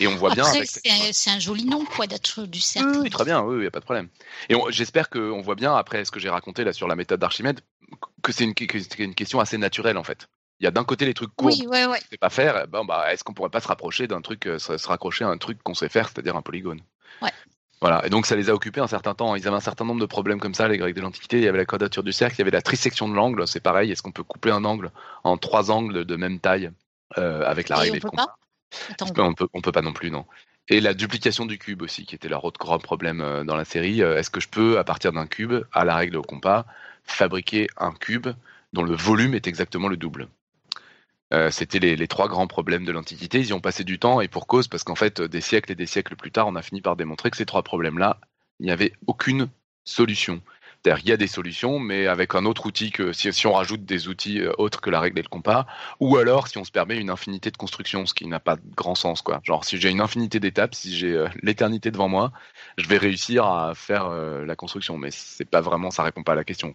Et 0.00 0.08
on 0.08 0.16
voit 0.16 0.34
bien. 0.34 0.44
C'est 0.44 1.30
un, 1.30 1.38
joli 1.38 1.64
nom, 1.64 1.84
quoi, 1.84 2.06
d'être 2.06 2.42
du 2.46 2.60
cercle. 2.60 3.00
Oui, 3.02 3.10
très 3.10 3.24
bien, 3.24 3.42
oui, 3.42 3.56
il 3.56 3.60
n'y 3.60 3.66
a 3.66 3.70
pas 3.70 3.80
de 3.80 3.84
problème. 3.84 4.08
Et 4.48 4.56
j'espère 4.70 5.10
qu'on 5.10 5.42
voit 5.42 5.54
bien, 5.54 5.76
après 5.76 6.04
ce 6.04 6.10
que 6.10 6.18
j'ai 6.18 6.30
raconté 6.30 6.64
là 6.64 6.72
sur 6.72 6.88
la 6.88 6.96
méthode 6.96 7.20
d'Archimède, 7.20 7.60
que 8.22 8.32
c'est 8.32 8.44
une, 8.44 8.54
une, 8.98 9.14
question 9.14 9.40
assez 9.40 9.58
naturelle, 9.58 9.98
en 9.98 10.04
fait. 10.04 10.28
Il 10.58 10.64
y 10.64 10.66
a 10.66 10.70
d'un 10.70 10.84
côté 10.84 11.06
les 11.06 11.14
trucs 11.14 11.34
courts 11.36 11.48
oui, 11.48 11.66
ouais, 11.66 11.86
ouais. 11.86 12.00
sait 12.10 12.18
pas 12.18 12.30
faire, 12.30 12.66
bon, 12.68 12.84
bah, 12.84 13.12
est-ce 13.12 13.24
qu'on 13.24 13.34
pourrait 13.34 13.50
pas 13.50 13.60
se 13.60 13.68
rapprocher 13.68 14.06
d'un 14.06 14.20
truc, 14.20 14.46
euh, 14.46 14.58
se, 14.58 14.86
raccrocher 14.88 15.24
à 15.24 15.28
un 15.28 15.38
truc 15.38 15.62
qu'on 15.62 15.74
sait 15.74 15.88
faire, 15.88 16.08
c'est-à-dire 16.08 16.36
un 16.36 16.42
polygone? 16.42 16.80
Ouais. 17.22 17.30
Voilà, 17.80 18.04
et 18.04 18.10
donc 18.10 18.26
ça 18.26 18.36
les 18.36 18.50
a 18.50 18.54
occupés 18.54 18.80
un 18.80 18.86
certain 18.86 19.14
temps. 19.14 19.34
Ils 19.36 19.46
avaient 19.48 19.56
un 19.56 19.60
certain 19.60 19.86
nombre 19.86 20.00
de 20.00 20.06
problèmes 20.06 20.38
comme 20.38 20.52
ça, 20.52 20.68
les 20.68 20.76
Grecs 20.76 20.94
de 20.94 21.00
l'Antiquité. 21.00 21.38
Il 21.38 21.44
y 21.44 21.48
avait 21.48 21.58
la 21.58 21.64
quadrature 21.64 22.02
du 22.02 22.12
cercle, 22.12 22.36
il 22.36 22.38
y 22.40 22.42
avait 22.42 22.50
la 22.50 22.60
trisection 22.60 23.08
de 23.08 23.14
l'angle, 23.14 23.48
c'est 23.48 23.60
pareil. 23.60 23.90
Est-ce 23.90 24.02
qu'on 24.02 24.12
peut 24.12 24.22
couper 24.22 24.50
un 24.50 24.64
angle 24.64 24.90
en 25.24 25.38
trois 25.38 25.70
angles 25.70 26.04
de 26.04 26.16
même 26.16 26.40
taille 26.40 26.70
euh, 27.16 27.42
avec 27.46 27.70
la 27.70 27.76
règle 27.76 27.96
et 27.96 28.00
on 29.18 29.34
peut, 29.34 29.48
on 29.52 29.60
peut 29.60 29.72
pas 29.72 29.82
non 29.82 29.92
plus, 29.92 30.10
non. 30.10 30.26
Et 30.68 30.80
la 30.80 30.94
duplication 30.94 31.46
du 31.46 31.58
cube 31.58 31.82
aussi, 31.82 32.06
qui 32.06 32.14
était 32.14 32.28
leur 32.28 32.44
autre 32.44 32.60
grand 32.60 32.78
problème 32.78 33.20
euh, 33.20 33.44
dans 33.44 33.56
la 33.56 33.64
série. 33.64 34.02
Euh, 34.02 34.16
est-ce 34.16 34.30
que 34.30 34.40
je 34.40 34.48
peux, 34.48 34.78
à 34.78 34.84
partir 34.84 35.12
d'un 35.12 35.26
cube, 35.26 35.52
à 35.72 35.84
la 35.84 35.96
règle 35.96 36.16
au 36.16 36.22
compas, 36.22 36.64
fabriquer 37.04 37.66
un 37.76 37.92
cube 37.92 38.28
dont 38.72 38.84
le 38.84 38.94
volume 38.94 39.34
est 39.34 39.48
exactement 39.48 39.88
le 39.88 39.96
double? 39.96 40.28
Euh, 41.32 41.50
C'était 41.50 41.80
les, 41.80 42.08
trois 42.08 42.28
grands 42.28 42.46
problèmes 42.46 42.84
de 42.84 42.92
l'Antiquité. 42.92 43.40
Ils 43.40 43.48
y 43.48 43.52
ont 43.52 43.60
passé 43.60 43.82
du 43.82 43.98
temps 43.98 44.20
et 44.20 44.28
pour 44.28 44.46
cause, 44.46 44.68
parce 44.68 44.84
qu'en 44.84 44.94
fait, 44.94 45.20
des 45.20 45.40
siècles 45.40 45.72
et 45.72 45.76
des 45.76 45.86
siècles 45.86 46.14
plus 46.14 46.30
tard, 46.30 46.46
on 46.46 46.56
a 46.56 46.62
fini 46.62 46.80
par 46.80 46.96
démontrer 46.96 47.30
que 47.30 47.36
ces 47.36 47.46
trois 47.46 47.62
problèmes-là, 47.62 48.20
il 48.60 48.66
n'y 48.66 48.72
avait 48.72 48.92
aucune 49.06 49.48
solution 49.84 50.40
il 50.86 51.08
y 51.08 51.12
a 51.12 51.16
des 51.16 51.26
solutions, 51.26 51.78
mais 51.78 52.06
avec 52.06 52.34
un 52.34 52.44
autre 52.46 52.66
outil 52.66 52.90
que 52.90 53.12
si, 53.12 53.46
on 53.46 53.52
rajoute 53.52 53.84
des 53.84 54.08
outils 54.08 54.40
euh, 54.40 54.52
autres 54.58 54.80
que 54.80 54.90
la 54.90 55.00
règle 55.00 55.18
et 55.18 55.22
le 55.22 55.28
compas, 55.28 55.66
ou 56.00 56.16
alors 56.16 56.48
si 56.48 56.58
on 56.58 56.64
se 56.64 56.70
permet 56.70 56.96
une 56.96 57.10
infinité 57.10 57.50
de 57.50 57.56
constructions, 57.56 58.06
ce 58.06 58.14
qui 58.14 58.26
n'a 58.26 58.40
pas 58.40 58.56
de 58.56 58.62
grand 58.74 58.94
sens, 58.94 59.22
quoi. 59.22 59.40
Genre 59.44 59.64
si 59.64 59.78
j'ai 59.78 59.90
une 59.90 60.00
infinité 60.00 60.40
d'étapes, 60.40 60.74
si 60.74 60.96
j'ai 60.96 61.12
euh, 61.12 61.28
l'éternité 61.42 61.90
devant 61.90 62.08
moi, 62.08 62.32
je 62.78 62.88
vais 62.88 62.96
réussir 62.96 63.44
à 63.44 63.74
faire 63.74 64.06
euh, 64.06 64.44
la 64.46 64.56
construction, 64.56 64.96
mais 64.96 65.10
c'est 65.10 65.44
pas 65.44 65.60
vraiment, 65.60 65.90
ça 65.90 66.02
répond 66.02 66.22
pas 66.22 66.32
à 66.32 66.36
la 66.36 66.44
question. 66.44 66.74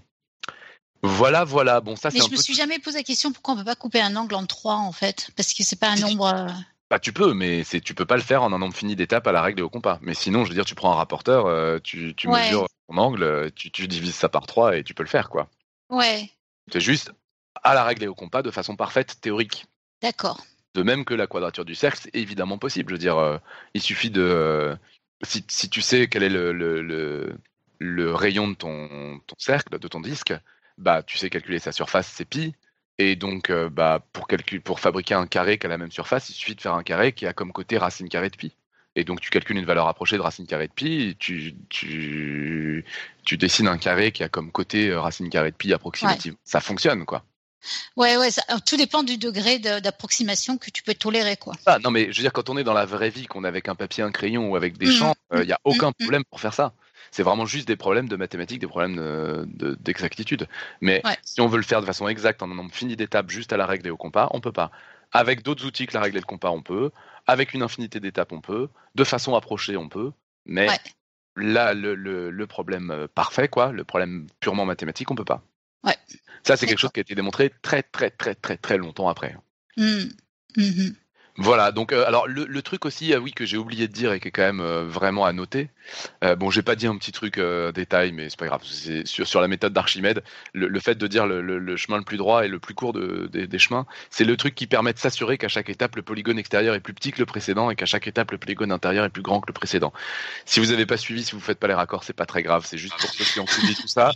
Voilà, 1.01 1.43
voilà. 1.43 1.81
Bon, 1.81 1.95
ça. 1.95 2.09
Mais 2.13 2.19
je 2.19 2.31
me 2.31 2.37
suis 2.37 2.55
jamais 2.55 2.79
posé 2.79 2.99
la 2.99 3.03
question 3.03 3.31
pourquoi 3.31 3.53
on 3.53 3.57
peut 3.57 3.63
pas 3.63 3.75
couper 3.75 4.01
un 4.01 4.15
angle 4.15 4.35
en 4.35 4.45
trois 4.45 4.75
en 4.75 4.91
fait, 4.91 5.29
parce 5.35 5.53
que 5.53 5.63
c'est 5.63 5.79
pas 5.79 5.89
un 5.89 5.97
nombre. 5.97 6.47
Bah, 6.89 6.99
tu 6.99 7.11
peux, 7.11 7.33
mais 7.33 7.63
c'est 7.63 7.81
tu 7.81 7.95
peux 7.95 8.05
pas 8.05 8.15
le 8.15 8.21
faire 8.21 8.43
en 8.43 8.53
un 8.53 8.59
nombre 8.59 8.75
fini 8.75 8.95
d'étapes 8.95 9.25
à 9.25 9.31
la 9.31 9.41
règle 9.41 9.59
et 9.59 9.63
au 9.63 9.69
compas. 9.69 9.97
Mais 10.01 10.13
sinon, 10.13 10.43
je 10.43 10.49
veux 10.49 10.55
dire, 10.55 10.65
tu 10.65 10.75
prends 10.75 10.91
un 10.91 10.95
rapporteur, 10.95 11.81
tu, 11.81 12.13
tu 12.15 12.27
mesures 12.27 12.67
ton 12.87 12.97
angle, 12.97 13.51
tu, 13.55 13.71
tu, 13.71 13.87
divises 13.87 14.15
ça 14.15 14.29
par 14.29 14.45
3 14.45 14.77
et 14.77 14.83
tu 14.83 14.93
peux 14.93 15.03
le 15.03 15.09
faire, 15.09 15.29
quoi. 15.29 15.49
Ouais. 15.89 16.29
C'est 16.71 16.81
juste 16.81 17.11
à 17.63 17.73
la 17.73 17.83
règle 17.83 18.03
et 18.03 18.07
au 18.07 18.15
compas 18.15 18.41
de 18.41 18.51
façon 18.51 18.75
parfaite 18.75 19.19
théorique. 19.21 19.65
D'accord. 20.01 20.43
De 20.73 20.83
même 20.83 21.05
que 21.05 21.13
la 21.13 21.27
quadrature 21.27 21.65
du 21.65 21.75
cercle, 21.75 21.99
c'est 22.03 22.15
évidemment 22.15 22.57
possible. 22.57 22.89
Je 22.89 22.95
veux 22.95 22.99
dire, 22.99 23.17
euh, 23.17 23.37
il 23.73 23.81
suffit 23.81 24.09
de. 24.09 24.21
Euh, 24.21 24.75
si, 25.23 25.43
si, 25.47 25.69
tu 25.69 25.81
sais 25.81 26.07
quel 26.07 26.23
est 26.23 26.29
le, 26.29 26.51
le, 26.51 26.81
le, 26.81 27.37
le, 27.79 28.13
rayon 28.13 28.49
de 28.49 28.55
ton, 28.55 29.19
ton 29.25 29.35
cercle, 29.37 29.79
de 29.79 29.87
ton 29.87 30.01
disque, 30.01 30.33
bah, 30.77 31.01
tu 31.01 31.17
sais 31.17 31.29
calculer 31.29 31.59
sa 31.59 31.71
surface, 31.71 32.07
c'est 32.07 32.25
pi. 32.25 32.53
Et 32.97 33.15
donc, 33.15 33.49
euh, 33.49 33.69
bah, 33.69 34.05
pour, 34.13 34.27
calcul, 34.27 34.61
pour 34.61 34.79
fabriquer 34.79 35.13
un 35.13 35.27
carré 35.27 35.57
qui 35.57 35.65
a 35.65 35.69
la 35.69 35.77
même 35.77 35.91
surface, 35.91 36.29
il 36.29 36.33
suffit 36.33 36.55
de 36.55 36.61
faire 36.61 36.75
un 36.75 36.83
carré 36.83 37.13
qui 37.13 37.25
a 37.25 37.33
comme 37.33 37.53
côté 37.53 37.77
racine 37.77 38.09
carrée 38.09 38.29
de 38.29 38.37
pi. 38.37 38.55
Et 38.95 39.03
donc 39.03 39.19
tu 39.19 39.29
calcules 39.29 39.57
une 39.57 39.65
valeur 39.65 39.87
approchée 39.87 40.15
de 40.15 40.21
racine 40.21 40.47
carrée 40.47 40.67
de 40.67 40.73
pi, 40.73 41.15
tu, 41.19 41.53
tu, 41.69 42.85
tu 43.23 43.37
dessines 43.37 43.67
un 43.67 43.77
carré 43.77 44.11
qui 44.11 44.23
a 44.23 44.29
comme 44.29 44.51
côté 44.51 44.89
euh, 44.89 45.01
racine 45.01 45.29
carrée 45.29 45.51
de 45.51 45.55
pi 45.55 45.73
approximative. 45.73 46.35
Ça 46.43 46.61
fonctionne, 46.61 47.05
quoi. 47.05 47.23
Ouais, 47.95 48.15
ouais, 48.17 48.29
tout 48.65 48.77
dépend 48.77 49.03
du 49.03 49.17
degré 49.17 49.57
d'approximation 49.59 50.57
que 50.57 50.69
tu 50.69 50.83
peux 50.83 50.93
tolérer, 50.93 51.35
quoi. 51.35 51.55
Ah, 51.65 51.79
non, 51.79 51.89
mais 51.89 52.11
je 52.11 52.17
veux 52.17 52.21
dire, 52.21 52.31
quand 52.31 52.49
on 52.49 52.57
est 52.57 52.63
dans 52.63 52.73
la 52.73 52.85
vraie 52.85 53.09
vie, 53.09 53.25
qu'on 53.25 53.43
est 53.43 53.47
avec 53.47 53.67
un 53.67 53.75
papier, 53.75 54.03
un 54.03 54.11
crayon 54.11 54.51
ou 54.51 54.55
avec 54.55 54.77
des 54.77 54.85
mmh. 54.85 54.91
champs, 54.91 55.15
il 55.33 55.41
n'y 55.41 55.51
a 55.51 55.55
mmh. 55.55 55.69
aucun 55.69 55.89
mmh. 55.89 55.93
problème 55.99 56.23
pour 56.29 56.39
faire 56.39 56.53
ça. 56.53 56.73
C'est 57.11 57.23
vraiment 57.23 57.45
juste 57.45 57.67
des 57.67 57.75
problèmes 57.75 58.07
de 58.07 58.15
mathématiques, 58.15 58.59
des 58.59 58.67
problèmes 58.67 59.47
d'exactitude. 59.79 60.47
mais 60.81 61.01
si 61.23 61.41
on 61.41 61.47
veut 61.47 61.57
le 61.57 61.63
faire 61.63 61.81
de 61.81 61.85
façon 61.85 62.07
exacte, 62.07 62.43
en 62.43 62.51
un 62.51 62.55
nombre 62.55 62.73
fini 62.73 62.95
d'étapes, 62.95 63.29
juste 63.29 63.53
à 63.53 63.57
la 63.57 63.65
règle 63.65 63.87
et 63.87 63.89
au 63.89 63.97
compas, 63.97 64.27
on 64.31 64.41
peut 64.41 64.51
pas. 64.51 64.71
Avec 65.11 65.43
d'autres 65.43 65.65
outils 65.65 65.87
que 65.87 65.93
la 65.93 66.01
règle 66.01 66.17
et 66.17 66.19
le 66.19 66.25
compas, 66.25 66.49
on 66.49 66.61
peut. 66.61 66.91
Avec 67.27 67.53
une 67.53 67.63
infinité 67.63 67.99
d'étapes, 67.99 68.31
on 68.31 68.41
peut. 68.41 68.69
De 68.95 69.03
façon 69.03 69.35
approchée, 69.35 69.77
on 69.77 69.89
peut. 69.89 70.11
Mais 70.45 70.67
là, 71.35 71.73
le, 71.73 72.45
problème 72.45 72.91
euh, 72.91 73.07
parfait, 73.07 73.47
quoi, 73.47 73.71
le 73.71 73.83
problème 73.83 74.27
purement 74.39 74.65
mathématique, 74.65 75.09
on 75.11 75.15
peut 75.15 75.25
pas. 75.25 75.43
Ouais. 75.83 75.97
Ça, 76.43 76.55
c'est 76.55 76.67
quelque 76.67 76.79
chose 76.79 76.91
qui 76.91 76.99
a 76.99 77.01
été 77.01 77.15
démontré 77.15 77.51
très, 77.61 77.83
très, 77.83 78.11
très, 78.11 78.35
très, 78.35 78.57
très 78.57 78.77
longtemps 78.77 79.09
après. 79.09 79.35
Mmh. 79.77 80.03
Mmh 80.57 80.89
voilà, 81.37 81.73
donc 81.73 81.91
euh, 81.91 82.05
alors 82.07 82.27
le, 82.27 82.61
truc 82.61 82.85
aussi, 82.85 83.13
euh, 83.13 83.19
oui, 83.19 83.33
que 83.33 83.45
j'ai 83.45 83.57
oublié 83.57 83.89
de 83.89 83.93
dire 83.93 84.13
et 84.13 84.21
qui 84.21 84.29
est 84.29 84.31
quand 84.31 84.41
même 84.41 84.61
euh, 84.61 84.85
vraiment 84.85 85.25
à 85.25 85.33
noter. 85.33 85.69
bon, 86.37 86.49
j'ai 86.49 86.61
pas 86.61 86.75
dit 86.75 86.87
un 86.87 86.97
petit 86.97 87.11
truc 87.11 87.39
détail, 87.73 88.13
mais 88.13 88.29
c'est 88.29 88.39
pas 88.39 88.47
grave. 88.47 88.61
C'est 88.63 89.05
sur, 89.05 89.27
sur 89.27 89.41
la 89.41 89.47
méthode 89.47 89.73
d'Archimède, 89.73 90.23
le, 90.53 90.79
fait 90.79 90.95
de 90.95 91.07
dire 91.07 91.27
le, 91.27 91.75
chemin 91.75 91.97
le 91.97 92.03
plus 92.03 92.17
droit 92.17 92.45
et 92.45 92.47
le 92.47 92.59
plus 92.59 92.73
court 92.73 92.93
des 92.93 93.59
chemins, 93.59 93.85
c'est 94.09 94.23
le 94.23 94.37
truc 94.37 94.55
qui 94.55 94.65
permet 94.65 94.93
de 94.93 94.97
s'assurer 94.97 95.37
qu'à 95.37 95.49
chaque 95.49 95.69
étape 95.69 95.95
le 95.97 96.01
polygone 96.01 96.39
extérieur 96.39 96.73
est 96.73 96.79
plus 96.79 96.93
petit 96.93 97.11
que 97.11 97.19
le 97.19 97.25
précédent 97.25 97.69
et 97.69 97.75
qu'à 97.75 97.85
chaque 97.85 98.07
étape 98.07 98.31
le 98.31 98.37
polygone 98.37 98.71
intérieur 98.71 99.05
est 99.05 99.09
plus 99.09 99.21
grand 99.21 99.41
que 99.41 99.47
le 99.47 99.53
précédent. 99.53 99.91
Si 100.45 100.59
vous 100.59 100.67
n'avez 100.67 100.85
pas 100.85 100.97
suivi, 100.97 101.23
si 101.23 101.33
vous 101.33 101.41
faites 101.41 101.59
pas 101.59 101.67
les 101.67 101.73
raccords, 101.73 102.03
c'est 102.03 102.13
pas 102.13 102.25
très 102.25 102.43
grave. 102.43 102.65
C'est 102.65 102.77
juste 102.77 102.97
pour 102.97 103.09
ceux 103.09 103.25
qui 103.25 103.39
ont 103.39 103.47
suivi 103.47 103.75
tout 103.75 103.87
ça. 103.87 104.11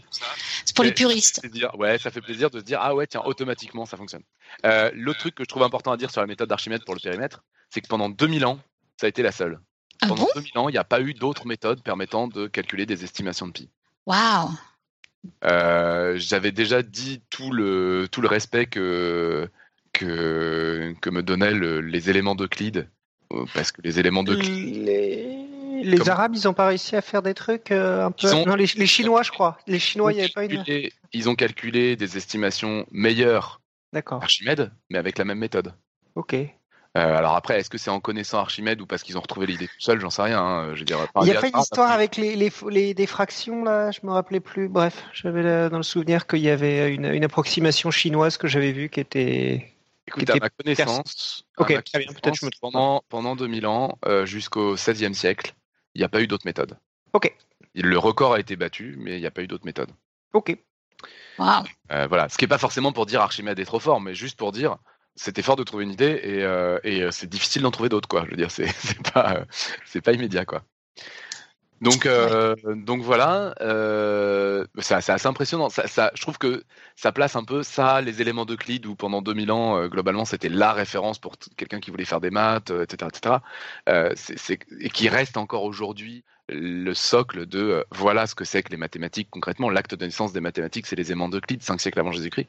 C'est 0.66 0.76
pour 0.76 0.86
les 0.86 0.94
puristes. 0.94 1.46
Dire, 1.50 1.78
ouais, 1.78 1.98
ça 1.98 2.12
fait 2.12 2.22
plaisir 2.22 2.50
de 2.50 2.60
se 2.60 2.64
dire 2.64 2.80
ah 2.82 2.96
ouais 2.96 3.06
tiens 3.06 3.22
automatiquement 3.26 3.86
ça 3.86 3.98
fonctionne. 3.98 4.24
L'autre 4.94 5.20
truc 5.20 5.36
que 5.36 5.44
je 5.44 5.50
trouve 5.50 5.64
important 5.64 5.92
à 5.92 5.98
dire 5.98 6.10
sur 6.10 6.22
la 6.22 6.28
méthode 6.28 6.50
d'Archimède 6.50 6.84
pour 6.86 6.96
le 6.96 7.09
c'est 7.70 7.82
que 7.82 7.88
pendant 7.88 8.10
2000 8.10 8.46
ans, 8.46 8.60
ça 8.98 9.06
a 9.06 9.10
été 9.10 9.22
la 9.22 9.32
seule. 9.32 9.60
Ah 10.02 10.08
pendant 10.08 10.28
2000 10.36 10.58
ans, 10.58 10.70
il 10.70 10.74
n'y 10.74 10.78
a 10.78 10.84
pas 10.84 11.02
eu 11.02 11.14
d'autres 11.14 11.46
méthodes 11.46 11.82
permettant 11.82 12.28
de 12.28 12.48
calculer 12.48 12.86
des 12.86 13.04
estimations 13.04 13.48
de 13.48 13.52
pi. 13.52 13.70
Waouh 14.06 14.50
euh, 15.44 16.16
J'avais 16.18 16.52
déjà 16.52 16.82
dit 16.82 17.22
tout 17.30 17.52
le, 17.52 18.08
tout 18.12 18.22
le 18.22 18.28
respect 18.28 18.66
que, 18.66 19.50
que, 19.94 20.94
que 21.02 21.10
me 21.10 21.22
donnaient 21.22 21.54
les 21.54 22.10
éléments 22.10 22.36
d'Euclide. 22.36 22.90
Euh, 23.32 23.46
parce 23.54 23.72
que 23.72 23.82
les 23.84 24.00
éléments 24.00 24.24
d'Euclide. 24.24 24.86
Les... 24.86 26.10
Arabes, 26.10 26.36
ils 26.36 26.46
n'ont 26.46 26.54
pas 26.54 26.68
réussi 26.68 26.96
à 26.96 27.02
faire 27.02 27.22
des 27.22 27.34
trucs 27.34 27.72
euh, 27.72 28.06
un 28.06 28.12
peu. 28.12 28.30
Non, 28.46 28.56
les, 28.56 28.66
Chinois, 28.68 29.24
je 29.24 29.32
crois. 29.32 29.58
Les 29.68 29.80
Chinois, 29.80 30.12
il 30.12 30.16
n'y 30.16 30.22
avait 30.22 30.32
pas 30.32 30.46
une. 30.46 30.64
Ils 31.14 31.30
ont 31.30 31.36
calculé 31.36 31.96
des 31.96 32.18
estimations 32.18 32.86
meilleures. 32.92 33.62
D'accord. 33.94 34.22
Archimède, 34.22 34.72
mais 34.90 34.98
avec 34.98 35.18
la 35.18 35.26
même 35.26 35.40
méthode. 35.40 35.74
Ok. 36.16 36.36
Euh, 37.00 37.18
alors 37.18 37.36
après, 37.36 37.60
est-ce 37.60 37.70
que 37.70 37.78
c'est 37.78 37.90
en 37.90 38.00
connaissant 38.00 38.40
Archimède 38.40 38.82
ou 38.82 38.86
parce 38.86 39.04
qu'ils 39.04 39.18
ont 39.18 39.22
retrouvé 39.22 39.48
l'idée 39.48 39.68
tout 39.68 39.80
seul 39.80 40.02
J'en 40.02 40.10
sais 40.10 40.24
rien. 40.24 40.42
Hein. 40.42 40.76
Je 40.76 40.84
il 40.84 41.24
n'y 41.24 41.32
a 41.32 41.40
pas 41.40 41.48
une 41.48 41.58
histoire 41.58 41.92
avec 41.92 42.18
les, 42.18 42.36
les, 42.36 42.52
les, 42.70 42.94
des 42.94 43.06
fractions 43.08 43.64
là? 43.64 43.92
Je 43.92 44.00
me 44.04 44.12
rappelais 44.12 44.42
plus. 44.42 44.68
Bref, 44.68 45.06
j'avais 45.14 45.70
dans 45.70 45.78
le 45.78 45.84
souvenir 45.84 46.28
qu'il 46.28 46.40
y 46.40 46.50
avait 46.50 46.94
une, 46.94 47.06
une, 47.06 47.24
approximation 47.24 47.90
chinoise 47.90 48.38
que 48.38 48.48
j'avais 48.48 48.74
vue 48.74 48.90
qui 48.90 49.00
était. 49.00 49.74
Écoute, 50.08 50.30
à 50.30 50.36
ma 50.36 50.50
connaissance, 50.50 51.46
ok, 51.58 51.84
très 51.84 52.00
bien. 52.00 52.08
Peut-être 52.12 52.36
je 52.36 52.46
me 52.46 52.52
trompe. 52.52 52.74
Pendant, 52.74 53.04
pendant 53.10 53.36
2000 53.36 53.68
ans, 53.68 53.98
euh, 54.06 54.26
jusqu'au 54.26 54.74
XVIe 54.74 55.14
siècle, 55.14 55.54
il 55.94 56.00
n'y 56.00 56.06
a 56.06 56.10
pas 56.10 56.22
eu 56.22 56.28
d'autres 56.28 56.48
méthodes. 56.48 56.78
Ok. 57.14 57.34
Le 57.76 57.98
record 57.98 58.34
a 58.34 58.40
été 58.40 58.56
battu, 58.56 58.96
mais 58.98 59.18
il 59.18 59.22
n'y 59.22 59.28
a 59.28 59.32
pas 59.32 59.44
eu 59.44 59.48
d'autres 59.48 59.66
méthodes. 59.66 59.92
Ok. 60.34 60.58
Wow. 61.38 61.64
Euh, 61.92 62.08
voilà, 62.08 62.28
ce 62.28 62.38
qui 62.38 62.44
n'est 62.44 62.50
pas 62.50 62.58
forcément 62.58 62.92
pour 62.92 63.06
dire 63.06 63.22
Archimède 63.22 63.60
est 63.60 63.66
trop 63.66 63.80
fort, 63.80 64.02
mais 64.02 64.16
juste 64.16 64.38
pour 64.38 64.52
dire 64.52 64.78
c'était 65.16 65.42
fort 65.42 65.56
de 65.56 65.64
trouver 65.64 65.84
une 65.84 65.92
idée 65.92 66.20
et, 66.24 66.44
euh, 66.44 66.80
euh, 66.86 67.12
c'est 67.12 67.30
difficile 67.30 67.62
d'en 67.62 67.72
trouver 67.72 67.90
d'autres 67.90 68.08
quoi. 68.08 68.24
Je 68.26 68.32
veux 68.32 68.38
dire, 68.38 68.52
c'est 68.52 68.68
pas 69.14 69.36
euh, 69.38 69.46
c'est 69.86 70.02
pas 70.02 70.14
immédiat 70.14 70.46
quoi. 70.46 70.64
Donc 71.82 72.10
donc 72.86 73.02
voilà, 73.04 73.54
c'est 74.80 74.94
assez 74.94 75.28
impressionnant. 75.28 75.70
Ça, 75.70 76.12
je 76.14 76.22
trouve 76.22 76.38
que 76.38 76.66
ça 76.98 77.14
place 77.14 77.38
un 77.38 77.46
peu 77.46 77.64
ça, 77.64 78.02
les 78.02 78.22
éléments 78.22 78.46
d'Euclide 78.46 78.86
où 78.86 78.96
pendant 78.96 79.22
2000 79.22 79.52
ans 79.54 79.88
globalement 79.88 80.26
c'était 80.26 80.50
la 80.50 80.74
référence 80.74 81.20
pour 81.20 81.38
quelqu'un 81.56 81.80
qui 81.80 81.90
voulait 81.90 82.04
faire 82.04 82.20
des 82.20 82.32
maths, 82.32 82.72
etc., 82.72 83.10
etc. 83.88 84.58
et 84.82 84.90
qui 84.90 85.08
reste 85.08 85.38
encore 85.38 85.64
aujourd'hui 85.64 86.26
le 86.52 86.94
socle 86.94 87.46
de 87.46 87.60
euh, 87.60 87.84
voilà 87.92 88.28
ce 88.28 88.36
que 88.36 88.46
c'est 88.46 88.64
que 88.64 88.72
les 88.72 88.78
mathématiques 88.78 89.30
concrètement. 89.30 89.70
L'acte 89.70 89.96
de 89.96 90.06
naissance 90.06 90.34
des 90.34 90.42
mathématiques, 90.42 90.88
c'est 90.88 90.96
les 90.96 91.12
aimants 91.12 91.30
d'Euclide, 91.30 91.62
cinq 91.64 91.82
siècles 91.82 92.00
avant 92.00 92.12
Jésus-Christ. 92.12 92.48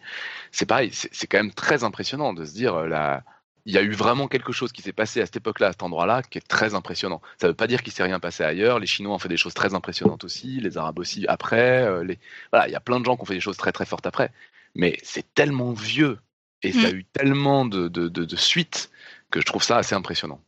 C'est 0.52 0.66
pareil, 0.66 0.90
c'est 0.92 1.26
quand 1.26 1.38
même 1.38 1.52
très 1.52 1.84
impressionnant 1.84 2.32
de 2.32 2.44
se 2.44 2.52
dire, 2.52 2.74
euh, 2.74 2.86
là, 2.86 3.22
il 3.66 3.74
y 3.74 3.78
a 3.78 3.82
eu 3.82 3.92
vraiment 3.92 4.26
quelque 4.26 4.52
chose 4.52 4.72
qui 4.72 4.82
s'est 4.82 4.92
passé 4.92 5.20
à 5.20 5.26
cette 5.26 5.36
époque-là, 5.36 5.68
à 5.68 5.72
cet 5.72 5.82
endroit-là, 5.82 6.22
qui 6.22 6.38
est 6.38 6.46
très 6.46 6.74
impressionnant. 6.74 7.20
Ça 7.40 7.46
ne 7.46 7.52
veut 7.52 7.56
pas 7.56 7.66
dire 7.66 7.82
qu'il 7.82 7.92
s'est 7.92 8.02
rien 8.02 8.18
passé 8.18 8.42
ailleurs. 8.42 8.78
Les 8.78 8.86
Chinois 8.86 9.14
ont 9.14 9.18
fait 9.18 9.28
des 9.28 9.36
choses 9.36 9.54
très 9.54 9.74
impressionnantes 9.74 10.24
aussi, 10.24 10.60
les 10.60 10.78
Arabes 10.78 10.98
aussi 10.98 11.26
après. 11.28 11.82
Euh, 11.82 12.02
les... 12.04 12.18
Voilà, 12.52 12.68
il 12.68 12.72
y 12.72 12.76
a 12.76 12.80
plein 12.80 13.00
de 13.00 13.04
gens 13.04 13.16
qui 13.16 13.22
ont 13.22 13.26
fait 13.26 13.34
des 13.34 13.40
choses 13.40 13.56
très 13.56 13.72
très 13.72 13.84
fortes 13.84 14.06
après. 14.06 14.32
Mais 14.74 14.98
c'est 15.02 15.34
tellement 15.34 15.72
vieux 15.72 16.18
et 16.62 16.72
ça 16.72 16.88
a 16.88 16.92
mm. 16.92 16.96
eu 16.96 17.04
tellement 17.04 17.64
de, 17.64 17.88
de, 17.88 18.08
de, 18.08 18.36
suites 18.36 18.90
que 19.30 19.40
je 19.40 19.46
trouve 19.46 19.62
ça 19.62 19.78
assez 19.78 19.94
impressionnant. 19.94 20.40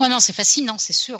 Ouais, 0.00 0.08
non, 0.08 0.20
c'est 0.20 0.32
fascinant, 0.32 0.78
c'est 0.78 0.92
sûr. 0.92 1.18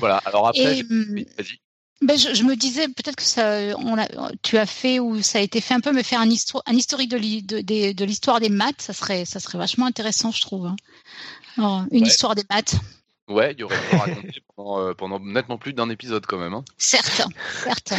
Voilà, 0.00 0.18
alors 0.24 0.48
après, 0.48 0.80
hum, 0.82 1.24
vas-y. 1.38 1.60
Ben, 2.02 2.18
je, 2.18 2.42
me 2.42 2.56
disais 2.56 2.88
peut-être 2.88 3.16
que 3.16 3.22
ça, 3.22 3.58
on 3.78 3.96
a, 3.98 4.06
tu 4.42 4.58
as 4.58 4.66
fait 4.66 5.00
ou 5.00 5.22
ça 5.22 5.38
a 5.38 5.40
été 5.40 5.62
fait 5.62 5.72
un 5.72 5.80
peu, 5.80 5.92
mais 5.92 6.02
faire 6.02 6.20
un, 6.20 6.28
historique 6.28 7.10
de, 7.10 7.92
de, 7.92 8.04
l'histoire 8.04 8.38
des 8.38 8.50
maths, 8.50 8.82
ça 8.82 8.92
serait, 8.92 9.24
ça 9.24 9.40
serait 9.40 9.56
vachement 9.56 9.86
intéressant, 9.86 10.30
je 10.30 10.42
trouve. 10.42 10.70
Hein. 11.56 11.86
une 11.90 12.04
histoire 12.04 12.34
des 12.34 12.44
maths. 12.50 12.74
Ouais, 13.28 13.52
il 13.52 13.60
y 13.60 13.62
aurait 13.62 13.80
pu 13.88 13.96
raconter 13.96 14.42
pendant, 14.54 14.80
euh, 14.80 14.92
pendant, 14.92 15.20
nettement 15.20 15.56
plus 15.56 15.72
d'un 15.72 15.88
épisode 15.88 16.26
quand 16.26 16.38
même. 16.38 16.52
Hein. 16.52 16.64
Certes, 16.76 17.22
certes. 17.64 17.94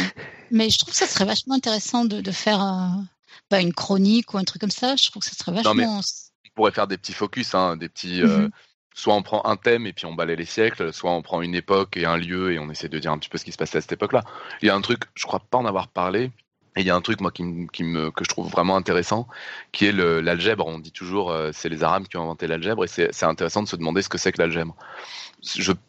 Mais 0.52 0.70
je 0.70 0.78
trouve 0.78 0.92
que 0.92 0.98
ça 0.98 1.08
serait 1.08 1.26
vachement 1.26 1.54
intéressant 1.56 2.04
de, 2.04 2.20
de 2.20 2.30
faire 2.30 2.62
euh, 2.62 3.02
bah, 3.50 3.60
une 3.60 3.74
chronique 3.74 4.32
ou 4.32 4.38
un 4.38 4.44
truc 4.44 4.60
comme 4.60 4.70
ça. 4.70 4.94
Je 4.94 5.10
trouve 5.10 5.22
que 5.22 5.28
ça 5.28 5.34
serait 5.34 5.52
vachement. 5.52 5.74
Non, 5.74 6.00
on 6.00 6.48
pourrait 6.54 6.70
faire 6.70 6.86
des 6.86 6.96
petits 6.96 7.12
focus, 7.12 7.54
hein, 7.54 7.76
des 7.76 7.88
petits. 7.88 8.22
Euh, 8.22 8.38
mhm 8.38 8.50
soit 8.98 9.14
on 9.14 9.22
prend 9.22 9.44
un 9.44 9.56
thème 9.56 9.86
et 9.86 9.92
puis 9.92 10.06
on 10.06 10.12
balaye 10.12 10.36
les 10.36 10.44
siècles, 10.44 10.92
soit 10.92 11.12
on 11.12 11.22
prend 11.22 11.40
une 11.40 11.54
époque 11.54 11.96
et 11.96 12.04
un 12.04 12.16
lieu 12.16 12.52
et 12.52 12.58
on 12.58 12.68
essaie 12.68 12.88
de 12.88 12.98
dire 12.98 13.12
un 13.12 13.18
petit 13.18 13.28
peu 13.28 13.38
ce 13.38 13.44
qui 13.44 13.52
se 13.52 13.56
passait 13.56 13.78
à 13.78 13.80
cette 13.80 13.92
époque-là. 13.92 14.24
Il 14.60 14.66
y 14.66 14.70
a 14.70 14.74
un 14.74 14.80
truc, 14.80 15.04
je 15.14 15.24
crois 15.24 15.38
pas 15.38 15.56
en 15.56 15.66
avoir 15.66 15.86
parlé, 15.86 16.32
et 16.74 16.80
il 16.80 16.86
y 16.86 16.90
a 16.90 16.96
un 16.96 17.00
truc 17.00 17.20
moi 17.20 17.30
qui, 17.30 17.44
me, 17.44 18.10
que 18.10 18.24
je 18.24 18.28
trouve 18.28 18.50
vraiment 18.50 18.74
intéressant, 18.76 19.28
qui 19.70 19.86
est 19.86 19.92
l'algèbre. 19.92 20.66
On 20.66 20.80
dit 20.80 20.90
toujours 20.90 21.30
euh, 21.30 21.50
c'est 21.52 21.68
les 21.68 21.84
Arabes 21.84 22.08
qui 22.08 22.16
ont 22.16 22.22
inventé 22.22 22.48
l'algèbre 22.48 22.84
et 22.84 22.88
c'est 22.88 23.24
intéressant 23.24 23.62
de 23.62 23.68
se 23.68 23.76
demander 23.76 24.02
ce 24.02 24.08
que 24.08 24.18
c'est 24.18 24.32
que 24.32 24.42
l'algèbre. 24.42 24.74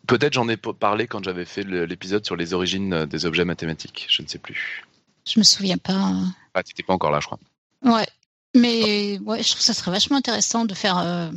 Peut-être 0.05 0.34
j'en 0.34 0.47
ai 0.47 0.57
parlé 0.57 1.07
quand 1.07 1.24
j'avais 1.24 1.45
fait 1.45 1.64
l'épisode 1.64 2.24
sur 2.26 2.36
les 2.36 2.53
origines 2.53 3.05
des 3.05 3.26
objets 3.26 3.45
mathématiques. 3.45 4.05
Je 4.07 4.22
ne 4.22 4.28
sais 4.28 4.38
plus. 4.38 4.84
Je 5.28 5.39
me 5.39 5.43
souviens 5.43 5.78
pas. 5.78 6.12
Ah, 6.53 6.62
tu 6.62 6.74
n'étais 6.74 6.84
pas 6.84 6.93
encore 6.93 7.10
là, 7.10 7.20
je 7.22 7.26
crois. 7.26 7.39
Ouais, 7.84 8.07
mais 8.55 9.18
ouais, 9.20 9.41
je 9.41 9.49
trouve 9.49 9.60
que 9.60 9.66
ça 9.66 9.74
serait 9.74 9.91
vachement 9.91 10.18
intéressant 10.18 10.66
de 10.66 10.76
faire. 10.76 10.99
Euh, 10.99 11.32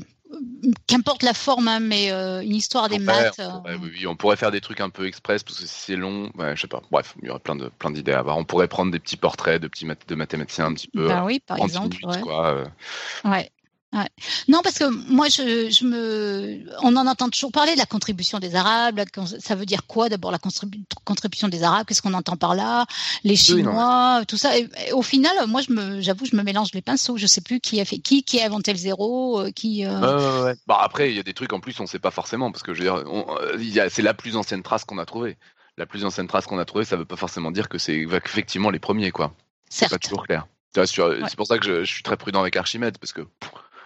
qu'importe 0.87 1.23
la 1.23 1.35
forme, 1.35 1.69
hein, 1.69 1.81
mais 1.81 2.13
euh, 2.13 2.43
une 2.43 2.55
histoire 2.55 2.89
des 2.89 2.99
maths. 2.99 3.41
Euh. 3.41 3.77
oui, 3.81 4.07
on 4.07 4.17
pourrait 4.17 4.37
faire 4.37 4.51
des 4.51 4.61
trucs 4.61 4.81
un 4.81 4.91
peu 4.91 5.07
express 5.07 5.43
parce 5.43 5.61
que 5.61 5.67
c'est 5.67 5.97
long. 5.97 6.31
Ouais, 6.37 6.55
je 6.57 6.63
sais 6.63 6.69
pas. 6.69 6.83
Bref, 6.91 7.15
il 7.23 7.29
y 7.29 7.31
aurait 7.31 7.41
plein 7.41 7.57
de 7.57 7.69
plein 7.69 7.91
d'idées 7.91 8.13
à 8.13 8.21
avoir. 8.21 8.37
On 8.39 8.45
pourrait 8.45 8.69
prendre 8.69 8.93
des 8.93 8.99
petits 8.99 9.17
portraits 9.17 9.61
de 9.61 9.69
petits 9.69 9.87
de 10.07 10.15
mathématiciens 10.15 10.67
un 10.67 10.75
petit 10.75 10.89
peu. 10.89 11.09
Bah 11.09 11.25
oui, 11.25 11.41
par 11.41 11.59
exemple. 11.59 11.97
Euh. 12.05 12.65
ouais. 13.25 13.51
Non, 14.49 14.61
parce 14.63 14.79
que 14.79 14.85
moi, 14.85 15.29
je, 15.29 15.69
je, 15.71 15.85
me, 15.85 16.65
on 16.83 16.97
en 16.97 17.07
entend 17.07 17.29
toujours 17.29 17.53
parler 17.53 17.75
de 17.75 17.79
la 17.79 17.85
contribution 17.85 18.39
des 18.39 18.55
Arabes. 18.55 19.01
ça 19.41 19.55
veut 19.55 19.67
dire 19.67 19.87
quoi 19.87 20.09
d'abord 20.09 20.31
la 20.31 20.39
contribution 20.39 21.49
des 21.49 21.63
Arabes 21.63 21.87
Qu'est-ce 21.87 22.01
qu'on 22.01 22.15
entend 22.15 22.37
par 22.37 22.55
là? 22.55 22.87
Les 23.23 23.37
Chinois, 23.37 24.23
tout 24.27 24.39
ça. 24.39 24.57
Et, 24.59 24.69
au 24.93 25.03
final, 25.03 25.33
moi, 25.47 25.61
je 25.61 25.73
me, 25.73 26.01
j'avoue, 26.01 26.25
je 26.25 26.35
me 26.37 26.43
mélange 26.43 26.71
les 26.73 26.81
pinceaux. 26.81 27.19
Je 27.19 27.27
sais 27.27 27.43
plus 27.43 27.61
qui 27.61 27.81
a 27.81 27.85
fait 27.85 27.99
qui, 27.99 28.23
qui 28.23 28.41
a 28.41 28.47
inventé 28.47 28.73
le 28.73 28.79
zéro, 28.79 29.41
euh, 29.41 29.51
qui. 29.51 29.85
Euh... 29.85 30.55
Bah, 30.67 30.79
après, 30.81 31.11
il 31.11 31.17
y 31.17 31.21
a 31.21 31.23
des 31.23 31.35
trucs 31.35 31.53
en 31.53 31.61
plus, 31.61 31.79
on 31.81 31.85
ne 31.85 31.89
sait 31.89 31.99
pas 31.99 32.11
forcément 32.11 32.51
parce 32.51 32.63
que 32.63 32.73
je 32.73 32.83
veux 32.83 32.85
dire, 32.85 32.97
euh, 32.97 33.89
c'est 33.91 34.03
la 34.03 34.15
plus 34.15 34.37
ancienne 34.37 34.63
trace 34.63 34.85
qu'on 34.85 34.99
a 34.99 35.05
trouvée. 35.05 35.37
La 35.77 35.87
plus 35.87 36.05
ancienne 36.05 36.29
trace 36.29 36.47
qu'on 36.47 36.59
a 36.59 36.65
trouvée, 36.65 36.85
ça 36.85 36.97
ne 36.97 37.01
veut 37.01 37.07
pas 37.07 37.17
forcément 37.17 37.51
dire 37.51 37.69
que 37.69 37.79
c'est 37.79 37.97
effectivement 37.97 38.71
les 38.71 38.79
premiers, 38.79 39.11
quoi. 39.11 39.35
C'est 39.69 39.89
pas 39.89 39.99
toujours 39.99 40.27
clair. 40.27 40.47
C'est 40.75 41.37
pour 41.37 41.47
ça 41.47 41.59
que 41.59 41.67
je, 41.67 41.85
je, 41.85 41.93
suis 41.93 42.03
très 42.03 42.17
prudent 42.17 42.41
avec 42.41 42.57
Archimède 42.57 42.97
parce 42.99 43.13
que 43.13 43.27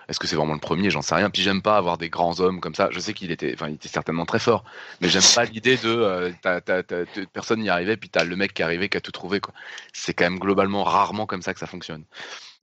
est-ce 0.08 0.20
que 0.20 0.26
c'est 0.26 0.36
vraiment 0.36 0.54
le 0.54 0.60
premier? 0.60 0.90
J'en 0.90 1.02
sais 1.02 1.14
rien. 1.14 1.30
Puis 1.30 1.42
j'aime 1.42 1.62
pas 1.62 1.76
avoir 1.76 1.98
des 1.98 2.08
grands 2.08 2.38
hommes 2.40 2.60
comme 2.60 2.74
ça. 2.74 2.88
Je 2.92 3.00
sais 3.00 3.12
qu'il 3.12 3.30
était, 3.30 3.52
enfin, 3.54 3.68
il 3.68 3.74
était 3.74 3.88
certainement 3.88 4.24
très 4.24 4.38
fort, 4.38 4.64
mais 5.00 5.08
j'aime 5.08 5.22
pas 5.34 5.44
l'idée 5.44 5.76
de 5.76 5.88
euh, 5.88 6.30
personne 7.32 7.60
n'y 7.60 7.68
arrivait, 7.68 7.96
puis 7.96 8.08
t'as 8.08 8.24
le 8.24 8.36
mec 8.36 8.54
qui 8.54 8.62
est 8.62 8.64
arrivé 8.64 8.88
qui 8.88 8.96
a 8.96 9.00
tout 9.00 9.12
trouvé. 9.12 9.40
Quoi. 9.40 9.52
C'est 9.92 10.14
quand 10.14 10.24
même 10.24 10.38
globalement 10.38 10.84
rarement 10.84 11.26
comme 11.26 11.42
ça 11.42 11.54
que 11.54 11.60
ça 11.60 11.66
fonctionne. 11.66 12.04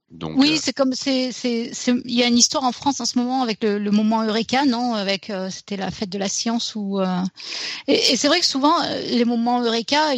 Donc, 0.10 0.38
oui, 0.38 0.54
euh, 0.54 0.60
c'est 0.62 0.74
comme 0.74 0.94
c'est 0.94 1.32
il 1.32 2.14
y 2.14 2.24
a 2.24 2.28
une 2.28 2.38
histoire 2.38 2.64
en 2.64 2.72
France 2.72 3.02
en 3.02 3.06
ce 3.06 3.18
moment 3.18 3.42
avec 3.42 3.64
le, 3.64 3.90
moment 3.90 4.24
Eureka, 4.24 4.64
non? 4.66 4.94
Avec 4.94 5.30
euh, 5.32 5.50
c'était 5.50 5.76
la 5.76 5.90
fête 5.90 6.10
de 6.10 6.20
la 6.20 6.30
science 6.30 6.76
où 6.76 7.02
et, 7.88 8.16
c'est 8.16 8.28
vrai 8.28 8.40
que 8.40 8.46
souvent 8.46 8.76
les 9.08 9.26
moments 9.26 9.62
Eureka, 9.62 10.12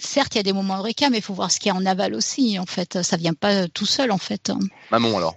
certes 0.00 0.34
il 0.34 0.38
y 0.38 0.40
a 0.40 0.42
des 0.42 0.54
moments 0.54 0.78
Eureka, 0.78 1.10
mais 1.10 1.18
il 1.18 1.22
faut 1.22 1.34
voir 1.34 1.52
ce 1.52 1.60
qu'il 1.60 1.70
y 1.70 1.74
a 1.74 1.78
en 1.78 1.84
aval 1.84 2.14
aussi. 2.14 2.58
En 2.58 2.66
fait, 2.66 3.02
ça 3.02 3.18
vient 3.18 3.34
pas 3.34 3.68
tout 3.68 3.86
seul 3.86 4.10
en 4.10 4.18
fait. 4.18 4.50
Maman 4.90 5.18
alors. 5.18 5.36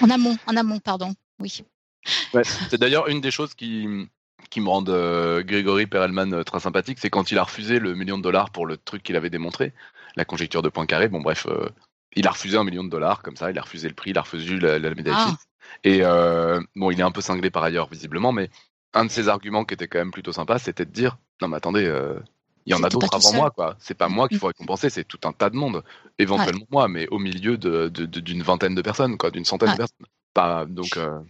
En 0.00 0.10
amont, 0.10 0.36
en 0.46 0.56
amont, 0.56 0.80
pardon. 0.80 1.14
Oui. 1.38 1.64
c'est 2.68 2.78
d'ailleurs 2.78 3.08
une 3.08 3.20
des 3.20 3.30
choses 3.30 3.54
qui, 3.54 4.08
qui 4.50 4.60
me 4.60 4.68
rendent 4.68 4.90
euh, 4.90 5.42
Grégory 5.42 5.86
Perelman 5.86 6.32
euh, 6.32 6.42
très 6.44 6.60
sympathique, 6.60 6.98
c'est 7.00 7.10
quand 7.10 7.30
il 7.30 7.38
a 7.38 7.42
refusé 7.42 7.78
le 7.78 7.94
million 7.94 8.18
de 8.18 8.22
dollars 8.22 8.50
pour 8.50 8.66
le 8.66 8.76
truc 8.76 9.02
qu'il 9.02 9.16
avait 9.16 9.30
démontré, 9.30 9.72
la 10.16 10.24
conjecture 10.24 10.62
de 10.62 10.68
Poincaré. 10.68 11.08
Bon, 11.08 11.20
bref, 11.20 11.46
euh, 11.48 11.68
il 12.14 12.26
a 12.26 12.30
refusé 12.30 12.56
un 12.56 12.64
million 12.64 12.84
de 12.84 12.90
dollars 12.90 13.22
comme 13.22 13.36
ça, 13.36 13.50
il 13.50 13.58
a 13.58 13.62
refusé 13.62 13.88
le 13.88 13.94
prix, 13.94 14.10
il 14.10 14.18
a 14.18 14.22
refusé 14.22 14.56
la, 14.58 14.78
médaille 14.78 15.14
ah. 15.16 15.36
Et 15.82 16.02
bon, 16.76 16.90
il 16.90 17.00
est 17.00 17.02
un 17.02 17.10
peu 17.10 17.20
cinglé 17.20 17.50
par 17.50 17.64
ailleurs, 17.64 17.88
visiblement, 17.88 18.30
mais 18.32 18.50
un 18.92 19.06
de 19.06 19.10
ses 19.10 19.28
arguments 19.28 19.64
qui 19.64 19.74
était 19.74 19.88
quand 19.88 19.98
même 19.98 20.12
plutôt 20.12 20.32
sympa, 20.32 20.58
c'était 20.58 20.84
de 20.84 20.92
dire 20.92 21.16
non, 21.42 21.48
mais 21.48 21.56
attendez, 21.56 21.92
il 22.66 22.72
y 22.72 22.74
en 22.74 22.82
a 22.82 22.88
d'autres 22.88 23.14
avant 23.14 23.32
moi, 23.32 23.50
quoi. 23.50 23.76
C'est 23.78 23.96
pas 23.96 24.08
moi 24.08 24.28
qu'il 24.28 24.38
mm. 24.38 24.40
faut 24.40 24.46
récompenser, 24.48 24.90
c'est 24.90 25.04
tout 25.04 25.20
un 25.24 25.32
tas 25.32 25.50
de 25.50 25.56
monde. 25.56 25.82
Éventuellement 26.18 26.66
moi, 26.70 26.88
mais 26.88 27.06
au 27.08 27.18
milieu 27.18 27.58
d'une 27.58 27.90
de, 27.90 28.42
vingtaine 28.42 28.74
de 28.74 28.82
personnes, 28.82 29.18
quoi, 29.18 29.30
d'une 29.30 29.44
centaine 29.44 29.72
de 29.72 29.76
personnes. 29.76 30.06
Pas, 30.32 30.64
donc, 30.66 30.96
euh, 30.96 31.20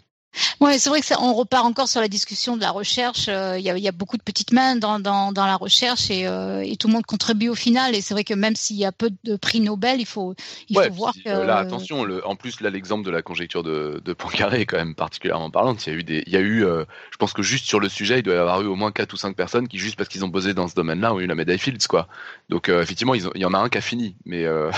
Ouais, 0.60 0.78
c'est 0.78 0.88
vrai 0.88 1.00
que 1.00 1.06
ça, 1.06 1.20
on 1.20 1.34
repart 1.34 1.64
encore 1.64 1.88
sur 1.88 2.00
la 2.00 2.08
discussion 2.08 2.56
de 2.56 2.60
la 2.60 2.70
recherche. 2.70 3.26
Euh, 3.28 3.58
il 3.58 3.64
y, 3.64 3.70
a, 3.70 3.78
y, 3.78 3.88
a, 3.88 3.92
beaucoup 3.92 4.16
de 4.16 4.22
petites 4.22 4.52
mains 4.52 4.76
dans, 4.76 4.98
dans, 4.98 5.32
dans 5.32 5.46
la 5.46 5.56
recherche 5.56 6.10
et, 6.10 6.26
euh, 6.26 6.62
et, 6.64 6.76
tout 6.76 6.88
le 6.88 6.94
monde 6.94 7.06
contribue 7.06 7.48
au 7.48 7.54
final. 7.54 7.94
Et 7.94 8.00
c'est 8.00 8.14
vrai 8.14 8.24
que 8.24 8.34
même 8.34 8.56
s'il 8.56 8.76
y 8.76 8.84
a 8.84 8.92
peu 8.92 9.10
de 9.24 9.36
prix 9.36 9.60
Nobel, 9.60 10.00
il 10.00 10.06
faut, 10.06 10.34
il 10.68 10.76
faut 10.76 10.92
voir 10.92 11.14
que. 11.14 11.28
Là, 11.28 11.58
attention. 11.58 12.04
Le, 12.04 12.26
en 12.26 12.36
plus, 12.36 12.60
là, 12.60 12.70
l'exemple 12.70 13.04
de 13.04 13.10
la 13.10 13.22
conjecture 13.22 13.62
de, 13.62 14.00
de 14.04 14.12
Poincaré 14.12 14.62
est 14.62 14.66
quand 14.66 14.76
même 14.76 14.94
particulièrement 14.94 15.50
parlante. 15.50 15.86
Il 15.86 15.92
y 15.92 15.96
a 15.96 15.98
eu 15.98 16.04
des, 16.04 16.22
il 16.26 16.32
y 16.32 16.36
a 16.36 16.40
eu, 16.40 16.64
euh, 16.64 16.84
je 17.10 17.16
pense 17.16 17.32
que 17.32 17.42
juste 17.42 17.66
sur 17.66 17.80
le 17.80 17.88
sujet, 17.88 18.18
il 18.18 18.22
doit 18.22 18.34
y 18.34 18.38
avoir 18.38 18.62
eu 18.62 18.66
au 18.66 18.76
moins 18.76 18.92
quatre 18.92 19.12
ou 19.12 19.16
cinq 19.16 19.36
personnes 19.36 19.68
qui, 19.68 19.78
juste 19.78 19.96
parce 19.96 20.08
qu'ils 20.08 20.24
ont 20.24 20.28
bossé 20.28 20.54
dans 20.54 20.68
ce 20.68 20.74
domaine-là, 20.74 21.14
ont 21.14 21.20
eu 21.20 21.26
la 21.26 21.34
médaille 21.34 21.58
Fields, 21.58 21.86
quoi. 21.88 22.08
Donc, 22.48 22.68
effectivement, 22.68 23.14
il 23.14 23.22
y 23.36 23.44
en 23.44 23.54
a 23.54 23.58
un 23.58 23.68
qui 23.68 23.78
a 23.78 23.80
fini, 23.80 24.16
mais. 24.24 24.48
ouais, 24.48 24.70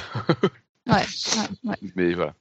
ouais. 0.86 1.76
Mais 1.96 2.14
voilà. 2.14 2.34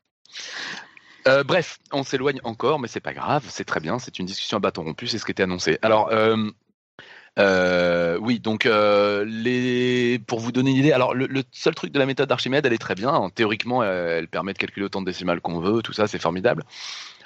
Euh, 1.28 1.44
bref, 1.44 1.80
on 1.92 2.04
s'éloigne 2.04 2.40
encore, 2.44 2.80
mais 2.80 2.88
c'est 2.88 3.00
pas 3.00 3.14
grave, 3.14 3.46
c'est 3.50 3.66
très 3.66 3.80
bien, 3.80 3.98
c'est 3.98 4.20
une 4.20 4.28
discussion 4.28 4.58
à 4.58 4.60
bâton 4.60 4.84
rompu, 4.84 5.08
c'est 5.08 5.18
ce 5.18 5.26
qui 5.26 5.32
était 5.32 5.44
annoncé. 5.44 5.80
Alors, 5.82 6.10
euh, 6.12 6.52
euh, 7.40 8.18
oui, 8.22 8.40
donc 8.40 8.64
pour 10.28 10.40
vous 10.40 10.52
donner 10.52 10.72
une 10.72 10.78
idée, 10.78 10.92
alors 10.92 11.16
le, 11.16 11.44
seul 11.52 11.74
truc 11.74 11.92
de 11.92 12.00
la 12.00 12.06
méthode 12.06 12.30
d'Archimède, 12.30 12.66
elle 12.66 12.74
est 12.74 12.78
très 12.78 12.96
bien. 12.96 13.30
Théoriquement, 13.34 13.84
elle, 13.84 14.28
permet 14.28 14.54
de 14.54 14.60
calculer 14.60 14.86
autant 14.86 15.02
de 15.02 15.06
décimales 15.08 15.42
qu'on 15.42 15.60
veut, 15.60 15.82
tout 15.82 15.94
ça, 15.94 16.08
c'est 16.08 16.20
formidable. 16.20 16.64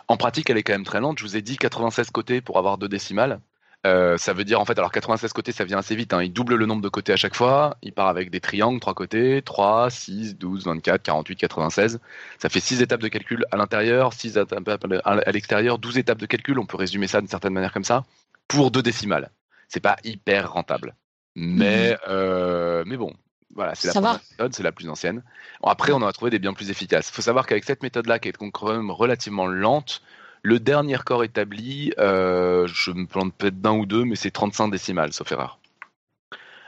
En 0.08 0.18
pratique, 0.18 0.50
elle 0.50 0.58
est 0.58 0.64
quand 0.64 0.74
même 0.74 0.86
très 0.86 1.02
lente. 1.02 1.20
Je 1.20 1.24
vous 1.24 1.38
ai 1.38 1.42
dit 1.42 1.58
96 1.58 2.10
côtés 2.12 2.42
pour 2.42 2.58
avoir 2.58 2.78
deux 2.78 2.88
décimales. 2.88 3.42
Euh, 3.88 4.18
ça 4.18 4.34
veut 4.34 4.44
dire 4.44 4.60
en 4.60 4.66
fait, 4.66 4.78
alors 4.78 4.92
96 4.92 5.32
côtés, 5.32 5.52
ça 5.52 5.64
vient 5.64 5.78
assez 5.78 5.96
vite. 5.96 6.14
Hein. 6.14 6.22
Il 6.22 6.34
double 6.34 6.56
le 6.56 6.66
nombre 6.66 6.82
de 6.82 6.90
côtés 6.90 7.14
à 7.14 7.16
chaque 7.16 7.36
fois. 7.36 7.78
Il 7.82 7.94
part 7.94 8.08
avec 8.08 8.30
des 8.30 8.42
triangles, 8.42 8.80
trois 8.80 8.94
côtés, 8.94 9.42
3, 9.42 9.90
6, 9.90 10.38
12, 10.38 10.66
24, 10.66 11.02
48, 11.02 11.36
96. 11.38 12.00
Ça 12.40 12.50
fait 12.50 12.60
6 12.60 12.82
étapes 12.82 13.02
de 13.02 13.08
calcul 13.08 13.46
à 13.52 13.58
l'intérieur, 13.58 14.14
6 14.14 14.38
étapes 14.38 14.86
à 15.06 15.32
l'extérieur, 15.32 15.80
12 15.80 15.98
étapes 15.98 16.18
de 16.18 16.26
calcul. 16.26 16.60
On 16.60 16.66
peut 16.66 16.78
résumer 16.78 17.08
ça 17.08 17.22
d'une 17.22 17.30
certaine 17.30 17.54
manière 17.54 17.72
comme 17.72 17.86
ça. 17.86 18.04
Pour 18.48 18.72
deux 18.72 18.82
décimales. 18.82 19.32
C'est 19.70 19.80
pas 19.80 19.96
hyper 20.04 20.52
rentable. 20.52 20.96
Mais, 21.36 21.92
mhm. 21.92 21.98
euh, 22.10 22.84
mais 22.86 22.98
bon, 22.98 23.14
voilà, 23.56 23.76
c'est 23.76 23.94
la 23.94 24.14
méthode, 24.14 24.54
c'est 24.54 24.64
la 24.64 24.72
plus 24.72 24.90
ancienne. 24.90 25.24
après, 25.64 25.92
on 25.94 25.98
en 25.98 26.08
a 26.08 26.12
trouvé 26.12 26.32
des 26.32 26.40
bien 26.40 26.54
plus 26.54 26.70
efficaces. 26.70 27.10
Il 27.10 27.14
faut 27.14 27.22
savoir 27.22 27.46
qu'avec 27.46 27.64
cette 27.64 27.84
méthode-là, 27.84 28.20
qui 28.20 28.30
est 28.30 28.34
quand 28.34 28.72
même 28.72 28.92
relativement 28.92 29.48
lente, 29.48 30.02
le 30.42 30.60
dernier 30.60 30.98
corps 31.06 31.24
établi, 31.24 31.94
euh, 32.00 32.68
je 32.68 32.92
me 32.92 33.06
plante 33.06 33.34
peut-être 33.36 33.62
d'un 33.62 33.74
ou 33.74 33.86
deux, 33.86 34.06
mais 34.06 34.16
c'est 34.16 34.32
35 34.32 34.70
décimales, 34.70 35.14
sauf 35.14 35.32
erreur. 35.32 35.59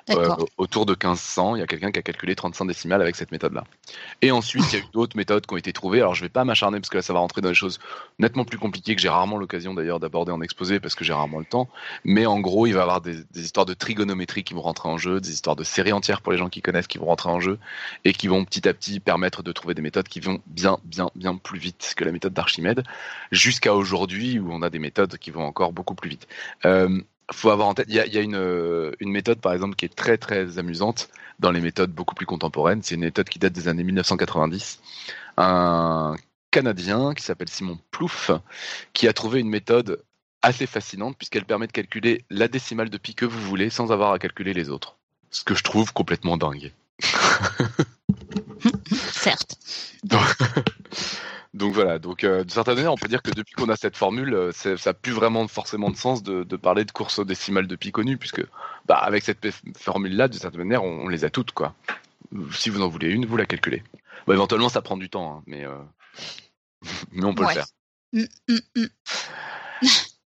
Euh, 0.09 0.35
autour 0.57 0.85
de 0.85 0.93
1500, 0.93 1.55
il 1.55 1.59
y 1.59 1.61
a 1.61 1.67
quelqu'un 1.67 1.91
qui 1.91 1.99
a 1.99 2.01
calculé 2.01 2.35
35 2.35 2.65
décimales 2.65 3.01
avec 3.01 3.15
cette 3.15 3.31
méthode-là. 3.31 3.63
Et 4.21 4.31
ensuite, 4.31 4.63
il 4.71 4.79
y 4.79 4.81
a 4.81 4.83
eu 4.83 4.87
d'autres 4.93 5.15
méthodes 5.15 5.45
qui 5.45 5.53
ont 5.53 5.57
été 5.57 5.73
trouvées. 5.73 5.99
Alors, 5.99 6.15
je 6.15 6.21
ne 6.21 6.25
vais 6.25 6.29
pas 6.29 6.43
m'acharner 6.43 6.79
parce 6.79 6.89
que 6.89 6.97
là, 6.97 7.01
ça 7.01 7.13
va 7.13 7.19
rentrer 7.19 7.41
dans 7.41 7.49
des 7.49 7.55
choses 7.55 7.79
nettement 8.19 8.45
plus 8.45 8.57
compliquées 8.57 8.95
que 8.95 9.01
j'ai 9.01 9.09
rarement 9.09 9.37
l'occasion 9.37 9.73
d'ailleurs 9.73 9.99
d'aborder 9.99 10.31
en 10.31 10.41
exposé 10.41 10.79
parce 10.79 10.95
que 10.95 11.03
j'ai 11.03 11.13
rarement 11.13 11.39
le 11.39 11.45
temps. 11.45 11.69
Mais 12.03 12.25
en 12.25 12.39
gros, 12.39 12.65
il 12.67 12.73
va 12.73 12.79
y 12.79 12.83
avoir 12.83 13.01
des, 13.01 13.23
histoires 13.35 13.65
de 13.65 13.73
trigonométrie 13.73 14.43
qui 14.43 14.53
vont 14.53 14.61
rentrer 14.61 14.89
en 14.89 14.97
jeu, 14.97 15.19
des 15.21 15.31
histoires 15.31 15.55
de 15.55 15.63
séries 15.63 15.93
entières 15.93 16.21
pour 16.21 16.31
les 16.31 16.37
gens 16.37 16.49
qui 16.49 16.61
connaissent 16.61 16.87
qui 16.87 16.97
vont 16.97 17.05
rentrer 17.05 17.29
en 17.29 17.39
jeu 17.39 17.59
et 18.05 18.13
qui 18.13 18.27
vont 18.27 18.43
petit 18.45 18.67
à 18.67 18.73
petit 18.73 18.99
permettre 18.99 19.43
de 19.43 19.51
trouver 19.51 19.73
des 19.73 19.81
méthodes 19.81 20.07
qui 20.07 20.19
vont 20.19 20.39
bien, 20.47 20.77
bien, 20.83 21.09
bien 21.15 21.35
plus 21.35 21.59
vite 21.59 21.93
que 21.95 22.03
la 22.03 22.11
méthode 22.11 22.33
d'Archimède 22.33 22.83
jusqu'à 23.31 23.73
aujourd'hui 23.73 24.39
où 24.39 24.51
on 24.51 24.61
a 24.61 24.69
des 24.69 24.79
méthodes 24.79 25.17
qui 25.17 25.31
vont 25.31 25.45
encore 25.45 25.73
beaucoup 25.73 25.95
plus 25.95 26.09
vite. 26.09 26.27
Euh, 26.65 27.01
faut 27.33 27.49
avoir 27.49 27.67
en 27.67 27.73
tête, 27.73 27.87
il 27.89 27.95
y 27.95 27.99
a, 27.99 28.21
une, 28.21 28.93
une, 28.99 29.11
méthode 29.11 29.39
par 29.39 29.53
exemple 29.53 29.75
qui 29.75 29.85
est 29.85 29.95
très 29.95 30.17
très 30.17 30.57
amusante 30.57 31.09
dans 31.39 31.51
les 31.51 31.61
méthodes 31.61 31.91
beaucoup 31.91 32.15
plus 32.15 32.25
contemporaines. 32.25 32.81
C'est 32.83 32.95
une 32.95 33.01
méthode 33.01 33.29
qui 33.29 33.39
date 33.39 33.53
des 33.53 33.67
années 33.67 33.83
1990. 33.83 34.79
Un 35.37 36.15
canadien 36.51 37.13
qui 37.13 37.23
s'appelle 37.23 37.49
Simon 37.49 37.79
Plouffe, 37.91 38.31
qui 38.93 39.07
a 39.07 39.13
trouvé 39.13 39.39
une 39.39 39.49
méthode 39.49 40.03
assez 40.41 40.67
fascinante 40.67 41.17
puisqu'elle 41.17 41.45
permet 41.45 41.67
de 41.67 41.71
calculer 41.71 42.25
la 42.29 42.47
décimale 42.47 42.89
de 42.89 42.97
pi 42.97 43.15
que 43.15 43.25
vous 43.25 43.41
voulez 43.41 43.69
sans 43.69 43.91
avoir 43.91 44.11
à 44.11 44.19
calculer 44.19 44.53
les 44.53 44.69
autres. 44.69 44.97
Ce 45.29 45.43
que 45.43 45.55
je 45.55 45.63
trouve 45.63 45.93
complètement 45.93 46.37
dingue. 46.37 46.71
Certes. 48.91 49.57
Donc, 50.03 50.21
voilà, 51.69 51.99
donc 51.99 52.23
euh, 52.23 52.43
de 52.43 52.51
certaine 52.51 52.75
manière, 52.75 52.93
on 52.93 52.97
peut 52.97 53.07
dire 53.07 53.21
que 53.21 53.31
depuis 53.31 53.53
qu'on 53.53 53.69
a 53.69 53.75
cette 53.75 53.97
formule, 53.97 54.33
euh, 54.33 54.51
ça 54.51 54.75
n'a 54.85 54.93
plus 54.93 55.11
vraiment 55.11 55.47
forcément 55.47 55.89
de 55.89 55.95
sens 55.95 56.23
de, 56.23 56.43
parler 56.55 56.85
de 56.85 56.91
course 56.91 57.25
décimale 57.25 57.67
de 57.67 57.75
pi 57.75 57.91
connues, 57.91 58.17
puisque 58.17 58.43
bah, 58.85 58.97
avec 58.97 59.23
cette 59.23 59.47
formule-là, 59.77 60.27
de 60.27 60.33
certaine 60.33 60.61
manière, 60.61 60.83
on, 60.83 61.07
les 61.07 61.25
a 61.25 61.29
toutes. 61.29 61.51
quoi. 61.51 61.75
Si 62.51 62.69
vous 62.69 62.81
en 62.81 62.87
voulez 62.87 63.09
une, 63.09 63.25
vous 63.25 63.37
la 63.37 63.45
calculez. 63.45 63.83
Bah, 64.27 64.33
éventuellement, 64.33 64.69
ça 64.69 64.81
prend 64.81 64.97
du 64.97 65.09
temps, 65.09 65.37
hein, 65.37 65.43
mais, 65.45 65.65
euh, 65.65 65.77
mais 67.11 67.25
on 67.25 67.35
peut 67.35 67.43
le 67.43 67.49
faire. 67.49 67.67
Mm, 68.13 68.23
mm, 68.49 68.59
mm. 68.75 69.87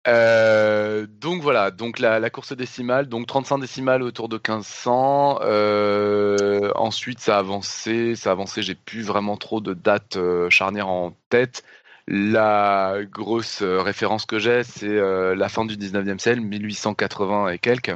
Euh, 0.09 1.07
donc 1.07 1.43
voilà, 1.43 1.71
donc 1.71 1.99
la, 1.99 2.29
course 2.31 2.53
décimale, 2.55 3.09
donc 3.09 3.27
35 3.27 3.59
décimales 3.59 4.03
autour 4.03 4.29
de 4.29 4.37
1500. 4.37 5.41
Euh, 5.43 6.73
ensuite, 6.75 7.21
ça 7.21 7.37
a 7.37 7.39
avancé, 7.39 8.17
ça 8.17 8.31
a 8.31 8.33
avancé. 8.33 8.63
J'ai 8.63 8.75
plus 8.75 9.03
vraiment 9.03 9.37
trop 9.37 9.61
de 9.61 9.75
dates 9.75 10.17
euh, 10.17 10.51
charnières 10.51 10.89
en 10.89 11.15
tête. 11.29 11.63
La 12.09 12.97
grosse 13.05 13.63
référence 13.63 14.27
que 14.27 14.41
j'ai, 14.41 14.65
c'est 14.65 14.89
la 14.89 15.49
fin 15.49 15.65
du 15.65 15.77
19e 15.77 16.19
siècle, 16.19 16.41
1880 16.41 17.51
et 17.51 17.59
quelques. 17.59 17.95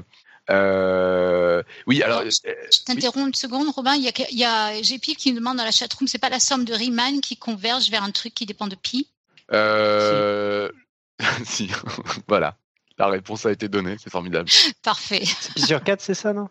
oui, 1.87 2.03
alors. 2.03 2.23
Je 2.25 2.85
t'interromps 2.85 3.27
une 3.27 3.35
seconde, 3.35 3.69
Robin. 3.71 3.95
Il 3.97 4.05
y 4.05 4.09
a, 4.09 4.13
il 4.31 4.39
y 4.39 4.45
a 4.45 4.81
Gpif 4.81 5.17
qui 5.17 5.33
nous 5.33 5.41
demande 5.41 5.57
dans 5.57 5.65
la 5.65 5.73
chatroom, 5.73 6.07
c'est 6.07 6.21
pas 6.21 6.29
la 6.29 6.39
somme 6.39 6.65
de 6.65 6.73
Riemann 6.73 7.21
qui 7.21 7.37
converge 7.37 7.91
vers 7.91 8.05
un 8.05 8.13
truc 8.13 8.33
qui 8.33 8.47
dépend 8.47 8.69
de 8.69 8.77
pi? 8.77 9.09
Euh, 9.53 10.69
si, 10.69 10.86
voilà. 12.29 12.57
La 12.99 13.09
réponse 13.09 13.45
a 13.45 13.53
été 13.53 13.69
donnée, 13.69 13.97
c'est 13.99 14.11
formidable. 14.11 14.49
Parfait. 14.83 15.25
Sur 15.57 15.83
4, 15.83 16.01
c'est 16.01 16.14
ça, 16.14 16.33
non? 16.33 16.49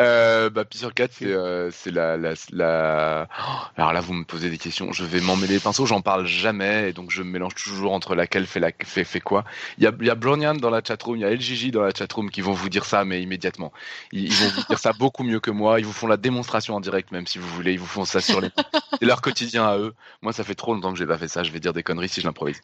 Euh, 0.00 0.50
bah, 0.50 0.64
Pi 0.64 0.78
sur 0.78 0.94
4, 0.94 1.12
c'est 1.12 1.26
euh, 1.26 1.70
la, 1.86 2.16
la, 2.16 2.34
la... 2.50 3.28
Oh, 3.40 3.60
alors 3.76 3.92
là, 3.92 4.00
vous 4.00 4.12
me 4.12 4.24
posez 4.24 4.50
des 4.50 4.58
questions. 4.58 4.92
Je 4.92 5.04
vais 5.04 5.20
m'emmêler 5.20 5.54
les 5.54 5.60
pinceaux, 5.60 5.86
j'en 5.86 6.00
parle 6.00 6.26
jamais, 6.26 6.90
et 6.90 6.92
donc 6.92 7.10
je 7.10 7.22
me 7.22 7.30
mélange 7.30 7.54
toujours 7.54 7.92
entre 7.92 8.14
laquelle 8.14 8.46
fait, 8.46 8.60
la, 8.60 8.70
fait, 8.84 9.04
fait 9.04 9.20
quoi. 9.20 9.44
Il 9.78 9.84
y 9.84 9.86
a, 9.86 9.92
y 10.00 10.10
a 10.10 10.14
Bronian 10.14 10.54
dans 10.54 10.70
la 10.70 10.82
chatroom, 10.86 11.16
il 11.16 11.20
y 11.20 11.24
a 11.24 11.30
LGJ 11.30 11.70
dans 11.70 11.82
la 11.82 11.92
chatroom 11.94 12.30
qui 12.30 12.40
vont 12.40 12.52
vous 12.52 12.68
dire 12.68 12.84
ça, 12.84 13.04
mais 13.04 13.22
immédiatement. 13.22 13.72
Ils, 14.12 14.32
vont 14.32 14.48
vous 14.48 14.62
dire 14.68 14.78
ça 14.78 14.92
beaucoup 14.98 15.24
mieux 15.24 15.40
que 15.40 15.50
moi. 15.50 15.80
Ils 15.80 15.86
vous 15.86 15.92
font 15.92 16.06
la 16.06 16.16
démonstration 16.16 16.74
en 16.74 16.80
direct, 16.80 17.12
même 17.12 17.26
si 17.26 17.38
vous 17.38 17.48
voulez. 17.48 17.72
Ils 17.72 17.78
vous 17.78 17.86
font 17.86 18.04
ça 18.04 18.20
sur 18.20 18.40
les. 18.40 18.50
C'est 18.98 19.06
leur 19.06 19.22
quotidien 19.22 19.66
à 19.66 19.78
eux. 19.78 19.94
Moi, 20.20 20.32
ça 20.32 20.44
fait 20.44 20.54
trop 20.54 20.74
longtemps 20.74 20.92
que 20.92 20.98
j'ai 20.98 21.06
pas 21.06 21.18
fait 21.18 21.28
ça. 21.28 21.42
Je 21.42 21.50
vais 21.50 21.60
dire 21.60 21.72
des 21.72 21.82
conneries 21.82 22.08
si 22.08 22.20
je 22.20 22.26
l'improvise. 22.26 22.60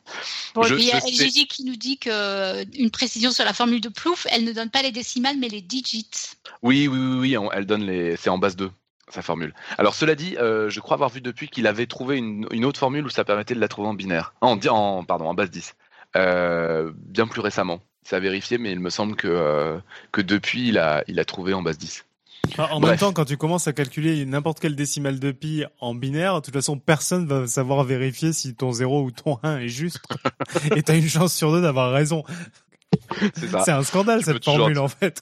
Bon, 0.54 0.62
il 0.62 0.84
y 0.84 0.92
a 0.92 0.98
LGJ 0.98 1.46
qui 1.48 1.64
nous 1.64 1.76
dit 1.76 1.98
que 1.98 2.10
euh, 2.10 2.64
précision 2.98 3.30
sur 3.30 3.44
la 3.44 3.52
formule 3.52 3.80
de 3.80 3.88
Plouf, 3.88 4.26
elle 4.30 4.44
ne 4.44 4.52
donne 4.52 4.70
pas 4.70 4.82
les 4.82 4.90
décimales, 4.92 5.36
mais 5.38 5.48
les 5.48 5.60
digits. 5.60 6.08
Oui, 6.62 6.87
oui, 6.88 6.98
oui, 6.98 7.36
oui, 7.36 7.48
elle 7.52 7.66
donne 7.66 7.84
les. 7.84 8.16
C'est 8.16 8.30
en 8.30 8.38
base 8.38 8.56
2 8.56 8.70
sa 9.10 9.22
formule. 9.22 9.54
Alors 9.78 9.94
cela 9.94 10.14
dit, 10.14 10.36
euh, 10.38 10.68
je 10.68 10.80
crois 10.80 10.94
avoir 10.94 11.10
vu 11.10 11.20
depuis 11.20 11.48
qu'il 11.48 11.66
avait 11.66 11.86
trouvé 11.86 12.18
une, 12.18 12.64
autre 12.64 12.78
formule 12.78 13.06
où 13.06 13.10
ça 13.10 13.24
permettait 13.24 13.54
de 13.54 13.60
la 13.60 13.68
trouver 13.68 13.88
en 13.88 13.94
binaire, 13.94 14.34
en, 14.40 14.58
en 14.68 15.04
pardon, 15.04 15.26
en 15.26 15.34
base 15.34 15.50
10, 15.50 15.74
euh, 16.16 16.92
bien 16.94 17.26
plus 17.26 17.40
récemment. 17.40 17.80
Ça 18.02 18.16
a 18.16 18.20
vérifié, 18.20 18.58
mais 18.58 18.72
il 18.72 18.80
me 18.80 18.90
semble 18.90 19.16
que 19.16 19.28
euh, 19.28 19.78
que 20.12 20.22
depuis 20.22 20.68
il 20.68 20.78
a 20.78 21.04
il 21.08 21.20
a 21.20 21.24
trouvé 21.24 21.52
en 21.52 21.62
base 21.62 21.78
10. 21.78 22.04
En 22.56 22.80
même 22.80 22.96
temps, 22.96 23.12
quand 23.12 23.26
tu 23.26 23.36
commences 23.36 23.68
à 23.68 23.72
calculer 23.72 24.24
n'importe 24.24 24.60
quelle 24.60 24.76
décimale 24.76 25.18
de 25.18 25.32
pi 25.32 25.64
en 25.80 25.94
binaire, 25.94 26.36
de 26.36 26.40
toute 26.40 26.54
façon, 26.54 26.78
personne 26.78 27.26
va 27.26 27.46
savoir 27.46 27.84
vérifier 27.84 28.32
si 28.32 28.54
ton 28.54 28.72
0 28.72 29.02
ou 29.02 29.10
ton 29.10 29.38
1 29.42 29.58
est 29.58 29.68
juste. 29.68 30.00
Et 30.76 30.82
t'as 30.82 30.96
une 30.96 31.08
chance 31.08 31.34
sur 31.34 31.52
deux 31.52 31.60
d'avoir 31.60 31.92
raison. 31.92 32.24
C'est 33.34 33.70
un 33.70 33.82
scandale 33.82 34.22
cette 34.22 34.44
formule 34.44 34.78
en 34.78 34.88
fait. 34.88 35.20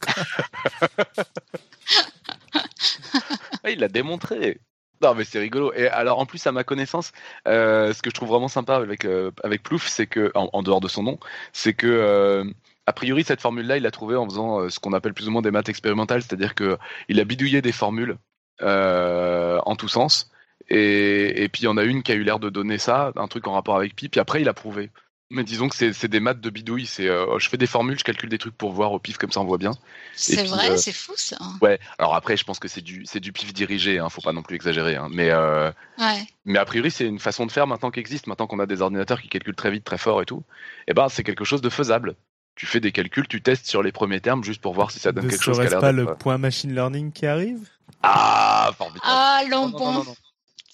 il 3.69 3.81
l'a 3.81 3.89
démontré. 3.89 4.61
Non, 5.03 5.15
mais 5.15 5.25
c'est 5.25 5.39
rigolo. 5.39 5.73
Et 5.75 5.89
alors, 5.89 6.19
en 6.19 6.27
plus, 6.27 6.47
à 6.47 6.53
ma 6.53 6.65
connaissance, 6.65 7.13
euh, 7.47 7.93
ce 7.93 8.01
que 8.01 8.11
je 8.11 8.15
trouve 8.15 8.31
vraiment 8.31 8.49
sympa 8.49 8.77
avec 8.77 9.05
euh, 9.05 9.31
avec 9.45 9.63
Plouf, 9.63 9.87
c'est 9.89 10.07
que, 10.07 10.33
en, 10.35 10.63
dehors 10.63 10.81
de 10.81 10.89
son 10.89 11.03
nom, 11.03 11.19
c'est 11.53 11.75
que 11.75 11.87
euh, 11.87 12.45
a 12.87 12.93
priori 12.93 13.23
cette 13.25 13.43
formule-là, 13.43 13.77
il 13.77 13.83
l'a 13.83 13.91
trouvée 13.91 14.17
en 14.17 14.25
faisant 14.27 14.71
ce 14.71 14.81
qu'on 14.81 14.93
appelle 14.95 15.13
plus 15.13 15.29
ou 15.29 15.31
moins 15.31 15.43
des 15.43 15.51
maths 15.51 15.69
expérimentales, 15.69 16.23
c'est-à-dire 16.23 16.55
que 16.55 16.79
il 17.09 17.21
a 17.21 17.25
bidouillé 17.25 17.61
des 17.63 17.73
formules 17.73 18.17
en 18.61 19.77
tous 19.77 19.89
sens. 19.89 20.31
Et, 20.69 21.45
et 21.45 21.49
puis 21.49 21.63
il 21.63 21.65
y 21.67 21.69
en 21.69 21.77
a 21.77 21.85
une 21.85 22.03
qui 22.03 22.11
a 22.13 22.15
eu 22.15 22.23
l'air 22.23 22.39
de 22.39 22.49
donner 22.51 22.79
ça, 22.79 23.13
un 23.17 23.29
truc 23.29 23.47
en 23.47 23.53
rapport 23.53 23.77
avec 23.77 23.95
pi, 23.95 24.09
puis 24.09 24.21
après 24.21 24.41
il 24.41 24.49
a 24.49 24.55
prouvé. 24.55 24.91
Mais 25.29 25.43
disons 25.43 25.69
que 25.69 25.75
c'est 25.75 26.09
des 26.09 26.21
maths 26.21 26.41
de 26.41 26.51
bidouille. 26.51 26.87
C'est, 26.87 27.09
euh, 27.09 27.39
je 27.41 27.49
fais 27.49 27.57
des 27.57 27.67
formules, 27.67 27.99
je 27.99 28.05
calcule 28.05 28.29
des 28.29 28.39
trucs 28.39 28.57
pour 28.57 28.73
voir 28.73 28.93
au 28.93 29.01
pif 29.01 29.19
comme 29.19 29.33
ça 29.33 29.41
on 29.41 29.45
voit 29.45 29.59
bien. 29.59 29.73
C'est 30.15 30.45
vrai, 30.45 30.71
euh, 30.71 30.77
c'est 30.77 30.93
fou 30.93 31.15
ça. 31.17 31.37
Ouais. 31.61 31.81
Alors 31.99 32.15
après, 32.15 32.37
je 32.37 32.45
pense 32.45 32.61
que 32.61 32.69
c'est 32.69 32.81
du 32.81 33.05
c'est 33.07 33.19
du 33.19 33.33
pif 33.33 33.53
dirigé. 33.53 33.99
Hein, 33.99 34.09
faut 34.09 34.21
pas 34.21 34.33
non 34.33 34.43
plus 34.43 34.55
exagérer. 34.55 34.95
Hein, 34.95 35.09
mais 35.11 35.31
euh, 35.31 35.73
ouais. 35.99 36.29
mais 36.45 36.61
a 36.61 36.65
priori 36.65 36.93
c'est 36.93 37.07
une 37.07 37.19
façon 37.19 37.45
de 37.45 37.51
faire 37.51 37.67
maintenant 37.67 37.91
qui 37.91 37.99
existe. 37.99 38.29
Maintenant 38.29 38.47
qu'on 38.47 38.61
a 38.61 38.67
des 38.67 38.83
ordinateurs 38.83 39.21
qui 39.21 39.29
calculent 39.29 39.57
très 39.57 39.73
vite, 39.73 39.83
très 39.83 39.99
fort 39.99 40.23
et 40.23 40.27
tout. 40.27 40.45
Et 40.87 40.93
eh 40.93 40.95
ben 40.95 41.09
c'est 41.09 41.25
quelque 41.25 41.45
chose 41.45 41.61
de 41.61 41.71
faisable. 41.71 42.15
Tu 42.55 42.67
fais 42.67 42.79
des 42.79 42.93
calculs, 42.93 43.27
tu 43.27 43.43
testes 43.43 43.67
sur 43.67 43.83
les 43.83 43.93
premiers 43.93 44.21
termes 44.21 44.45
juste 44.45 44.63
pour 44.63 44.75
voir 44.75 44.93
si 44.93 45.01
ça 45.01 45.11
donne 45.11 45.29
quelque 45.29 45.43
chose. 45.43 45.59
Ne 45.59 45.81
pas 45.81 45.93
le 45.93 46.15
point 46.15 46.39
machine 46.39 46.73
learning 46.73 47.11
qui 47.11 47.27
arrive? 47.27 47.69
Ah, 48.03 48.71
formidable. 48.79 49.05
Ah, 49.05 49.43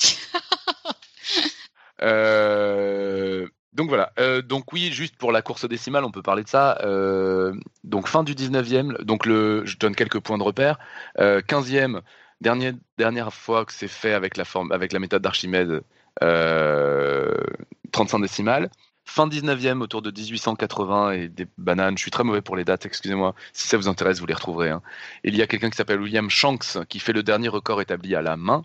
euh, 2.03 3.49
donc 3.73 3.89
voilà. 3.89 4.13
Euh, 4.19 4.43
donc 4.43 4.73
oui, 4.73 4.93
juste 4.93 5.17
pour 5.17 5.33
la 5.33 5.41
course 5.41 5.67
décimale, 5.67 6.05
on 6.05 6.11
peut 6.11 6.23
parler 6.23 6.43
de 6.45 6.49
ça. 6.49 6.79
Euh, 6.83 7.55
donc 7.85 8.07
fin 8.07 8.23
du 8.23 8.35
19e, 8.35 9.03
donc 9.03 9.25
le, 9.25 9.65
je 9.65 9.79
donne 9.79 9.95
quelques 9.95 10.21
points 10.21 10.39
de 10.39 10.43
repère. 10.43 10.79
Euh, 11.19 11.41
15e, 11.41 12.01
dernière, 12.41 12.75
dernière 12.99 13.33
fois 13.33 13.65
que 13.65 13.73
c'est 13.73 13.89
fait 13.89 14.13
avec 14.13 14.37
la, 14.37 14.45
forme, 14.45 14.73
avec 14.73 14.93
la 14.93 14.99
méthode 14.99 15.23
d'Archimède, 15.23 15.83
35 16.21 16.25
euh, 16.25 18.21
décimales. 18.21 18.71
Fin 19.05 19.27
19e, 19.27 19.81
autour 19.81 20.01
de 20.01 20.11
1880 20.11 21.13
et 21.13 21.29
des 21.29 21.47
bananes. 21.59 21.97
Je 21.97 22.03
suis 22.03 22.11
très 22.11 22.25
mauvais 22.25 22.41
pour 22.41 22.57
les 22.57 22.65
dates, 22.65 22.87
excusez-moi. 22.87 23.35
Si 23.53 23.67
ça 23.69 23.77
vous 23.77 23.89
intéresse, 23.89 24.21
vous 24.21 24.27
les 24.27 24.35
retrouverez. 24.35 24.71
Hein. 24.71 24.83
il 25.25 25.35
y 25.35 25.43
a 25.43 25.47
quelqu'un 25.47 25.71
qui 25.71 25.77
s'appelle 25.77 26.01
William 26.01 26.31
Shanks 26.31 26.79
qui 26.89 27.01
fait 27.01 27.13
le 27.13 27.23
dernier 27.23 27.49
record 27.49 27.81
établi 27.81 28.15
à 28.15 28.23
la 28.23 28.37
main. 28.37 28.65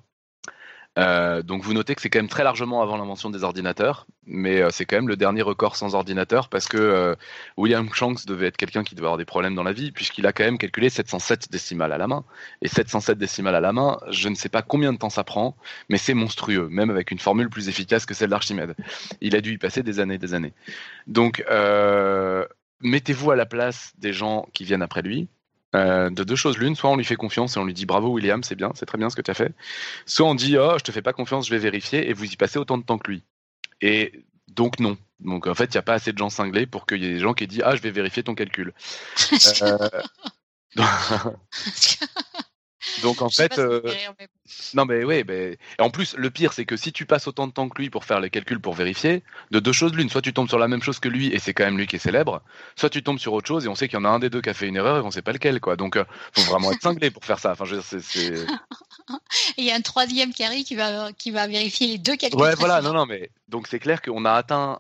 Euh, 0.97 1.43
donc 1.43 1.63
vous 1.63 1.73
notez 1.73 1.93
que 1.93 2.01
c'est 2.01 2.09
quand 2.09 2.19
même 2.19 2.27
très 2.27 2.43
largement 2.43 2.81
avant 2.81 2.97
l'invention 2.97 3.29
des 3.29 3.43
ordinateurs, 3.43 4.07
mais 4.25 4.61
euh, 4.61 4.69
c'est 4.71 4.85
quand 4.85 4.95
même 4.95 5.07
le 5.07 5.15
dernier 5.15 5.43
record 5.43 5.75
sans 5.75 5.93
ordinateur 5.93 6.49
parce 6.49 6.67
que 6.67 6.77
euh, 6.77 7.15
William 7.55 7.87
Shanks 7.93 8.25
devait 8.25 8.47
être 8.47 8.57
quelqu'un 8.57 8.83
qui 8.83 8.95
devait 8.95 9.05
avoir 9.05 9.17
des 9.17 9.25
problèmes 9.25 9.53
dans 9.53 9.63
la 9.63 9.73
vie 9.73 9.91
puisqu'il 9.91 10.25
a 10.25 10.33
quand 10.33 10.43
même 10.43 10.57
calculé 10.57 10.89
707 10.89 11.51
décimales 11.51 11.91
à 11.91 11.97
la 11.99 12.07
main. 12.07 12.23
Et 12.61 12.67
707 12.67 13.17
décimales 13.17 13.55
à 13.55 13.61
la 13.61 13.73
main, 13.73 13.99
je 14.09 14.27
ne 14.29 14.35
sais 14.35 14.49
pas 14.49 14.63
combien 14.63 14.91
de 14.91 14.97
temps 14.97 15.11
ça 15.11 15.23
prend, 15.23 15.55
mais 15.89 15.97
c'est 15.97 16.15
monstrueux, 16.15 16.67
même 16.69 16.89
avec 16.89 17.11
une 17.11 17.19
formule 17.19 17.49
plus 17.49 17.69
efficace 17.69 18.05
que 18.05 18.15
celle 18.15 18.31
d'Archimède. 18.31 18.75
Il 19.21 19.35
a 19.35 19.41
dû 19.41 19.53
y 19.53 19.57
passer 19.57 19.83
des 19.83 19.99
années, 19.99 20.17
des 20.17 20.33
années. 20.33 20.53
Donc 21.05 21.43
mettez-vous 22.81 23.31
à 23.31 23.35
la 23.35 23.45
place 23.45 23.93
des 23.99 24.13
gens 24.13 24.47
qui 24.53 24.63
viennent 24.63 24.81
après 24.81 25.01
lui 25.03 25.27
euh, 25.77 26.09
de 26.09 26.23
deux 26.23 26.35
choses 26.35 26.57
l'une, 26.57 26.75
soit 26.75 26.89
on 26.89 26.95
lui 26.95 27.05
fait 27.05 27.15
confiance 27.15 27.55
et 27.55 27.59
on 27.59 27.65
lui 27.65 27.73
dit 27.73 27.85
bravo 27.85 28.09
William, 28.09 28.43
c'est 28.43 28.55
bien, 28.55 28.71
c'est 28.75 28.85
très 28.85 28.97
bien 28.97 29.09
ce 29.09 29.15
que 29.15 29.21
tu 29.21 29.31
as 29.31 29.33
fait, 29.33 29.53
soit 30.05 30.27
on 30.27 30.35
dit 30.35 30.57
oh 30.57 30.75
je 30.77 30.83
te 30.83 30.91
fais 30.91 31.01
pas 31.01 31.13
confiance, 31.13 31.47
je 31.47 31.51
vais 31.51 31.59
vérifier 31.59 32.09
et 32.09 32.13
vous 32.13 32.25
y 32.25 32.35
passez 32.35 32.59
autant 32.59 32.77
de 32.77 32.83
temps 32.83 32.97
que 32.97 33.11
lui. 33.11 33.23
Et 33.81 34.23
donc 34.47 34.79
non. 34.79 34.97
Donc 35.19 35.47
en 35.47 35.55
fait 35.55 35.65
il 35.65 35.71
n'y 35.71 35.79
a 35.79 35.83
pas 35.83 35.93
assez 35.93 36.11
de 36.13 36.17
gens 36.17 36.29
cinglés 36.29 36.65
pour 36.65 36.85
qu'il 36.85 37.03
y 37.03 37.05
ait 37.05 37.13
des 37.13 37.19
gens 37.19 37.33
qui 37.33 37.47
disent 37.47 37.63
ah 37.63 37.75
je 37.75 37.81
vais 37.81 37.91
vérifier 37.91 38.23
ton 38.23 38.35
calcul. 38.35 38.73
euh... 39.61 39.89
Donc 43.01 43.21
en 43.21 43.29
fait, 43.29 43.59
euh, 43.59 43.81
non 44.73 44.85
mais 44.85 45.03
oui, 45.03 45.23
mais 45.27 45.57
en 45.79 45.89
plus 45.89 46.15
le 46.15 46.29
pire 46.29 46.53
c'est 46.53 46.65
que 46.65 46.75
si 46.77 46.91
tu 46.91 47.05
passes 47.05 47.27
autant 47.27 47.47
de 47.47 47.51
temps 47.51 47.69
que 47.69 47.81
lui 47.81 47.89
pour 47.89 48.05
faire 48.05 48.19
les 48.19 48.29
calculs 48.29 48.59
pour 48.59 48.73
vérifier, 48.73 49.23
de 49.51 49.59
deux 49.59 49.71
choses 49.71 49.93
l'une, 49.93 50.09
soit 50.09 50.21
tu 50.21 50.33
tombes 50.33 50.47
sur 50.47 50.59
la 50.59 50.67
même 50.67 50.81
chose 50.81 50.99
que 50.99 51.09
lui 51.09 51.27
et 51.33 51.39
c'est 51.39 51.53
quand 51.53 51.65
même 51.65 51.77
lui 51.77 51.87
qui 51.87 51.97
est 51.97 51.99
célèbre, 51.99 52.41
soit 52.75 52.89
tu 52.89 53.03
tombes 53.03 53.19
sur 53.19 53.33
autre 53.33 53.47
chose 53.47 53.65
et 53.65 53.67
on 53.67 53.75
sait 53.75 53.87
qu'il 53.87 53.97
y 53.97 54.01
en 54.01 54.05
a 54.05 54.09
un 54.09 54.19
des 54.19 54.29
deux 54.29 54.41
qui 54.41 54.49
a 54.49 54.53
fait 54.53 54.67
une 54.67 54.75
erreur 54.75 54.97
et 54.97 55.01
on 55.01 55.11
sait 55.11 55.21
pas 55.21 55.33
lequel 55.33 55.59
quoi. 55.59 55.75
Donc 55.75 55.95
euh, 55.95 56.05
faut 56.33 56.49
vraiment 56.51 56.71
être 56.71 56.81
cinglé 56.81 57.11
pour 57.11 57.23
faire 57.23 57.39
ça. 57.39 57.51
Enfin 57.51 57.65
je 57.65 57.79
c'est. 57.81 58.01
Il 59.57 59.63
y 59.63 59.71
a 59.71 59.75
un 59.75 59.81
troisième 59.81 60.33
carré 60.33 60.63
qui 60.63 60.75
va 60.75 61.11
qui 61.13 61.31
va 61.31 61.47
vérifier 61.47 61.87
les 61.87 61.97
deux 61.97 62.15
calculs. 62.15 62.39
Ouais 62.39 62.55
voilà 62.55 62.81
non 62.81 62.93
non 62.93 63.05
mais 63.05 63.29
donc 63.47 63.67
c'est 63.67 63.79
clair 63.79 64.01
qu'on 64.01 64.25
a 64.25 64.33
atteint 64.33 64.79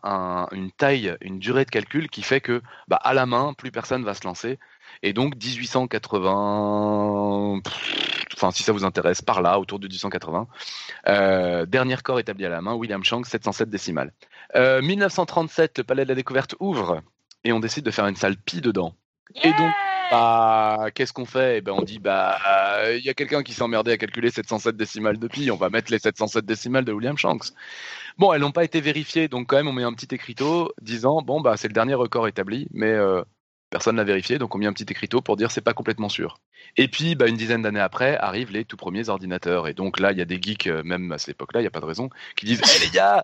une 0.51 0.71
taille, 0.71 1.15
une 1.21 1.39
durée 1.39 1.65
de 1.65 1.69
calcul 1.69 2.09
qui 2.09 2.21
fait 2.23 2.41
que 2.41 2.61
bah 2.87 2.97
à 2.97 3.13
la 3.13 3.25
main 3.25 3.53
plus 3.53 3.71
personne 3.71 4.03
va 4.03 4.13
se 4.13 4.25
lancer 4.25 4.59
et 5.03 5.13
donc 5.13 5.35
1880, 5.35 7.61
enfin 8.35 8.51
si 8.51 8.63
ça 8.63 8.71
vous 8.71 8.85
intéresse, 8.85 9.21
par 9.21 9.41
là, 9.41 9.59
autour 9.59 9.79
de 9.79 9.87
1880. 9.87 10.47
Euh, 11.07 11.65
dernier 11.65 11.97
corps 11.97 12.19
établi 12.19 12.45
à 12.45 12.49
la 12.49 12.61
main, 12.61 12.73
William 12.73 13.03
Shanks, 13.03 13.27
707 13.27 13.69
décimales. 13.69 14.13
1937, 14.55 15.79
euh, 15.79 15.81
le 15.81 15.83
Palais 15.83 16.03
de 16.03 16.09
la 16.09 16.15
Découverte 16.15 16.55
ouvre 16.59 17.01
et 17.43 17.53
on 17.53 17.59
décide 17.59 17.85
de 17.85 17.91
faire 17.91 18.07
une 18.07 18.15
salle 18.15 18.37
pi 18.37 18.61
dedans. 18.61 18.93
et 19.43 19.53
donc, 19.53 19.71
bah, 20.09 20.87
qu'est-ce 20.95 21.11
qu'on 21.11 21.25
fait? 21.25 21.57
Eh 21.57 21.61
ben, 21.61 21.73
On 21.73 21.81
dit, 21.81 21.99
bah, 21.99 22.39
il 22.95 23.03
y 23.03 23.09
a 23.09 23.13
quelqu'un 23.13 23.43
qui 23.43 23.53
s'est 23.53 23.61
emmerdé 23.61 23.91
à 23.91 23.97
calculer 23.97 24.31
707 24.31 24.77
décimales 24.77 25.19
de 25.19 25.27
pi, 25.27 25.51
on 25.51 25.57
va 25.57 25.69
mettre 25.69 25.91
les 25.91 25.99
707 25.99 26.45
décimales 26.45 26.85
de 26.85 26.93
William 26.93 27.17
Shanks. 27.17 27.51
Bon, 28.17 28.33
elles 28.33 28.41
n'ont 28.41 28.51
pas 28.51 28.63
été 28.63 28.81
vérifiées, 28.81 29.27
donc 29.27 29.47
quand 29.47 29.57
même, 29.57 29.67
on 29.67 29.73
met 29.73 29.83
un 29.83 29.93
petit 29.93 30.13
écriteau 30.13 30.73
disant, 30.81 31.21
bon, 31.21 31.41
bah, 31.41 31.57
c'est 31.57 31.67
le 31.67 31.73
dernier 31.73 31.93
record 31.93 32.27
établi, 32.27 32.67
mais 32.71 32.91
euh, 32.91 33.21
personne 33.69 33.97
l'a 33.97 34.03
vérifié, 34.03 34.37
donc 34.37 34.55
on 34.55 34.57
met 34.57 34.65
un 34.65 34.73
petit 34.73 34.85
écriteau 34.89 35.21
pour 35.21 35.37
dire 35.37 35.51
c'est 35.51 35.61
pas 35.61 35.73
complètement 35.73 36.09
sûr. 36.09 36.39
Et 36.75 36.87
puis, 36.87 37.15
bah, 37.15 37.27
une 37.27 37.37
dizaine 37.37 37.61
d'années 37.61 37.79
après, 37.79 38.17
arrivent 38.17 38.51
les 38.51 38.65
tout 38.65 38.77
premiers 38.77 39.09
ordinateurs. 39.09 39.67
Et 39.67 39.73
donc 39.73 39.99
là, 39.99 40.11
il 40.11 40.17
y 40.17 40.21
a 40.21 40.25
des 40.25 40.41
geeks, 40.41 40.67
euh, 40.67 40.83
même 40.83 41.11
à 41.11 41.17
cette 41.17 41.29
époque-là, 41.29 41.59
il 41.59 41.63
n'y 41.63 41.67
a 41.67 41.71
pas 41.71 41.79
de 41.79 41.85
raison, 41.85 42.09
qui 42.35 42.45
disent, 42.45 42.61
hé 42.61 42.79
les 42.85 42.89
gars, 42.89 43.23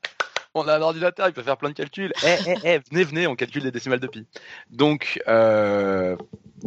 on 0.54 0.68
a 0.68 0.76
un 0.76 0.82
ordinateur, 0.82 1.28
il 1.28 1.34
peut 1.34 1.44
faire 1.44 1.58
plein 1.58 1.70
de 1.70 1.74
calculs. 1.74 2.14
Eh, 2.24 2.36
eh, 2.48 2.56
eh, 2.64 2.80
venez, 2.92 3.04
venez, 3.04 3.28
on 3.28 3.36
calcule 3.36 3.64
des 3.64 3.72
décimales 3.72 4.00
de 4.00 4.08
pi. 4.08 4.26
Donc, 4.70 5.22
euh, 5.28 6.16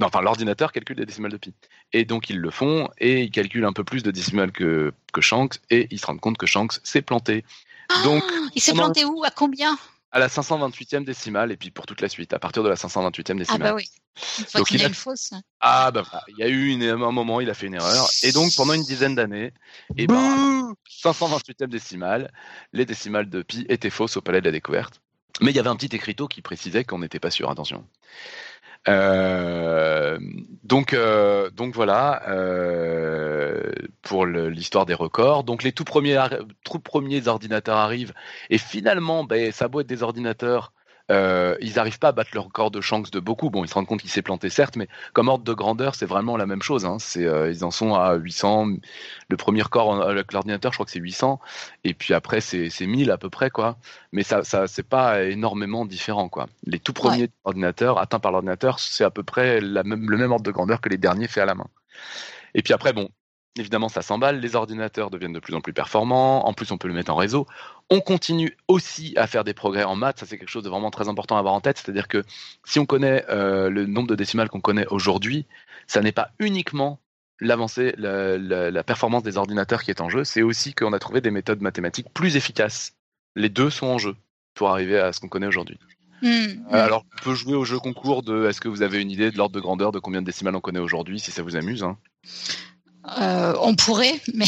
enfin, 0.03 0.20
l'ordinateur 0.20 0.72
calcule 0.72 0.97
des 0.97 1.07
décimales 1.07 1.33
de 1.33 1.37
pi. 1.37 1.55
Et 1.93 2.05
donc, 2.05 2.31
ils 2.31 2.39
le 2.39 2.51
font, 2.51 2.89
et 2.99 3.22
ils 3.22 3.31
calculent 3.31 3.64
un 3.64 3.72
peu 3.72 3.85
plus 3.85 4.03
de 4.03 4.11
décimales 4.11 4.53
que, 4.53 4.93
que 5.12 5.20
Shanks, 5.20 5.61
et 5.70 5.87
ils 5.91 6.01
se 6.01 6.07
rendent 6.07 6.20
compte 6.20 6.39
que 6.39 6.47
Shanks 6.47 6.81
s'est 6.83 7.03
planté. 7.03 7.45
Ah, 7.89 8.03
donc, 8.03 8.24
il 8.55 8.61
s'est 8.61 8.72
planté 8.72 9.05
où? 9.05 9.22
À 9.24 9.31
combien? 9.31 9.79
À 10.17 10.19
la 10.19 10.29
528e 10.29 11.05
décimale, 11.05 11.53
et 11.53 11.59
puis 11.59 11.71
pour 11.71 11.85
toute 11.85 12.01
la 12.01 12.09
suite, 12.09 12.33
à 12.33 12.39
partir 12.39 12.62
de 12.62 12.71
la 12.71 12.75
528e 12.75 13.37
décimale. 13.37 13.45
Ah 13.51 13.59
bah 13.59 13.75
oui. 13.75 13.85
donc, 14.55 14.71
il 14.71 14.83
a 14.83 14.87
une 14.87 14.95
fausse. 14.95 15.35
Ah 15.61 15.91
bah, 15.91 16.05
il 16.29 16.39
y 16.39 16.43
a 16.43 16.49
eu 16.49 16.69
une, 16.69 16.85
un 16.85 16.97
moment, 16.97 17.43
il 17.43 17.51
a 17.51 17.55
fait 17.55 17.67
une 17.67 17.75
erreur, 17.75 18.09
et 18.23 18.33
donc 18.33 18.55
pendant 18.57 18.73
une 18.73 18.83
dizaine 18.83 19.14
d'années, 19.14 19.53
et 19.99 20.07
ben, 20.07 20.75
528e 20.89 21.67
décimale, 21.67 22.33
les 22.73 22.87
décimales 22.87 23.29
de 23.29 23.43
pi 23.43 23.67
étaient 23.69 23.91
fausses 23.91 24.17
au 24.17 24.23
palais 24.23 24.41
de 24.41 24.47
la 24.47 24.53
découverte. 24.53 25.03
Mais 25.41 25.51
il 25.51 25.57
y 25.57 25.59
avait 25.59 25.68
un 25.68 25.76
petit 25.76 25.95
écriteau 25.95 26.28
qui 26.28 26.43
précisait 26.43 26.84
qu'on 26.84 26.99
n'était 26.99 27.20
pas 27.20 27.30
sûr, 27.30 27.51
attention. 27.51 27.84
Euh, 28.89 30.18
donc, 30.62 30.93
euh, 30.93 31.51
donc 31.51 31.74
voilà 31.74 32.22
euh, 32.28 33.72
pour 34.03 34.26
l'histoire 34.26 34.87
des 34.87 34.95
records. 34.95 35.45
Donc 35.45 35.62
les 35.62 35.72
tout 35.72 35.84
premiers, 35.84 36.24
tout 36.64 36.78
premiers 36.78 37.26
ordinateurs 37.28 37.76
arrivent 37.76 38.14
et 38.51 38.59
finalement, 38.59 39.24
ben, 39.24 39.53
ça 39.53 39.68
doit 39.68 39.82
être 39.82 39.89
des 39.89 40.03
ordinateurs 40.03 40.72
euh, 41.11 41.57
ils 41.61 41.74
n'arrivent 41.74 41.98
pas 41.98 42.09
à 42.09 42.12
battre 42.12 42.30
le 42.34 42.40
record 42.40 42.70
de 42.70 42.80
Shanks 42.80 43.11
de 43.11 43.20
beaucoup. 43.20 43.50
Bon, 43.50 43.64
ils 43.64 43.68
se 43.68 43.74
rendent 43.74 43.86
compte 43.86 44.00
qu'il 44.00 44.11
s'est 44.11 44.22
planté, 44.22 44.50
certes, 44.50 44.76
mais 44.76 44.88
comme 45.12 45.28
ordre 45.28 45.44
de 45.44 45.52
grandeur, 45.52 45.94
c'est 45.94 46.07
vraiment 46.07 46.36
la 46.36 46.46
même 46.46 46.62
chose. 46.62 46.84
Hein. 46.84 46.96
C'est, 46.98 47.24
euh, 47.24 47.50
ils 47.50 47.64
en 47.64 47.70
sont 47.70 47.94
à 47.94 48.14
800. 48.14 48.68
Le 49.28 49.36
premier 49.36 49.62
record 49.62 50.02
avec 50.02 50.32
l'ordinateur, 50.32 50.72
je 50.72 50.76
crois 50.76 50.86
que 50.86 50.92
c'est 50.92 51.00
800. 51.00 51.40
Et 51.84 51.94
puis 51.94 52.14
après, 52.14 52.40
c'est, 52.40 52.70
1000 52.80 53.11
à 53.11 53.18
peu 53.18 53.30
près, 53.30 53.50
quoi. 53.50 53.76
Mais 54.12 54.22
ça, 54.22 54.44
ça 54.44 54.66
c'est 54.66 54.86
pas 54.86 55.22
énormément 55.24 55.86
différent, 55.86 56.28
quoi. 56.28 56.46
Les 56.64 56.78
tout 56.78 56.92
premiers 56.92 57.30
ordinateurs 57.44 57.98
atteints 57.98 58.20
par 58.20 58.32
l'ordinateur, 58.32 58.78
c'est 58.80 59.04
à 59.04 59.11
peu 59.11 59.22
près 59.22 59.61
la 59.61 59.82
même, 59.84 60.11
le 60.11 60.16
même 60.16 60.32
ordre 60.32 60.44
de 60.44 60.50
grandeur 60.50 60.80
que 60.80 60.88
les 60.88 60.98
derniers 60.98 61.28
faits 61.28 61.42
à 61.42 61.46
la 61.46 61.54
main. 61.54 61.68
Et 62.54 62.62
puis 62.62 62.72
après, 62.72 62.92
bon, 62.92 63.11
Évidemment, 63.59 63.88
ça 63.88 64.02
s'emballe, 64.02 64.40
les 64.40 64.54
ordinateurs 64.54 65.11
deviennent 65.11 65.32
de 65.32 65.40
plus 65.40 65.54
en 65.54 65.62
plus 65.62 65.72
performants, 65.72 66.46
en 66.46 66.52
plus 66.52 66.70
on 66.72 66.78
peut 66.78 66.88
le 66.88 66.94
mettre 66.94 67.12
en 67.12 67.16
réseau. 67.16 67.46
On 67.88 68.00
continue 68.00 68.57
aussi 68.68 69.14
à 69.16 69.26
faire 69.26 69.44
des 69.44 69.54
progrès 69.54 69.84
en 69.84 69.96
maths, 69.96 70.18
ça 70.18 70.26
c'est 70.26 70.36
quelque 70.36 70.50
chose 70.50 70.64
de 70.64 70.68
vraiment 70.68 70.90
très 70.90 71.09
important 71.09 71.36
à 71.36 71.38
avoir 71.38 71.54
en 71.54 71.61
tête, 71.62 71.78
c'est-à-dire 71.78 72.07
que 72.07 72.22
si 72.64 72.78
on 72.78 72.86
connaît 72.86 73.24
euh, 73.30 73.70
le 73.70 73.86
nombre 73.86 74.09
de 74.09 74.14
décimales 74.14 74.50
qu'on 74.50 74.61
connaît 74.61 74.86
aujourd'hui, 74.88 75.46
ça 75.86 76.02
n'est 76.02 76.12
pas 76.12 76.30
uniquement 76.38 77.00
l'avancée, 77.40 77.94
la, 77.96 78.82
performance 78.82 79.22
des 79.22 79.36
ordinateurs 79.38 79.82
qui 79.82 79.90
est 79.90 80.00
en 80.00 80.09
jeu, 80.09 80.24
c'est 80.24 80.42
aussi 80.42 80.74
qu'on 80.74 80.92
a 80.92 80.98
trouvé 80.98 81.20
des 81.20 81.30
méthodes 81.30 81.61
mathématiques 81.61 82.09
plus 82.12 82.36
efficaces. 82.36 82.94
Les 83.36 83.48
deux 83.48 83.70
sont 83.70 83.86
en 83.86 83.98
jeu 83.98 84.16
pour 84.54 84.70
arriver 84.70 84.98
à 84.98 85.12
ce 85.12 85.20
qu'on 85.20 85.28
connaît 85.28 85.46
aujourd'hui. 85.46 85.78
Mmh, 86.22 86.28
mmh. 86.28 86.66
alors, 86.70 87.04
on 87.12 87.22
peut 87.22 87.34
jouer 87.34 87.54
au 87.54 87.64
jeu 87.64 87.78
concours 87.78 88.22
de 88.22 88.46
est-ce 88.46 88.61
que 88.61 88.68
vous 88.68 88.80
avez 88.80 89.02
une 89.02 89.11
idée 89.11 89.30
de 89.30 89.36
l'ordre 89.36 89.54
de 89.54 89.61
grandeur 89.61 89.92
de 89.92 89.98
combien 89.98 90.22
de 90.22 90.26
décimales 90.26 90.57
on 90.57 90.61
connaît 90.61 90.78
aujourd'hui, 90.80 91.20
si 91.20 91.30
ça 91.30 91.42
vous 91.42 91.57
amuse. 91.57 91.84
Hein? 91.84 91.98
Euh, 93.18 93.54
on 93.61 93.74
pourrait, 93.74 94.20
mais. 94.34 94.46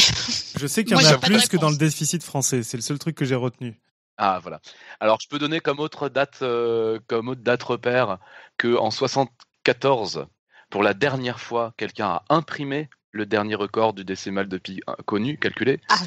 Je 0.57 0.67
sais 0.67 0.83
qu'il 0.83 0.97
y 0.97 0.99
en 0.99 1.11
a 1.11 1.17
plus 1.17 1.47
que 1.47 1.57
dans 1.57 1.69
le 1.69 1.77
déficit 1.77 2.23
français. 2.23 2.63
C'est 2.63 2.77
le 2.77 2.83
seul 2.83 2.99
truc 2.99 3.15
que 3.15 3.25
j'ai 3.25 3.35
retenu. 3.35 3.79
Ah 4.17 4.39
voilà. 4.41 4.59
Alors 4.99 5.17
je 5.21 5.29
peux 5.29 5.39
donner 5.39 5.61
comme 5.61 5.79
autre 5.79 6.09
date, 6.09 6.39
euh, 6.41 6.99
comme 7.07 7.29
autre 7.29 7.41
date 7.41 7.63
repère 7.63 8.17
que 8.57 8.75
en 8.75 8.91
74, 8.91 10.27
pour 10.69 10.83
la 10.83 10.93
dernière 10.93 11.39
fois, 11.39 11.73
quelqu'un 11.77 12.07
a 12.07 12.23
imprimé 12.29 12.89
le 13.11 13.25
dernier 13.25 13.55
record 13.55 13.93
du 13.93 14.03
décimal 14.03 14.47
de 14.47 14.57
pi 14.57 14.81
connu, 15.05 15.37
calculé. 15.37 15.79
Ah 15.89 15.97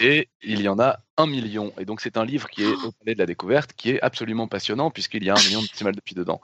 et 0.00 0.28
il 0.42 0.60
y 0.60 0.68
en 0.68 0.78
a 0.78 1.00
un 1.16 1.26
million. 1.26 1.72
Et 1.78 1.84
donc 1.84 2.00
c'est 2.00 2.16
un 2.16 2.24
livre 2.24 2.48
qui 2.48 2.64
est 2.64 2.72
au 2.72 2.92
palais 2.92 3.14
de 3.14 3.18
la 3.18 3.26
découverte, 3.26 3.72
qui 3.74 3.90
est 3.90 4.00
absolument 4.00 4.48
passionnant 4.48 4.90
puisqu'il 4.90 5.24
y 5.24 5.30
a 5.30 5.34
un 5.34 5.42
million 5.46 5.62
de 5.62 5.66
décimales 5.66 5.94
de 5.94 6.00
pi 6.00 6.14
dedans. 6.14 6.40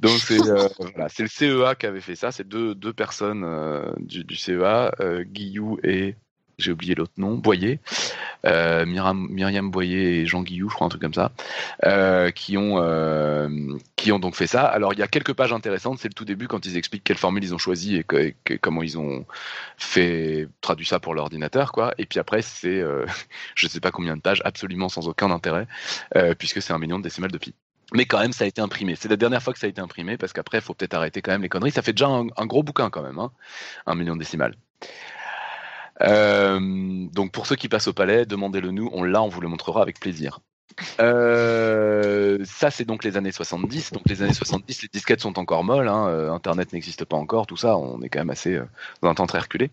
Donc 0.00 0.18
c'est 0.18 0.40
euh, 0.40 0.68
voilà, 0.78 1.08
le 1.18 1.26
CEA 1.26 1.74
qui 1.74 1.86
avait 1.86 2.00
fait 2.00 2.16
ça. 2.16 2.32
C'est 2.32 2.46
deux, 2.46 2.74
deux 2.74 2.92
personnes 2.92 3.44
euh, 3.44 3.92
du, 3.98 4.24
du, 4.24 4.36
CEA, 4.36 4.92
euh, 5.00 5.24
Guillou 5.24 5.78
et 5.82 6.16
j'ai 6.58 6.72
oublié 6.72 6.94
l'autre 6.94 7.12
nom, 7.16 7.34
Boyer, 7.34 7.80
euh, 8.44 8.84
Myriam, 8.84 9.70
Boyer 9.70 10.20
et 10.20 10.26
Jean 10.26 10.42
Guillou, 10.42 10.68
je 10.68 10.74
crois 10.74 10.86
un 10.86 10.90
truc 10.90 11.02
comme 11.02 11.14
ça, 11.14 11.32
euh, 11.84 12.30
qui 12.30 12.56
ont 12.56 12.78
euh, 12.78 13.48
qui 13.96 14.12
ont 14.12 14.18
donc 14.18 14.34
fait 14.34 14.46
ça. 14.46 14.64
Alors 14.64 14.92
il 14.92 14.98
y 14.98 15.02
a 15.02 15.08
quelques 15.08 15.34
pages 15.34 15.52
intéressantes, 15.52 15.98
c'est 16.00 16.08
le 16.08 16.14
tout 16.14 16.24
début 16.24 16.48
quand 16.48 16.66
ils 16.66 16.76
expliquent 16.76 17.04
quelle 17.04 17.16
formule 17.16 17.44
ils 17.44 17.54
ont 17.54 17.58
choisi 17.58 17.96
et, 17.96 18.04
comment 18.60 18.82
ils 18.82 18.98
ont 18.98 19.24
fait 19.76 20.48
traduit 20.60 20.86
ça 20.86 20.98
pour 20.98 21.14
l'ordinateur, 21.14 21.72
quoi. 21.72 21.94
Et 21.98 22.06
puis 22.06 22.18
après 22.18 22.42
c'est 22.42 22.82
je 23.54 23.68
sais 23.68 23.80
pas 23.80 23.90
combien 23.90 24.16
de 24.16 24.22
pages, 24.22 24.42
absolument 24.44 24.88
sans 24.88 25.08
aucun 25.08 25.30
intérêt, 25.30 25.66
puisque 26.38 26.60
c'est 26.60 26.72
un 26.72 26.78
million 26.78 26.98
de 26.98 27.04
décimales 27.04 27.32
de 27.32 27.38
pi. 27.38 27.54
Mais 27.94 28.04
quand 28.04 28.20
même, 28.20 28.32
ça 28.32 28.44
a 28.44 28.46
été 28.46 28.60
imprimé. 28.60 28.96
C'est 28.96 29.08
la 29.08 29.16
dernière 29.16 29.42
fois 29.42 29.54
que 29.54 29.58
ça 29.58 29.66
a 29.66 29.70
été 29.70 29.80
imprimé, 29.80 30.18
parce 30.18 30.34
qu'après, 30.34 30.58
il 30.58 30.60
faut 30.60 30.74
peut-être 30.74 30.92
arrêter 30.92 31.22
quand 31.22 31.32
même 31.32 31.40
les 31.40 31.48
conneries. 31.48 31.70
Ça 31.70 31.80
fait 31.80 31.94
déjà 31.94 32.06
un, 32.06 32.26
un 32.36 32.44
gros 32.44 32.62
bouquin 32.62 32.90
quand 32.90 33.00
même, 33.00 33.18
hein, 33.18 33.32
un 33.86 33.94
million 33.94 34.14
de 34.14 34.18
décimales. 34.18 34.56
Euh, 36.02 37.06
donc 37.12 37.32
pour 37.32 37.46
ceux 37.46 37.56
qui 37.56 37.68
passent 37.68 37.88
au 37.88 37.92
palais, 37.92 38.26
demandez-le 38.26 38.70
nous, 38.70 38.90
on 38.92 39.02
l'a, 39.02 39.22
on 39.22 39.28
vous 39.28 39.40
le 39.40 39.48
montrera 39.48 39.82
avec 39.82 40.00
plaisir. 40.00 40.40
Euh, 41.00 42.38
ça, 42.44 42.70
c'est 42.70 42.84
donc 42.84 43.02
les 43.02 43.16
années 43.16 43.32
70. 43.32 43.92
Donc 43.92 44.02
les 44.06 44.22
années 44.22 44.34
70, 44.34 44.82
les 44.82 44.88
disquettes 44.92 45.20
sont 45.20 45.38
encore 45.38 45.64
molles, 45.64 45.88
hein, 45.88 46.06
euh, 46.08 46.30
Internet 46.30 46.72
n'existe 46.72 47.04
pas 47.04 47.16
encore, 47.16 47.46
tout 47.46 47.56
ça, 47.56 47.76
on 47.76 48.00
est 48.02 48.08
quand 48.08 48.20
même 48.20 48.30
assez 48.30 48.60
dans 49.02 49.08
un 49.08 49.14
temps 49.14 49.26
très 49.26 49.40
reculé. 49.40 49.70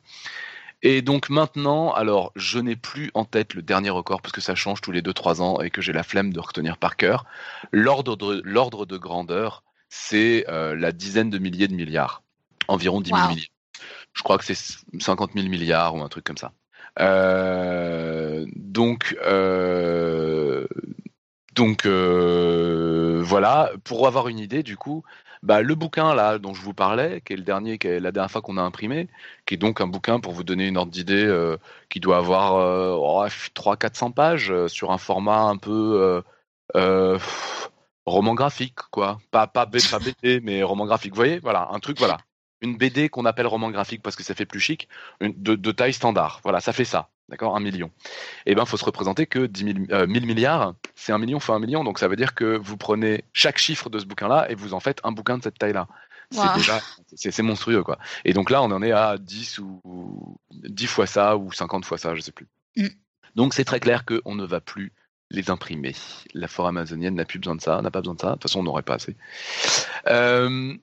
Et 0.81 1.01
donc 1.01 1.29
maintenant, 1.29 1.93
alors 1.93 2.31
je 2.35 2.59
n'ai 2.59 2.75
plus 2.75 3.11
en 3.13 3.25
tête 3.25 3.53
le 3.53 3.61
dernier 3.61 3.89
record 3.89 4.21
parce 4.21 4.33
que 4.33 4.41
ça 4.41 4.55
change 4.55 4.81
tous 4.81 4.91
les 4.91 5.01
2-3 5.01 5.41
ans 5.41 5.61
et 5.61 5.69
que 5.69 5.81
j'ai 5.81 5.93
la 5.93 6.03
flemme 6.03 6.33
de 6.33 6.39
retenir 6.39 6.77
par 6.77 6.95
cœur. 6.97 7.25
L'ordre 7.71 8.15
de, 8.15 8.41
l'ordre 8.43 8.85
de 8.85 8.97
grandeur, 8.97 9.63
c'est 9.89 10.45
la 10.49 10.91
dizaine 10.91 11.29
de 11.29 11.37
milliers 11.37 11.67
de 11.67 11.75
milliards, 11.75 12.23
environ 12.67 12.99
10 13.01 13.09
000 13.11 13.27
milliards 13.29 13.54
je 14.15 14.23
crois 14.23 14.37
que 14.37 14.45
c'est 14.45 14.57
50 14.99 15.33
000 15.35 15.47
milliards 15.49 15.95
ou 15.95 16.01
un 16.01 16.09
truc 16.09 16.23
comme 16.23 16.37
ça. 16.37 16.53
Euh, 16.99 18.45
donc, 18.55 19.15
euh, 19.25 20.65
donc 21.53 21.85
euh, 21.85 23.21
voilà, 23.23 23.71
pour 23.83 24.07
avoir 24.07 24.29
une 24.29 24.39
idée, 24.39 24.63
du 24.63 24.77
coup, 24.77 25.03
bah, 25.43 25.61
le 25.61 25.75
bouquin 25.75 26.15
là 26.15 26.39
dont 26.39 26.53
je 26.53 26.61
vous 26.61 26.73
parlais, 26.73 27.21
qui 27.21 27.33
est 27.33 27.35
le 27.35 27.43
dernier, 27.43 27.77
qui 27.77 27.87
est 27.87 27.99
la 27.99 28.11
dernière 28.11 28.31
fois 28.31 28.41
qu'on 28.41 28.57
a 28.57 28.61
imprimé, 28.61 29.09
qui 29.45 29.55
est 29.55 29.57
donc 29.57 29.81
un 29.81 29.87
bouquin 29.87 30.19
pour 30.19 30.31
vous 30.31 30.43
donner 30.43 30.67
une 30.67 30.77
ordre 30.77 30.91
d'idée, 30.91 31.55
qui 31.89 31.99
doit 31.99 32.17
avoir 32.17 32.53
oh, 32.97 33.25
300-400 33.27 34.13
pages 34.13 34.67
sur 34.67 34.91
un 34.91 34.97
format 34.97 35.41
un 35.41 35.57
peu 35.57 36.23
roman 38.05 38.33
graphique, 38.33 38.79
quoi. 38.91 39.19
Pas 39.31 39.47
pas, 39.47 39.65
pas 39.65 39.99
BD, 39.99 40.39
mais 40.41 40.63
roman 40.63 40.85
graphique. 40.85 41.11
Vous 41.11 41.17
voyez, 41.17 41.39
voilà, 41.39 41.69
un 41.71 41.79
truc, 41.79 41.99
voilà 41.99 42.17
une 42.61 42.77
BD 42.77 43.09
qu'on 43.09 43.25
appelle 43.25 43.47
roman 43.47 43.69
graphique 43.71 44.01
parce 44.01 44.15
que 44.15 44.23
ça 44.23 44.33
fait 44.33 44.45
plus 44.45 44.59
chic, 44.59 44.87
de, 45.21 45.71
taille 45.71 45.93
standard. 45.93 46.39
Voilà, 46.43 46.59
ça 46.59 46.73
fait 46.73 46.85
ça. 46.85 47.09
D'accord 47.27 47.55
Un 47.55 47.59
million. 47.59 47.91
Eh 48.45 48.53
bien, 48.53 48.63
il 48.63 48.69
faut 48.69 48.77
se 48.77 48.85
représenter 48.85 49.25
que 49.25 49.47
10 49.47 49.87
000, 49.89 50.07
1000 50.07 50.25
milliards, 50.25 50.75
c'est 50.93 51.11
un 51.11 51.17
million 51.17 51.39
fois 51.39 51.55
un 51.55 51.59
million. 51.59 51.83
Donc, 51.83 51.97
ça 51.99 52.07
veut 52.07 52.15
dire 52.15 52.35
que 52.35 52.57
vous 52.57 52.77
prenez 52.77 53.23
chaque 53.33 53.57
chiffre 53.57 53.89
de 53.89 53.97
ce 53.97 54.05
bouquin-là 54.05 54.49
et 54.49 54.55
vous 54.55 54.73
en 54.73 54.79
faites 54.79 54.99
un 55.03 55.11
bouquin 55.11 55.37
de 55.37 55.43
cette 55.43 55.57
taille-là. 55.57 55.87
C'est 56.31 56.53
déjà, 56.55 56.81
c'est 57.15 57.41
monstrueux, 57.43 57.83
quoi. 57.83 57.99
Et 58.25 58.33
donc 58.33 58.49
là, 58.49 58.61
on 58.63 58.71
en 58.71 58.81
est 58.81 58.91
à 58.91 59.17
10 59.17 59.59
ou 59.59 60.37
10 60.51 60.87
fois 60.87 61.05
ça 61.05 61.37
ou 61.37 61.51
50 61.51 61.85
fois 61.85 61.97
ça, 61.97 62.15
je 62.15 62.21
sais 62.21 62.31
plus. 62.31 62.47
Mm. 62.75 62.87
Donc, 63.35 63.53
c'est 63.53 63.65
très 63.65 63.79
clair 63.79 64.05
qu'on 64.05 64.35
ne 64.35 64.45
va 64.45 64.61
plus 64.61 64.93
les 65.31 65.49
imprimer. 65.49 65.93
La 66.33 66.47
forêt 66.47 66.69
amazonienne 66.69 67.15
n'a 67.15 67.25
plus 67.25 67.39
besoin 67.39 67.55
de 67.55 67.61
ça, 67.61 67.81
n'a 67.81 67.91
pas 67.91 68.01
besoin 68.01 68.15
de 68.15 68.21
ça. 68.21 68.27
De 68.29 68.33
toute 68.33 68.43
façon, 68.43 68.59
on 68.59 68.63
n'aurait 68.63 68.83
pas 68.83 68.95
assez. 68.95 69.15
Euh, 70.07 70.75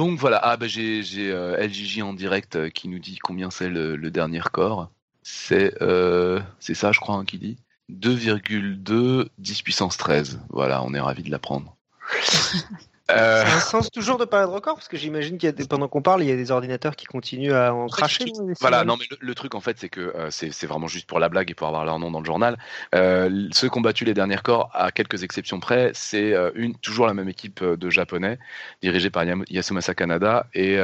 donc 0.00 0.18
voilà, 0.18 0.40
ah 0.42 0.56
bah 0.56 0.66
j'ai 0.66 1.04
euh, 1.18 1.58
LGJ 1.58 2.00
en 2.00 2.14
direct 2.14 2.56
euh, 2.56 2.70
qui 2.70 2.88
nous 2.88 2.98
dit 2.98 3.18
combien 3.18 3.50
c'est 3.50 3.68
le, 3.68 3.98
dernier 4.10 4.40
record. 4.40 4.88
C'est 5.22 5.74
euh, 5.82 6.40
c'est 6.58 6.72
ça, 6.72 6.90
je 6.90 7.00
crois, 7.00 7.16
hein, 7.16 7.26
qui 7.26 7.36
dit 7.36 7.58
2,2 7.92 9.28
10 9.36 9.62
puissance 9.62 9.98
13. 9.98 10.40
Voilà, 10.48 10.82
on 10.84 10.94
est 10.94 11.00
ravi 11.00 11.22
de 11.22 11.30
l'apprendre. 11.30 11.76
Euh... 13.10 13.44
Ça 13.44 13.52
a 13.52 13.56
un 13.56 13.60
sens 13.60 13.90
toujours 13.90 14.18
de 14.18 14.24
parler 14.24 14.46
de 14.46 14.52
record 14.52 14.74
parce 14.74 14.88
que 14.88 14.96
j'imagine 14.96 15.38
qu'il 15.38 15.46
y 15.46 15.50
a 15.50 15.52
des, 15.52 15.66
pendant 15.66 15.88
qu'on 15.88 16.02
parle, 16.02 16.22
il 16.22 16.28
y 16.28 16.32
a 16.32 16.36
des 16.36 16.50
ordinateurs 16.50 16.96
qui 16.96 17.06
continuent 17.06 17.52
à 17.52 17.74
en 17.74 17.86
cracher. 17.88 18.24
Voilà, 18.60 18.84
non 18.84 18.96
mais 18.96 19.04
le, 19.20 19.34
truc 19.34 19.54
en 19.54 19.60
fait 19.60 19.78
c'est 19.78 19.88
que 19.88 20.00
euh, 20.00 20.30
c'est 20.30 20.66
vraiment 20.66 20.88
juste 20.88 21.06
pour 21.06 21.18
la 21.18 21.28
blague 21.28 21.50
et 21.50 21.54
pour 21.54 21.66
avoir 21.66 21.84
leur 21.84 21.98
nom 21.98 22.10
dans 22.10 22.20
le 22.20 22.24
journal. 22.24 22.58
Euh, 22.94 23.48
ceux 23.52 23.68
qui 23.68 23.78
ont 23.78 23.82
battu 23.82 24.04
les 24.04 24.14
derniers 24.14 24.36
records, 24.36 24.70
à 24.72 24.92
quelques 24.92 25.22
exceptions 25.22 25.60
près, 25.60 25.90
c'est 25.94 26.32
euh, 26.32 26.50
une 26.54 26.74
toujours 26.76 27.06
la 27.06 27.14
même 27.14 27.28
équipe 27.28 27.62
de 27.62 27.90
japonais 27.90 28.38
dirigée 28.82 29.10
par 29.10 29.24
Yasumasa 29.24 29.94
Kanada 29.94 30.46
et 30.54 30.78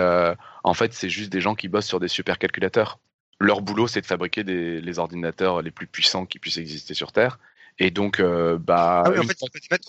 en 0.64 0.74
fait 0.74 0.92
c'est 0.92 1.08
juste 1.08 1.32
des 1.32 1.40
gens 1.40 1.54
qui 1.54 1.68
bossent 1.68 1.86
sur 1.86 2.00
des 2.00 2.08
supercalculateurs. 2.08 2.98
Leur 3.38 3.60
boulot 3.60 3.86
c'est 3.86 4.00
de 4.00 4.06
fabriquer 4.06 4.44
des, 4.44 4.80
les 4.80 4.98
ordinateurs 4.98 5.62
les 5.62 5.70
plus 5.70 5.86
puissants 5.86 6.26
qui 6.26 6.38
puissent 6.38 6.58
exister 6.58 6.94
sur 6.94 7.12
Terre 7.12 7.38
et 7.78 7.90
donc, 7.90 8.20
euh, 8.20 8.56
bah. 8.58 9.02
Ah 9.04 9.10
oui, 9.10 9.18
en 9.18 9.22
fait, 9.22 9.36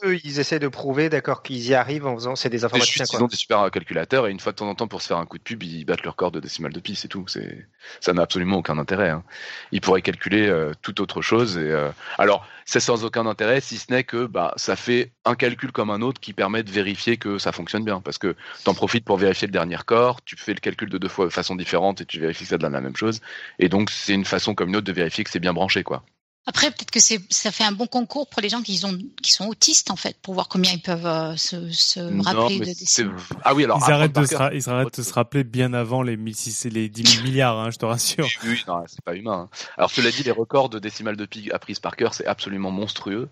eux, 0.04 0.18
ils 0.24 0.40
essaient 0.40 0.60
de 0.60 0.68
prouver, 0.68 1.08
d'accord, 1.10 1.42
qu'ils 1.42 1.68
y 1.68 1.74
arrivent 1.74 2.06
en 2.06 2.16
faisant, 2.16 2.36
c'est 2.36 2.50
des 2.50 2.66
informaticiens. 2.66 3.06
Ils 3.14 3.24
ont 3.24 3.28
des 3.28 3.38
super 3.38 3.72
calculateurs 3.72 4.28
et 4.28 4.32
une 4.32 4.42
fois 4.42 4.52
de 4.52 4.58
temps 4.58 4.70
en 4.70 4.76
temps, 4.76 4.90
pour 4.90 5.02
se 5.02 5.08
faire 5.08 5.18
un 5.18 5.26
coup 5.26 5.38
de 5.38 5.44
pub, 5.44 5.64
ils 5.64 5.86
battent 5.86 6.04
leur 6.04 6.18
corps 6.18 6.32
de 6.32 6.42
décimale 6.42 6.74
de 6.74 6.82
pi, 6.82 6.96
c'est 6.96 7.08
tout. 7.08 7.26
C'est, 7.28 7.66
ça 8.02 8.12
n'a 8.12 8.24
absolument 8.24 8.58
aucun 8.58 8.78
intérêt. 8.78 9.10
Hein. 9.10 9.24
Ils 9.72 9.80
pourraient 9.80 10.02
calculer 10.02 10.48
euh, 10.48 10.74
toute 10.82 11.00
autre 11.00 11.22
chose. 11.22 11.58
Et 11.58 11.72
euh... 11.72 11.90
alors, 12.18 12.46
c'est 12.66 12.82
sans 12.82 13.06
aucun 13.06 13.26
intérêt, 13.26 13.62
si 13.62 13.78
ce 13.78 13.94
n'est 13.94 14.04
que, 14.04 14.26
bah, 14.26 14.54
ça 14.58 14.76
fait 14.76 15.14
un 15.24 15.36
calcul 15.36 15.72
comme 15.72 15.90
un 15.90 16.02
autre 16.02 16.20
qui 16.20 16.34
permet 16.34 16.64
de 16.64 16.72
vérifier 16.72 17.16
que 17.16 17.38
ça 17.38 17.54
fonctionne 17.54 17.86
bien, 17.86 18.02
parce 18.02 18.18
que 18.18 18.36
t'en 18.66 18.74
profites 18.74 19.06
pour 19.06 19.16
vérifier 19.16 19.48
le 19.48 19.54
dernier 19.54 19.78
corps, 19.86 20.22
tu 20.26 20.36
fais 20.36 20.54
le 20.54 20.60
calcul 20.60 20.90
de 20.90 20.98
deux 20.98 21.08
fois 21.08 21.24
de 21.24 21.30
façon 21.30 21.56
différente 21.56 22.02
et 22.02 22.06
tu 22.06 22.20
vérifies 22.20 22.44
que 22.44 22.50
ça 22.50 22.58
donne 22.58 22.74
la 22.74 22.82
même 22.82 22.98
chose. 22.98 23.22
Et 23.60 23.70
donc, 23.70 23.92
c'est 23.92 24.14
une 24.14 24.26
façon 24.26 24.56
comme 24.56 24.68
une 24.68 24.76
autre 24.76 24.88
de 24.88 24.92
vérifier 24.92 25.24
que 25.24 25.30
c'est 25.30 25.40
bien 25.40 25.54
branché, 25.54 25.84
quoi. 25.84 26.04
Après, 26.50 26.72
peut-être 26.72 26.92
que 26.92 27.02
c'est, 27.02 27.20
ça 27.30 27.52
fait 27.52 27.66
un 27.66 27.74
bon 27.74 27.88
concours 27.88 28.30
pour 28.30 28.42
les 28.42 28.48
gens 28.48 28.62
qui, 28.62 28.80
ont, 28.86 28.98
qui 29.22 29.34
sont 29.34 29.48
autistes, 29.48 29.92
en 29.92 29.98
fait, 29.98 30.16
pour 30.22 30.34
voir 30.34 30.48
combien 30.48 30.72
ils 30.72 30.82
peuvent 30.82 31.06
euh, 31.06 31.36
se, 31.36 31.70
se 31.72 32.00
rappeler 32.24 32.60
de. 32.60 33.12
Ah 33.44 33.54
oui, 33.54 33.66
alors. 33.66 33.84
Ils 33.86 33.92
arrêtent, 33.92 34.16
de 34.16 34.26
se, 34.26 34.56
ils 34.56 34.70
arrêtent 34.70 34.98
de 34.98 35.04
se 35.04 35.14
rappeler 35.14 35.44
bien 35.44 35.74
avant 35.74 36.02
les, 36.02 36.16
1600, 36.16 36.70
les 36.72 36.88
10 36.88 37.16
000 37.16 37.24
milliards, 37.26 37.60
hein, 37.60 37.70
je 37.70 37.78
te 37.78 37.86
rassure. 37.86 38.26
Oui, 38.44 38.52
oui 38.52 38.64
non, 38.66 38.82
c'est 38.88 39.02
pas 39.02 39.14
humain. 39.16 39.50
Hein. 39.52 39.58
Alors, 39.76 39.92
cela 39.92 40.10
dit, 40.10 40.24
les 40.24 40.32
records 40.32 40.70
de 40.70 40.80
décimales 40.80 41.18
de 41.18 41.26
pi 41.26 41.52
apprises 41.52 41.80
par 41.80 41.98
cœur, 41.98 42.14
c'est 42.14 42.26
absolument 42.26 42.72
monstrueux. 42.72 43.28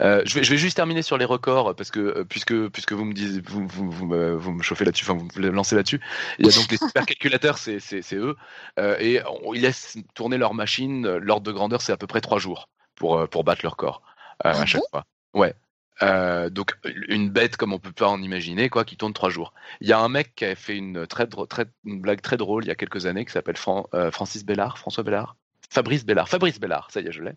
Euh, 0.00 0.22
je, 0.24 0.34
vais, 0.34 0.42
je 0.42 0.50
vais 0.50 0.56
juste 0.56 0.76
terminer 0.76 1.02
sur 1.02 1.18
les 1.18 1.26
records, 1.26 1.74
parce 1.76 1.90
que, 1.90 2.00
euh, 2.00 2.24
puisque, 2.26 2.68
puisque 2.68 2.94
vous 2.94 3.04
me 3.04 3.12
dites, 3.12 3.46
vous, 3.46 3.66
vous, 3.68 3.90
vous, 3.90 4.06
me, 4.06 4.36
vous 4.36 4.52
me 4.52 4.62
chauffez 4.62 4.86
là-dessus, 4.86 5.04
enfin, 5.04 5.20
vous 5.20 5.28
me 5.38 5.50
lancez 5.50 5.76
là-dessus. 5.76 6.00
Il 6.38 6.46
y 6.46 6.48
a 6.48 6.52
donc 6.52 6.70
les 6.70 6.78
supercalculateurs, 6.78 7.58
c'est, 7.58 7.78
c'est, 7.78 8.00
c'est 8.00 8.16
eux. 8.16 8.36
Euh, 8.78 8.96
et 9.00 9.20
on, 9.44 9.52
ils 9.52 9.60
laissent 9.60 9.98
tourner 10.14 10.38
leur 10.38 10.54
machine, 10.54 11.06
l'ordre 11.18 11.44
de 11.44 11.52
grandeur, 11.52 11.82
c'est 11.82 11.92
à 11.92 11.98
peu 11.98 12.06
près 12.06 12.22
trois 12.22 12.38
jours 12.38 12.53
pour, 12.94 13.18
euh, 13.18 13.26
pour 13.26 13.44
battre 13.44 13.60
leur 13.62 13.76
corps 13.76 14.02
euh, 14.44 14.50
à 14.50 14.60
ah 14.60 14.66
chaque 14.66 14.82
fois. 14.90 15.04
Ouais. 15.34 15.54
Euh, 16.02 16.50
donc 16.50 16.76
une 17.08 17.30
bête 17.30 17.56
comme 17.56 17.72
on 17.72 17.78
peut 17.78 17.92
pas 17.92 18.08
en 18.08 18.20
imaginer 18.20 18.68
quoi 18.68 18.84
qui 18.84 18.96
tourne 18.96 19.12
trois 19.12 19.30
jours. 19.30 19.54
Il 19.80 19.86
y 19.86 19.92
a 19.92 19.98
un 20.00 20.08
mec 20.08 20.34
qui 20.34 20.44
a 20.44 20.56
fait 20.56 20.76
une 20.76 21.06
très, 21.06 21.28
très 21.28 21.66
une 21.84 22.00
blague 22.00 22.20
très 22.20 22.36
drôle 22.36 22.64
il 22.64 22.68
y 22.68 22.72
a 22.72 22.74
quelques 22.74 23.06
années 23.06 23.24
qui 23.24 23.30
s'appelle 23.30 23.56
Francis 23.56 24.44
Bellard, 24.44 24.76
François 24.76 25.04
Bellard, 25.04 25.36
Fabrice 25.70 26.04
Bellard, 26.04 26.28
Fabrice 26.28 26.58
Bellard, 26.58 26.90
ça 26.90 27.00
y 27.00 27.06
est 27.06 27.12
je 27.12 27.22
l'ai. 27.22 27.34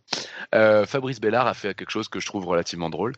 Fabrice 0.88 1.21
Bellard 1.21 1.45
a 1.45 1.53
fait 1.53 1.75
quelque 1.75 1.91
chose 1.91 2.09
que 2.09 2.19
je 2.19 2.25
trouve 2.25 2.47
relativement 2.47 2.89
drôle. 2.89 3.13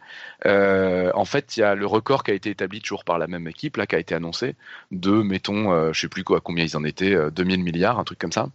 en 0.45 1.26
fait 1.26 1.56
il 1.56 1.61
y 1.61 1.64
a 1.64 1.74
le 1.74 1.86
record 1.86 2.24
qui 2.24 2.32
a 2.32 2.34
été 2.34 2.49
établi 2.49 2.82
toujours 2.82 3.06
par 3.06 3.18
la 3.18 3.28
même 3.28 3.48
équipe 3.48 3.78
là 3.78 3.88
qui 3.88 3.95
a 3.95 3.99
été 3.99 4.14
annoncé 4.16 4.57
de 4.91 5.11
mettons 5.11 5.94
je 5.94 5.98
sais 5.98 6.10
plus 6.10 6.26
quoi 6.26 6.41
combien 6.41 6.66
ils 6.66 6.76
en 6.76 6.84
étaient 6.84 7.32
2000 7.32 7.64
milliards 7.64 7.98
un 7.98 8.03
truc 8.03 8.20
comme 8.20 8.34
ça. 8.34 8.49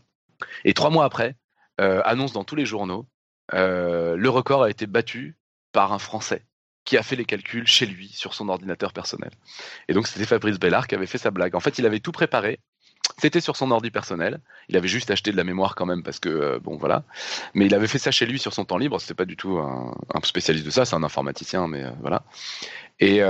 Et 0.66 0.74
trois 0.74 0.90
mois 0.90 1.06
après 1.06 1.35
annonce 1.78 2.35
dans 2.35 2.44
tous 2.44 2.56
les 2.56 2.66
journaux 2.66 3.06
le 3.53 4.29
record 4.29 4.62
a 4.62 4.71
été 4.71 4.87
battu 4.87 5.37
par 5.73 5.93
un 5.93 5.99
Français 5.99 6.43
qui 6.85 6.97
a 6.97 7.03
fait 7.03 7.16
les 7.16 7.25
calculs 7.25 7.66
chez 7.66 7.87
lui 7.87 8.09
sur 8.09 8.35
son 8.35 8.49
ordinateur 8.49 8.93
personnel. 8.93 9.31
Et 9.89 9.95
donc 9.95 10.07
c'était 10.07 10.27
Fabrice 10.27 10.59
Bellard 10.59 10.87
qui 10.87 10.95
avait 10.95 11.07
fait 11.07 11.19
sa 11.19 11.31
blague. 11.31 11.55
En 11.55 11.61
fait, 11.61 11.79
il 11.79 11.87
avait 11.87 12.01
tout 12.01 12.12
préparé. 12.12 12.61
C'était 13.19 13.41
sur 13.41 13.57
son 13.57 13.71
ordi 13.71 13.91
personnel. 13.91 14.41
Il 14.69 14.77
avait 14.77 14.89
juste 14.89 15.11
acheté 15.11 15.31
de 15.31 15.37
la 15.37 15.45
mémoire 15.45 15.75
quand 15.75 15.87
même 15.87 16.03
parce 16.03 16.21
que 16.21 16.29
euh, 16.29 16.59
bon 16.59 16.77
voilà. 16.77 17.05
Mais 17.55 17.66
il 17.66 17.75
avait 17.75 17.87
fait 17.87 17.99
ça 17.99 18.11
chez 18.11 18.27
lui 18.27 18.39
sur 18.39 18.53
son 18.53 18.65
temps 18.65 18.79
libre. 18.79 19.01
C'était 19.01 19.15
pas 19.15 19.25
du 19.25 19.37
tout 19.37 19.59
un, 19.59 19.95
spécialiste 20.23 20.65
de 20.65 20.71
ça. 20.71 20.85
C'est 20.85 20.97
un 20.97 21.03
informaticien, 21.03 21.69
mais 21.69 21.85
euh, 21.85 21.91
voilà. 22.01 22.25
Et 23.01 23.21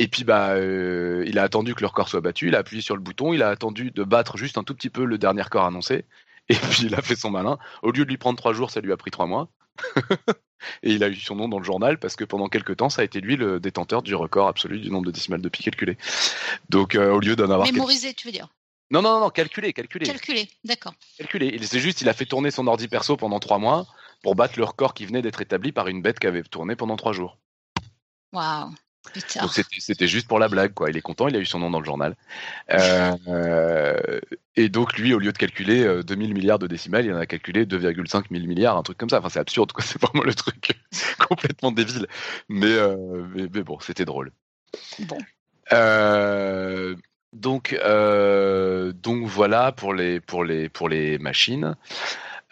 et 0.00 0.06
puis 0.06 0.22
bah 0.22 0.56
il 0.58 1.38
a 1.38 1.42
attendu 1.42 1.74
que 1.74 1.80
le 1.80 1.86
record 1.88 2.08
soit 2.08 2.20
battu. 2.20 2.48
Il 2.48 2.54
a 2.54 2.58
appuyé 2.58 2.82
sur 2.82 2.94
le 2.94 3.02
bouton. 3.02 3.32
Il 3.32 3.42
a 3.42 3.48
attendu 3.48 3.90
de 3.90 4.04
battre 4.04 4.36
juste 4.36 4.58
un 4.58 4.64
tout 4.64 4.74
petit 4.74 4.90
peu 4.90 5.04
le 5.04 5.18
dernier 5.18 5.42
record 5.42 5.64
annoncé. 5.64 6.04
Et 6.50 6.54
puis 6.54 6.84
il 6.84 6.94
a 6.94 7.02
fait 7.02 7.16
son 7.16 7.30
malin. 7.30 7.58
Au 7.82 7.90
lieu 7.90 8.04
de 8.04 8.10
lui 8.10 8.16
prendre 8.16 8.38
trois 8.38 8.52
jours, 8.52 8.70
ça 8.70 8.80
lui 8.80 8.92
a 8.92 8.96
pris 8.96 9.10
trois 9.10 9.26
mois. 9.26 9.48
et 10.82 10.92
il 10.92 11.04
a 11.04 11.08
eu 11.08 11.14
son 11.14 11.36
nom 11.36 11.48
dans 11.48 11.58
le 11.58 11.64
journal 11.64 11.98
parce 11.98 12.16
que 12.16 12.24
pendant 12.24 12.48
quelques 12.48 12.76
temps, 12.78 12.88
ça 12.88 13.02
a 13.02 13.04
été 13.04 13.20
lui 13.20 13.36
le 13.36 13.60
détenteur 13.60 14.02
du 14.02 14.14
record 14.14 14.48
absolu 14.48 14.80
du 14.80 14.90
nombre 14.90 15.06
de 15.06 15.12
décimales 15.12 15.42
de 15.42 15.48
pi 15.48 15.62
calculé. 15.62 15.96
Donc 16.68 16.94
euh, 16.94 17.12
au 17.12 17.20
lieu 17.20 17.36
d'en 17.36 17.50
avoir. 17.50 17.70
Mémorisé, 17.70 18.14
tu 18.14 18.26
veux 18.26 18.32
dire? 18.32 18.48
Non, 18.90 19.02
non, 19.02 19.20
non, 19.20 19.30
calculé, 19.30 19.72
calculé. 19.72 20.06
Calculé, 20.06 20.48
d'accord. 20.64 20.94
Calculé. 21.18 21.58
C'est 21.62 21.78
juste, 21.78 22.00
il 22.00 22.08
a 22.08 22.14
fait 22.14 22.24
tourner 22.24 22.50
son 22.50 22.66
ordi 22.66 22.88
perso 22.88 23.16
pendant 23.18 23.38
trois 23.38 23.58
mois 23.58 23.86
pour 24.22 24.34
battre 24.34 24.58
le 24.58 24.64
record 24.64 24.94
qui 24.94 25.04
venait 25.04 25.20
d'être 25.20 25.42
établi 25.42 25.72
par 25.72 25.88
une 25.88 26.00
bête 26.00 26.18
qui 26.18 26.26
avait 26.26 26.42
tourné 26.42 26.74
pendant 26.74 26.96
trois 26.96 27.12
jours. 27.12 27.38
Waouh 28.32 28.72
c'était 29.78 30.06
juste 30.06 30.28
pour 30.28 30.38
la 30.38 30.48
blague, 30.48 30.74
quoi. 30.74 30.90
Il 30.90 30.96
est 30.96 31.02
content, 31.02 31.28
il 31.28 31.36
a 31.36 31.38
eu 31.38 31.46
son 31.46 31.58
nom 31.58 31.70
dans 31.70 31.80
le 31.80 31.84
journal. 31.84 32.16
Euh, 32.70 34.20
et 34.56 34.68
donc 34.68 34.98
lui, 34.98 35.14
au 35.14 35.18
lieu 35.18 35.32
de 35.32 35.38
calculer 35.38 36.02
2000 36.02 36.30
euh, 36.30 36.34
milliards 36.34 36.58
de 36.58 36.66
décimales, 36.66 37.06
il 37.06 37.12
en 37.12 37.18
a 37.18 37.26
calculé 37.26 37.64
2,5 37.64 38.24
000 38.30 38.46
milliards, 38.46 38.76
un 38.76 38.82
truc 38.82 38.98
comme 38.98 39.08
ça. 39.08 39.18
Enfin, 39.18 39.28
c'est 39.28 39.40
absurde, 39.40 39.72
quoi. 39.72 39.82
C'est 39.86 40.00
vraiment 40.00 40.24
le 40.24 40.34
truc 40.34 40.72
complètement 41.28 41.72
débile. 41.72 42.06
Mais, 42.48 42.66
euh, 42.66 43.26
mais, 43.34 43.62
bon, 43.62 43.78
c'était 43.80 44.04
drôle. 44.04 44.32
Bon. 45.00 45.18
donc, 47.32 47.78
donc 49.02 49.26
voilà 49.26 49.72
pour 49.72 49.94
les 49.94 50.20
pour 50.20 50.44
les 50.44 50.68
pour 50.68 50.88
les 50.88 51.18
machines. 51.18 51.74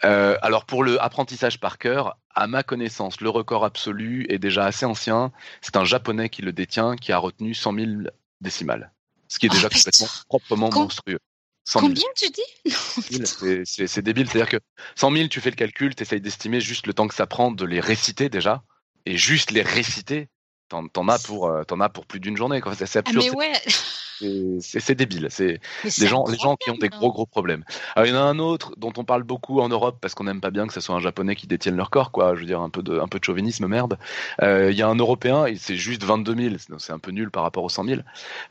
alors 0.01 0.65
pour 0.65 0.83
le 0.83 1.01
apprentissage 1.01 1.59
par 1.59 1.77
cœur, 1.77 2.17
à 2.37 2.45
ma 2.45 2.61
connaissance, 2.61 3.19
le 3.19 3.29
record 3.29 3.65
absolu 3.65 4.27
est 4.29 4.37
déjà 4.37 4.65
assez 4.65 4.85
ancien. 4.85 5.31
C'est 5.61 5.75
un 5.75 5.83
japonais 5.83 6.29
qui 6.29 6.43
le 6.43 6.53
détient, 6.53 6.95
qui 6.95 7.11
a 7.11 7.17
retenu 7.17 7.55
100 7.55 7.73
000 7.73 7.87
décimales. 8.41 8.93
Ce 9.27 9.39
qui 9.39 9.47
est 9.47 9.49
déjà 9.49 9.67
oh, 9.71 9.75
complètement, 9.75 10.07
proprement 10.29 10.69
monstrueux. 10.69 11.19
Combien 11.73 12.05
tu 12.15 12.29
dis? 12.29 13.65
C'est 13.65 14.01
débile. 14.01 14.29
C'est-à-dire 14.29 14.49
que 14.49 14.59
100 14.95 15.11
000, 15.11 15.27
tu 15.29 15.41
fais 15.41 15.49
le 15.49 15.55
calcul, 15.55 15.95
tu 15.95 16.03
essayes 16.03 16.21
d'estimer 16.21 16.61
juste 16.61 16.85
le 16.85 16.93
temps 16.93 17.07
que 17.07 17.15
ça 17.15 17.25
prend 17.25 17.51
de 17.51 17.65
les 17.65 17.79
réciter 17.79 18.29
déjà. 18.29 18.63
Et 19.07 19.17
juste 19.17 19.51
les 19.51 19.63
réciter, 19.63 20.29
t'en 20.69 21.07
as, 21.07 21.19
pour, 21.23 21.47
euh, 21.47 21.63
en 21.71 21.81
as 21.81 21.89
pour 21.89 22.05
plus 22.05 22.19
d'une 22.19 22.37
journée. 22.37 22.61
C'est 22.73 22.99
absurde. 22.99 23.23
Ah 23.27 23.31
mais 23.31 23.37
ouais 23.37 23.53
c'est 24.59 24.95
débile. 24.95 25.27
C'est 25.29 25.59
les 25.83 26.07
gens, 26.07 26.25
les 26.27 26.37
gens 26.37 26.55
qui 26.55 26.69
ont 26.69 26.77
des 26.77 26.89
gros 26.89 27.11
gros 27.11 27.25
problèmes. 27.25 27.63
Alors, 27.95 28.07
il 28.07 28.13
y 28.13 28.17
en 28.17 28.19
a 28.19 28.23
un 28.23 28.39
autre 28.39 28.73
dont 28.77 28.93
on 28.97 29.03
parle 29.03 29.23
beaucoup 29.23 29.59
en 29.61 29.69
Europe 29.69 29.97
parce 30.01 30.13
qu'on 30.13 30.23
n'aime 30.23 30.41
pas 30.41 30.49
bien 30.49 30.67
que 30.67 30.73
ce 30.73 30.79
soit 30.79 30.95
un 30.95 30.99
japonais 30.99 31.35
qui 31.35 31.47
détienne 31.47 31.75
leur 31.75 31.89
corps, 31.89 32.11
quoi. 32.11 32.35
Je 32.35 32.41
veux 32.41 32.45
dire 32.45 32.61
un 32.61 32.69
peu 32.69 32.81
de, 32.81 32.99
un 32.99 33.07
peu 33.07 33.19
de 33.19 33.23
chauvinisme, 33.23 33.67
merde. 33.67 33.97
Euh, 34.41 34.71
il 34.71 34.77
y 34.77 34.81
a 34.81 34.87
un 34.87 34.95
européen, 34.95 35.45
c'est 35.57 35.75
juste 35.75 36.03
22 36.03 36.35
000. 36.35 36.55
C'est 36.77 36.93
un 36.93 36.99
peu 36.99 37.11
nul 37.11 37.31
par 37.31 37.43
rapport 37.43 37.63
aux 37.63 37.69
100 37.69 37.85
000. 37.85 38.01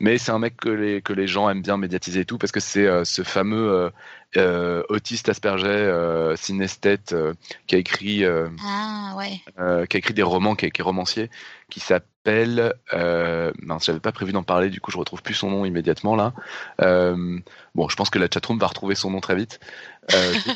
Mais 0.01 0.19
c'est 0.19 0.33
un 0.33 0.39
mec 0.39 0.57
que 0.57 0.69
les, 0.69 1.03
que 1.03 1.13
les 1.13 1.27
gens 1.27 1.49
aiment 1.49 1.63
bien 1.63 1.77
médiatiser 1.77 2.21
et 2.21 2.25
tout 2.25 2.39
parce 2.39 2.53
que 2.53 2.61
c'est 2.61 2.87
euh, 2.87 3.05
ce 3.05 3.23
fameux 3.23 3.71
euh, 3.71 3.91
euh, 4.37 4.83
autiste 4.91 5.29
Asperger, 5.29 5.67
euh, 5.67 6.37
synesthète, 6.37 7.13
euh, 7.13 7.33
qui 7.67 7.75
a 7.75 7.79
écrit, 7.79 8.25
ah, 8.25 9.15
ouais. 9.17 9.41
qui 9.87 9.97
a 9.97 9.99
écrit 9.99 10.15
des 10.15 10.23
romans, 10.23 10.55
qui, 10.55 10.67
est 10.67 10.83
romancier, 10.83 11.31
qui 11.71 11.81
s'appelle, 11.81 12.75
euh, 12.93 13.53
non, 13.63 13.79
j'avais 13.79 14.01
pas 14.01 14.13
prévu 14.13 14.33
d'en 14.33 14.43
parler, 14.43 14.71
du 14.71 14.81
coup 14.81 14.91
je 14.91 14.99
retrouve 14.99 15.23
plus 15.23 15.35
son 15.35 15.51
nom 15.51 15.65
immédiatement 15.65 16.17
là. 16.17 16.33
bon, 16.79 17.89
je 17.89 17.97
pense 17.97 18.11
que 18.11 18.19
la 18.19 18.29
chatroom 18.33 18.59
va 18.59 18.69
retrouver 18.69 18.95
son 18.95 19.11
nom 19.11 19.21
très 19.21 19.35
vite. 19.35 19.61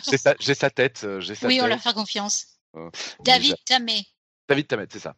j'ai 0.08 0.16
sa, 0.18 0.34
sa, 0.38 0.70
tête, 0.70 0.98
sa 0.98 1.46
Oui, 1.46 1.60
on 1.62 1.66
leur 1.66 1.80
fait 1.80 1.92
confiance. 1.92 2.46
David 3.24 3.56
Tamet. 3.64 4.04
David 4.48 4.68
Tamet, 4.68 4.86
c'est 4.90 5.00
ça. 5.00 5.14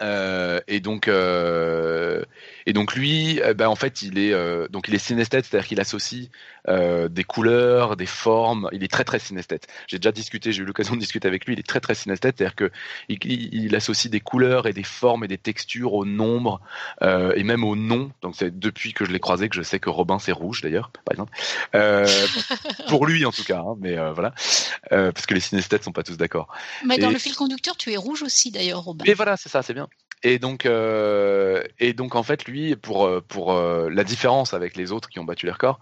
Euh, 0.00 0.60
et 0.68 0.80
donc, 0.80 1.08
euh, 1.08 2.22
et 2.66 2.72
donc 2.72 2.94
lui, 2.94 3.40
euh, 3.40 3.54
ben 3.54 3.68
en 3.68 3.76
fait, 3.76 4.02
il 4.02 4.18
est 4.18 4.32
donc 4.70 4.88
il 4.88 4.94
est 4.94 4.98
synesthète, 4.98 5.46
c'est-à-dire 5.46 5.68
qu'il 5.68 5.80
associe 5.80 6.28
des 6.68 7.24
couleurs, 7.24 7.96
des 7.96 8.06
formes. 8.06 8.68
Il 8.72 8.82
est 8.82 8.90
très 8.90 9.04
très 9.04 9.18
synesthète. 9.18 9.68
J'ai 9.86 9.98
déjà 9.98 10.10
discuté, 10.10 10.52
j'ai 10.52 10.62
eu 10.62 10.66
l'occasion 10.66 10.94
de 10.94 11.00
discuter 11.00 11.28
avec 11.28 11.46
lui. 11.46 11.52
Il 11.54 11.60
est 11.60 11.66
très 11.66 11.80
très 11.80 11.94
synesthète, 11.94 12.36
c'est-à-dire 12.38 12.56
que 12.56 12.72
il, 13.08 13.18
il, 13.24 13.76
associe 13.76 14.10
des 14.10 14.20
couleurs 14.20 14.66
et 14.66 14.72
des 14.72 14.82
formes 14.82 15.22
et 15.22 15.28
des 15.28 15.38
textures 15.38 15.94
au 15.94 16.04
nombre 16.04 16.60
et 17.02 17.44
même 17.44 17.64
au 17.64 17.76
nom. 17.76 18.10
Donc 18.22 18.34
c'est 18.36 18.58
depuis 18.58 18.92
que 18.92 19.04
je 19.04 19.12
l'ai 19.12 19.20
croisé 19.20 19.48
que 19.48 19.54
je 19.54 19.62
sais 19.62 19.78
que 19.78 19.90
Robin 19.90 20.18
c'est 20.18 20.32
rouge 20.32 20.60
d'ailleurs, 20.60 20.90
par 21.04 21.12
exemple. 21.12 21.32
pour 22.88 23.06
lui 23.06 23.24
en 23.24 23.32
tout 23.32 23.44
cas, 23.44 23.60
hein, 23.60 23.76
mais 23.80 23.96
voilà, 24.12 24.34
parce 24.90 25.26
que 25.26 25.34
les 25.34 25.40
synesthètes 25.40 25.84
sont 25.84 25.92
pas 25.92 26.02
tous 26.02 26.16
d'accord. 26.16 26.48
Mais 26.84 26.98
dans 26.98 27.10
le 27.10 27.18
fil 27.18 27.34
conducteur, 27.34 27.76
tu 27.76 27.92
es 27.92 27.96
rouge 27.96 28.22
aussi 28.22 28.50
d'ailleurs, 28.50 28.82
Robin. 28.82 29.04
Mais 29.06 29.14
voilà, 29.14 29.36
c'est 29.36 29.48
ça, 29.48 29.62
c'est 29.62 29.74
bien. 29.74 29.85
Et 30.22 30.38
donc, 30.38 30.66
euh, 30.66 31.62
et 31.78 31.92
donc 31.92 32.14
en 32.14 32.22
fait, 32.22 32.46
lui, 32.46 32.74
pour 32.76 33.06
euh, 33.06 33.20
pour 33.26 33.52
euh, 33.52 33.90
la 33.90 34.04
différence 34.04 34.54
avec 34.54 34.76
les 34.76 34.92
autres 34.92 35.08
qui 35.08 35.18
ont 35.18 35.24
battu 35.24 35.46
les 35.46 35.52
records, 35.52 35.80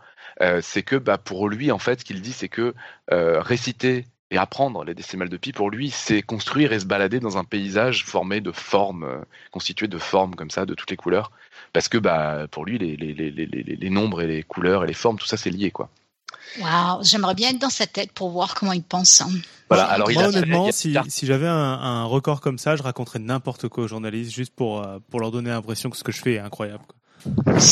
c'est 0.62 0.82
que 0.82 0.96
bah, 0.96 1.16
pour 1.18 1.48
lui, 1.48 1.70
en 1.70 1.78
fait, 1.78 2.00
ce 2.00 2.04
qu'il 2.04 2.20
dit, 2.20 2.32
c'est 2.32 2.48
que 2.48 2.74
réciter 3.08 4.06
et 4.30 4.36
apprendre 4.36 4.84
les 4.84 4.94
décimales 4.94 5.28
de 5.28 5.36
pi, 5.36 5.52
pour 5.52 5.70
lui, 5.70 5.90
c'est 5.90 6.22
construire 6.22 6.72
et 6.72 6.80
se 6.80 6.86
balader 6.86 7.20
dans 7.20 7.38
un 7.38 7.44
paysage 7.44 8.04
formé 8.04 8.40
de 8.40 8.50
formes, 8.50 9.24
constitué 9.52 9.86
de 9.86 9.98
formes 9.98 10.34
comme 10.34 10.50
ça, 10.50 10.66
de 10.66 10.74
toutes 10.74 10.90
les 10.90 10.96
couleurs, 10.96 11.30
parce 11.72 11.88
que 11.88 11.98
bah 11.98 12.48
pour 12.50 12.64
lui 12.64 12.78
les, 12.78 12.96
les, 12.96 13.12
les, 13.12 13.30
les, 13.30 13.90
nombres 13.90 14.22
et 14.22 14.26
les 14.26 14.42
couleurs 14.42 14.82
et 14.84 14.88
les 14.88 14.94
formes, 14.94 15.18
tout 15.18 15.26
ça 15.26 15.36
c'est 15.36 15.50
lié 15.50 15.70
quoi. 15.70 15.88
Waouh, 16.60 17.02
j'aimerais 17.02 17.34
bien 17.34 17.50
être 17.50 17.58
dans 17.58 17.70
sa 17.70 17.86
tête 17.86 18.12
pour 18.12 18.30
voir 18.30 18.54
comment 18.54 18.72
il 18.72 18.82
pense. 18.82 19.20
Hein. 19.20 19.30
Voilà, 19.68 19.84
alors 19.84 20.10
Moi, 20.10 20.24
honnêtement, 20.24 20.70
si, 20.72 20.96
si 21.08 21.26
j'avais 21.26 21.46
un, 21.46 21.52
un, 21.52 22.04
record 22.04 22.40
comme 22.40 22.58
ça, 22.58 22.76
je 22.76 22.82
raconterais 22.82 23.18
n'importe 23.18 23.68
quoi 23.68 23.84
aux 23.84 23.88
journalistes 23.88 24.32
juste 24.32 24.54
pour, 24.54 24.82
euh, 24.82 24.98
pour 25.10 25.20
leur 25.20 25.30
donner 25.30 25.50
l'impression 25.50 25.90
que 25.90 25.96
ce 25.96 26.04
que 26.04 26.12
je 26.12 26.20
fais 26.20 26.34
est 26.34 26.38
incroyable. 26.38 26.84
Quoi. 26.86 27.54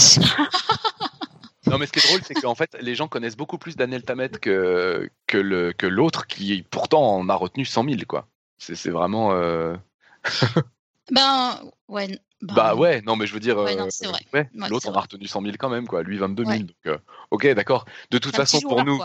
Non, 1.70 1.78
mais 1.78 1.86
ce 1.86 1.92
qui 1.92 2.00
est 2.00 2.08
drôle, 2.08 2.20
c'est 2.26 2.34
qu'en 2.34 2.54
fait, 2.54 2.76
les 2.80 2.94
gens 2.94 3.08
connaissent 3.08 3.36
beaucoup 3.36 3.56
plus 3.56 3.76
Daniel 3.76 4.02
Tamet 4.02 4.28
que, 4.28 5.08
que, 5.26 5.38
le, 5.38 5.72
que 5.72 5.86
l'autre 5.86 6.26
qui, 6.26 6.64
pourtant, 6.68 7.16
en 7.16 7.28
a 7.28 7.34
retenu 7.34 7.64
100 7.64 7.84
000, 7.84 7.96
quoi. 8.06 8.26
C'est, 8.58 8.74
c'est 8.74 8.90
vraiment. 8.90 9.32
Euh... 9.32 9.76
ben, 11.12 11.60
ouais. 11.88 12.18
Ben, 12.42 12.54
bah 12.54 12.74
ouais, 12.74 13.00
non, 13.02 13.14
mais 13.14 13.26
je 13.26 13.34
veux 13.34 13.40
dire, 13.40 13.56
ouais, 13.56 13.76
euh, 13.78 14.44
l'autre 14.68 14.88
en 14.88 14.94
a 14.94 15.00
retenu 15.00 15.26
100 15.26 15.42
000 15.42 15.54
quand 15.58 15.68
même, 15.68 15.86
quoi. 15.86 16.02
Lui, 16.02 16.18
22 16.18 16.44
000. 16.44 16.58
Donc, 16.58 16.70
euh, 16.86 16.98
ok, 17.30 17.46
d'accord. 17.54 17.86
De 18.10 18.18
toute 18.18 18.34
façon, 18.34 18.60
pour 18.60 18.84
nous, 18.84 19.00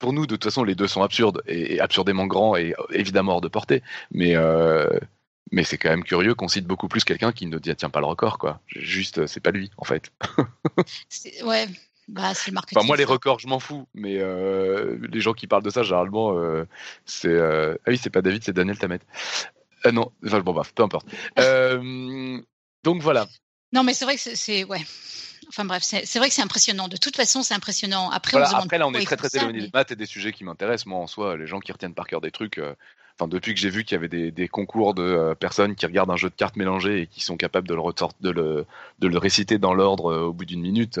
pour 0.00 0.12
nous, 0.12 0.26
de 0.26 0.34
toute 0.34 0.44
façon, 0.44 0.64
les 0.64 0.74
deux 0.74 0.88
sont 0.88 1.02
absurdes 1.02 1.42
et, 1.46 1.74
et 1.74 1.80
absurdément 1.80 2.26
grands 2.26 2.56
et 2.56 2.74
évidemment 2.90 3.34
hors 3.34 3.40
de 3.40 3.48
portée. 3.48 3.82
Mais, 4.10 4.34
euh, 4.34 4.88
mais 5.52 5.62
c'est 5.62 5.78
quand 5.78 5.90
même 5.90 6.02
curieux 6.02 6.34
qu'on 6.34 6.48
cite 6.48 6.66
beaucoup 6.66 6.88
plus 6.88 7.04
quelqu'un 7.04 7.30
qui 7.30 7.46
ne 7.46 7.58
tient 7.58 7.90
pas 7.90 8.00
le 8.00 8.06
record, 8.06 8.38
quoi. 8.38 8.60
Juste, 8.66 9.26
c'est 9.26 9.40
pas 9.40 9.52
lui, 9.52 9.70
en 9.76 9.84
fait. 9.84 10.10
ouais, 11.44 11.68
bah, 12.10 12.34
c'est 12.34 12.50
le 12.50 12.54
marketing. 12.54 12.78
Enfin, 12.78 12.86
moi, 12.86 12.96
les 12.96 13.04
records, 13.04 13.38
je 13.38 13.46
m'en 13.46 13.60
fous, 13.60 13.86
mais 13.94 14.18
euh, 14.18 14.98
les 15.12 15.20
gens 15.20 15.32
qui 15.32 15.46
parlent 15.46 15.62
de 15.62 15.70
ça, 15.70 15.84
généralement, 15.84 16.36
euh, 16.36 16.64
c'est. 17.04 17.28
Euh... 17.28 17.76
Ah 17.86 17.90
oui, 17.90 17.98
c'est 18.02 18.10
pas 18.10 18.22
David, 18.22 18.42
c'est 18.42 18.52
Daniel 18.52 18.78
Tamet. 18.78 18.98
Euh, 19.86 19.92
non, 19.92 20.10
enfin, 20.26 20.40
bon, 20.40 20.52
bah, 20.52 20.62
peu 20.74 20.82
importe. 20.82 21.06
Euh, 21.38 22.40
donc 22.82 23.02
voilà. 23.02 23.26
Non, 23.72 23.82
mais 23.82 23.94
c'est 23.94 24.04
vrai 24.04 24.16
que 24.16 24.20
c'est. 24.20 24.64
Ouais. 24.64 24.80
Enfin 25.48 25.64
bref, 25.64 25.82
c'est 25.82 26.18
vrai 26.18 26.28
que 26.28 26.34
c'est 26.34 26.42
impressionnant. 26.42 26.86
De 26.86 26.96
toute 26.96 27.16
façon, 27.16 27.42
c'est 27.42 27.54
impressionnant. 27.54 28.10
Après, 28.10 28.36
on 28.36 28.40
après 28.40 28.78
là, 28.78 28.86
on 28.86 28.94
est 28.94 29.04
très 29.04 29.16
très 29.16 29.36
éloigné 29.36 29.62
des 29.62 29.70
maths 29.74 29.90
et 29.90 29.96
des 29.96 30.06
sujets 30.06 30.32
qui 30.32 30.44
m'intéressent. 30.44 30.86
Moi, 30.86 30.98
en 30.98 31.06
soi, 31.08 31.36
les 31.36 31.46
gens 31.46 31.58
qui 31.58 31.72
retiennent 31.72 31.94
par 31.94 32.06
cœur 32.06 32.20
des 32.20 32.30
trucs. 32.30 32.58
Euh, 32.58 32.74
enfin, 33.18 33.26
depuis 33.26 33.52
que 33.52 33.60
j'ai 33.60 33.70
vu 33.70 33.82
qu'il 33.82 33.96
y 33.96 33.98
avait 33.98 34.08
des, 34.08 34.30
des 34.30 34.46
concours 34.46 34.94
de 34.94 35.02
euh, 35.02 35.34
personnes 35.34 35.74
qui 35.74 35.86
regardent 35.86 36.12
un 36.12 36.16
jeu 36.16 36.30
de 36.30 36.34
cartes 36.34 36.54
mélangé 36.54 37.02
et 37.02 37.06
qui 37.08 37.20
sont 37.20 37.36
capables 37.36 37.66
de 37.66 37.74
le, 37.74 37.82
de 38.20 38.30
le, 38.30 38.66
de 39.00 39.08
le 39.08 39.18
réciter 39.18 39.58
dans 39.58 39.74
l'ordre 39.74 40.14
au 40.26 40.32
bout 40.32 40.44
d'une 40.44 40.60
minute, 40.60 41.00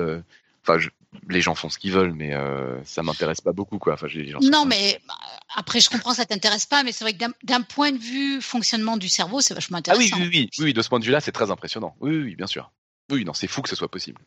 enfin, 0.62 0.78
je, 0.78 0.88
les 1.28 1.40
gens 1.40 1.54
font 1.54 1.68
ce 1.68 1.78
qu'ils 1.78 1.92
veulent, 1.92 2.12
mais 2.12 2.34
euh, 2.34 2.82
ça 2.84 3.02
m'intéresse 3.02 3.40
pas 3.40 3.52
beaucoup, 3.52 3.78
quoi. 3.78 3.94
Enfin, 3.94 4.06
les 4.12 4.28
gens 4.28 4.38
non, 4.42 4.64
mais 4.64 5.00
bah, 5.06 5.14
après, 5.54 5.80
je 5.80 5.90
comprends, 5.90 6.14
ça 6.14 6.26
t'intéresse 6.26 6.66
pas, 6.66 6.82
mais 6.82 6.92
c'est 6.92 7.04
vrai 7.04 7.14
que 7.14 7.24
d'un 7.42 7.62
point 7.62 7.92
de 7.92 7.98
vue 7.98 8.40
fonctionnement 8.40 8.96
du 8.96 9.08
cerveau, 9.08 9.40
c'est 9.40 9.54
vachement 9.54 9.78
intéressant. 9.78 10.16
Ah 10.16 10.18
oui, 10.18 10.28
oui, 10.28 10.50
oui, 10.58 10.64
oui, 10.64 10.72
de 10.72 10.82
ce 10.82 10.88
point 10.88 11.00
de 11.00 11.04
vue-là, 11.04 11.20
c'est 11.20 11.32
très 11.32 11.50
impressionnant. 11.50 11.94
Oui, 12.00 12.16
oui, 12.16 12.36
bien 12.36 12.46
sûr. 12.46 12.70
Oui, 13.10 13.24
non, 13.24 13.34
c'est 13.34 13.48
fou 13.48 13.62
que 13.62 13.68
ce 13.68 13.76
soit 13.76 13.90
possible. 13.90 14.20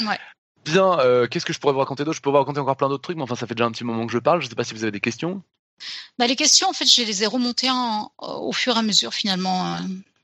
Ouais. 0.00 0.18
Bien, 0.64 0.98
euh, 0.98 1.26
qu'est-ce 1.26 1.46
que 1.46 1.52
je 1.52 1.60
pourrais 1.60 1.72
vous 1.72 1.78
raconter 1.78 2.04
d'autre? 2.04 2.16
Je 2.16 2.22
pourrais 2.22 2.32
vous 2.32 2.38
raconter 2.38 2.60
encore 2.60 2.76
plein 2.76 2.88
d'autres 2.88 3.02
trucs, 3.02 3.16
mais 3.16 3.22
enfin, 3.22 3.36
ça 3.36 3.46
fait 3.46 3.54
déjà 3.54 3.66
un 3.66 3.70
petit 3.70 3.84
moment 3.84 4.06
que 4.06 4.12
je 4.12 4.18
parle. 4.18 4.42
Je 4.42 4.48
sais 4.48 4.54
pas 4.54 4.64
si 4.64 4.74
vous 4.74 4.82
avez 4.82 4.92
des 4.92 5.00
questions. 5.00 5.42
Bah, 6.18 6.26
les 6.26 6.36
questions, 6.36 6.68
en 6.68 6.72
fait, 6.72 6.86
je 6.86 7.02
les 7.02 7.22
ai 7.22 7.26
remontées 7.26 7.70
au 8.18 8.52
fur 8.52 8.74
et 8.76 8.78
à 8.78 8.82
mesure, 8.82 9.14
finalement. 9.14 9.78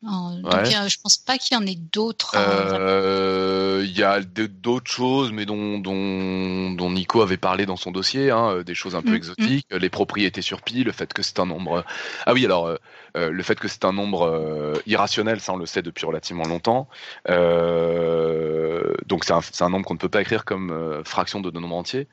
Euh, 0.05 0.41
donc, 0.41 0.55
euh, 0.55 0.89
je 0.89 0.99
pense 1.01 1.17
pas 1.17 1.39
qu'il 1.39 1.57
y 1.57 1.61
en 1.61 1.65
ait 1.65 1.77
d'autres. 1.77 2.37
Hein, 2.37 2.75
euh, 2.75 3.83
il 3.85 3.97
y 3.97 4.03
a 4.03 4.21
d'autres 4.21 4.91
choses, 4.91 5.31
mais 5.33 5.47
dont, 5.47 5.79
dont, 5.79 6.73
dont, 6.73 6.91
Nico 6.91 7.23
avait 7.23 7.37
parlé 7.37 7.67
dans 7.67 7.77
son 7.77 7.93
dossier, 7.93 8.31
hein, 8.31 8.51
euh, 8.51 8.65
des 8.65 8.75
choses 8.75 8.97
un 8.97 9.03
peu 9.03 9.11
mm, 9.11 9.13
mm. 9.13 9.17
exotiques, 9.17 9.67
les 9.71 9.91
propriétés 9.91 10.43
sur 10.43 10.63
pi, 10.63 10.83
le 10.83 10.91
fait 10.93 11.13
que 11.13 11.23
c'est 11.23 11.39
un 11.39 11.47
nombre. 11.47 11.85
Ah 12.27 12.33
oui, 12.33 12.45
alors 12.45 12.77
le 13.15 13.43
fait 13.43 13.59
que 13.59 13.69
c'est 13.69 13.85
un 13.85 13.93
nombre 13.93 14.81
irrationnel, 14.87 15.41
ça 15.41 15.53
on 15.53 15.57
le 15.57 15.67
sait 15.67 15.83
depuis 15.83 16.07
relativement 16.07 16.45
longtemps. 16.45 16.89
donc 17.29 19.25
c'est 19.25 19.33
un, 19.33 19.41
un, 19.61 19.69
nombre 19.69 19.85
qu'on 19.85 19.95
ne 19.95 19.99
peut 19.99 20.09
pas 20.09 20.23
écrire 20.23 20.45
comme 20.45 21.03
fraction 21.05 21.41
de 21.41 21.51
deux 21.51 21.61
nombres 21.61 21.77
entiers. 21.77 22.09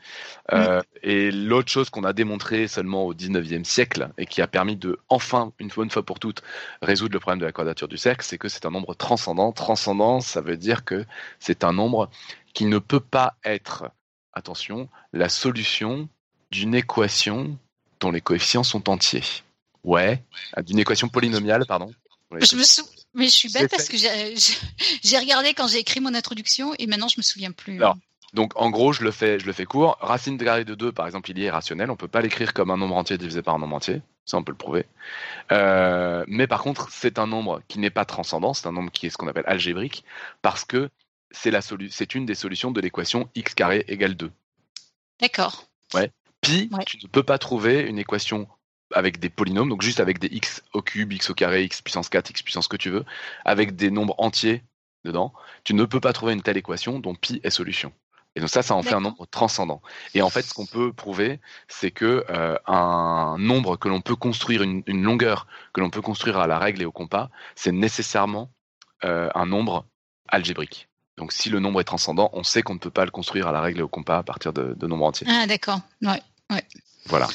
Mm. 0.51 0.79
Et 1.01 1.31
l'autre 1.31 1.71
chose 1.71 1.89
qu'on 1.89 2.03
a 2.03 2.13
démontré 2.13 2.67
seulement 2.67 3.05
au 3.05 3.13
19e 3.13 3.63
siècle 3.63 4.09
et 4.17 4.25
qui 4.25 4.41
a 4.41 4.47
permis 4.47 4.75
de 4.75 4.99
enfin, 5.07 5.53
une 5.59 5.69
bonne 5.69 5.89
fois 5.89 6.03
pour 6.03 6.19
toutes, 6.19 6.43
résoudre 6.81 7.13
le 7.13 7.19
problème 7.19 7.39
de 7.39 7.45
la 7.45 7.51
quadrature 7.51 7.78
du 7.87 7.97
cercle, 7.97 8.25
c'est 8.25 8.37
que 8.37 8.49
c'est 8.49 8.65
un 8.65 8.71
nombre 8.71 8.93
transcendant. 8.93 9.51
Transcendant, 9.51 10.19
ça 10.21 10.41
veut 10.41 10.57
dire 10.57 10.83
que 10.83 11.05
c'est 11.39 11.63
un 11.63 11.73
nombre 11.73 12.09
qui 12.53 12.65
ne 12.65 12.79
peut 12.79 12.99
pas 12.99 13.35
être, 13.43 13.91
attention, 14.33 14.89
la 15.13 15.29
solution 15.29 16.09
d'une 16.51 16.75
équation 16.75 17.57
dont 17.99 18.11
les 18.11 18.21
coefficients 18.21 18.63
sont 18.63 18.89
entiers. 18.89 19.23
Ouais, 19.83 20.23
d'une 20.63 20.79
équation 20.79 21.07
polynomiale, 21.07 21.65
pardon. 21.65 21.93
Je 22.31 22.55
me 22.55 22.63
sou... 22.63 22.83
Mais 23.15 23.25
je 23.25 23.31
suis 23.31 23.51
bête 23.51 23.71
parce 23.71 23.87
que 23.87 23.97
j'ai 23.97 25.17
regardé 25.17 25.53
quand 25.55 25.67
j'ai 25.67 25.79
écrit 25.79 25.99
mon 25.99 26.13
introduction 26.13 26.73
et 26.77 26.85
maintenant 26.85 27.07
je 27.07 27.15
me 27.17 27.23
souviens 27.23 27.51
plus. 27.51 27.81
Donc 28.33 28.53
en 28.55 28.69
gros, 28.69 28.93
je 28.93 29.03
le 29.03 29.11
fais, 29.11 29.39
je 29.39 29.45
le 29.45 29.53
fais 29.53 29.65
court. 29.65 29.97
Racine 30.01 30.37
de 30.37 30.43
carré 30.43 30.65
de 30.65 30.75
2, 30.75 30.91
par 30.91 31.05
exemple, 31.05 31.31
il 31.31 31.39
est 31.39 31.45
irrationnel. 31.45 31.89
On 31.89 31.95
peut 31.95 32.07
pas 32.07 32.21
l'écrire 32.21 32.53
comme 32.53 32.71
un 32.71 32.77
nombre 32.77 32.95
entier 32.95 33.17
divisé 33.17 33.41
par 33.41 33.55
un 33.55 33.59
nombre 33.59 33.75
entier. 33.75 34.01
Ça, 34.25 34.37
on 34.37 34.43
peut 34.43 34.51
le 34.51 34.57
prouver. 34.57 34.85
Euh, 35.51 36.23
mais 36.27 36.45
par 36.45 36.61
contre, 36.61 36.89
c'est 36.91 37.17
un 37.17 37.25
nombre 37.25 37.61
qui 37.67 37.79
n'est 37.79 37.89
pas 37.89 38.05
transcendant. 38.05 38.53
C'est 38.53 38.67
un 38.67 38.71
nombre 38.71 38.91
qui 38.91 39.07
est 39.07 39.09
ce 39.09 39.17
qu'on 39.17 39.27
appelle 39.27 39.45
algébrique 39.47 40.03
parce 40.41 40.65
que 40.65 40.89
c'est 41.31 41.51
la 41.51 41.61
c'est 41.61 42.15
une 42.15 42.25
des 42.25 42.35
solutions 42.35 42.71
de 42.71 42.81
l'équation 42.81 43.29
x 43.35 43.53
carré 43.55 43.85
égale 43.87 44.15
2. 44.15 44.31
D'accord. 45.19 45.65
Ouais. 45.93 46.11
Pi, 46.41 46.69
tu 46.85 46.97
ne 47.03 47.07
peux 47.07 47.23
pas 47.23 47.37
trouver 47.37 47.81
une 47.81 47.99
équation 47.99 48.47
avec 48.93 49.19
des 49.19 49.29
polynômes, 49.29 49.69
donc 49.69 49.81
juste 49.81 49.99
avec 49.99 50.19
des 50.19 50.29
x 50.31 50.63
au 50.73 50.81
cube, 50.81 51.11
x 51.13 51.29
au 51.29 51.33
carré, 51.33 51.63
x 51.63 51.81
puissance 51.81 52.09
4, 52.09 52.29
x 52.29 52.41
puissance 52.41 52.67
que 52.67 52.77
tu 52.77 52.89
veux, 52.89 53.05
avec 53.45 53.75
des 53.75 53.91
nombres 53.91 54.15
entiers 54.17 54.63
dedans. 55.03 55.33
Tu 55.63 55.73
ne 55.73 55.85
peux 55.85 55.99
pas 55.99 56.13
trouver 56.13 56.33
une 56.33 56.41
telle 56.41 56.57
équation 56.57 56.99
dont 56.99 57.15
pi 57.15 57.39
est 57.43 57.49
solution. 57.49 57.91
Et 58.39 58.41
donc 58.41 58.47
ça, 58.47 58.61
ça 58.61 58.73
en 58.73 58.81
fait 58.81 58.93
un 58.93 59.01
nombre 59.01 59.27
transcendant. 59.29 59.81
Et 60.13 60.21
en 60.21 60.29
fait, 60.29 60.43
ce 60.43 60.53
qu'on 60.53 60.65
peut 60.65 60.93
prouver, 60.93 61.41
c'est 61.67 61.91
que 61.91 62.23
euh, 62.29 62.55
un 62.67 63.35
nombre 63.37 63.75
que 63.75 63.89
l'on 63.89 63.99
peut 63.99 64.15
construire, 64.15 64.63
une, 64.63 64.81
longueur 64.87 65.45
que 65.73 65.81
l'on 65.81 65.89
peut 65.89 66.01
construire 66.01 66.37
à 66.37 66.47
la 66.47 66.57
règle 66.57 66.81
et 66.81 66.85
au 66.85 66.91
compas, 66.93 67.29
c'est 67.55 67.73
nécessairement 67.73 68.49
euh, 69.03 69.29
un 69.35 69.45
nombre 69.45 69.85
algébrique. 70.29 70.87
Donc 71.17 71.33
si 71.33 71.49
le 71.49 71.59
nombre 71.59 71.81
est 71.81 71.83
transcendant, 71.83 72.29
on 72.31 72.43
sait 72.43 72.61
qu'on 72.61 72.75
ne 72.75 72.79
peut 72.79 72.89
pas 72.89 73.03
le 73.03 73.11
construire 73.11 73.45
à 73.49 73.51
la 73.51 73.59
règle 73.59 73.81
et 73.81 73.83
au 73.83 73.89
compas 73.89 74.19
à 74.19 74.23
partir 74.23 74.53
de, 74.53 74.73
de 74.73 74.87
nombres 74.87 75.07
entiers. 75.07 75.27
Ah 75.29 75.45
d'accord, 75.45 75.81
ouais, 76.01 76.21
ouais. 76.49 76.63
Voilà. 77.07 77.27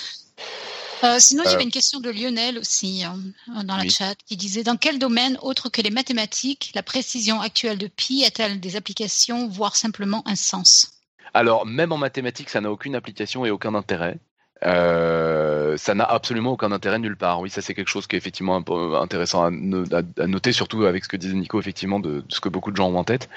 Euh, 1.04 1.18
sinon, 1.18 1.42
il 1.44 1.50
y 1.50 1.54
avait 1.54 1.62
euh. 1.62 1.64
une 1.64 1.70
question 1.70 2.00
de 2.00 2.10
Lionel 2.10 2.58
aussi 2.58 3.04
hein, 3.04 3.18
dans 3.64 3.76
la 3.76 3.88
chat 3.88 4.14
qui 4.26 4.36
disait 4.36 4.62
dans 4.62 4.76
quel 4.76 4.98
domaine 4.98 5.38
autre 5.42 5.68
que 5.68 5.82
les 5.82 5.90
mathématiques 5.90 6.72
la 6.74 6.82
précision 6.82 7.40
actuelle 7.40 7.78
de 7.78 7.86
pi 7.86 8.24
a-t-elle 8.24 8.58
des 8.58 8.76
applications, 8.76 9.48
voire 9.48 9.76
simplement 9.76 10.22
un 10.26 10.36
sens? 10.36 10.92
Alors, 11.34 11.66
même 11.66 11.92
en 11.92 11.98
mathématiques, 11.98 12.50
ça 12.50 12.60
n'a 12.60 12.70
aucune 12.70 12.94
application 12.94 13.44
et 13.44 13.50
aucun 13.50 13.74
intérêt. 13.74 14.18
Euh, 14.66 15.76
ça 15.76 15.94
n'a 15.94 16.04
absolument 16.04 16.52
aucun 16.52 16.72
intérêt 16.72 16.98
nulle 16.98 17.16
part. 17.16 17.40
Oui, 17.40 17.50
ça 17.50 17.60
c'est 17.60 17.74
quelque 17.74 17.88
chose 17.88 18.06
qui 18.06 18.16
est 18.16 18.18
effectivement 18.18 18.56
intéressant 19.00 19.44
à, 19.44 19.50
noter, 19.50 20.52
surtout 20.52 20.84
avec 20.84 21.04
ce 21.04 21.08
que 21.08 21.16
disait 21.16 21.34
Nico, 21.34 21.60
effectivement, 21.60 22.00
de, 22.00 22.24
ce 22.28 22.40
que 22.40 22.48
beaucoup 22.48 22.70
de 22.70 22.76
gens 22.76 22.88
ont 22.88 22.96
en 22.96 23.04
tête. 23.04 23.28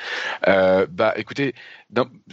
Euh, 0.47 0.87
bah, 0.89 1.13
écoutez, 1.17 1.53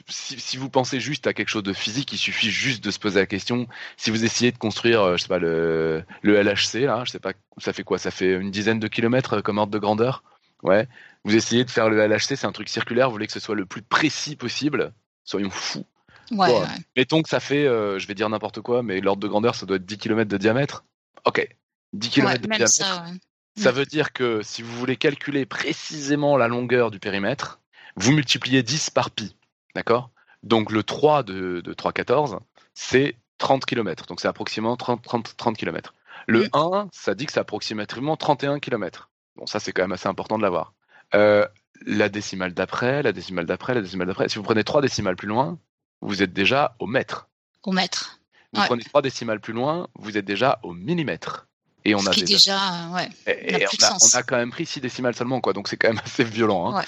si, 0.09 0.57
vous 0.57 0.71
pensez 0.71 1.01
juste 1.01 1.27
à 1.27 1.33
quelque 1.33 1.49
chose 1.49 1.63
de 1.63 1.73
physique, 1.73 2.13
il 2.13 2.19
suffit 2.19 2.51
juste 2.51 2.85
de 2.85 2.91
se 2.91 2.99
poser 2.99 3.21
la 3.21 3.27
question. 3.27 3.67
Si 3.97 4.11
vous 4.11 4.25
essayez 4.25 4.53
de 4.53 4.59
construire, 4.59 5.03
euh, 5.03 5.17
je 5.17 5.23
sais 5.23 5.29
pas, 5.29 5.39
le, 5.39 6.05
le 6.23 6.43
LHC, 6.43 6.87
là, 6.87 7.03
je 7.05 7.11
sais 7.11 7.21
pas, 7.21 7.33
ça 7.59 7.73
fait 7.73 7.85
quoi? 7.85 7.99
Ça 7.99 8.11
fait 8.11 8.35
une 8.35 8.51
dizaine 8.51 8.79
de 8.79 8.89
kilomètres 8.89 9.41
comme 9.41 9.59
ordre 9.59 9.73
de 9.73 9.79
grandeur? 9.79 10.23
Ouais. 10.63 10.89
Vous 11.25 11.35
essayez 11.37 11.65
de 11.65 11.71
faire 11.71 11.89
le 11.89 11.99
LHC, 12.07 12.37
c'est 12.37 12.47
un 12.47 12.53
truc 12.53 12.69
circulaire. 12.69 13.09
Vous 13.09 13.15
voulez 13.15 13.27
que 13.27 13.33
ce 13.33 13.41
soit 13.41 13.55
le 13.55 13.67
plus 13.67 13.83
précis 13.83 14.37
possible? 14.37 14.93
Soyons 15.25 15.51
fous. 15.51 15.85
Ouais, 16.31 16.53
Mettons 16.97 17.23
que 17.23 17.29
ça 17.29 17.41
fait, 17.41 17.67
euh, 17.67 17.99
je 17.99 18.07
vais 18.07 18.15
dire 18.15 18.29
n'importe 18.29 18.61
quoi, 18.61 18.83
mais 18.83 19.01
l'ordre 19.01 19.23
de 19.23 19.29
grandeur, 19.29 19.55
ça 19.55 19.67
doit 19.67 19.77
être 19.77 19.87
10 19.87 19.99
km 19.99 20.31
de 20.31 20.37
diamètre. 20.37 20.85
Ok, 21.25 21.49
10 21.93 22.11
km 22.11 22.41
de 22.41 22.47
diamètre. 22.47 22.71
Ça, 22.71 23.05
ça 23.57 23.73
mm. 23.73 23.75
veut 23.75 23.87
dire 23.87 24.13
que 24.13 24.43
si 24.43 24.63
vous 24.63 24.77
voulez 24.77 24.97
calculer 24.97 25.47
précisément 25.47 26.37
la 26.37 26.49
longueur 26.49 26.91
du 26.91 26.99
périmètre, 26.99 27.61
vous 27.97 28.13
multipliez 28.13 28.63
10 28.63 28.91
par 28.91 29.11
pi. 29.11 29.37
D'accord? 29.75 30.11
Donc 30.43 30.71
le 30.71 30.83
3 30.83 31.23
de, 31.23 31.61
de 31.61 31.75
3,14, 31.75 32.39
c'est 32.75 33.17
30 33.39 33.65
km. 33.65 34.07
Donc 34.07 34.21
c'est 34.21 34.29
approximativement 34.29 34.77
30, 34.77 35.03
30, 35.03 35.37
30 35.37 35.57
km. 35.57 35.95
Le 36.27 36.49
1, 36.53 36.89
ça 36.93 37.15
dit 37.15 37.27
que 37.27 37.33
c'est 37.33 37.41
approximativement 37.41 38.17
31 38.17 38.61
km. 38.61 39.11
Bon, 39.37 39.47
ça 39.47 39.61
c'est 39.61 39.73
quand 39.73 39.83
même 39.83 39.93
assez 39.93 40.09
important 40.09 40.39
de 40.39 40.43
l'avoir. 40.43 40.75
Euh, 41.15 41.47
la 41.87 42.09
décimale 42.09 42.55
d'après, 42.55 43.03
la 43.03 43.13
décimale 43.13 43.47
d'après, 43.47 43.75
la 43.75 43.81
décimale 43.81 44.07
d'après. 44.07 44.29
Si 44.29 44.37
vous 44.37 44.45
prenez 44.45 44.65
trois 44.65 44.81
décimales 44.81 45.17
plus 45.17 45.29
loin, 45.29 45.59
vous 46.01 46.23
êtes 46.23 46.33
déjà 46.33 46.77
au 46.79 46.87
mètre. 46.87 47.29
Au 47.63 47.73
mètre. 47.73 48.21
Vous 48.53 48.63
prenez 48.67 48.85
trois 48.85 49.03
décimales 49.03 49.41
plus 49.41 49.53
loin, 49.53 49.89
vous 49.97 50.17
êtes 50.17 50.25
déjà 50.25 50.61
au 50.63 50.73
millimètre. 50.73 51.47
Et 51.87 51.95
on 51.95 51.99
Ce 51.99 52.09
a 52.09 52.13
qui 52.13 52.25
déjà, 52.25 52.89
ouais, 52.95 53.11
et, 53.27 53.67
on, 53.67 53.85
a, 53.85 53.99
on, 54.01 54.17
a, 54.19 54.23
quand 54.23 54.37
même 54.37 54.51
pris 54.51 54.65
six 54.65 54.81
décimales 54.81 55.15
seulement, 55.15 55.43
quoi. 55.43 55.53
Donc 55.53 55.69
c'est 55.69 55.77
quand 55.77 55.89
même 55.89 56.01
assez 56.05 56.25
violent. 56.25 56.75
Hein. 56.75 56.83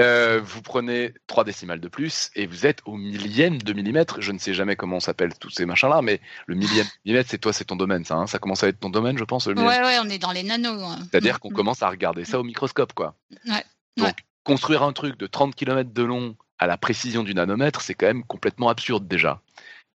Euh, 0.00 0.40
vous 0.44 0.60
prenez 0.60 1.14
trois 1.26 1.44
décimales 1.44 1.80
de 1.80 1.88
plus 1.88 2.30
et 2.34 2.46
vous 2.46 2.66
êtes 2.66 2.80
au 2.84 2.96
millième 2.96 3.62
de 3.62 3.72
millimètre. 3.72 4.20
Je 4.20 4.32
ne 4.32 4.38
sais 4.38 4.52
jamais 4.52 4.76
comment 4.76 4.96
on 4.96 5.00
s'appelle 5.00 5.32
tous 5.38 5.48
ces 5.48 5.64
machins-là, 5.64 6.02
mais 6.02 6.20
le 6.46 6.56
millième 6.56 6.84
de 6.84 6.92
millimètre, 7.06 7.30
c'est 7.30 7.38
toi, 7.38 7.54
c'est 7.54 7.64
ton 7.64 7.76
domaine, 7.76 8.04
ça. 8.04 8.16
Hein. 8.16 8.26
ça 8.26 8.38
commence 8.38 8.62
à 8.62 8.68
être 8.68 8.80
ton 8.80 8.90
domaine, 8.90 9.16
je 9.16 9.24
pense. 9.24 9.46
Le 9.46 9.58
ouais, 9.58 9.80
ouais, 9.80 9.98
on 10.02 10.10
est 10.10 10.18
dans 10.18 10.32
les 10.32 10.42
nanos. 10.42 10.94
C'est-à-dire 11.10 11.36
mm, 11.36 11.38
qu'on 11.38 11.50
mm. 11.50 11.54
commence 11.54 11.82
à 11.82 11.88
regarder 11.88 12.26
ça 12.26 12.38
au 12.38 12.44
microscope, 12.44 12.92
quoi. 12.92 13.14
Ouais. 13.46 13.64
Donc 13.96 14.14
construire 14.44 14.82
un 14.82 14.92
truc 14.92 15.18
de 15.18 15.26
30 15.26 15.54
km 15.54 15.90
de 15.90 16.02
long 16.02 16.36
à 16.58 16.66
la 16.66 16.76
précision 16.76 17.22
du 17.22 17.34
nanomètre, 17.34 17.80
c'est 17.80 17.94
quand 17.94 18.06
même 18.06 18.24
complètement 18.24 18.68
absurde 18.68 19.06
déjà. 19.08 19.40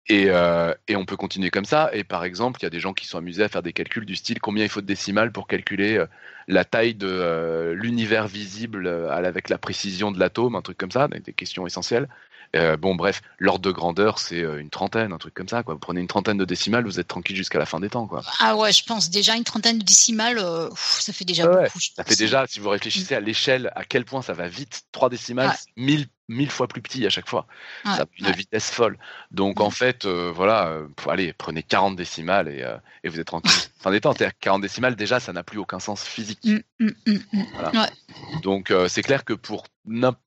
Et, 0.07 0.27
euh, 0.29 0.73
et, 0.87 0.95
on 0.95 1.05
peut 1.05 1.17
continuer 1.17 1.49
comme 1.49 1.65
ça. 1.65 1.89
Et 1.93 2.03
par 2.03 2.23
exemple, 2.25 2.59
il 2.61 2.63
y 2.63 2.67
a 2.67 2.69
des 2.69 2.79
gens 2.79 2.93
qui 2.93 3.07
sont 3.07 3.17
amusés 3.17 3.43
à 3.43 3.49
faire 3.49 3.63
des 3.63 3.73
calculs 3.73 4.05
du 4.05 4.15
style 4.15 4.39
combien 4.39 4.63
il 4.63 4.69
faut 4.69 4.81
de 4.81 4.85
décimales 4.85 5.31
pour 5.31 5.47
calculer 5.47 5.97
euh, 5.97 6.05
la 6.47 6.63
taille 6.63 6.93
de 6.93 7.07
euh, 7.07 7.73
l'univers 7.73 8.27
visible 8.27 8.87
avec 8.87 9.49
la 9.49 9.57
précision 9.57 10.11
de 10.11 10.19
l'atome, 10.19 10.55
un 10.55 10.61
truc 10.61 10.77
comme 10.77 10.91
ça, 10.91 11.07
des 11.07 11.33
questions 11.33 11.65
essentielles. 11.65 12.07
Bon, 12.53 12.95
bref, 12.95 13.21
l'ordre 13.39 13.61
de 13.61 13.71
grandeur, 13.71 14.19
c'est 14.19 14.39
une 14.39 14.69
trentaine, 14.69 15.11
un 15.11 15.17
truc 15.17 15.33
comme 15.33 15.49
ça. 15.49 15.63
Quoi. 15.63 15.73
Vous 15.73 15.79
prenez 15.79 16.01
une 16.01 16.07
trentaine 16.07 16.37
de 16.37 16.45
décimales, 16.45 16.85
vous 16.85 16.99
êtes 16.99 17.07
tranquille 17.07 17.35
jusqu'à 17.35 17.59
la 17.59 17.65
fin 17.65 17.79
des 17.79 17.89
temps. 17.89 18.07
Quoi. 18.07 18.21
Ah 18.39 18.55
ouais, 18.55 18.71
je 18.71 18.83
pense 18.83 19.09
déjà 19.09 19.35
une 19.35 19.43
trentaine 19.43 19.79
de 19.79 19.83
décimales, 19.83 20.39
ça 20.75 21.13
fait 21.13 21.25
déjà 21.25 21.47
beaucoup. 21.47 21.79
ça 21.95 22.03
fait 22.03 22.15
déjà, 22.15 22.45
si 22.47 22.59
vous 22.59 22.69
réfléchissez 22.69 23.15
à 23.15 23.19
l'échelle, 23.19 23.71
à 23.75 23.83
quel 23.83 24.05
point 24.05 24.21
ça 24.21 24.33
va 24.33 24.47
vite, 24.47 24.83
trois 24.91 25.09
décimales, 25.09 25.55
mille 25.75 26.07
mille 26.27 26.49
fois 26.49 26.67
plus 26.67 26.81
petit 26.81 27.05
à 27.05 27.09
chaque 27.09 27.29
fois. 27.29 27.45
ça 27.83 28.03
a 28.03 28.05
une 28.19 28.31
vitesse 28.31 28.69
folle. 28.69 28.97
Donc 29.31 29.61
en 29.61 29.69
fait, 29.69 30.05
euh, 30.05 30.31
voilà, 30.33 30.67
euh, 30.67 30.87
allez, 31.07 31.33
prenez 31.33 31.63
40 31.63 31.95
décimales 31.95 32.47
et, 32.47 32.63
euh, 32.63 32.77
et 33.03 33.09
vous 33.09 33.19
êtes 33.19 33.27
tranquille. 33.27 33.51
Enfin, 33.79 33.91
des 33.91 34.01
temps, 34.01 34.15
40 34.39 34.63
décimales, 34.63 34.95
déjà, 34.95 35.19
ça 35.19 35.31
n'a 35.31 35.43
plus 35.43 35.59
aucun 35.59 35.79
sens 35.79 36.03
physique. 36.03 36.39
Mm, 36.43 36.57
mm, 36.79 36.89
mm, 37.05 38.41
Donc 38.41 38.73
c'est 38.87 39.03
clair 39.03 39.23
que 39.23 39.33
pour 39.33 39.65
n'importe 39.85 40.24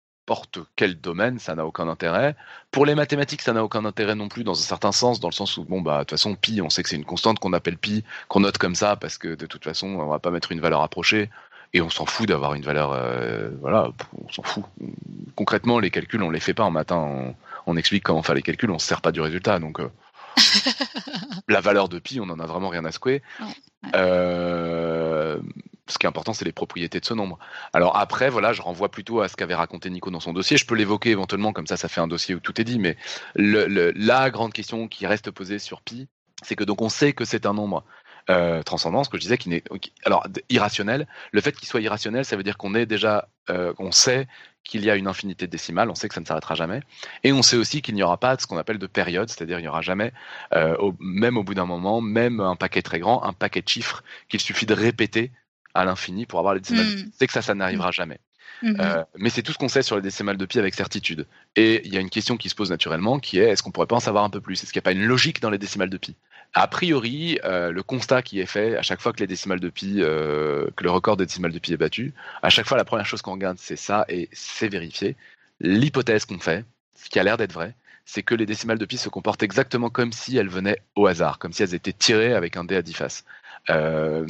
quel 0.77 1.01
domaine, 1.01 1.39
ça 1.39 1.55
n'a 1.55 1.67
aucun 1.67 1.89
intérêt. 1.89 2.37
Pour 2.71 2.87
les 2.87 2.95
mathématiques, 2.95 3.43
ça 3.43 3.53
n'a 3.53 3.65
aucun 3.65 3.85
intérêt 3.85 4.15
non 4.15 4.29
plus, 4.29 4.45
dans 4.45 4.53
un 4.53 4.63
certain 4.63 4.93
sens, 4.93 5.21
dans 5.21 5.29
le 5.29 5.35
sens 5.35 5.57
où, 5.57 5.65
bon, 5.65 5.81
bah, 5.81 5.95
de 5.95 6.01
toute 6.01 6.11
façon, 6.11 6.35
pi, 6.35 6.61
on 6.63 6.71
sait 6.71 6.83
que 6.83 6.89
c'est 6.89 6.97
une 6.97 7.05
constante 7.05 7.39
qu'on 7.39 7.53
appelle 7.53 7.79
pi, 7.79 8.05
qu'on 8.29 8.41
note 8.41 8.59
comme 8.59 8.75
ça, 8.75 8.97
parce 8.97 9.19
que 9.19 9.35
de 9.35 9.47
toute 9.47 9.65
façon, 9.65 9.87
on 9.87 10.07
va 10.07 10.19
pas 10.19 10.31
mettre 10.31 10.53
une 10.53 10.61
valeur 10.61 10.83
approchée 10.83 11.31
et 11.75 11.81
on 11.81 11.91
s'en 11.91 12.07
fout 12.07 12.29
d'avoir 12.29 12.55
une 12.55 12.63
valeur. 12.63 12.93
Euh, 12.93 13.51
voilà, 13.61 13.91
on 14.25 14.33
s'en 14.33 14.43
fout. 14.43 14.65
Concrètement, 15.35 15.79
les 15.79 15.91
calculs, 15.91 16.23
on 16.23 16.31
les 16.31 16.41
fait 16.41 16.55
pas 16.55 16.65
en 16.65 16.71
matin. 16.71 17.35
On, 17.67 17.77
explique 17.77 18.03
comment 18.03 18.23
faire 18.23 18.35
les 18.35 18.43
calculs, 18.43 18.71
on 18.71 18.79
se 18.79 18.87
sert 18.87 19.03
pas 19.03 19.13
du 19.13 19.21
résultat. 19.21 19.59
Donc, 19.59 19.81
euh, 19.81 19.91
la 21.49 21.61
valeur 21.61 21.89
de 21.89 21.99
pi, 21.99 22.21
on 22.21 22.29
en 22.31 22.39
a 22.39 22.47
vraiment 22.47 22.69
rien 22.69 22.85
à 22.85 22.93
secouer. 22.93 23.23
Euh, 23.95 25.39
ce 25.89 25.99
qui 25.99 26.07
est 26.07 26.09
important, 26.09 26.33
c'est 26.33 26.45
les 26.45 26.53
propriétés 26.53 27.01
de 27.01 27.05
ce 27.05 27.15
nombre. 27.15 27.39
Alors 27.73 27.97
après, 27.97 28.29
voilà, 28.29 28.53
je 28.53 28.63
renvoie 28.63 28.91
plutôt 28.91 29.21
à 29.21 29.29
ce 29.29 29.37
qu'avait 29.37 29.55
raconté 29.55 29.91
Nico 29.91 30.11
dans 30.11 30.21
son 30.21 30.33
dossier. 30.33 30.57
Je 30.57 30.67
peux 30.67 30.75
l'évoquer 30.75 31.11
éventuellement, 31.11 31.53
comme 31.53 31.67
ça, 31.67 31.77
ça 31.77 31.89
fait 31.89 32.01
un 32.01 32.09
dossier 32.09 32.35
où 32.35 32.41
tout 32.41 32.61
est 32.61 32.65
dit. 32.65 32.79
Mais 32.79 32.97
la 33.35 34.31
grande 34.31 34.53
question 34.53 34.89
qui 34.89 35.07
reste 35.07 35.31
posée 35.31 35.59
sur 35.59 35.81
pi, 35.83 36.09
c'est 36.43 36.57
que 36.57 36.65
donc 36.65 36.83
on 36.83 36.89
sait 36.89 37.13
que 37.13 37.25
c'est 37.25 37.47
un 37.47 37.55
nombre 37.55 37.85
euh, 38.31 38.63
transcendance 38.63 39.09
que 39.09 39.17
je 39.17 39.23
disais 39.23 39.39
qui 39.39 39.49
n'est 39.49 39.65
alors 40.05 40.27
irrationnel. 40.51 41.09
Le 41.33 41.41
fait 41.41 41.53
qu'il 41.53 41.67
soit 41.67 41.81
irrationnel, 41.81 42.25
ça 42.25 42.37
veut 42.37 42.43
dire 42.43 42.59
qu'on 42.59 42.75
est 42.75 42.85
déjà, 42.85 43.29
euh, 43.49 43.73
on 43.79 43.91
sait 43.91 44.29
qu'il 44.69 44.85
y 44.85 44.91
a 44.91 44.97
une 44.97 45.09
infinité 45.09 45.47
de 45.47 45.51
décimales, 45.51 45.91
on 45.91 45.95
sait 45.95 46.09
que 46.09 46.15
ça 46.15 46.21
ne 46.21 46.27
s'arrêtera 46.27 46.55
jamais, 46.55 46.83
et 47.25 47.33
on 47.33 47.43
sait 47.43 47.57
aussi 47.57 47.83
qu'il 47.83 47.95
n'y 47.95 48.03
aura 48.03 48.19
pas 48.19 48.37
de 48.37 48.41
ce 48.43 48.47
qu'on 48.47 48.59
appelle 48.59 48.79
de 48.79 48.87
période, 48.87 49.29
c'est-à-dire 49.29 49.59
il 49.59 49.63
n'y 49.63 49.69
aura 49.69 49.81
jamais, 49.81 50.13
euh, 50.55 50.77
au, 50.77 50.95
même 51.01 51.39
au 51.39 51.43
bout 51.43 51.55
d'un 51.55 51.65
moment, 51.65 52.01
même 52.03 52.41
un 52.41 52.55
paquet 52.55 52.83
très 52.83 53.01
grand, 53.01 53.25
un 53.25 53.33
paquet 53.33 53.63
de 53.63 53.69
chiffres 53.69 54.05
qu'il 54.29 54.41
suffit 54.41 54.67
de 54.67 54.75
répéter 54.75 55.33
à 55.75 55.87
l'infini 55.87 56.27
pour 56.27 56.39
avoir 56.39 56.55
les 56.55 56.61
décimales. 56.61 56.87
Hmm. 56.87 57.11
C'est 57.19 57.27
que 57.27 57.33
ça, 57.33 57.43
ça 57.43 57.55
n'arrivera 57.55 57.91
jamais. 57.91 58.21
Hmm. 58.63 58.75
Euh, 58.79 59.05
mais 59.17 59.31
c'est 59.31 59.43
tout 59.43 59.53
ce 59.53 59.59
qu'on 59.59 59.69
sait 59.69 59.83
sur 59.83 59.97
les 59.97 60.03
décimales 60.03 60.37
de 60.37 60.45
pi 60.45 60.59
avec 60.59 60.75
certitude. 60.75 61.27
Et 61.57 61.87
il 61.87 61.95
y 61.95 61.97
a 61.97 62.01
une 62.01 62.11
question 62.11 62.37
qui 62.37 62.51
se 62.51 62.55
pose 62.55 62.71
naturellement, 62.71 63.19
qui 63.21 63.39
est 63.39 63.49
est-ce 63.49 63.63
qu'on 63.63 63.71
pourrait 63.71 63.87
pas 63.87 63.97
en 63.97 64.01
savoir 64.01 64.25
un 64.25 64.31
peu 64.31 64.41
plus? 64.41 64.63
Est-ce 64.63 64.73
qu'il 64.73 64.81
n'y 64.81 64.83
a 64.83 64.89
pas 64.89 64.93
une 64.93 65.05
logique 65.05 65.41
dans 65.41 65.51
les 65.51 65.59
décimales 65.59 65.91
de 65.91 65.97
pi 65.97 66.17
a 66.55 66.67
priori, 66.67 67.39
euh, 67.45 67.71
le 67.71 67.83
constat 67.83 68.23
qui 68.23 68.41
est 68.41 68.47
fait 68.47 68.77
à 68.77 68.83
chaque 68.83 69.01
fois 69.01 69.13
que 69.13 69.21
les 69.21 69.27
décimales 69.27 69.61
de 69.61 69.69
pi, 69.69 69.97
euh, 69.99 70.67
que 70.77 70.85
le 70.85 70.91
record 70.91 71.17
des 71.17 71.27
décimales 71.27 71.53
de 71.53 71.59
pi 71.59 71.73
est 71.73 71.77
battu, 71.77 72.15
à 72.43 72.51
chaque 72.51 72.67
fois 72.67 72.77
la 72.77 72.85
première 72.85 73.07
chose 73.07 73.23
qu'on 73.23 73.33
regarde 73.33 73.59
c'est 73.59 73.77
ça 73.77 74.05
et 74.09 74.29
c'est 74.33 74.69
vérifié. 74.69 75.17
L'hypothèse 75.61 76.25
qu'on 76.25 76.39
fait, 76.39 76.65
ce 76.95 77.09
qui 77.11 77.19
a 77.19 77.23
l'air 77.23 77.37
d'être 77.37 77.53
vrai, 77.53 77.75
c'est 78.05 78.23
que 78.23 78.35
les 78.35 78.47
décimales 78.47 78.79
de 78.79 78.87
pi 78.87 78.97
se 78.97 79.09
comportent 79.09 79.43
exactement 79.43 79.91
comme 79.91 80.13
si 80.13 80.37
elles 80.37 80.49
venaient 80.49 80.81
au 80.97 81.07
hasard, 81.07 81.39
comme 81.39 81.53
si 81.53 81.63
elles 81.63 81.75
étaient 81.75 81.93
tirées 81.93 82.33
avec 82.33 82.57
un 82.57 82.65
dé 82.65 82.77
à 82.77 82.83
10 82.83 82.95
faces. 82.95 83.25
Euh, 83.69 84.27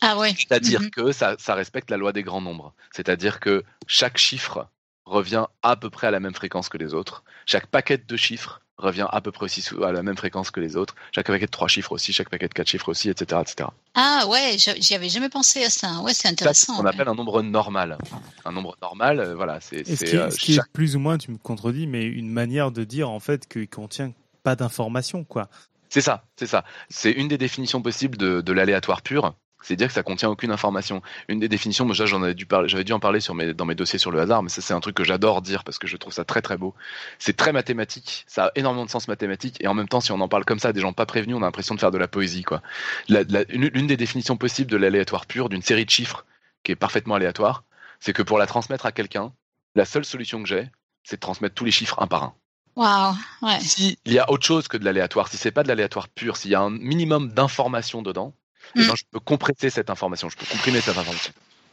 ah 0.00 0.16
ouais. 0.16 0.32
C'est-à-dire 0.36 0.82
mhm. 0.82 0.90
que 0.90 1.12
ça, 1.12 1.34
ça 1.38 1.54
respecte 1.54 1.90
la 1.90 1.96
loi 1.96 2.12
des 2.12 2.22
grands 2.22 2.40
nombres. 2.40 2.74
C'est-à-dire 2.92 3.40
que 3.40 3.64
chaque 3.86 4.18
chiffre 4.18 4.68
revient 5.04 5.46
à 5.62 5.74
peu 5.74 5.90
près 5.90 6.06
à 6.06 6.10
la 6.10 6.20
même 6.20 6.34
fréquence 6.34 6.68
que 6.68 6.78
les 6.78 6.94
autres. 6.94 7.24
Chaque 7.46 7.66
paquet 7.66 7.98
de 7.98 8.16
chiffres 8.16 8.60
revient 8.78 9.06
à 9.10 9.20
peu 9.20 9.32
près 9.32 9.44
aussi 9.44 9.64
à 9.82 9.92
la 9.92 10.02
même 10.02 10.16
fréquence 10.16 10.50
que 10.50 10.60
les 10.60 10.76
autres. 10.76 10.94
Chaque 11.12 11.26
paquet 11.26 11.46
de 11.46 11.50
trois 11.50 11.68
chiffres 11.68 11.92
aussi, 11.92 12.12
chaque 12.12 12.28
paquet 12.30 12.48
de 12.48 12.54
quatre 12.54 12.68
chiffres 12.68 12.88
aussi, 12.88 13.10
etc., 13.10 13.40
etc. 13.42 13.68
Ah 13.94 14.24
ouais, 14.28 14.56
j'y 14.58 14.94
avais 14.94 15.08
jamais 15.08 15.28
pensé 15.28 15.64
à 15.64 15.70
ça. 15.70 16.00
Ouais, 16.00 16.14
c'est 16.14 16.28
intéressant. 16.28 16.72
C'est 16.72 16.78
ce 16.78 16.82
qu'on 16.82 16.86
appelle 16.86 17.08
un 17.08 17.14
nombre 17.14 17.42
normal. 17.42 17.98
Un 18.44 18.52
nombre 18.52 18.76
normal, 18.80 19.20
euh, 19.20 19.34
voilà, 19.34 19.60
c'est. 19.60 19.84
Ce, 19.84 20.04
qui 20.04 20.16
est, 20.16 20.18
euh, 20.18 20.30
ce 20.30 20.38
qui 20.38 20.54
est 20.54 20.72
plus 20.72 20.96
ou 20.96 21.00
moins, 21.00 21.18
tu 21.18 21.30
me 21.30 21.38
contredis, 21.38 21.86
mais 21.86 22.04
une 22.04 22.30
manière 22.30 22.70
de 22.70 22.84
dire 22.84 23.10
en 23.10 23.20
fait 23.20 23.48
qu'il 23.48 23.68
contient 23.68 24.12
pas 24.42 24.56
d'informations, 24.56 25.24
quoi. 25.24 25.48
C'est 25.88 26.00
ça, 26.00 26.24
c'est 26.36 26.46
ça. 26.46 26.64
C'est 26.88 27.10
une 27.10 27.28
des 27.28 27.38
définitions 27.38 27.82
possibles 27.82 28.16
de, 28.16 28.40
de 28.40 28.52
l'aléatoire 28.52 29.02
pur 29.02 29.34
c'est 29.68 29.76
dire 29.76 29.88
que 29.88 29.92
ça 29.92 30.02
contient 30.02 30.30
aucune 30.30 30.50
information. 30.50 31.02
Une 31.28 31.40
des 31.40 31.48
définitions, 31.48 31.84
moi 31.84 31.94
j'en 31.94 32.22
avais 32.22 32.32
dû 32.32 32.46
parler, 32.46 32.70
j'avais 32.70 32.84
dû 32.84 32.92
en 32.92 33.00
parler 33.00 33.20
sur 33.20 33.34
mes, 33.34 33.52
dans 33.52 33.66
mes 33.66 33.74
dossiers 33.74 33.98
sur 33.98 34.10
le 34.10 34.18
hasard, 34.18 34.42
mais 34.42 34.48
ça 34.48 34.62
c'est 34.62 34.72
un 34.72 34.80
truc 34.80 34.96
que 34.96 35.04
j'adore 35.04 35.42
dire 35.42 35.62
parce 35.62 35.78
que 35.78 35.86
je 35.86 35.98
trouve 35.98 36.12
ça 36.12 36.24
très 36.24 36.40
très 36.40 36.56
beau. 36.56 36.74
C'est 37.18 37.36
très 37.36 37.52
mathématique, 37.52 38.24
ça 38.26 38.46
a 38.46 38.52
énormément 38.54 38.86
de 38.86 38.90
sens 38.90 39.08
mathématique 39.08 39.58
et 39.60 39.66
en 39.66 39.74
même 39.74 39.86
temps 39.86 40.00
si 40.00 40.10
on 40.10 40.20
en 40.20 40.28
parle 40.28 40.46
comme 40.46 40.58
ça 40.58 40.68
à 40.68 40.72
des 40.72 40.80
gens 40.80 40.94
pas 40.94 41.04
prévenus, 41.04 41.36
on 41.36 41.42
a 41.42 41.44
l'impression 41.44 41.74
de 41.74 41.80
faire 41.80 41.90
de 41.90 41.98
la 41.98 42.08
poésie 42.08 42.44
quoi. 42.44 42.62
L'une 43.08 43.86
des 43.86 43.98
définitions 43.98 44.38
possibles 44.38 44.70
de 44.70 44.78
l'aléatoire 44.78 45.26
pur, 45.26 45.50
d'une 45.50 45.62
série 45.62 45.84
de 45.84 45.90
chiffres 45.90 46.24
qui 46.64 46.72
est 46.72 46.76
parfaitement 46.76 47.16
aléatoire, 47.16 47.64
c'est 48.00 48.14
que 48.14 48.22
pour 48.22 48.38
la 48.38 48.46
transmettre 48.46 48.86
à 48.86 48.92
quelqu'un, 48.92 49.32
la 49.74 49.84
seule 49.84 50.06
solution 50.06 50.42
que 50.42 50.48
j'ai, 50.48 50.70
c'est 51.04 51.16
de 51.16 51.20
transmettre 51.20 51.54
tous 51.54 51.66
les 51.66 51.72
chiffres 51.72 52.00
un 52.00 52.06
par 52.06 52.24
un. 52.24 52.34
Wow, 52.76 53.14
ouais. 53.42 53.60
S'il 53.60 53.96
y 54.06 54.18
a 54.18 54.30
autre 54.30 54.46
chose 54.46 54.66
que 54.66 54.78
de 54.78 54.84
l'aléatoire, 54.84 55.28
si 55.28 55.36
c'est 55.36 55.50
pas 55.50 55.62
de 55.62 55.68
l'aléatoire 55.68 56.08
pur, 56.08 56.38
s'il 56.38 56.52
y 56.52 56.54
a 56.54 56.60
un 56.60 56.70
minimum 56.70 57.28
d'informations 57.32 58.00
dedans, 58.02 58.32
eh 58.74 58.80
ben, 58.80 58.92
mm. 58.92 58.96
je 58.96 59.04
peux 59.10 59.20
compresser 59.20 59.70
cette 59.70 59.90
information, 59.90 60.28
je 60.28 60.36
peux 60.36 60.46
comprimer 60.46 60.80
cette 60.80 60.96
information. 60.96 61.32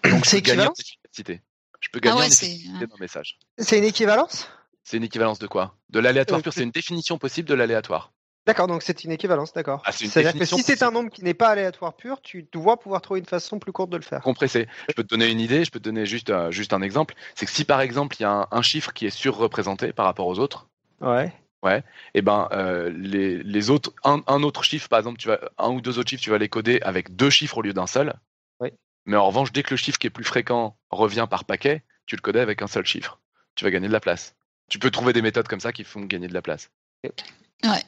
Donc 0.10 0.26
c'est 0.26 0.42
gagner 0.42 0.68
en 0.68 0.74
efficacité. 0.74 1.42
Je 1.80 1.90
peux 1.90 2.00
gagner 2.00 2.22
ah 2.22 2.24
en 2.24 2.28
efficacité 2.28 2.88
dans 2.88 2.96
le 2.96 3.02
message. 3.02 3.38
C'est 3.58 3.78
une 3.78 3.84
équivalence? 3.84 4.50
C'est 4.84 4.98
une 4.98 5.04
équivalence 5.04 5.40
de 5.40 5.48
quoi? 5.48 5.76
De 5.90 6.00
l'aléatoire 6.00 6.42
pur, 6.42 6.54
c'est 6.54 6.64
une 6.64 6.72
définition 6.72 7.18
possible 7.18 7.50
de 7.50 7.56
l'aléatoire. 7.56 8.12
D'accord, 8.46 8.68
donc 8.68 8.84
c'est 8.84 9.04
une 9.04 9.12
équivalence, 9.12 9.54
d'accord. 9.54 9.82
Ah, 9.86 9.92
C'est-à-dire 9.92 10.34
que 10.34 10.46
si 10.46 10.62
c'est 10.62 10.84
un 10.84 10.92
nombre 10.92 11.10
qui 11.10 11.24
n'est 11.24 11.34
pas 11.34 11.50
aléatoire 11.50 11.96
pur, 11.96 12.22
tu 12.22 12.48
dois 12.52 12.78
pouvoir 12.78 13.02
trouver 13.02 13.20
une 13.20 13.26
façon 13.26 13.58
plus 13.58 13.72
courte 13.72 13.90
de 13.90 13.98
le 13.98 14.04
faire. 14.04 14.22
Compressé. 14.22 14.68
Je 14.88 14.94
peux 14.94 15.04
te 15.04 15.08
donner 15.08 15.32
une 15.32 15.40
idée, 15.40 15.66
je 15.66 15.72
peux 15.72 15.80
te 15.80 15.86
donner 15.86 16.06
juste, 16.06 16.30
euh, 16.30 16.52
juste 16.52 16.72
un 16.72 16.84
exemple. 16.84 17.16
C'est 17.34 17.48
que 17.48 17.52
si 17.52 17.66
par 17.66 17.82
exemple 17.82 18.16
il 18.20 18.22
y 18.22 18.26
a 18.26 18.32
un, 18.32 18.48
un, 18.52 18.62
chiffre 18.62 18.94
qui 18.94 19.08
est 19.08 19.10
surreprésenté 19.10 19.94
par 19.94 20.06
rapport 20.06 20.28
aux 20.28 20.38
autres, 20.38 20.68
ouais. 21.02 21.34
Ouais. 21.64 21.80
Et 21.80 22.20
eh 22.20 22.22
ben 22.22 22.48
euh, 22.52 22.92
les, 22.96 23.42
les, 23.42 23.70
autres, 23.70 23.92
un, 24.04 24.22
un, 24.28 24.44
autre 24.44 24.64
chiffre, 24.64 24.88
par 24.88 25.00
exemple, 25.00 25.18
tu 25.18 25.28
vas 25.28 25.40
un 25.58 25.70
ou 25.70 25.82
deux 25.82 25.98
autres 25.98 26.10
chiffres, 26.10 26.22
tu 26.22 26.30
vas 26.30 26.38
les 26.38 26.50
coder 26.50 26.80
avec 26.82 27.16
deux 27.16 27.32
chiffres 27.32 27.58
au 27.58 27.62
lieu 27.62 27.74
d'un 27.74 27.88
seul. 27.88 28.14
Oui. 28.60 28.70
Mais 29.06 29.18
en 29.18 29.26
revanche, 29.26 29.52
dès 29.52 29.64
que 29.64 29.72
le 29.72 29.78
chiffre 29.78 29.98
qui 29.98 30.08
est 30.08 30.12
plus 30.12 30.24
fréquent 30.24 30.78
revient 30.92 31.28
par 31.30 31.46
paquet, 31.46 31.84
tu 32.06 32.16
le 32.16 32.22
codais 32.22 32.40
avec 32.40 32.62
un 32.62 32.68
seul 32.68 32.86
chiffre. 32.86 33.20
Tu 33.56 33.64
vas 33.64 33.72
gagner 33.72 33.88
de 33.88 33.94
la 33.94 34.00
place. 34.00 34.36
Tu 34.70 34.80
peux 34.80 34.92
trouver 34.92 35.14
des 35.14 35.22
méthodes 35.22 35.48
comme 35.48 35.60
ça 35.60 35.74
qui 35.74 35.84
font 35.84 36.02
gagner 36.02 36.28
de 36.28 36.34
la 36.34 36.42
place. 36.42 36.70
Ouais. 37.04 37.84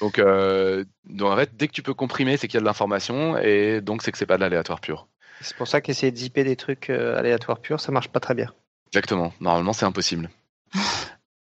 Donc, 0.00 0.18
euh, 0.18 0.84
donc 1.04 1.32
en 1.32 1.36
fait, 1.36 1.56
dès 1.56 1.68
que 1.68 1.72
tu 1.72 1.82
peux 1.82 1.94
comprimer, 1.94 2.36
c'est 2.36 2.48
qu'il 2.48 2.54
y 2.54 2.58
a 2.58 2.60
de 2.60 2.66
l'information 2.66 3.38
et 3.38 3.80
donc 3.80 4.02
c'est 4.02 4.12
que 4.12 4.18
c'est 4.18 4.26
pas 4.26 4.36
de 4.36 4.42
l'aléatoire 4.42 4.80
pur. 4.80 5.08
C'est 5.40 5.56
pour 5.56 5.68
ça 5.68 5.80
qu'essayer 5.80 6.12
de 6.12 6.16
zipper 6.16 6.44
des 6.44 6.56
trucs 6.56 6.90
euh, 6.90 7.16
aléatoires 7.16 7.60
purs, 7.60 7.80
ça 7.80 7.92
marche 7.92 8.08
pas 8.08 8.20
très 8.20 8.34
bien. 8.34 8.52
Exactement. 8.88 9.32
Normalement, 9.40 9.72
c'est 9.72 9.86
impossible. 9.86 10.30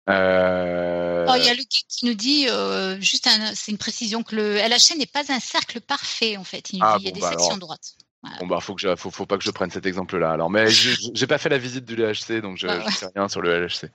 Euh... 0.09 0.95
Oh, 1.28 1.35
il 1.36 1.44
y 1.44 1.48
a 1.48 1.55
Luc 1.55 1.69
qui 1.69 2.07
nous 2.07 2.15
dit, 2.15 2.48
euh, 2.48 3.01
juste 3.01 3.28
c'est 3.55 3.70
une 3.70 3.78
précision, 3.78 4.23
que 4.23 4.36
le 4.36 4.57
LHC 4.57 4.97
n'est 4.98 5.07
pas 5.07 5.24
un 5.31 5.40
cercle 5.40 5.81
parfait 5.81 6.36
en 6.36 6.44
fait. 6.44 6.73
Il, 6.73 6.81
ah, 6.82 6.98
y 7.01 7.09
a 7.09 7.11
des 7.11 7.20
bah 7.20 7.31
sections 7.31 7.57
droites. 7.57 7.97
Bon 8.40 8.47
bah 8.47 8.61
faut 8.61 8.74
que 8.74 8.97
faut, 8.97 9.11
faut 9.11 9.27
pas 9.27 9.39
que 9.39 9.44
je 9.44 9.51
prenne 9.51 9.70
cet 9.70 9.86
exemple-là. 9.86 10.32
Alors 10.32 10.51
mais 10.51 10.69
j'ai 10.69 11.27
pas 11.27 11.39
fait 11.39 11.48
la 11.48 11.59
visite 11.59 11.85
du 11.85 11.94
LHC 11.94 12.40
donc 12.43 12.57
je, 12.57 12.66
ah 12.66 12.90
sais 12.90 13.07
rien 13.15 13.28
sur 13.28 13.40
le 13.40 13.66
LHC. 13.66 13.90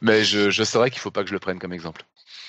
Mais 0.00 0.24
je, 0.24 0.50
je 0.50 0.64
saurais 0.64 0.90
qu'il 0.90 1.00
faut 1.00 1.10
pas 1.10 1.22
que 1.22 1.28
je 1.28 1.34
le 1.34 1.38
prenne 1.38 1.58
comme 1.58 1.72
exemple. 1.72 2.04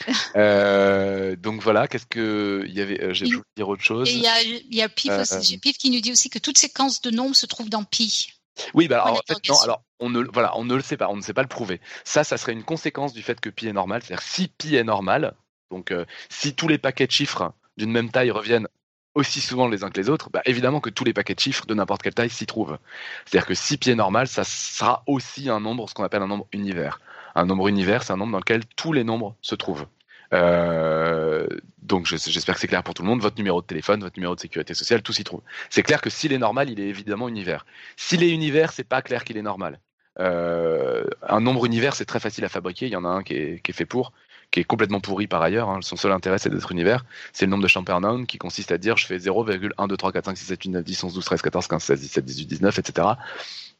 euh, 0.35 1.35
donc 1.35 1.61
voilà, 1.61 1.88
qu'est-ce 1.88 2.06
que 2.06 2.65
il 2.68 2.73
y 2.73 2.81
avait 2.81 3.02
euh, 3.02 3.14
J'ai 3.14 3.26
voulu 3.26 3.41
dire 3.56 3.69
autre 3.69 3.84
chose. 3.84 4.10
Il 4.11 4.19
y 4.19 4.27
a, 4.27 4.41
y 4.41 4.81
a 4.81 4.90
Pif, 4.90 5.11
aussi, 5.11 5.57
Pif 5.60 5.77
qui 5.77 5.91
nous 5.91 6.02
dit 6.02 6.11
aussi 6.11 6.30
que 6.30 6.40
toute 6.40 6.57
séquence 6.57 7.02
de 7.02 7.11
nombres 7.11 7.35
se 7.35 7.45
trouve 7.45 7.69
dans 7.69 7.84
Pi. 7.84 8.34
Oui, 8.73 8.88
bah 8.88 9.03
alors, 9.03 9.19
en 9.19 9.34
fait, 9.34 9.49
non, 9.49 9.59
alors 9.61 9.84
on 9.99 10.09
ne, 10.09 10.23
voilà, 10.31 10.57
on 10.57 10.65
ne 10.65 10.75
le 10.75 10.81
sait 10.81 10.97
pas, 10.97 11.09
on 11.09 11.15
ne 11.15 11.21
sait 11.21 11.34
pas 11.34 11.41
le 11.41 11.47
prouver. 11.47 11.81
Ça, 12.03 12.23
ça 12.23 12.38
serait 12.38 12.53
une 12.53 12.63
conséquence 12.63 13.13
du 13.13 13.21
fait 13.21 13.39
que 13.39 13.49
pi 13.49 13.67
est 13.67 13.73
normal. 13.73 14.01
C'est-à-dire 14.03 14.23
si 14.23 14.47
pi 14.47 14.75
est 14.75 14.84
normal, 14.84 15.34
donc 15.71 15.91
euh, 15.91 16.05
si 16.30 16.53
tous 16.53 16.67
les 16.67 16.77
paquets 16.77 17.07
de 17.07 17.11
chiffres 17.11 17.53
d'une 17.77 17.91
même 17.91 18.11
taille 18.11 18.31
reviennent 18.31 18.67
aussi 19.15 19.41
souvent 19.41 19.67
les 19.67 19.84
uns 19.84 19.89
que 19.89 19.99
les 19.99 20.09
autres, 20.09 20.30
bah, 20.30 20.41
évidemment 20.45 20.80
que 20.80 20.89
tous 20.89 21.03
les 21.03 21.13
paquets 21.13 21.35
de 21.35 21.39
chiffres 21.39 21.65
de 21.65 21.73
n'importe 21.73 22.01
quelle 22.01 22.13
taille 22.13 22.30
s'y 22.30 22.45
trouvent. 22.45 22.77
C'est-à-dire 23.25 23.47
que 23.47 23.53
si 23.53 23.77
pi 23.77 23.91
est 23.91 23.95
normal, 23.95 24.27
ça 24.27 24.43
sera 24.43 25.03
aussi 25.07 25.49
un 25.49 25.59
nombre, 25.59 25.88
ce 25.89 25.93
qu'on 25.93 26.03
appelle 26.03 26.21
un 26.21 26.27
nombre 26.27 26.47
univers. 26.51 26.99
Un 27.35 27.45
nombre 27.45 27.67
univers, 27.67 28.03
c'est 28.03 28.13
un 28.13 28.17
nombre 28.17 28.31
dans 28.31 28.39
lequel 28.39 28.65
tous 28.75 28.93
les 28.93 29.03
nombres 29.03 29.35
se 29.41 29.55
trouvent. 29.55 29.85
Euh, 30.34 31.47
donc 31.81 32.05
j'espère 32.05 32.55
que 32.55 32.61
c'est 32.61 32.68
clair 32.68 32.84
pour 32.84 32.93
tout 32.93 33.03
le 33.03 33.07
monde. 33.07 33.22
Votre 33.22 33.38
numéro 33.38 33.61
de 33.61 33.68
téléphone, 33.68 34.01
votre 34.01 34.18
numéro 34.18 34.35
de 34.35 34.39
sécurité 34.39 34.73
sociale, 34.73 35.01
tout 35.01 35.14
s'y 35.14 35.23
trouve. 35.23 35.41
C'est 35.69 35.84
clair 35.84 36.01
que 36.01 36.10
s'il 36.10 36.34
est 36.34 36.38
normal, 36.38 36.69
il 36.69 36.80
est 36.80 36.88
évidemment 36.88 37.27
univers. 37.30 37.65
S'il 37.97 38.23
est 38.23 38.31
univers, 38.31 38.72
c'est 38.72 38.84
pas 38.84 39.01
clair 39.01 39.23
qu'il 39.23 39.38
est 39.38 39.41
normal. 39.41 39.80
un 40.18 41.39
nombre 41.39 41.65
univers, 41.65 41.95
c'est 41.95 42.05
très 42.05 42.19
facile 42.19 42.45
à 42.45 42.49
fabriquer. 42.49 42.88
Il 42.88 42.91
y 42.91 42.95
en 42.95 43.05
a 43.05 43.10
un 43.10 43.23
qui 43.23 43.34
est, 43.34 43.72
fait 43.72 43.85
pour, 43.85 44.14
qui 44.51 44.60
est 44.60 44.64
complètement 44.64 45.01
pourri 45.01 45.27
par 45.27 45.41
ailleurs. 45.41 45.69
Hein. 45.69 45.80
Son 45.81 45.95
seul 45.95 46.11
intérêt, 46.11 46.38
c'est 46.39 46.49
d'être 46.49 46.72
univers. 46.72 47.05
C'est 47.34 47.45
le 47.45 47.51
nombre 47.51 47.64
de 47.64 47.68
Champernoun 47.68 48.26
qui 48.26 48.38
consiste 48.38 48.72
à 48.72 48.77
dire 48.77 48.97
je 48.97 49.05
fais 49.05 49.18
0,1, 49.18 49.88
2, 49.88 49.97
3, 49.97 50.11
4, 50.11 50.26
5, 50.26 50.38
6, 50.38 50.45
7, 50.45 50.64
8, 50.64 50.69
9, 50.69 50.84
10, 50.84 51.03
11, 51.03 51.14
12, 51.14 51.26
13, 51.26 51.41
14, 51.41 51.68
15, 51.68 51.84
16, 51.84 52.01
17, 52.01 52.26
18, 52.26 52.45
19, 52.45 52.80
etc. 52.80 53.07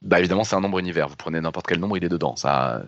Bah 0.02 0.20
évidemment, 0.20 0.44
c'est 0.44 0.56
un 0.56 0.62
nombre 0.62 0.80
univers. 0.80 1.08
Vous 1.08 1.16
prenez 1.16 1.40
n'importe 1.40 1.68
quel 1.68 1.80
nombre, 1.80 1.98
il 1.98 2.04
est 2.04 2.10
dedans. 2.10 2.36
Ça, 2.36 2.84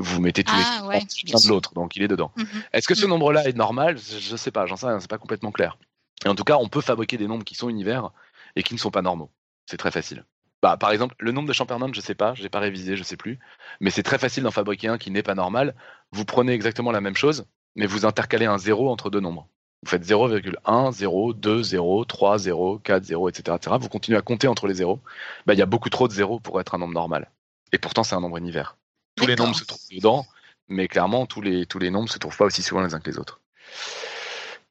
vous 0.00 0.20
mettez 0.20 0.44
tous 0.44 0.54
ah, 0.56 0.88
les 0.92 1.32
l'un 1.32 1.40
de 1.40 1.48
l'autre, 1.48 1.74
donc 1.74 1.96
il 1.96 2.02
est 2.02 2.08
dedans. 2.08 2.32
Mhm. 2.36 2.46
Est-ce 2.72 2.88
que 2.88 2.94
ce 2.94 3.04
mhm. 3.04 3.10
nombre-là 3.10 3.48
est 3.48 3.56
normal? 3.56 3.98
Je 3.98 4.32
ne 4.32 4.36
sais 4.36 4.50
pas, 4.50 4.66
j'en 4.66 4.76
sais 4.76 4.86
rien, 4.86 5.00
c'est 5.00 5.10
pas 5.10 5.18
complètement 5.18 5.52
clair. 5.52 5.78
Et 6.24 6.28
en 6.28 6.34
tout 6.34 6.44
cas, 6.44 6.56
on 6.58 6.68
peut 6.68 6.80
fabriquer 6.80 7.16
des 7.16 7.26
nombres 7.26 7.44
qui 7.44 7.54
sont 7.54 7.68
univers 7.68 8.10
et 8.56 8.62
qui 8.62 8.74
ne 8.74 8.78
sont 8.78 8.90
pas 8.90 9.02
normaux. 9.02 9.30
C'est 9.66 9.76
très 9.76 9.90
facile. 9.90 10.24
Bah, 10.62 10.76
par 10.76 10.90
exemple, 10.90 11.14
le 11.18 11.32
nombre 11.32 11.48
de 11.48 11.52
Champernon, 11.52 11.90
je 11.92 12.00
sais 12.00 12.14
pas, 12.14 12.34
je 12.34 12.42
n'ai 12.42 12.50
pas 12.50 12.58
révisé, 12.58 12.96
je 12.96 13.02
sais 13.02 13.16
plus, 13.16 13.38
mais 13.80 13.90
c'est 13.90 14.02
très 14.02 14.18
facile 14.18 14.42
d'en 14.42 14.50
fabriquer 14.50 14.88
un 14.88 14.98
qui 14.98 15.10
n'est 15.10 15.22
pas 15.22 15.34
normal. 15.34 15.74
Vous 16.12 16.24
prenez 16.24 16.52
exactement 16.52 16.92
la 16.92 17.00
même 17.00 17.16
chose, 17.16 17.46
mais 17.76 17.86
vous 17.86 18.04
intercalez 18.04 18.46
un 18.46 18.58
0 18.58 18.90
entre 18.90 19.08
deux 19.08 19.20
nombres. 19.20 19.48
Vous 19.82 19.88
faites 19.88 20.04
0,1, 20.04 20.92
0, 20.92 21.32
2, 21.32 21.62
0, 21.62 22.04
3, 22.04 22.38
0, 22.38 22.78
4, 22.80 23.04
0, 23.04 23.28
etc. 23.30 23.56
etc. 23.56 23.76
Vous 23.80 23.88
continuez 23.88 24.18
à 24.18 24.22
compter 24.22 24.46
entre 24.48 24.66
les 24.66 24.74
zéros. 24.74 25.00
Bah, 25.46 25.54
il 25.54 25.58
y 25.58 25.62
a 25.62 25.66
beaucoup 25.66 25.88
trop 25.88 26.06
de 26.06 26.12
zéros 26.12 26.38
pour 26.38 26.60
être 26.60 26.74
un 26.74 26.78
nombre 26.78 26.92
normal. 26.92 27.30
Et 27.72 27.78
pourtant, 27.78 28.04
c'est 28.04 28.14
un 28.14 28.20
nombre 28.20 28.36
univers. 28.36 28.76
Tous 29.20 29.26
les 29.26 29.36
nombres 29.36 29.56
se 29.56 29.64
trouvent 29.64 29.80
dedans, 29.90 30.26
mais 30.68 30.88
clairement, 30.88 31.26
tous 31.26 31.40
les, 31.40 31.66
tous 31.66 31.78
les 31.78 31.90
nombres 31.90 32.06
ne 32.06 32.12
se 32.12 32.18
trouvent 32.18 32.36
pas 32.36 32.46
aussi 32.46 32.62
souvent 32.62 32.82
les 32.82 32.94
uns 32.94 33.00
que 33.00 33.10
les 33.10 33.18
autres. 33.18 33.40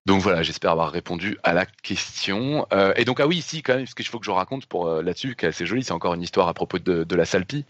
Donc 0.05 0.21
voilà, 0.21 0.41
j'espère 0.41 0.71
avoir 0.71 0.91
répondu 0.91 1.37
à 1.43 1.53
la 1.53 1.67
question. 1.67 2.65
Euh, 2.73 2.93
et 2.95 3.05
donc 3.05 3.19
ah 3.19 3.27
oui, 3.27 3.37
ici 3.37 3.61
quand 3.61 3.75
même, 3.75 3.85
ce 3.85 3.93
qu'il 3.93 4.07
faut 4.07 4.17
que 4.17 4.25
je 4.25 4.31
raconte 4.31 4.65
pour 4.65 4.87
euh, 4.87 5.03
là-dessus, 5.03 5.35
qui 5.35 5.45
est 5.45 5.49
assez 5.49 5.67
joli, 5.67 5.83
c'est 5.83 5.91
encore 5.91 6.15
une 6.15 6.23
histoire 6.23 6.47
à 6.47 6.55
propos 6.55 6.79
de, 6.79 7.15
la 7.15 7.25
Salpie. 7.25 7.63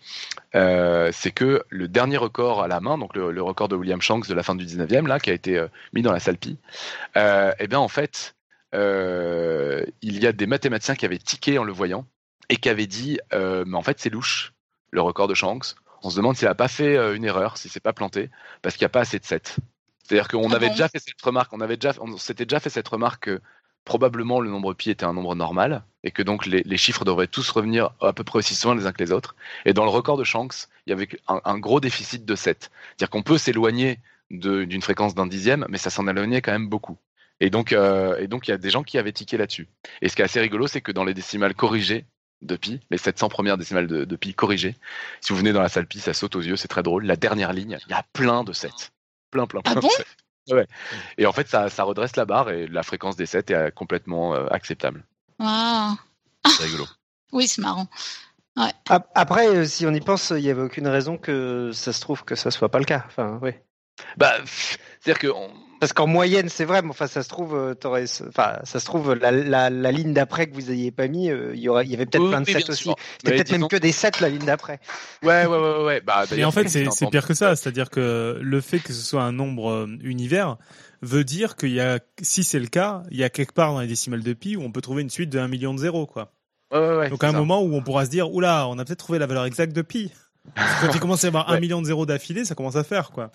Euh, 0.56 1.10
c'est 1.12 1.32
que 1.32 1.64
le 1.68 1.90
dernier 1.90 2.16
record 2.16 2.64
à 2.64 2.70
la 2.70 2.80
main, 2.80 2.98
donc 2.98 3.14
le, 3.16 3.42
record 3.42 3.68
de 3.68 3.76
William 3.76 4.02
Shanks 4.02 4.30
de 4.30 4.34
la 4.34 4.44
fin 4.44 4.56
du 4.56 4.64
19e, 4.66 5.06
là, 5.08 5.20
qui 5.20 5.32
a 5.32 5.34
été 5.34 5.62
mis 5.92 6.02
dans 6.02 6.14
la 6.14 6.22
Salpie, 6.22 6.58
eh 7.16 7.68
bien 7.68 7.80
en 7.80 7.90
fait, 7.90 8.36
il 8.74 9.90
y 10.02 10.26
a 10.26 10.32
des 10.32 10.48
mathématiciens 10.48 10.96
qui 10.96 11.06
avaient 11.06 11.18
tiqué 11.18 11.58
en 11.58 11.66
le 11.66 11.74
voyant 11.74 12.06
et 12.48 12.56
qui 12.56 12.70
avaient 12.70 12.88
dit, 12.88 13.20
mais 13.34 13.76
en 13.76 13.82
fait 13.82 14.00
c'est 14.00 14.10
louche, 14.10 14.54
le 14.92 15.02
record 15.02 15.28
de 15.28 15.34
Shanks. 15.34 15.76
On 16.04 16.10
se 16.10 16.16
demande 16.16 16.36
s'il 16.36 16.48
n'a 16.48 16.56
pas 16.56 16.68
fait 16.68 17.16
une 17.16 17.26
erreur, 17.26 17.58
s'il 17.58 17.72
s'est 17.72 17.80
pas 17.80 17.94
planté, 17.94 18.30
parce 18.62 18.76
qu'il 18.76 18.84
n'y 18.84 18.88
a 18.88 18.90
pas 18.90 19.02
assez 19.02 19.20
de 19.20 19.26
7. 19.26 19.58
C'est-à-dire 20.04 20.28
qu'on 20.28 20.52
ah 20.52 20.56
avait 20.56 20.70
déjà 20.70 20.88
fait 20.88 21.00
cette 21.00 21.22
remarque, 21.22 21.54
on 21.54 21.62
avait 21.62 21.78
déjà, 21.78 21.94
on 22.02 22.18
s'était 22.18 22.46
déjà 22.46 22.60
fait 22.60 22.72
cette 22.72 22.88
remarque 22.88 23.26
que 23.26 23.42
probablement 23.86 24.40
le 24.40 24.50
nombre 24.50 24.74
pi 24.74 24.90
était 24.90 25.06
un 25.06 25.14
nombre 25.14 25.36
normal 25.36 25.84
et 26.04 26.12
que 26.12 26.22
donc 26.24 26.46
les, 26.46 26.78
chiffres 26.78 27.06
devraient 27.06 27.28
tous 27.28 27.50
revenir 27.50 27.92
à 28.02 28.14
peu 28.14 28.24
près 28.24 28.40
aussi 28.40 28.56
souvent 28.56 28.74
les 28.74 28.86
uns 28.86 28.92
que 28.92 29.04
les 29.04 29.12
autres. 29.12 29.36
Et 29.66 29.74
dans 29.74 29.84
le 29.84 29.90
record 29.90 30.18
de 30.18 30.24
Shanks, 30.24 30.68
il 30.86 30.92
y 30.92 30.94
avait 30.94 31.10
un, 31.28 31.58
gros 31.60 31.80
déficit 31.80 32.26
de 32.26 32.36
7. 32.36 32.72
C'est-à-dire 32.72 33.10
qu'on 33.10 33.24
peut 33.24 33.38
s'éloigner 33.38 34.00
d'une 34.30 34.82
fréquence 34.82 35.16
d'un 35.16 35.28
dixième, 35.28 35.66
mais 35.70 35.78
ça 35.78 35.90
s'en 35.90 36.08
éloignait 36.08 36.42
quand 36.42 36.52
même 36.52 36.70
beaucoup. 36.70 36.98
Et 37.40 37.50
donc, 37.50 37.72
euh, 37.72 38.18
et 38.18 38.28
donc 38.28 38.48
il 38.48 38.52
y 38.52 38.54
a 38.54 38.58
des 38.58 38.70
gens 38.70 38.84
qui 38.84 38.98
avaient 38.98 39.12
tiqué 39.12 39.38
là-dessus. 39.38 39.68
Et 40.02 40.10
ce 40.10 40.16
qui 40.16 40.22
est 40.22 40.26
assez 40.26 40.40
rigolo, 40.40 40.68
c'est 40.68 40.82
que 40.82 40.92
dans 40.92 41.04
les 41.04 41.14
décimales 41.14 41.56
corrigées 41.56 42.06
de 42.42 42.56
pi, 42.56 42.80
les 42.90 42.98
700 42.98 43.30
premières 43.30 43.58
décimales 43.58 43.88
de, 43.88 44.16
pi 44.16 44.34
corrigées, 44.34 44.76
si 45.22 45.34
vous 45.34 45.40
venez 45.40 45.54
dans 45.54 45.62
la 45.62 45.70
salle 45.70 45.88
pi, 45.88 46.00
ça 46.00 46.14
saute 46.14 46.36
aux 46.36 46.42
yeux, 46.42 46.56
c'est 46.56 46.68
très 46.68 46.84
drôle. 46.84 47.06
La 47.06 47.16
dernière 47.16 47.54
ligne, 47.54 47.78
il 47.88 47.92
y 47.92 47.94
a 47.94 48.04
plein 48.14 48.44
de 48.44 48.54
7 48.54 48.92
plein, 49.30 49.46
plein, 49.48 49.62
ah 49.66 49.76
plein. 49.76 50.56
ouais. 50.56 50.68
Et 51.18 51.26
en 51.26 51.32
fait, 51.32 51.48
ça, 51.48 51.70
ça, 51.70 51.84
redresse 51.84 52.16
la 52.16 52.26
barre 52.26 52.50
et 52.50 52.68
la 52.68 52.84
fréquence 52.84 53.16
des 53.16 53.26
7 53.26 53.52
est 53.52 53.72
complètement 53.72 54.34
euh, 54.36 54.48
acceptable. 54.48 55.06
C'est 55.40 56.64
rigolo. 56.64 56.86
oui, 57.32 57.48
c'est 57.48 57.62
marrant. 57.62 57.88
Ouais. 58.58 58.72
Après, 59.16 59.48
euh, 59.48 59.66
si 59.66 59.86
on 59.86 59.94
y 59.94 60.02
pense, 60.02 60.32
il 60.32 60.42
n'y 60.42 60.50
avait 60.50 60.62
aucune 60.62 60.88
raison 60.88 61.18
que 61.18 61.72
ça 61.74 61.94
se 61.94 62.02
trouve 62.02 62.24
que 62.26 62.36
ça 62.36 62.52
soit 62.52 62.70
pas 62.70 62.80
le 62.80 62.86
cas. 62.86 63.04
Enfin, 63.08 63.40
oui. 63.42 63.52
Bah, 64.18 64.34
c'est-à-dire 64.46 65.20
que 65.20 65.28
parce 65.80 65.94
qu'en 65.94 66.08
moyenne, 66.08 66.50
c'est 66.50 66.66
vrai, 66.66 66.82
mais 66.82 66.90
enfin, 66.90 67.08
ça 67.08 67.24
se 67.24 67.30
trouve, 67.30 67.56
euh, 67.56 67.74
enfin, 68.28 68.60
ça 68.64 68.80
se 68.80 68.86
trouve, 68.86 69.14
la, 69.14 69.32
la, 69.32 69.70
la 69.70 69.92
ligne 69.92 70.14
d'après 70.14 70.48
que 70.48 70.54
vous 70.54 70.72
n'ayez 70.72 70.92
pas 70.92 71.08
mis, 71.08 71.30
euh, 71.30 71.52
il 71.54 71.62
y 71.62 71.70
aurait, 71.70 71.86
il 71.86 71.92
y 71.92 71.96
avait 71.96 72.06
peut-être 72.06 72.30
plein 72.30 72.42
de 72.42 72.50
7 72.50 72.70
aussi. 72.70 72.90
C'était 73.18 73.36
peut-être 73.36 73.52
même 73.52 73.68
que 73.68 73.78
des 73.78 73.92
7 73.92 74.20
la 74.20 74.30
ligne 74.30 74.46
d'après. 74.46 74.80
Ouais, 75.24 75.46
ouais, 75.46 75.58
ouais, 75.58 75.84
ouais. 75.84 76.02
Bah, 76.02 76.26
Et 76.36 76.44
en 76.44 76.52
fait, 76.52 76.68
c'est 76.68 77.10
pire 77.10 77.26
que 77.26 77.34
ça. 77.34 77.56
C'est-à-dire 77.56 77.90
que 77.90 78.38
le 78.42 78.62
fait 78.62 78.80
que 78.80 78.94
ce 78.94 79.02
soit 79.02 79.24
un 79.24 79.32
nombre 79.32 79.72
euh, 79.72 79.98
univers 80.04 80.58
veut 81.02 81.24
dire 81.24 81.56
qu'il 81.56 81.72
y 81.72 81.80
a, 81.80 82.00
si 82.22 82.44
c'est 82.44 82.60
le 82.60 82.68
cas, 82.68 83.04
il 83.10 83.18
y 83.18 83.24
a 83.24 83.30
quelque 83.30 83.54
part 83.54 83.74
dans 83.74 83.80
les 83.80 83.88
décimales 83.88 84.24
de 84.24 84.34
pi 84.34 84.58
où 84.58 84.62
on 84.62 84.72
peut 84.72 84.82
trouver 84.82 85.02
une 85.02 85.10
suite 85.10 85.30
de 85.30 85.40
1 85.40 85.48
million 85.48 85.74
de 85.74 85.80
zéros, 85.80 86.06
quoi. 86.06 86.34
Ouais, 86.72 86.80
ouais, 86.80 86.98
ouais, 86.98 87.10
Donc 87.10 87.24
à 87.24 87.30
un 87.30 87.32
moment 87.32 87.62
où 87.62 87.74
on 87.74 87.82
pourra 87.82 88.06
se 88.06 88.10
dire, 88.10 88.32
oula, 88.32 88.68
on 88.68 88.78
a 88.78 88.86
peut-être 88.86 89.00
trouvé 89.00 89.18
la 89.18 89.26
valeur 89.26 89.46
exacte 89.46 89.74
de 89.74 89.82
pi. 89.82 90.12
quand 90.56 90.92
il 90.94 91.00
commence 91.00 91.24
à 91.24 91.28
y 91.28 91.30
avoir 91.30 91.50
1 91.50 91.60
million 91.62 91.82
de 91.82 91.88
zéros 91.88 92.06
d'affilée, 92.06 92.46
ça 92.46 92.54
commence 92.54 92.76
à 92.76 92.84
faire, 92.84 93.12
quoi. 93.12 93.32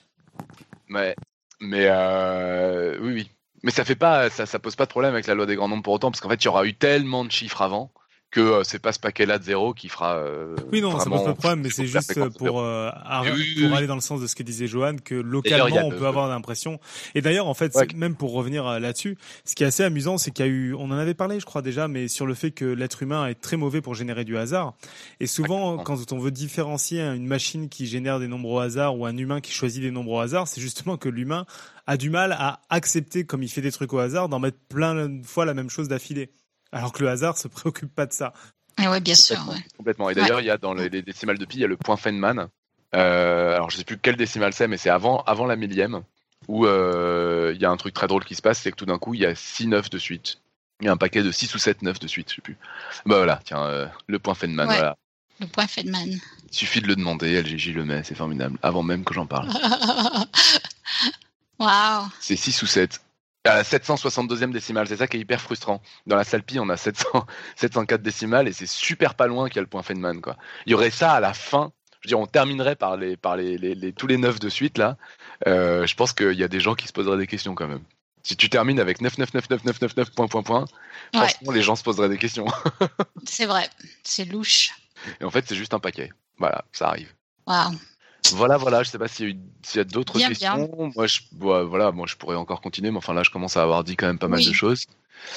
Ouais. 0.90 1.16
Mais 1.60 1.86
euh, 1.88 2.98
oui, 3.00 3.12
oui. 3.14 3.30
Mais 3.62 3.70
ça 3.70 3.84
fait 3.84 3.94
pas, 3.96 4.28
ça, 4.30 4.58
pose 4.58 4.76
pas 4.76 4.84
de 4.84 4.90
problème 4.90 5.14
avec 5.14 5.26
la 5.26 5.34
loi 5.34 5.46
des 5.46 5.56
grands 5.56 5.68
nombres 5.68 5.82
pour 5.82 5.94
autant, 5.94 6.10
parce 6.10 6.20
qu'en 6.20 6.28
fait, 6.28 6.42
il 6.42 6.44
y 6.44 6.48
aura 6.48 6.66
eu 6.66 6.74
tellement 6.74 7.24
de 7.24 7.30
chiffres 7.32 7.62
avant 7.62 7.92
que 8.34 8.40
euh, 8.40 8.64
c'est 8.64 8.80
pas 8.80 8.92
ce 8.92 8.98
paquet-là 8.98 9.38
de 9.38 9.44
zéro 9.44 9.74
qui 9.74 9.88
fera. 9.88 10.16
Euh, 10.16 10.56
oui, 10.72 10.80
non, 10.80 10.98
ça 10.98 11.08
pose 11.08 11.22
pas 11.22 11.30
de 11.30 11.36
problème, 11.36 11.60
mais 11.60 11.70
c'est 11.70 11.86
juste 11.86 12.14
pour, 12.36 12.60
euh, 12.60 12.90
pour 12.90 13.76
aller 13.76 13.86
dans 13.86 13.94
le 13.94 14.00
sens 14.00 14.20
de 14.20 14.26
ce 14.26 14.34
que 14.34 14.42
disait 14.42 14.66
Johan, 14.66 14.96
que 15.02 15.14
localement 15.14 15.86
on 15.86 15.90
peut 15.90 16.06
avoir 16.06 16.28
l'impression. 16.28 16.80
Et 17.14 17.22
d'ailleurs, 17.22 17.46
en 17.46 17.54
fait, 17.54 17.72
même 17.94 18.16
pour 18.16 18.32
revenir 18.32 18.80
là-dessus, 18.80 19.16
ce 19.44 19.54
qui 19.54 19.62
est 19.62 19.66
assez 19.66 19.84
amusant, 19.84 20.18
c'est 20.18 20.32
qu'il 20.32 20.44
y 20.44 20.48
a 20.48 20.50
eu, 20.50 20.74
on 20.74 20.86
en 20.86 20.98
avait 20.98 21.14
parlé, 21.14 21.38
je 21.38 21.46
crois 21.46 21.62
déjà, 21.62 21.86
mais 21.86 22.08
sur 22.08 22.26
le 22.26 22.34
fait 22.34 22.50
que 22.50 22.64
l'être 22.64 23.04
humain 23.04 23.28
est 23.28 23.36
très 23.36 23.56
mauvais 23.56 23.80
pour 23.80 23.94
générer 23.94 24.24
du 24.24 24.36
hasard. 24.36 24.74
Et 25.20 25.28
souvent, 25.28 25.78
quand 25.78 26.12
on 26.12 26.18
veut 26.18 26.32
différencier 26.32 27.02
une 27.02 27.26
machine 27.26 27.68
qui 27.68 27.86
génère 27.86 28.18
des 28.18 28.26
nombres 28.26 28.50
au 28.50 28.58
hasard 28.58 28.98
ou 28.98 29.06
un 29.06 29.16
humain 29.16 29.40
qui 29.40 29.52
choisit 29.52 29.80
des 29.80 29.92
nombres 29.92 30.10
au 30.10 30.18
hasard, 30.18 30.48
c'est 30.48 30.60
justement 30.60 30.96
que 30.96 31.08
l'humain 31.08 31.46
a 31.86 31.96
du 31.96 32.10
mal 32.10 32.32
à 32.32 32.62
accepter, 32.68 33.24
comme 33.24 33.44
il 33.44 33.48
fait 33.48 33.60
des 33.60 33.70
trucs 33.70 33.92
au 33.92 33.98
hasard, 33.98 34.28
d'en 34.28 34.40
mettre 34.40 34.58
plein 34.68 35.08
de 35.08 35.24
fois 35.24 35.44
la 35.44 35.54
même 35.54 35.70
chose 35.70 35.86
d'affilée 35.86 36.30
alors 36.74 36.92
que 36.92 37.02
le 37.02 37.08
hasard 37.08 37.38
se 37.38 37.48
préoccupe 37.48 37.94
pas 37.94 38.04
de 38.04 38.12
ça. 38.12 38.34
Et 38.82 38.88
ouais, 38.88 39.00
bien 39.00 39.14
sûr. 39.14 39.38
Complètement. 39.76 40.10
Et 40.10 40.14
d'ailleurs, 40.14 40.40
il 40.40 40.46
y 40.46 40.50
a 40.50 40.58
dans 40.58 40.74
les, 40.74 40.90
décimales 40.90 41.38
de 41.38 41.44
pi, 41.44 41.58
il 41.58 41.60
y 41.60 41.64
a 41.64 41.68
le 41.68 41.76
point 41.76 41.96
Feynman. 41.96 42.48
Euh, 42.94 43.54
alors, 43.54 43.70
je 43.70 43.76
sais 43.76 43.84
plus 43.84 43.96
quelle 43.96 44.16
décimale 44.16 44.52
c'est, 44.52 44.66
mais 44.66 44.76
c'est 44.76 44.90
avant, 44.90 45.22
avant 45.22 45.46
la 45.46 45.54
millième, 45.54 46.02
où 46.48 46.66
euh, 46.66 47.52
il 47.54 47.62
y 47.62 47.64
a 47.64 47.70
un 47.70 47.76
truc 47.76 47.94
très 47.94 48.08
drôle 48.08 48.24
qui 48.24 48.34
se 48.34 48.42
passe, 48.42 48.60
c'est 48.60 48.72
que 48.72 48.76
tout 48.76 48.86
d'un 48.86 48.98
coup, 48.98 49.14
il 49.14 49.20
y 49.20 49.26
a 49.26 49.34
6 49.34 49.68
9 49.68 49.88
de 49.88 49.98
suite. 49.98 50.40
Il 50.80 50.86
y 50.86 50.88
a 50.88 50.92
un 50.92 50.96
paquet 50.96 51.22
de 51.22 51.30
6 51.30 51.54
ou 51.54 51.58
7 51.58 51.82
9 51.82 52.00
de 52.00 52.08
suite, 52.08 52.30
je 52.30 52.36
sais 52.36 52.42
plus. 52.42 52.56
Bah 53.06 53.16
voilà, 53.16 53.40
tiens, 53.44 53.64
euh, 53.64 53.86
le 54.08 54.18
point 54.18 54.34
Feynman, 54.34 54.66
voilà. 54.66 54.96
Le 55.40 55.46
point 55.46 55.68
Feynman. 55.68 56.08
Il 56.08 56.54
suffit 56.54 56.80
de 56.80 56.88
le 56.88 56.96
demander, 56.96 57.40
LGJ 57.40 57.70
le 57.70 57.84
met, 57.84 58.02
c'est 58.02 58.16
formidable, 58.16 58.58
avant 58.62 58.82
même 58.82 59.04
que 59.04 59.14
j'en 59.14 59.26
parle. 59.26 59.48
Waouh 61.60 62.08
C'est 62.20 62.36
6 62.36 62.62
ou 62.62 62.66
7 62.66 63.00
à 63.44 63.56
la 63.56 63.62
762e 63.62 64.52
décimale. 64.52 64.88
C'est 64.88 64.96
ça 64.96 65.06
qui 65.06 65.16
est 65.16 65.20
hyper 65.20 65.40
frustrant. 65.40 65.82
Dans 66.06 66.16
la 66.16 66.24
Salpi, 66.24 66.58
on 66.58 66.68
a 66.68 66.76
700, 66.76 67.26
704 67.56 68.02
décimales 68.02 68.48
et 68.48 68.52
c'est 68.52 68.66
super 68.66 69.14
pas 69.14 69.26
loin 69.26 69.48
qu'il 69.48 69.56
y 69.56 69.58
a 69.58 69.62
le 69.62 69.68
point 69.68 69.82
Feynman. 69.82 70.20
Quoi. 70.20 70.36
Il 70.66 70.72
y 70.72 70.74
aurait 70.74 70.90
ça 70.90 71.12
à 71.12 71.20
la 71.20 71.34
fin. 71.34 71.72
Je 72.00 72.08
veux 72.08 72.10
dire, 72.10 72.20
on 72.20 72.26
terminerait 72.26 72.76
par, 72.76 72.96
les, 72.96 73.16
par 73.16 73.36
les, 73.36 73.56
les, 73.56 73.92
tous 73.92 74.06
les 74.06 74.18
9 74.18 74.38
de 74.38 74.48
suite 74.48 74.78
là. 74.78 74.96
Euh, 75.46 75.86
je 75.86 75.94
pense 75.94 76.12
qu'il 76.12 76.34
y 76.34 76.44
a 76.44 76.48
des 76.48 76.60
gens 76.60 76.74
qui 76.74 76.86
se 76.86 76.92
poseraient 76.92 77.18
des 77.18 77.26
questions 77.26 77.54
quand 77.54 77.68
même. 77.68 77.82
Si 78.22 78.36
tu 78.36 78.48
termines 78.48 78.80
avec 78.80 79.00
9999999 79.02 80.10
point 80.14 80.28
point 80.28 80.42
point, 80.42 80.64
franchement 81.14 81.52
les 81.52 81.62
gens 81.62 81.76
se 81.76 81.82
poseraient 81.82 82.08
des 82.08 82.18
questions. 82.18 82.46
c'est 83.26 83.46
vrai, 83.46 83.68
c'est 84.02 84.24
louche. 84.24 84.70
Et 85.20 85.24
en 85.24 85.30
fait, 85.30 85.44
c'est 85.46 85.56
juste 85.56 85.74
un 85.74 85.78
paquet. 85.78 86.10
Voilà, 86.38 86.64
ça 86.72 86.88
arrive. 86.88 87.12
Waouh. 87.46 87.74
Voilà, 88.32 88.56
voilà, 88.56 88.82
je 88.82 88.90
sais 88.90 88.98
pas 88.98 89.08
s'il 89.08 89.38
y 89.74 89.78
a, 89.78 89.84
d'autres 89.84 90.18
questions. 90.18 90.92
Moi, 90.96 91.06
je, 91.06 91.20
voilà, 91.32 91.92
moi, 91.92 92.06
je 92.08 92.16
pourrais 92.16 92.36
encore 92.36 92.60
continuer, 92.60 92.90
mais 92.90 92.98
enfin 92.98 93.12
là, 93.12 93.22
je 93.22 93.30
commence 93.30 93.56
à 93.56 93.62
avoir 93.62 93.84
dit 93.84 93.96
quand 93.96 94.06
même 94.06 94.18
pas 94.18 94.28
mal 94.28 94.42
de 94.42 94.52
choses. 94.52 94.84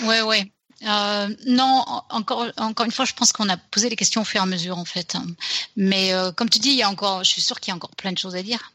Ouais, 0.03 0.21
ouais. 0.21 0.51
Euh, 0.83 1.27
non, 1.47 1.83
encore, 2.09 2.45
encore 2.57 2.85
une 2.85 2.91
fois, 2.91 3.05
je 3.05 3.13
pense 3.13 3.31
qu'on 3.31 3.49
a 3.49 3.57
posé 3.57 3.89
les 3.89 3.95
questions 3.95 4.21
au 4.21 4.25
fur 4.25 4.39
et 4.39 4.43
à 4.43 4.45
mesure, 4.45 4.77
en 4.77 4.85
fait. 4.85 5.17
Mais 5.75 6.13
euh, 6.13 6.31
comme 6.31 6.49
tu 6.49 6.59
dis, 6.59 6.69
il 6.69 6.77
y 6.77 6.83
a 6.83 6.89
encore, 6.89 7.23
je 7.23 7.29
suis 7.29 7.41
sûr 7.41 7.59
qu'il 7.59 7.71
y 7.71 7.73
a 7.73 7.75
encore 7.75 7.95
plein 7.95 8.11
de 8.11 8.17
choses 8.17 8.35
à 8.35 8.43
dire. 8.43 8.71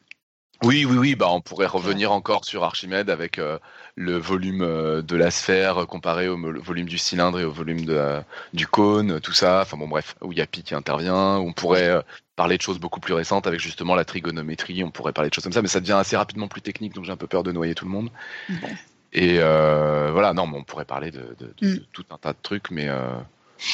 Oui, 0.64 0.84
oui, 0.84 0.96
oui. 0.96 1.14
Bah, 1.14 1.28
on 1.30 1.40
pourrait 1.40 1.66
revenir 1.66 2.12
encore 2.12 2.44
sur 2.44 2.64
Archimède 2.64 3.10
avec 3.10 3.38
euh, 3.38 3.58
le 3.96 4.16
volume 4.16 5.02
de 5.02 5.16
la 5.16 5.30
sphère 5.30 5.86
comparé 5.86 6.28
au 6.28 6.38
volume 6.60 6.88
du 6.88 6.98
cylindre 6.98 7.40
et 7.40 7.44
au 7.44 7.50
volume 7.50 7.84
de, 7.84 8.20
du 8.52 8.66
cône, 8.66 9.20
tout 9.20 9.32
ça. 9.32 9.62
Enfin 9.62 9.76
bon, 9.76 9.88
bref, 9.88 10.14
où 10.20 10.32
il 10.32 10.38
y 10.38 10.40
a 10.40 10.46
Pi 10.46 10.62
qui 10.62 10.74
intervient. 10.74 11.36
On 11.38 11.52
pourrait 11.52 12.02
parler 12.36 12.56
de 12.56 12.62
choses 12.62 12.78
beaucoup 12.78 13.00
plus 13.00 13.14
récentes 13.14 13.46
avec 13.46 13.60
justement 13.60 13.94
la 13.94 14.04
trigonométrie, 14.04 14.82
on 14.84 14.90
pourrait 14.90 15.12
parler 15.12 15.28
de 15.28 15.34
choses 15.34 15.44
comme 15.44 15.52
ça, 15.52 15.62
mais 15.62 15.68
ça 15.68 15.80
devient 15.80 15.92
assez 15.92 16.16
rapidement 16.16 16.48
plus 16.48 16.62
technique, 16.62 16.94
donc 16.94 17.04
j'ai 17.04 17.12
un 17.12 17.16
peu 17.16 17.26
peur 17.26 17.42
de 17.42 17.52
noyer 17.52 17.74
tout 17.74 17.84
le 17.84 17.90
monde. 17.90 18.10
Et 19.12 19.38
euh, 19.38 20.10
voilà, 20.12 20.32
non, 20.32 20.46
mais 20.46 20.56
on 20.56 20.64
pourrait 20.64 20.86
parler 20.86 21.10
de, 21.10 21.36
mm. 21.60 21.76
tout 21.92 22.04
un 22.10 22.18
tas 22.18 22.32
de 22.32 22.38
trucs, 22.42 22.70
mais 22.70 22.88
euh, 22.88 23.14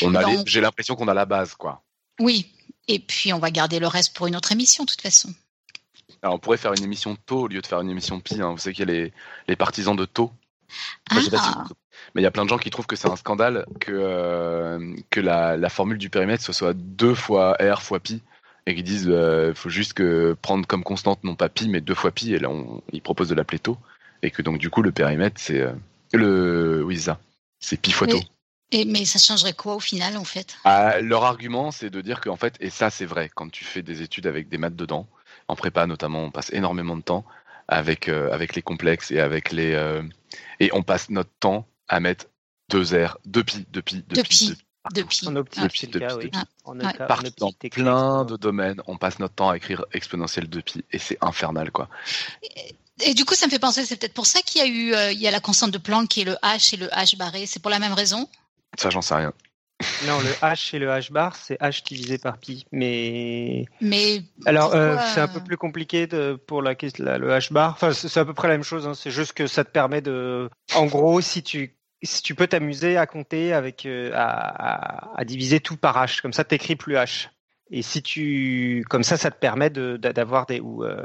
on 0.03 0.15
a 0.15 0.23
j'ai 0.47 0.61
l'impression 0.61 0.97
qu'on 0.97 1.09
a 1.09 1.15
la 1.15 1.27
base, 1.27 1.55
quoi. 1.55 1.83
Oui, 2.19 2.53
et 2.89 2.99
puis 2.99 3.33
on 3.33 3.39
va 3.39 3.51
garder 3.51 3.79
le 3.79 3.87
reste 3.87 4.17
pour 4.17 4.27
une 4.27 4.35
autre 4.35 4.51
émission, 4.51 4.85
de 4.85 4.91
toute 4.91 5.03
façon. 5.03 5.33
Alors 6.23 6.35
on 6.35 6.39
pourrait 6.41 6.57
faire 6.57 6.73
une 6.73 6.83
émission 6.83 7.17
taux 7.27 7.43
au 7.43 7.47
lieu 7.47 7.61
de 7.61 7.67
faire 7.67 7.81
une 7.81 7.91
émission 7.91 8.19
pi. 8.19 8.41
Hein. 8.41 8.51
Vous 8.51 8.59
savez 8.59 8.75
qu'il 8.75 8.89
y 8.89 8.91
a 8.91 8.93
les, 8.93 9.13
les 9.47 9.57
partisans 9.57 9.95
de 9.95 10.05
taux. 10.05 10.33
Ah. 11.11 11.15
mais 12.15 12.21
il 12.21 12.25
y 12.25 12.27
a 12.27 12.31
plein 12.31 12.45
de 12.45 12.51
gens 12.51 12.59
qui 12.59 12.69
trouvent 12.69 12.87
que 12.87 12.97
c'est 12.97 13.09
un 13.09 13.17
scandale 13.17 13.65
que, 13.81 13.91
euh, 13.91 14.95
que 15.09 15.19
la, 15.19 15.57
la, 15.57 15.71
formule 15.71 15.97
du 15.97 16.11
périmètre 16.11 16.45
ce 16.45 16.53
soit 16.53 16.75
2 16.75 17.15
fois 17.15 17.57
R 17.59 17.81
fois 17.81 18.01
pi 18.01 18.23
et 18.69 18.75
qui 18.75 18.83
disent 18.83 19.07
il 19.07 19.55
faut 19.55 19.71
juste 19.71 19.95
que 19.95 20.37
prendre 20.43 20.67
comme 20.67 20.85
constante 20.85 21.25
non 21.25 21.35
pas 21.35 21.49
pi 21.49 21.69
mais 21.69 21.81
deux 21.81 21.95
fois 21.95 22.11
pi 22.11 22.35
et 22.35 22.39
là 22.39 22.51
on, 22.51 22.83
ils 22.93 23.03
proposent 23.03 23.29
de 23.29 23.35
l'appeler 23.35 23.59
taux. 23.59 23.79
Et 24.23 24.31
que 24.31 24.43
donc 24.43 24.59
du 24.59 24.71
coup 24.71 24.83
le 24.83 24.93
périmètre 24.93 25.41
c'est 25.41 25.65
le 26.13 26.83
oui 26.85 26.99
ça. 26.99 27.19
C'est 27.61 27.81
pi 27.81 27.93
fois 27.93 28.07
taux. 28.07 28.21
Et, 28.71 28.85
mais 28.85 29.07
ça 29.07 29.19
changerait 29.19 29.55
quoi 29.55 29.75
au 29.77 29.81
final 29.81 30.17
en 30.19 30.25
fait? 30.25 30.57
Ah, 30.65 31.01
Leur 31.01 31.25
argument 31.25 31.71
c'est 31.71 31.91
de 31.91 32.01
dire 32.01 32.21
qu'en 32.21 32.37
fait 32.37 32.57
et 32.61 32.71
ça 32.71 32.91
c'est 32.91 33.07
vrai 33.07 33.31
quand 33.35 33.51
tu 33.51 33.65
fais 33.65 33.83
des 33.83 34.03
études 34.03 34.27
avec 34.27 34.49
des 34.49 34.59
maths 34.59 34.77
dedans 34.77 35.07
en 35.49 35.57
prépa 35.57 35.87
notamment 35.87 36.23
on 36.25 36.31
passe 36.31 36.53
énormément 36.53 36.97
de 36.97 37.03
temps 37.03 37.25
avec 37.69 38.09
avec 38.09 38.55
les 38.55 38.63
complexes 38.63 39.11
et 39.11 39.21
avec 39.21 39.53
les 39.53 40.01
et 40.61 40.71
on 40.75 40.83
passe 40.83 41.09
notre 41.11 41.33
temps 41.41 41.67
à 41.89 42.01
mettre 42.01 42.27
deux 42.69 42.85
R, 42.95 43.19
deux 43.25 43.45
pi, 43.45 43.67
deux 43.71 43.83
pi, 43.83 44.05
deux, 44.07 44.23
pi, 44.23 44.49
deux 44.49 44.57
pi. 45.03 45.27
En 45.27 45.37
optique, 45.37 45.91
deux 45.91 46.01
pi, 46.01 46.31
dans 47.39 47.53
plein 47.53 48.25
de 48.25 48.37
domaines, 48.37 48.81
on 48.87 48.97
passe 48.97 49.19
notre 49.19 49.35
temps 49.35 49.51
à 49.51 49.57
écrire 49.57 49.85
exponentielle 49.93 50.49
de 50.49 50.61
pi 50.61 50.85
et 50.93 50.99
c'est 50.99 51.19
infernal 51.21 51.71
quoi. 51.71 51.89
Et, 53.01 53.15
du 53.15 53.25
coup, 53.25 53.35
ça 53.35 53.47
me 53.47 53.51
fait 53.51 53.61
penser, 53.61 53.85
c'est 53.85 53.97
peut-être 53.97 54.15
pour 54.15 54.27
ça 54.27 54.41
qu'il 54.43 54.61
y 54.61 54.65
a 54.65 54.67
eu, 54.67 54.93
euh, 54.93 55.13
il 55.13 55.21
y 55.21 55.29
a 55.29 55.31
la 55.31 55.39
constante 55.39 55.71
de 55.71 55.79
Planck 55.79 56.09
qui 56.09 56.23
est 56.23 56.25
le 56.25 56.33
h 56.43 56.75
et 56.75 56.77
le 56.77 56.87
h 56.87 57.17
barré. 57.17 57.47
C'est 57.47 57.61
pour 57.61 57.71
la 57.71 57.79
même 57.79 57.93
raison? 57.93 58.29
Ça, 58.77 58.91
j'en 58.91 59.03
sais 59.03 59.15
rien. 59.15 59.33
Non, 60.07 60.19
le 60.19 60.31
h 60.31 60.75
et 60.75 60.79
le 60.81 60.89
h 60.89 61.13
bar, 61.13 61.37
c'est 61.37 61.61
h 61.61 61.85
divisé 61.85 62.19
par 62.19 62.39
pi. 62.39 62.67
Mais. 62.73 63.67
Mais. 63.81 64.23
Alors, 64.45 64.75
euh, 64.75 64.97
c'est 65.15 65.21
un 65.21 65.29
peu 65.29 65.41
plus 65.41 65.57
compliqué 65.57 66.09
de, 66.09 66.35
pour 66.35 66.63
la, 66.63 66.75
la, 66.99 67.19
le 67.19 67.29
h 67.29 67.53
bar. 67.53 67.73
Enfin, 67.73 67.93
c'est 67.93 68.19
à 68.19 68.25
peu 68.25 68.35
près 68.35 68.49
la 68.49 68.55
même 68.55 68.65
chose. 68.65 68.89
Hein. 68.89 68.95
C'est 68.95 69.13
juste 69.13 69.35
que 69.35 69.47
ça 69.47 69.65
te 69.65 69.71
permet 69.71 70.01
de. 70.01 70.51
En 70.75 70.87
gros, 70.87 71.21
si 71.21 71.45
tu 71.45 71.78
tu 72.01 72.35
peux 72.35 72.47
t'amuser 72.47 72.97
à 72.97 73.07
compter 73.07 73.53
avec 73.53 73.87
euh, 73.87 74.13
à, 74.15 75.19
à, 75.19 75.25
diviser 75.25 75.61
tout 75.61 75.77
par 75.77 75.97
h, 76.05 76.21
comme 76.21 76.33
ça 76.33 76.45
t'écris 76.45 76.77
plus 76.77 76.95
h. 76.95 77.29
Et 77.71 77.83
si 77.83 78.03
tu 78.03 78.85
comme 78.89 79.03
ça, 79.03 79.17
ça 79.17 79.31
te 79.31 79.39
permet 79.39 79.69
d'avoir 79.69 80.47
des 80.47 80.61
ou 80.61 80.85
euh, 80.85 81.05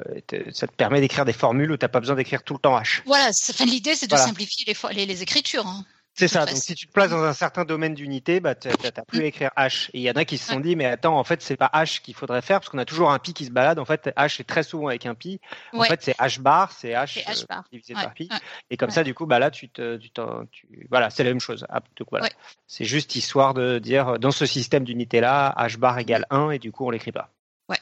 ça 0.51 0.67
te 0.67 0.73
permet 0.73 1.01
d'écrire 1.01 1.25
des 1.25 1.33
formules 1.33 1.71
où 1.71 1.77
t'as 1.77 1.89
pas 1.89 1.99
besoin 1.99 2.15
d'écrire 2.15 2.43
tout 2.43 2.53
le 2.53 2.59
temps 2.59 2.79
h. 2.79 3.01
Voilà, 3.05 3.31
l'idée 3.65 3.95
c'est 3.95 4.09
de 4.09 4.15
simplifier 4.15 4.65
les, 4.65 4.95
les, 4.95 5.05
les 5.05 5.23
écritures. 5.23 5.67
Hein. 5.67 5.85
C'est 6.15 6.27
ça. 6.27 6.45
Donc, 6.45 6.57
si 6.57 6.75
tu 6.75 6.87
te 6.87 6.91
places 6.91 7.09
dans 7.09 7.23
un 7.23 7.33
certain 7.33 7.65
domaine 7.65 7.95
d'unité, 7.95 8.39
bah, 8.39 8.53
tu 8.53 8.67
n'as 8.67 8.91
plus 9.07 9.21
à 9.21 9.25
écrire 9.25 9.49
H. 9.57 9.89
Et 9.93 9.99
il 9.99 10.01
y 10.03 10.11
en 10.11 10.13
a 10.13 10.25
qui 10.25 10.37
se 10.37 10.51
sont 10.51 10.59
dit, 10.59 10.75
mais 10.75 10.85
attends, 10.85 11.17
en 11.17 11.23
fait, 11.23 11.41
c'est 11.41 11.57
pas 11.57 11.71
H 11.73 12.01
qu'il 12.01 12.13
faudrait 12.13 12.43
faire 12.43 12.59
parce 12.59 12.69
qu'on 12.69 12.77
a 12.77 12.85
toujours 12.85 13.11
un 13.11 13.17
pi 13.17 13.33
qui 13.33 13.45
se 13.45 13.51
balade. 13.51 13.79
En 13.79 13.85
fait, 13.85 14.13
H 14.15 14.39
est 14.39 14.43
très 14.43 14.61
souvent 14.61 14.87
avec 14.87 15.07
un 15.07 15.15
pi. 15.15 15.39
En 15.73 15.83
fait, 15.83 16.03
c'est 16.03 16.15
H 16.17 16.39
bar, 16.39 16.71
c'est 16.71 16.91
H, 16.91 17.19
euh, 17.27 17.55
divisé 17.71 17.95
par 17.95 18.13
pi. 18.13 18.29
Et 18.69 18.77
comme 18.77 18.91
ça, 18.91 19.03
du 19.03 19.15
coup, 19.15 19.25
bah 19.25 19.39
là, 19.39 19.49
tu 19.49 19.69
te, 19.69 19.97
tu, 19.97 20.11
tu 20.51 20.87
voilà, 20.89 21.09
c'est 21.09 21.23
la 21.23 21.31
même 21.31 21.39
chose. 21.39 21.65
Ah, 21.69 21.81
donc, 21.97 22.07
voilà. 22.11 22.29
C'est 22.67 22.85
juste 22.85 23.15
histoire 23.15 23.55
de 23.55 23.79
dire, 23.79 24.19
dans 24.19 24.31
ce 24.31 24.45
système 24.45 24.83
d'unité 24.83 25.19
là, 25.19 25.55
H 25.57 25.77
bar 25.77 25.97
égale 25.97 26.27
1 26.29 26.51
et 26.51 26.59
du 26.59 26.71
coup, 26.71 26.85
on 26.85 26.91
l'écrit 26.91 27.11
pas. 27.11 27.31
Ouais. 27.69 27.77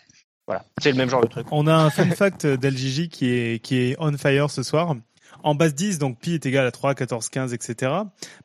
Voilà. 0.48 0.64
C'est 0.82 0.91
le 0.91 0.98
même 0.98 1.10
genre 1.10 1.22
de 1.22 1.28
truc. 1.28 1.48
On 1.52 1.68
a 1.68 1.76
un 1.76 1.90
fun 1.90 2.10
fact 2.12 2.45
d'LJJ 2.45 3.10
qui 3.10 3.30
est, 3.30 3.64
qui 3.64 3.78
est 3.78 3.95
on 3.99 4.18
fire 4.18 4.49
ce 4.49 4.64
soir 4.64 4.95
en 5.43 5.55
base 5.55 5.73
10, 5.73 5.99
donc 5.99 6.19
pi 6.19 6.34
est 6.34 6.45
égal 6.45 6.65
à 6.65 6.72
3, 6.72 6.95
14, 6.95 7.30
15, 7.30 7.53
etc. 7.53 7.91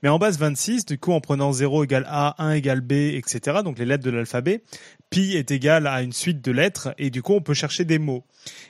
Mais 0.03 0.09
en 0.09 0.19
base 0.19 0.39
26, 0.39 0.87
du 0.87 0.99
coup, 0.99 1.13
en 1.13 1.21
prenant 1.21 1.53
0 1.53 1.85
égale 1.85 2.07
A, 2.09 2.35
1 2.43 2.53
égale 2.53 2.81
B, 2.81 2.93
etc., 2.93 3.59
donc 3.65 3.79
les 3.79 3.85
lettres 3.85 4.05
de 4.05 4.11
l'alphabet, 4.11 4.63
pi 5.11 5.37
est 5.37 5.51
égal 5.51 5.87
à 5.87 6.03
une 6.03 6.13
suite 6.13 6.43
de 6.43 6.53
lettres, 6.53 6.95
et 6.99 7.11
du 7.11 7.23
coup, 7.23 7.35
on 7.35 7.41
peut 7.41 7.55
chercher 7.55 7.85
des 7.85 7.99
mots. 7.99 8.25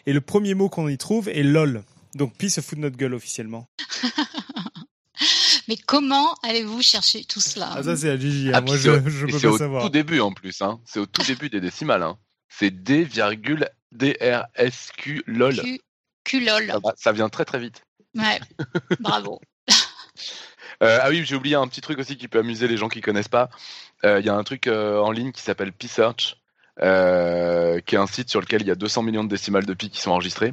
Et 0.07 0.13
le 0.13 0.21
premier 0.21 0.55
mot 0.55 0.69
qu'on 0.69 0.89
y 0.89 0.99
trouve 0.99 1.29
est 1.29 1.43
LOL. 1.43 1.83
Donc 2.15 2.37
pi 2.37 2.49
se 2.51 2.61
fout 2.61 2.79
de 2.79 2.83
notre 2.83 2.97
gueule 2.97 3.15
officiellement. 3.15 3.69
Mais 5.69 5.77
comment 5.77 6.35
allez-vous 6.43 6.81
chercher 6.83 7.25
tout 7.25 7.41
cela 7.41 7.73
Ah 7.75 7.83
ça 7.83 7.97
c'est 7.97 8.11
à 8.11 8.17
Gigi, 8.17 8.49
hein. 8.49 8.53
ah, 8.55 8.61
moi 8.61 8.77
je, 8.77 8.91
je 9.09 9.27
peux 9.27 9.33
pas 9.33 9.59
savoir. 9.59 9.83
C'est 9.83 9.87
au 9.87 9.89
tout 9.89 9.93
début 9.93 10.21
en 10.21 10.33
plus, 10.33 10.63
hein. 10.63 10.79
c'est 10.85 11.01
au 11.01 11.07
tout 11.07 11.23
début 11.23 11.51
des 11.51 11.61
décimales. 11.61 12.03
Hein. 12.03 12.17
C'est 12.49 12.71
D, 12.71 13.07
DRSQ 13.93 15.23
LOL. 15.27 15.61
Q, 16.25 16.41
LOL. 16.41 16.73
ça 16.97 17.13
vient 17.13 17.29
très 17.29 17.45
très 17.45 17.59
vite. 17.59 17.86
Ouais, 18.17 18.41
bravo. 19.01 19.41
Euh, 20.83 20.99
ah 21.01 21.09
oui, 21.09 21.25
j'ai 21.25 21.37
oublié 21.37 21.57
un 21.57 21.67
petit 21.69 21.81
truc 21.81 21.99
aussi 21.99 22.17
qui 22.17 22.29
peut 22.29 22.41
amuser 22.41 22.69
les 22.69 22.77
gens 22.77 22.89
qui 22.89 23.01
connaissent 23.01 23.29
pas. 23.29 23.49
Euh, 24.05 24.21
il 24.21 24.27
y 24.27 24.29
a 24.29 24.35
un 24.35 24.45
truc 24.45 24.67
euh, 24.67 25.01
en 25.01 25.11
ligne 25.11 25.33
qui 25.33 25.43
s'appelle 25.43 25.73
P-Search, 25.73 26.37
qui 26.79 27.95
est 27.95 27.99
un 27.99 28.07
site 28.07 28.29
sur 28.29 28.41
lequel 28.41 28.61
il 28.63 28.69
y 28.69 28.71
a 28.71 28.75
200 28.75 29.03
millions 29.03 29.25
de 29.25 29.29
décimales 29.31 29.65
de 29.65 29.73
pi 29.73 29.89
qui 29.89 30.01
sont 30.01 30.11
enregistrées. 30.11 30.53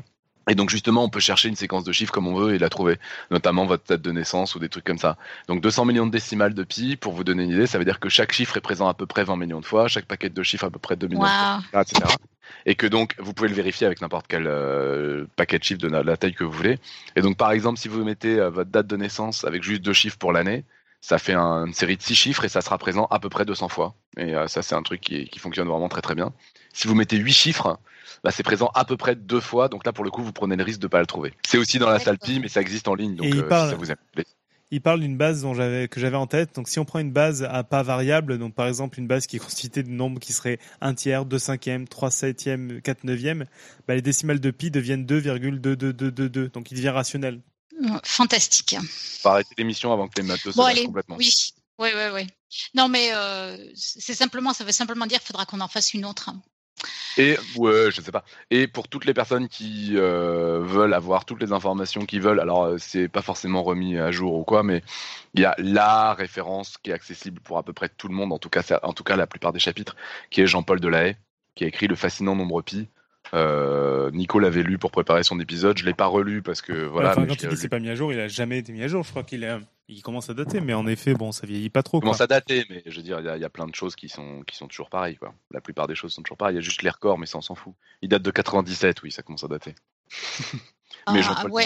Et 0.50 0.56
donc 0.56 0.70
justement, 0.70 1.04
on 1.04 1.10
peut 1.10 1.22
chercher 1.22 1.48
une 1.48 1.56
séquence 1.56 1.84
de 1.86 1.92
chiffres 1.94 2.12
comme 2.12 2.28
on 2.28 2.36
veut 2.36 2.54
et 2.54 2.60
la 2.60 2.70
trouver, 2.70 3.00
notamment 3.32 3.66
votre 3.66 3.86
date 3.86 4.02
de 4.02 4.12
naissance 4.12 4.56
ou 4.56 4.60
des 4.60 4.68
trucs 4.68 4.84
comme 4.84 4.98
ça. 4.98 5.18
Donc 5.48 5.62
200 5.62 5.86
millions 5.86 6.06
de 6.06 6.12
décimales 6.12 6.54
de 6.54 6.64
pi, 6.64 6.98
pour 6.98 7.14
vous 7.14 7.24
donner 7.24 7.44
une 7.44 7.52
idée, 7.52 7.68
ça 7.68 7.78
veut 7.78 7.86
dire 7.86 8.00
que 8.00 8.10
chaque 8.10 8.34
chiffre 8.34 8.58
est 8.58 8.62
présent 8.62 8.88
à 8.88 8.94
peu 8.94 9.06
près 9.06 9.24
20 9.24 9.38
millions 9.38 9.62
de 9.62 9.66
fois, 9.66 9.88
chaque 9.88 10.06
paquet 10.06 10.30
de 10.30 10.44
chiffres 10.44 10.66
à 10.66 10.70
peu 10.70 10.80
près 10.80 10.96
2 10.96 11.08
millions 11.08 11.24
de 11.24 11.28
fois, 11.28 11.82
etc 11.82 12.16
et 12.66 12.76
que 12.76 12.88
donc 12.88 13.16
vous 13.20 13.34
pouvez 13.34 13.50
le 13.50 13.56
vérifier 13.56 13.86
avec 13.86 14.02
n'importe 14.02 14.26
quel 14.28 14.48
euh, 14.48 15.26
paquet 15.36 15.60
de 15.60 15.64
chiffres 15.64 15.82
de 15.82 15.88
la, 15.88 16.18
taille 16.18 16.34
que 16.34 16.44
vous 16.44 16.52
voulez. 16.52 16.80
Et 17.16 17.22
donc 17.22 17.38
par 17.38 17.52
exemple, 17.52 17.80
si 17.80 17.88
vous 17.88 18.04
mettez 18.04 18.40
euh, 18.40 18.50
votre 18.50 18.70
date 18.70 18.88
de 18.88 18.98
naissance 18.98 19.44
avec 19.46 19.64
juste 19.64 19.82
deux 19.82 19.94
chiffres 19.94 20.18
pour 20.18 20.32
l'année, 20.32 20.64
ça 21.02 21.18
fait 21.20 21.36
une 21.36 21.74
série 21.74 21.98
de 21.98 22.02
six 22.02 22.16
chiffres 22.16 22.46
et 22.46 22.50
ça 22.50 22.62
sera 22.62 22.78
présent 22.78 23.08
à 23.12 23.20
peu 23.20 23.28
près 23.28 23.44
200 23.44 23.68
fois. 23.68 23.94
Et 24.18 24.36
euh, 24.36 24.48
ça, 24.48 24.62
c'est 24.62 24.74
un 24.74 24.84
truc 24.84 25.02
qui, 25.02 25.30
fonctionne 25.38 25.68
vraiment 25.68 25.90
très 25.90 26.02
très 26.02 26.16
bien. 26.16 26.32
Si 26.72 26.88
vous 26.88 26.96
mettez 26.96 27.18
huit 27.18 27.34
chiffres, 27.34 27.78
bah, 28.24 28.32
c'est 28.32 28.44
présent 28.44 28.72
à 28.74 28.86
peu 28.86 28.96
près 28.96 29.16
deux 29.16 29.42
fois. 29.42 29.68
Donc 29.68 29.86
là, 29.86 29.92
pour 29.92 30.06
le 30.06 30.12
coup, 30.12 30.24
vous 30.24 30.32
prenez 30.32 30.56
le 30.56 30.64
risque 30.64 30.80
de 30.80 30.86
ne 30.86 30.90
pas 30.90 31.02
le 31.02 31.06
trouver. 31.06 31.34
C'est 31.46 31.58
aussi 31.58 31.78
dans 31.78 31.90
la 31.90 32.00
salle 32.00 32.18
Pi, 32.18 32.40
mais 32.40 32.48
ça 32.48 32.62
existe 32.62 32.88
en 32.88 32.96
ligne. 32.96 33.16
Donc 33.16 33.34
si 33.34 33.42
ça 33.50 33.76
vous 33.76 33.92
aime 33.92 33.98
il 34.74 34.82
parle 34.82 35.02
d'une 35.02 35.18
base 35.18 35.44
dont 35.44 35.54
j'avais 35.54 35.88
que 35.88 36.00
j'avais 36.00 36.18
en 36.18 36.26
tête. 36.26 36.56
Donc 36.56 36.68
si 36.68 36.80
on 36.80 36.86
prend 36.86 36.98
une 36.98 37.12
base 37.12 37.44
à 37.44 37.64
pas 37.64 37.84
variable, 37.84 38.40
donc 38.40 38.56
par 38.56 38.68
exemple 38.68 38.98
une 38.98 39.06
base 39.06 39.28
qui 39.28 39.36
est 39.36 39.40
constituée 39.40 39.84
de 39.84 39.92
nombres 39.92 40.20
qui 40.20 40.34
seraient 40.34 40.58
1 40.82 40.96
tiers, 40.96 41.26
2 41.26 41.38
cinquièmes, 41.38 41.88
3 41.88 42.10
septièmes, 42.10 42.82
4 42.82 43.04
neuvièmes, 43.04 43.46
bah, 43.88 43.94
les 43.94 44.02
décimales 44.02 44.40
de 44.40 44.50
pi 44.50 44.72
deviennent 44.72 45.06
2,2222. 45.06 46.52
Donc 46.52 46.72
il 46.72 46.78
devient 46.78 46.90
rationnel. 46.90 47.40
Fantastique. 48.04 48.76
Faut 49.22 49.30
arrêter 49.30 49.54
l'émission 49.60 49.94
avant 49.94 50.08
que 50.08 50.20
les 50.20 50.28
maths 50.28 50.40
se 50.40 50.50
bon, 50.50 50.68
complètement. 50.86 51.18
Oui, 51.18 51.32
oui, 51.78 51.90
oui, 51.94 52.06
oui. 52.12 52.28
Non, 52.74 52.88
mais 52.88 53.14
euh, 53.14 53.58
c'est 53.76 54.16
simplement, 54.16 54.54
ça 54.54 54.64
veut 54.64 54.72
simplement 54.72 55.06
dire 55.06 55.20
qu'il 55.20 55.28
faudra 55.28 55.46
qu'on 55.46 55.62
en 55.62 55.68
fasse 55.68 55.94
une 55.94 56.06
autre. 56.06 56.32
Et 57.18 57.38
ouais, 57.58 57.92
je 57.92 58.02
sais 58.02 58.12
pas. 58.12 58.24
Et 58.50 58.68
pour 58.68 58.88
toutes 58.88 59.06
les 59.06 59.14
personnes 59.14 59.48
qui 59.48 59.92
euh, 59.96 60.60
veulent 60.64 60.94
avoir 60.94 61.26
toutes 61.26 61.42
les 61.42 61.52
informations 61.52 62.06
qu'ils 62.06 62.22
veulent, 62.22 62.40
alors 62.40 62.64
euh, 62.64 62.78
c'est 62.80 63.08
pas 63.08 63.22
forcément 63.22 63.64
remis 63.64 63.98
à 63.98 64.12
jour 64.12 64.34
ou 64.34 64.44
quoi, 64.44 64.64
mais 64.64 64.82
il 65.36 65.42
y 65.42 65.46
a 65.46 65.56
la 65.60 66.14
référence 66.14 66.78
qui 66.78 66.90
est 66.90 66.94
accessible 66.94 67.40
pour 67.40 67.58
à 67.58 67.64
peu 67.64 67.74
près 67.74 67.90
tout 67.90 68.08
le 68.08 68.16
monde, 68.16 68.34
en 68.34 68.40
tout 68.40 68.50
cas, 68.50 68.64
en 68.82 68.94
tout 68.94 69.04
cas 69.04 69.16
la 69.16 69.28
plupart 69.28 69.54
des 69.54 69.60
chapitres, 69.60 69.96
qui 70.32 70.42
est 70.42 70.48
Jean-Paul 70.48 70.80
Delahaye, 70.80 71.16
qui 71.56 71.66
a 71.66 71.68
écrit 71.68 71.88
le 71.88 71.96
fascinant 71.96 72.36
nombre 72.36 72.62
pi. 72.62 72.88
Euh, 73.34 74.12
Nico 74.12 74.40
l'avait 74.40 74.64
lu 74.64 74.78
pour 74.78 74.92
préparer 74.92 75.24
son 75.24 75.40
épisode. 75.40 75.78
Je 75.78 75.86
l'ai 75.86 75.94
pas 75.94 76.06
relu 76.06 76.42
parce 76.42 76.62
que 76.62 76.74
voilà. 76.74 77.12
Enfin, 77.12 77.26
quand 77.26 77.42
il 77.42 77.50
dit 77.50 77.58
c'est 77.58 77.70
pas 77.70 77.80
mis 77.80 77.90
à 77.90 77.96
jour, 77.96 78.12
il 78.12 78.20
a 78.20 78.28
jamais 78.28 78.60
été 78.60 78.74
mis 78.74 78.84
à 78.84 78.88
jour. 78.88 79.04
Je 79.04 79.10
crois 79.12 79.24
qu'il 79.24 79.44
est 79.44 79.58
il 79.94 80.02
commence 80.02 80.30
à 80.30 80.34
dater, 80.34 80.62
mais 80.62 80.74
en 80.74 80.88
effet, 80.88 81.14
bon, 81.14 81.32
ça 81.32 81.46
vieillit 81.48 81.70
pas 81.70 81.84
trop. 81.84 82.00
Il 82.00 82.02
commence 82.02 82.22
à 82.22 82.28
dater, 82.28 82.66
mais 82.70 82.84
je 82.86 82.98
veux 82.98 83.04
dire, 83.04 83.20
il 83.20 83.42
y, 83.42 83.46
a 83.46 83.50
plein 83.50 83.68
de 83.68 83.76
choses 83.76 83.96
qui 83.96 84.10
sont, 84.10 84.42
qui 84.48 84.56
sont 84.56 84.68
toujours 84.68 84.90
pareilles, 84.90 85.18
quoi. 85.18 85.34
La 85.52 85.62
plupart 85.62 85.88
des 85.88 85.96
choses 85.96 86.14
sont 86.14 86.22
toujours 86.22 86.38
pareilles. 86.38 86.56
Il 86.56 86.58
y 86.58 86.60
a 86.60 86.62
juste 86.62 86.82
les 86.82 86.90
records, 86.90 87.18
mais 87.18 87.26
ça, 87.26 87.38
on 87.38 87.42
s'en 87.42 87.56
fout. 87.56 87.74
Il 88.02 88.10
date 88.10 88.24
de 88.24 88.32
97, 88.32 89.04
oui, 89.04 89.12
ça 89.12 89.22
commence 89.22 89.44
à 89.44 89.48
dater. 89.48 89.76
mais 91.12 91.22
Jean-Paul 91.22 91.62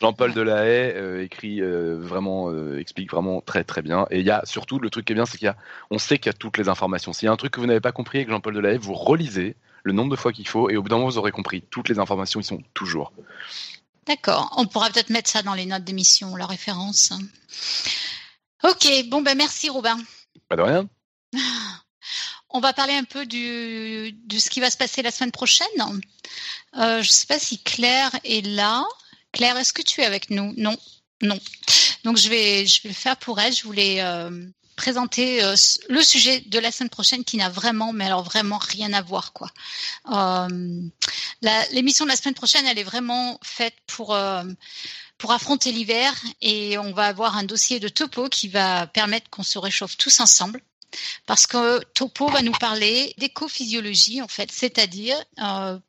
Jean 0.00 0.12
Delahaye 0.12 0.92
euh, 0.94 1.22
écrit 1.22 1.60
euh, 1.60 1.98
vraiment, 1.98 2.50
euh, 2.50 2.78
explique 2.78 3.10
vraiment 3.10 3.40
très 3.40 3.64
très 3.64 3.82
bien. 3.82 4.06
Et 4.10 4.20
il 4.20 4.26
y 4.26 4.30
a 4.30 4.42
surtout 4.44 4.78
le 4.78 4.90
truc 4.90 5.04
qui 5.04 5.12
est 5.12 5.16
bien, 5.16 5.26
c'est 5.26 5.38
qu'il 5.38 5.46
y 5.46 5.48
a, 5.48 5.56
on 5.90 5.98
sait 5.98 6.18
qu'il 6.18 6.26
y 6.26 6.34
a 6.34 6.38
toutes 6.38 6.58
les 6.58 6.68
informations. 6.68 7.12
S'il 7.12 7.26
y 7.26 7.28
a 7.28 7.32
un 7.32 7.36
truc 7.36 7.52
que 7.52 7.60
vous 7.60 7.66
n'avez 7.66 7.80
pas 7.80 7.92
compris 7.92 8.18
avec 8.18 8.30
Jean-Paul 8.30 8.54
Delahaye, 8.54 8.78
vous 8.78 8.94
relisez 8.94 9.56
le 9.84 9.92
nombre 9.92 10.10
de 10.10 10.16
fois 10.16 10.32
qu'il 10.32 10.46
faut, 10.46 10.70
et 10.70 10.76
au 10.76 10.82
bout 10.82 10.88
d'un 10.88 10.96
moment, 10.96 11.08
vous 11.08 11.18
aurez 11.18 11.32
compris. 11.32 11.62
Toutes 11.70 11.88
les 11.88 11.98
informations, 11.98 12.40
ils 12.40 12.44
sont 12.44 12.62
toujours. 12.74 13.12
D'accord. 14.06 14.52
On 14.56 14.66
pourra 14.66 14.90
peut-être 14.90 15.10
mettre 15.10 15.30
ça 15.30 15.42
dans 15.42 15.54
les 15.54 15.66
notes 15.66 15.84
d'émission, 15.84 16.34
la 16.36 16.46
référence. 16.46 17.12
Ok. 18.64 18.88
Bon, 19.06 19.22
ben 19.22 19.36
merci, 19.36 19.68
Robin. 19.68 19.98
Pas 20.48 20.56
de 20.56 20.62
rien. 20.62 20.88
On 22.50 22.60
va 22.60 22.72
parler 22.72 22.94
un 22.94 23.04
peu 23.04 23.24
du, 23.24 24.12
de 24.12 24.38
ce 24.38 24.50
qui 24.50 24.60
va 24.60 24.70
se 24.70 24.76
passer 24.76 25.02
la 25.02 25.10
semaine 25.10 25.32
prochaine. 25.32 25.66
Euh, 26.76 27.02
je 27.02 27.08
ne 27.08 27.12
sais 27.12 27.26
pas 27.26 27.38
si 27.38 27.62
Claire 27.62 28.10
est 28.24 28.44
là. 28.44 28.84
Claire, 29.32 29.56
est-ce 29.56 29.72
que 29.72 29.82
tu 29.82 30.02
es 30.02 30.04
avec 30.04 30.28
nous? 30.28 30.52
Non, 30.58 30.76
non. 31.22 31.40
Donc 32.04 32.18
je 32.18 32.28
vais, 32.28 32.66
je 32.66 32.82
vais 32.82 32.90
le 32.90 32.94
faire 32.94 33.16
pour 33.16 33.40
elle. 33.40 33.54
Je 33.54 33.62
voulais 33.62 34.02
euh, 34.02 34.46
présenter 34.76 35.42
euh, 35.42 35.54
le 35.88 36.02
sujet 36.02 36.40
de 36.40 36.58
la 36.58 36.72
semaine 36.72 36.90
prochaine 36.90 37.24
qui 37.24 37.36
n'a 37.36 37.48
vraiment, 37.48 37.92
mais 37.92 38.06
alors 38.06 38.22
vraiment 38.22 38.58
rien 38.58 38.92
à 38.92 39.02
voir 39.02 39.32
quoi. 39.32 39.50
Euh, 40.12 40.82
L'émission 41.72 42.04
de 42.04 42.10
la 42.10 42.16
semaine 42.16 42.34
prochaine, 42.34 42.66
elle 42.66 42.78
est 42.78 42.84
vraiment 42.84 43.38
faite 43.42 43.74
pour 43.86 44.14
euh, 44.14 44.44
pour 45.18 45.32
affronter 45.32 45.72
l'hiver 45.72 46.14
et 46.40 46.78
on 46.78 46.92
va 46.92 47.06
avoir 47.06 47.36
un 47.36 47.44
dossier 47.44 47.80
de 47.80 47.88
topo 47.88 48.28
qui 48.28 48.48
va 48.48 48.86
permettre 48.86 49.30
qu'on 49.30 49.42
se 49.42 49.58
réchauffe 49.58 49.96
tous 49.96 50.20
ensemble. 50.20 50.60
Parce 51.26 51.46
que 51.46 51.82
Topo 51.94 52.28
va 52.28 52.42
nous 52.42 52.52
parler 52.52 53.14
d'écophysiologie, 53.16 54.20
en 54.20 54.28
fait, 54.28 54.52
c'est-à-dire, 54.52 55.16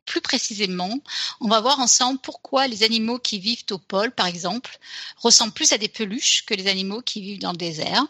plus 0.06 0.22
précisément, 0.22 0.98
on 1.40 1.48
va 1.48 1.60
voir 1.60 1.78
ensemble 1.80 2.18
pourquoi 2.22 2.66
les 2.68 2.84
animaux 2.84 3.18
qui 3.18 3.38
vivent 3.38 3.64
au 3.70 3.78
pôle, 3.78 4.12
par 4.12 4.26
exemple, 4.26 4.78
ressemblent 5.18 5.52
plus 5.52 5.72
à 5.72 5.78
des 5.78 5.88
peluches 5.88 6.46
que 6.46 6.54
les 6.54 6.68
animaux 6.68 7.02
qui 7.02 7.20
vivent 7.20 7.40
dans 7.40 7.52
le 7.52 7.58
désert. 7.58 8.06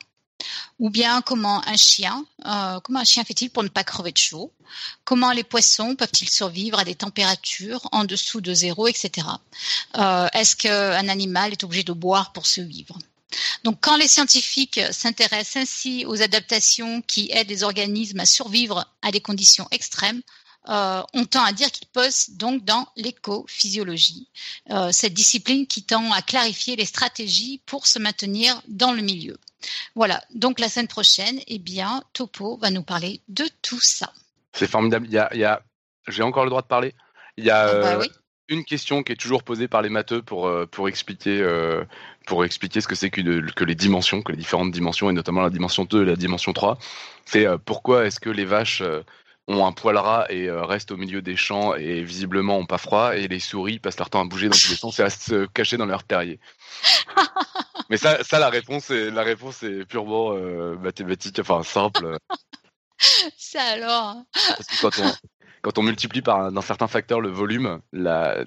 Ou 0.78 0.90
bien 0.90 1.22
comment 1.22 1.66
un 1.66 1.76
chien, 1.76 2.24
euh, 2.46 2.80
comment 2.80 3.00
un 3.00 3.04
chien 3.04 3.24
fait-il 3.24 3.50
pour 3.50 3.62
ne 3.62 3.68
pas 3.68 3.84
crever 3.84 4.12
de 4.12 4.18
chaud, 4.18 4.52
comment 5.04 5.32
les 5.32 5.44
poissons 5.44 5.94
peuvent-ils 5.96 6.30
survivre 6.30 6.78
à 6.78 6.84
des 6.84 6.94
températures 6.94 7.88
en 7.92 8.04
dessous 8.04 8.40
de 8.40 8.52
zéro, 8.52 8.88
etc. 8.88 9.26
Euh, 9.96 10.28
est-ce 10.32 10.56
qu'un 10.56 11.08
animal 11.08 11.52
est 11.52 11.64
obligé 11.64 11.84
de 11.84 11.92
boire 11.92 12.32
pour 12.32 12.46
se 12.46 12.60
vivre 12.60 12.98
donc, 13.64 13.78
quand 13.80 13.96
les 13.96 14.06
scientifiques 14.06 14.80
s'intéressent 14.92 15.64
ainsi 15.64 16.04
aux 16.06 16.22
adaptations 16.22 17.02
qui 17.02 17.30
aident 17.32 17.48
les 17.48 17.64
organismes 17.64 18.20
à 18.20 18.26
survivre 18.26 18.86
à 19.02 19.10
des 19.10 19.20
conditions 19.20 19.66
extrêmes, 19.72 20.22
euh, 20.68 21.02
on 21.12 21.26
tend 21.26 21.44
à 21.44 21.52
dire 21.52 21.70
qu'ils 21.70 21.88
posent 21.88 22.30
donc 22.30 22.64
dans 22.64 22.88
l'écophysiologie, 22.96 24.28
euh, 24.70 24.92
cette 24.92 25.12
discipline 25.12 25.66
qui 25.66 25.84
tend 25.84 26.10
à 26.12 26.22
clarifier 26.22 26.74
les 26.76 26.86
stratégies 26.86 27.60
pour 27.66 27.86
se 27.86 27.98
maintenir 27.98 28.62
dans 28.68 28.92
le 28.92 29.02
milieu. 29.02 29.36
Voilà, 29.94 30.22
donc 30.34 30.58
la 30.60 30.68
semaine 30.68 30.88
prochaine, 30.88 31.38
eh 31.48 31.58
bien, 31.58 32.02
Topo 32.14 32.56
va 32.56 32.70
nous 32.70 32.82
parler 32.82 33.20
de 33.28 33.44
tout 33.60 33.80
ça. 33.80 34.12
C'est 34.52 34.70
formidable. 34.70 35.06
Il 35.06 35.12
y 35.12 35.44
a, 35.44 35.62
J'ai 36.08 36.22
encore 36.22 36.44
le 36.44 36.50
droit 36.50 36.62
de 36.62 36.66
parler? 36.66 36.94
Il 37.36 37.44
y 37.44 37.50
a 37.50 37.66
ah 37.66 37.80
bah 37.80 37.98
euh, 38.00 38.06
une 38.48 38.64
question 38.64 39.02
qui 39.02 39.12
est 39.12 39.16
toujours 39.16 39.42
posée 39.42 39.68
par 39.68 39.82
les 39.82 39.88
matheux 39.88 40.22
pour, 40.22 40.50
pour, 40.70 40.88
expliquer, 40.88 41.44
pour 42.26 42.44
expliquer 42.44 42.80
ce 42.80 42.88
que 42.88 42.94
c'est 42.94 43.10
que, 43.10 43.20
que, 43.52 43.64
les 43.64 43.74
dimensions, 43.74 44.22
que 44.22 44.32
les 44.32 44.38
différentes 44.38 44.70
dimensions, 44.70 45.10
et 45.10 45.12
notamment 45.12 45.42
la 45.42 45.50
dimension 45.50 45.84
2 45.84 46.02
et 46.02 46.06
la 46.06 46.16
dimension 46.16 46.52
3. 46.52 46.78
C'est 47.24 47.46
pourquoi 47.64 48.06
est-ce 48.06 48.20
que 48.20 48.30
les 48.30 48.44
vaches 48.44 48.82
ont 49.46 49.66
un 49.66 49.72
poil 49.72 49.96
ras 49.96 50.26
et 50.30 50.48
euh, 50.48 50.64
restent 50.64 50.90
au 50.90 50.96
milieu 50.96 51.22
des 51.22 51.36
champs 51.36 51.74
et 51.74 52.02
visiblement 52.02 52.58
ont 52.58 52.66
pas 52.66 52.78
froid 52.78 53.16
et 53.16 53.28
les 53.28 53.40
souris 53.40 53.78
passent 53.78 53.98
leur 53.98 54.10
temps 54.10 54.22
à 54.22 54.24
bouger 54.24 54.48
dans 54.48 54.56
tous 54.56 54.70
les 54.70 54.76
sens 54.76 54.98
et 54.98 55.02
à 55.02 55.10
se 55.10 55.46
cacher 55.46 55.76
dans 55.76 55.86
leur 55.86 56.04
terrier. 56.04 56.40
Mais 57.90 57.96
ça, 57.98 58.22
ça 58.24 58.38
la 58.38 58.48
réponse 58.48 58.90
est 58.90 59.10
la 59.10 59.22
réponse 59.22 59.62
est 59.62 59.84
purement 59.84 60.32
euh, 60.32 60.76
mathématique, 60.76 61.38
enfin 61.38 61.62
simple. 61.62 62.16
Ça 63.36 63.62
alors. 63.62 64.16
Parce 64.32 64.66
que 64.66 64.80
quand 64.80 64.98
on, 65.00 65.12
quand 65.64 65.78
on 65.78 65.82
multiplie 65.82 66.20
par 66.20 66.40
un, 66.40 66.60
certain 66.60 66.88
facteur 66.88 67.22
le 67.22 67.30
volume, 67.30 67.80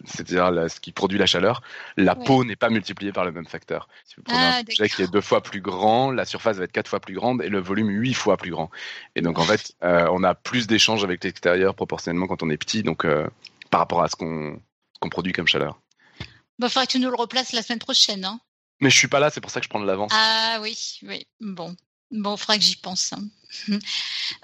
c'est-à-dire 0.06 0.52
ce 0.70 0.80
qui 0.80 0.92
produit 0.92 1.18
la 1.18 1.26
chaleur, 1.26 1.64
la 1.98 2.14
peau 2.14 2.44
n'est 2.44 2.56
pas 2.56 2.70
multipliée 2.70 3.12
par 3.12 3.26
le 3.26 3.32
même 3.32 3.48
facteur. 3.48 3.90
Si 4.06 4.16
vous 4.18 4.22
prenez 4.22 4.38
un 4.38 4.52
ah, 4.58 4.62
objet 4.62 4.88
qui 4.88 5.02
est 5.02 5.12
deux 5.12 5.22
fois 5.22 5.42
plus 5.42 5.60
grand, 5.60 6.12
la 6.12 6.26
surface 6.26 6.58
va 6.58 6.66
être 6.66 6.72
quatre 6.72 6.88
fois 6.88 7.00
plus 7.00 7.16
grande 7.16 7.42
et 7.42 7.50
le 7.50 7.60
volume 7.60 7.90
huit 7.90 8.14
fois 8.14 8.38
plus 8.38 8.52
grand. 8.52 8.70
Et 9.16 9.22
donc 9.22 9.40
en 9.40 9.44
fait, 9.44 9.74
euh, 9.84 10.08
on 10.12 10.24
a 10.24 10.36
plus 10.36 10.68
d'échanges 10.68 11.04
avec 11.04 11.24
l'extérieur 11.24 11.74
proportionnellement 11.74 12.28
quand 12.28 12.44
on 12.44 12.52
est 12.52 12.58
petit, 12.58 12.84
donc 12.84 13.04
euh, 13.04 13.28
par 13.72 13.80
rapport 13.80 14.04
à 14.04 14.10
ce 14.10 14.16
qu'on 14.16 14.62
produit 15.10 15.34
comme 15.34 15.48
chaleur. 15.48 15.80
Il 16.20 16.26
bah, 16.60 16.70
faudrait 16.70 16.86
que 16.86 16.92
tu 16.92 17.00
nous 17.00 17.10
le 17.10 17.16
replaces 17.16 17.52
la 17.52 17.64
semaine 17.64 17.80
prochaine. 17.80 18.26
Hein. 18.26 18.40
Mais 18.80 18.92
je 18.92 18.98
suis 18.98 19.08
pas 19.08 19.20
là, 19.20 19.32
c'est 19.32 19.42
pour 19.42 19.50
ça 19.50 19.60
que 19.60 19.64
je 19.64 19.70
prends 19.70 19.82
de 19.82 19.88
l'avance. 19.88 20.12
Ah 20.14 20.60
oui, 20.62 21.00
oui. 21.02 21.26
Bon, 21.42 21.76
bon, 22.12 22.36
il 22.36 22.38
faudrait 22.40 22.60
que 22.60 22.64
j'y 22.64 22.76
pense. 22.76 23.12
Hein. 23.14 23.28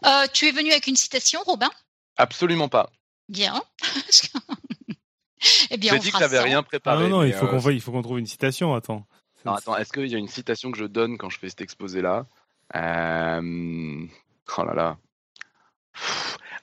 Euh, 0.06 0.28
tu 0.34 0.48
es 0.48 0.52
venu 0.52 0.72
avec 0.72 0.88
une 0.88 0.96
citation, 0.96 1.42
Robin? 1.46 1.70
Absolument 2.18 2.70
pas. 2.70 2.90
Bien. 3.30 3.62
eh 5.72 5.78
bien, 5.78 5.94
J'ai 5.94 6.00
dit 6.00 6.12
que 6.12 6.20
j'avais 6.20 6.40
rien 6.40 6.64
préparé. 6.64 7.06
Ah 7.06 7.10
non, 7.10 7.18
non, 7.18 7.24
il 7.24 7.34
faut 7.34 7.48
qu'on 7.48 7.70
il 7.70 7.82
faut 7.82 7.92
qu'on 7.92 8.02
trouve 8.02 8.20
une 8.20 8.26
citation. 8.26 8.74
Attends. 8.76 9.06
Non, 9.46 9.54
attends, 9.54 9.76
est-ce 9.76 9.92
qu'il 9.92 10.08
y 10.08 10.16
a 10.16 10.18
une 10.18 10.28
citation 10.28 10.72
que 10.72 10.78
je 10.78 10.86
donne 10.86 11.18
quand 11.18 11.30
je 11.30 11.38
fais 11.40 11.50
cet 11.50 11.62
exposé-là? 11.62 12.26
Euh... 12.76 14.06
Oh 14.58 14.64
là 14.64 14.74
là. 14.74 14.98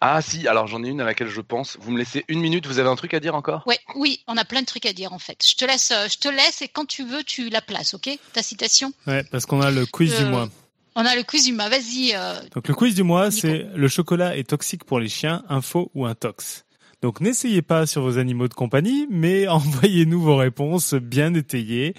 Ah 0.01 0.22
si, 0.22 0.48
alors 0.48 0.66
j'en 0.66 0.82
ai 0.82 0.89
une 0.89 1.02
à 1.02 1.05
laquelle 1.05 1.28
je 1.28 1.43
pense. 1.43 1.77
Vous 1.78 1.90
me 1.90 1.98
laissez 1.98 2.24
une 2.28 2.40
minute, 2.40 2.66
vous 2.66 2.78
avez 2.78 2.89
un 2.89 2.97
truc 2.97 3.12
à 3.12 3.20
dire 3.20 3.35
encore? 3.35 3.62
Oui, 3.66 3.77
oui, 3.97 4.24
on 4.27 4.36
a 4.39 4.47
plein 4.47 4.62
de 4.62 4.66
trucs 4.66 4.86
à 4.86 4.94
dire 4.94 5.12
en 5.12 5.18
fait. 5.18 5.47
Je 5.47 5.55
te 5.56 5.64
laisse, 5.66 5.90
euh, 5.90 6.09
je 6.09 6.18
te 6.18 6.28
laisse 6.28 6.62
et 6.62 6.68
quand 6.68 6.86
tu 6.86 7.05
veux, 7.05 7.22
tu 7.22 7.51
la 7.51 7.60
places, 7.60 7.93
ok? 7.93 8.09
Ta 8.32 8.43
citation? 8.43 8.94
Ouais, 9.06 9.24
parce 9.24 9.44
qu'on 9.44 9.60
a 9.60 9.70
le 9.70 9.85
quiz 9.85 10.16
du 10.16 10.24
euh, 10.24 10.31
mois. 10.31 10.48
On 10.97 11.05
a 11.05 11.15
le 11.15 11.23
quiz 11.23 11.45
du 11.45 11.53
mois, 11.53 11.69
vas-y. 11.69 12.12
Euh, 12.15 12.41
Donc 12.55 12.69
le 12.69 12.75
quiz 12.75 12.95
du 12.95 13.03
mois, 13.03 13.31
c'est 13.31 13.67
le 13.75 13.89
chocolat 13.89 14.37
est 14.37 14.49
toxique 14.49 14.85
pour 14.85 14.99
les 15.01 15.09
chiens, 15.09 15.45
info 15.49 15.91
ou 15.95 16.07
intox. 16.07 16.65
Donc 17.03 17.21
n'essayez 17.21 17.62
pas 17.62 17.87
sur 17.87 18.03
vos 18.03 18.19
animaux 18.19 18.49
de 18.49 18.55
compagnie, 18.55 19.07
mais 19.11 19.49
envoyez-nous 19.49 20.21
vos 20.21 20.37
réponses 20.37 20.95
bien 20.95 21.33
étayées, 21.35 21.95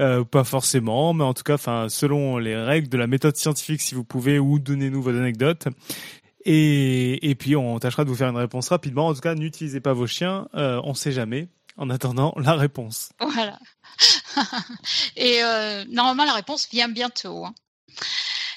euh, 0.00 0.24
pas 0.24 0.44
forcément, 0.44 1.12
mais 1.12 1.24
en 1.24 1.34
tout 1.34 1.42
cas, 1.42 1.54
enfin 1.54 1.88
selon 1.88 2.38
les 2.38 2.56
règles 2.56 2.88
de 2.88 2.96
la 2.96 3.06
méthode 3.06 3.36
scientifique 3.36 3.80
si 3.82 3.94
vous 3.94 4.04
pouvez, 4.04 4.38
ou 4.38 4.58
donnez-nous 4.58 5.02
vos 5.02 5.10
anecdotes. 5.10 5.68
Et, 6.44 7.28
et 7.28 7.34
puis 7.34 7.56
on 7.56 7.78
tâchera 7.80 8.04
de 8.04 8.08
vous 8.08 8.14
faire 8.14 8.28
une 8.28 8.36
réponse 8.36 8.68
rapidement. 8.68 9.08
En 9.08 9.14
tout 9.14 9.20
cas, 9.20 9.34
n'utilisez 9.34 9.80
pas 9.80 9.92
vos 9.92 10.06
chiens, 10.06 10.48
euh, 10.54 10.80
on 10.84 10.94
sait 10.94 11.12
jamais. 11.12 11.48
En 11.78 11.90
attendant 11.90 12.32
la 12.38 12.54
réponse. 12.54 13.10
Voilà. 13.20 13.58
et 15.16 15.42
euh, 15.42 15.84
normalement 15.90 16.24
la 16.24 16.32
réponse 16.32 16.66
vient 16.70 16.88
bientôt. 16.88 17.44
Hein. 17.44 17.54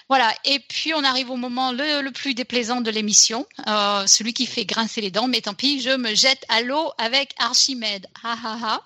Voilà, 0.09 0.33
et 0.43 0.59
puis 0.59 0.93
on 0.95 1.03
arrive 1.03 1.29
au 1.29 1.35
moment 1.35 1.71
le, 1.71 2.09
plus 2.09 2.33
déplaisant 2.33 2.81
de 2.81 2.89
l'émission, 2.89 3.45
euh, 3.67 4.07
celui 4.07 4.33
qui 4.33 4.47
fait 4.47 4.65
grincer 4.65 5.01
les 5.01 5.11
dents, 5.11 5.27
mais 5.27 5.41
tant 5.41 5.53
pis, 5.53 5.81
je 5.81 5.91
me 5.91 6.15
jette 6.15 6.43
à 6.49 6.61
l'eau 6.61 6.91
avec 6.97 7.35
Archimède. 7.37 8.07
Ha, 8.23 8.35
ha, 8.43 8.57
ha. 8.63 8.85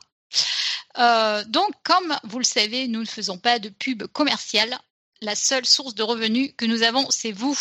Euh, 1.00 1.44
donc, 1.46 1.72
comme 1.84 2.14
vous 2.26 2.40
le 2.40 2.44
savez, 2.44 2.90
nous 2.90 3.00
ne 3.00 3.06
faisons 3.06 3.38
pas 3.38 3.60
de 3.60 3.70
pub 3.70 4.04
commerciale 4.08 4.78
la 5.24 5.36
seule 5.36 5.66
source 5.66 5.96
de 5.96 6.04
revenus 6.04 6.52
que 6.58 6.66
nous 6.66 6.84
avons, 6.84 7.08
c'est 7.10 7.32
vous. 7.32 7.58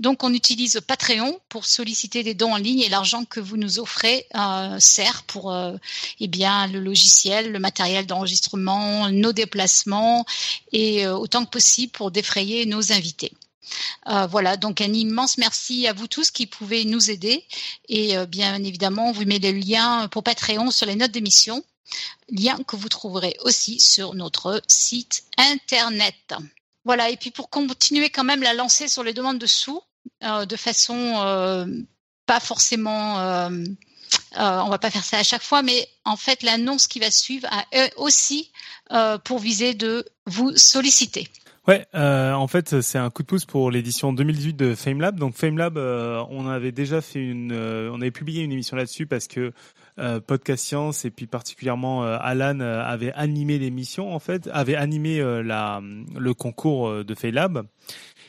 Donc, 0.00 0.24
on 0.24 0.34
utilise 0.34 0.80
Patreon 0.86 1.40
pour 1.48 1.64
solliciter 1.64 2.22
des 2.22 2.34
dons 2.34 2.52
en 2.52 2.56
ligne 2.56 2.80
et 2.80 2.88
l'argent 2.88 3.24
que 3.24 3.40
vous 3.40 3.56
nous 3.56 3.78
offrez 3.78 4.26
euh, 4.34 4.78
sert 4.80 5.22
pour 5.24 5.52
euh, 5.52 5.76
eh 6.20 6.26
bien, 6.26 6.66
le 6.66 6.80
logiciel, 6.80 7.52
le 7.52 7.58
matériel 7.60 8.06
d'enregistrement, 8.06 9.08
nos 9.10 9.32
déplacements 9.32 10.26
et 10.72 11.06
euh, 11.06 11.16
autant 11.16 11.44
que 11.44 11.50
possible 11.50 11.92
pour 11.92 12.10
défrayer 12.10 12.66
nos 12.66 12.92
invités. 12.92 13.32
voilà, 14.30 14.56
donc 14.56 14.80
un 14.80 14.92
immense 14.92 15.36
merci 15.36 15.86
à 15.86 15.92
vous 15.92 16.08
tous 16.08 16.30
qui 16.30 16.46
pouvez 16.46 16.84
nous 16.84 17.10
aider. 17.10 17.44
Et 17.88 18.16
bien 18.26 18.62
évidemment, 18.64 19.10
on 19.10 19.12
vous 19.12 19.26
met 19.26 19.38
le 19.38 19.52
lien 19.52 20.08
pour 20.08 20.22
Patreon 20.22 20.70
sur 20.70 20.86
les 20.86 20.96
notes 20.96 21.12
d'émission, 21.12 21.62
lien 22.30 22.58
que 22.66 22.76
vous 22.76 22.88
trouverez 22.88 23.36
aussi 23.44 23.78
sur 23.78 24.14
notre 24.14 24.62
site 24.66 25.24
internet. 25.36 26.34
Voilà, 26.84 27.10
et 27.10 27.16
puis 27.16 27.30
pour 27.30 27.50
continuer 27.50 28.10
quand 28.10 28.24
même 28.24 28.42
la 28.42 28.54
lancer 28.54 28.88
sur 28.88 29.02
les 29.02 29.12
demandes 29.12 29.38
de 29.38 29.46
sous, 29.46 29.82
euh, 30.24 30.46
de 30.46 30.56
façon 30.56 30.96
euh, 30.96 31.66
pas 32.26 32.40
forcément, 32.40 33.20
euh, 33.20 33.50
on 34.36 34.68
va 34.68 34.78
pas 34.78 34.90
faire 34.90 35.04
ça 35.04 35.18
à 35.18 35.22
chaque 35.22 35.42
fois, 35.42 35.62
mais 35.62 35.88
en 36.04 36.16
fait 36.16 36.42
l'annonce 36.42 36.86
qui 36.86 36.98
va 36.98 37.10
suivre 37.10 37.48
a 37.50 37.64
aussi 37.96 38.52
pour 39.24 39.38
viser 39.38 39.74
de 39.74 40.06
vous 40.26 40.56
solliciter. 40.56 41.28
Ouais, 41.66 41.84
en 41.92 42.46
fait, 42.46 42.80
c'est 42.80 42.96
un 42.96 43.10
coup 43.10 43.22
de 43.22 43.26
pouce 43.26 43.44
pour 43.44 43.70
l'édition 43.70 44.14
2018 44.14 44.54
de 44.54 44.74
FameLab. 44.74 45.18
Donc 45.18 45.34
FameLab, 45.34 45.76
on 45.76 46.48
avait 46.48 46.72
déjà 46.72 47.02
fait 47.02 47.20
une, 47.20 47.52
on 47.52 48.00
avait 48.00 48.10
publié 48.10 48.42
une 48.42 48.52
émission 48.52 48.76
là-dessus 48.76 49.06
parce 49.06 49.26
que 49.26 49.52
euh, 49.98 50.20
Podcast 50.20 50.64
Science 50.64 51.04
et 51.04 51.10
puis 51.10 51.26
particulièrement 51.26 52.04
euh, 52.04 52.16
Alan 52.20 52.60
euh, 52.60 52.82
avait 52.84 53.12
animé 53.12 53.58
l'émission 53.58 54.14
en 54.14 54.18
fait, 54.18 54.48
avait 54.52 54.76
animé 54.76 55.18
la, 55.42 55.80
le 56.16 56.34
concours 56.34 57.04
de 57.04 57.14
FameLab. 57.14 57.66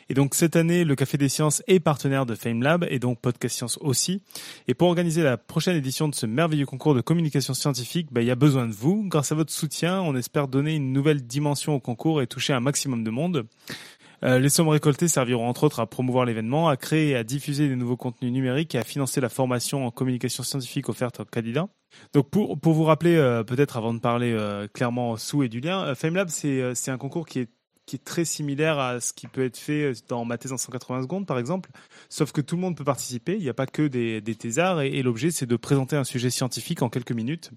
Et 0.09 0.15
donc 0.15 0.33
cette 0.33 0.55
année, 0.55 0.85
le 0.85 0.95
Café 0.95 1.17
des 1.17 1.29
Sciences 1.29 1.61
est 1.67 1.79
partenaire 1.79 2.25
de 2.25 2.33
FameLab 2.33 2.85
et 2.89 2.97
donc 2.97 3.19
Podcast 3.19 3.55
Science 3.55 3.77
aussi. 3.81 4.23
Et 4.67 4.73
pour 4.73 4.87
organiser 4.87 5.21
la 5.21 5.37
prochaine 5.37 5.75
édition 5.75 6.07
de 6.07 6.15
ce 6.15 6.25
merveilleux 6.25 6.65
concours 6.65 6.95
de 6.95 7.01
communication 7.01 7.53
scientifique, 7.53 8.07
bah, 8.11 8.21
il 8.21 8.27
y 8.27 8.31
a 8.31 8.35
besoin 8.35 8.65
de 8.67 8.73
vous. 8.73 9.05
Grâce 9.07 9.31
à 9.31 9.35
votre 9.35 9.53
soutien, 9.53 10.01
on 10.01 10.15
espère 10.15 10.47
donner 10.47 10.75
une 10.75 10.91
nouvelle 10.91 11.21
dimension 11.21 11.75
au 11.75 11.79
concours 11.79 12.23
et 12.23 12.27
toucher 12.27 12.53
un 12.53 12.59
maximum 12.59 13.03
de 13.03 13.11
monde. 13.11 13.45
Euh, 14.23 14.39
les 14.39 14.49
sommes 14.49 14.67
récoltées 14.67 15.07
serviront 15.07 15.47
entre 15.47 15.63
autres 15.63 15.79
à 15.79 15.87
promouvoir 15.87 16.25
l'événement, 16.25 16.67
à 16.67 16.77
créer 16.77 17.09
et 17.09 17.15
à 17.15 17.23
diffuser 17.23 17.67
des 17.67 17.75
nouveaux 17.75 17.97
contenus 17.97 18.31
numériques 18.31 18.75
et 18.75 18.77
à 18.77 18.83
financer 18.83 19.21
la 19.21 19.29
formation 19.29 19.85
en 19.85 19.91
communication 19.91 20.43
scientifique 20.43 20.89
offerte 20.89 21.21
aux 21.21 21.25
candidats. 21.25 21.69
Donc 22.13 22.29
pour, 22.29 22.59
pour 22.59 22.73
vous 22.73 22.83
rappeler, 22.83 23.15
euh, 23.15 23.43
peut-être 23.43 23.77
avant 23.77 23.93
de 23.93 23.99
parler 23.99 24.31
euh, 24.31 24.67
clairement 24.67 25.17
sous 25.17 25.43
et 25.43 25.49
du 25.49 25.59
lien, 25.59 25.95
FameLab 25.95 26.29
c'est 26.29 26.75
c'est 26.75 26.91
un 26.91 26.97
concours 26.97 27.25
qui 27.25 27.39
est 27.39 27.49
qui 27.89 27.95
est 27.95 28.05
très 28.05 28.23
similaire 28.23 28.77
à 28.77 29.01
ce 29.01 29.13
qui 29.13 29.25
peut 29.27 29.43
être 29.43 29.57
fait 29.57 29.93
dans 30.07 30.23
ma 30.23 30.37
thèse 30.37 30.53
en 30.53 30.57
180 30.57 31.01
secondes, 31.01 31.25
par 31.25 31.39
exemple. 31.39 31.71
Sauf 32.07 32.31
que 32.31 32.39
tout 32.39 32.55
le 32.55 32.61
monde 32.61 32.77
peut 32.77 32.83
participer. 32.83 33.33
Il 33.33 33.41
n'y 33.41 33.49
a 33.49 33.55
pas 33.55 33.65
que 33.65 33.87
des, 33.87 34.21
des 34.21 34.35
thésards 34.35 34.81
et, 34.81 34.89
et 34.89 35.01
l'objet, 35.01 35.31
c'est 35.31 35.47
de 35.47 35.55
présenter 35.55 35.95
un 35.95 36.03
sujet 36.03 36.29
scientifique 36.29 36.83
en 36.83 36.89
quelques 36.89 37.13
minutes. 37.13 37.49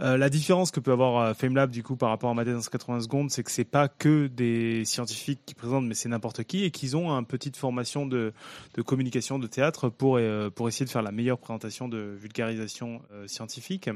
Euh, 0.00 0.16
la 0.16 0.28
différence 0.28 0.72
que 0.72 0.80
peut 0.80 0.90
avoir 0.90 1.18
euh, 1.18 1.34
FameLab 1.34 1.70
du 1.70 1.84
coup 1.84 1.94
par 1.94 2.08
rapport 2.08 2.28
à 2.30 2.34
Mathèse 2.34 2.54
dans 2.54 2.60
80 2.60 3.02
secondes, 3.02 3.30
c'est 3.30 3.44
que 3.44 3.50
c'est 3.50 3.64
pas 3.64 3.86
que 3.86 4.26
des 4.26 4.84
scientifiques 4.84 5.40
qui 5.46 5.54
présentent, 5.54 5.86
mais 5.86 5.94
c'est 5.94 6.08
n'importe 6.08 6.42
qui 6.42 6.64
et 6.64 6.72
qu'ils 6.72 6.96
ont 6.96 7.10
une 7.10 7.26
petite 7.26 7.56
formation 7.56 8.04
de, 8.04 8.32
de, 8.74 8.82
communication, 8.82 9.38
de 9.38 9.46
théâtre 9.46 9.88
pour 9.88 10.16
euh, 10.16 10.50
pour 10.50 10.66
essayer 10.68 10.84
de 10.84 10.90
faire 10.90 11.02
la 11.02 11.12
meilleure 11.12 11.38
présentation 11.38 11.88
de 11.88 12.16
vulgarisation 12.20 13.02
scientifique. 13.26 13.90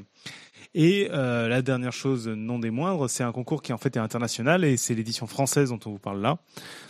Et 0.74 1.08
la 1.08 1.62
dernière 1.62 1.92
chose, 1.92 2.28
non 2.28 2.58
des 2.58 2.70
moindres, 2.70 3.08
c'est 3.08 3.24
un 3.24 3.32
concours 3.32 3.62
qui 3.62 3.72
en 3.72 3.78
fait 3.78 3.96
est 3.96 4.00
international 4.00 4.64
et 4.64 4.76
c'est 4.76 4.94
l'édition 4.94 5.26
française 5.26 5.70
dont 5.70 5.80
on 5.86 5.90
vous 5.90 5.98
parle 5.98 6.20
là. 6.20 6.38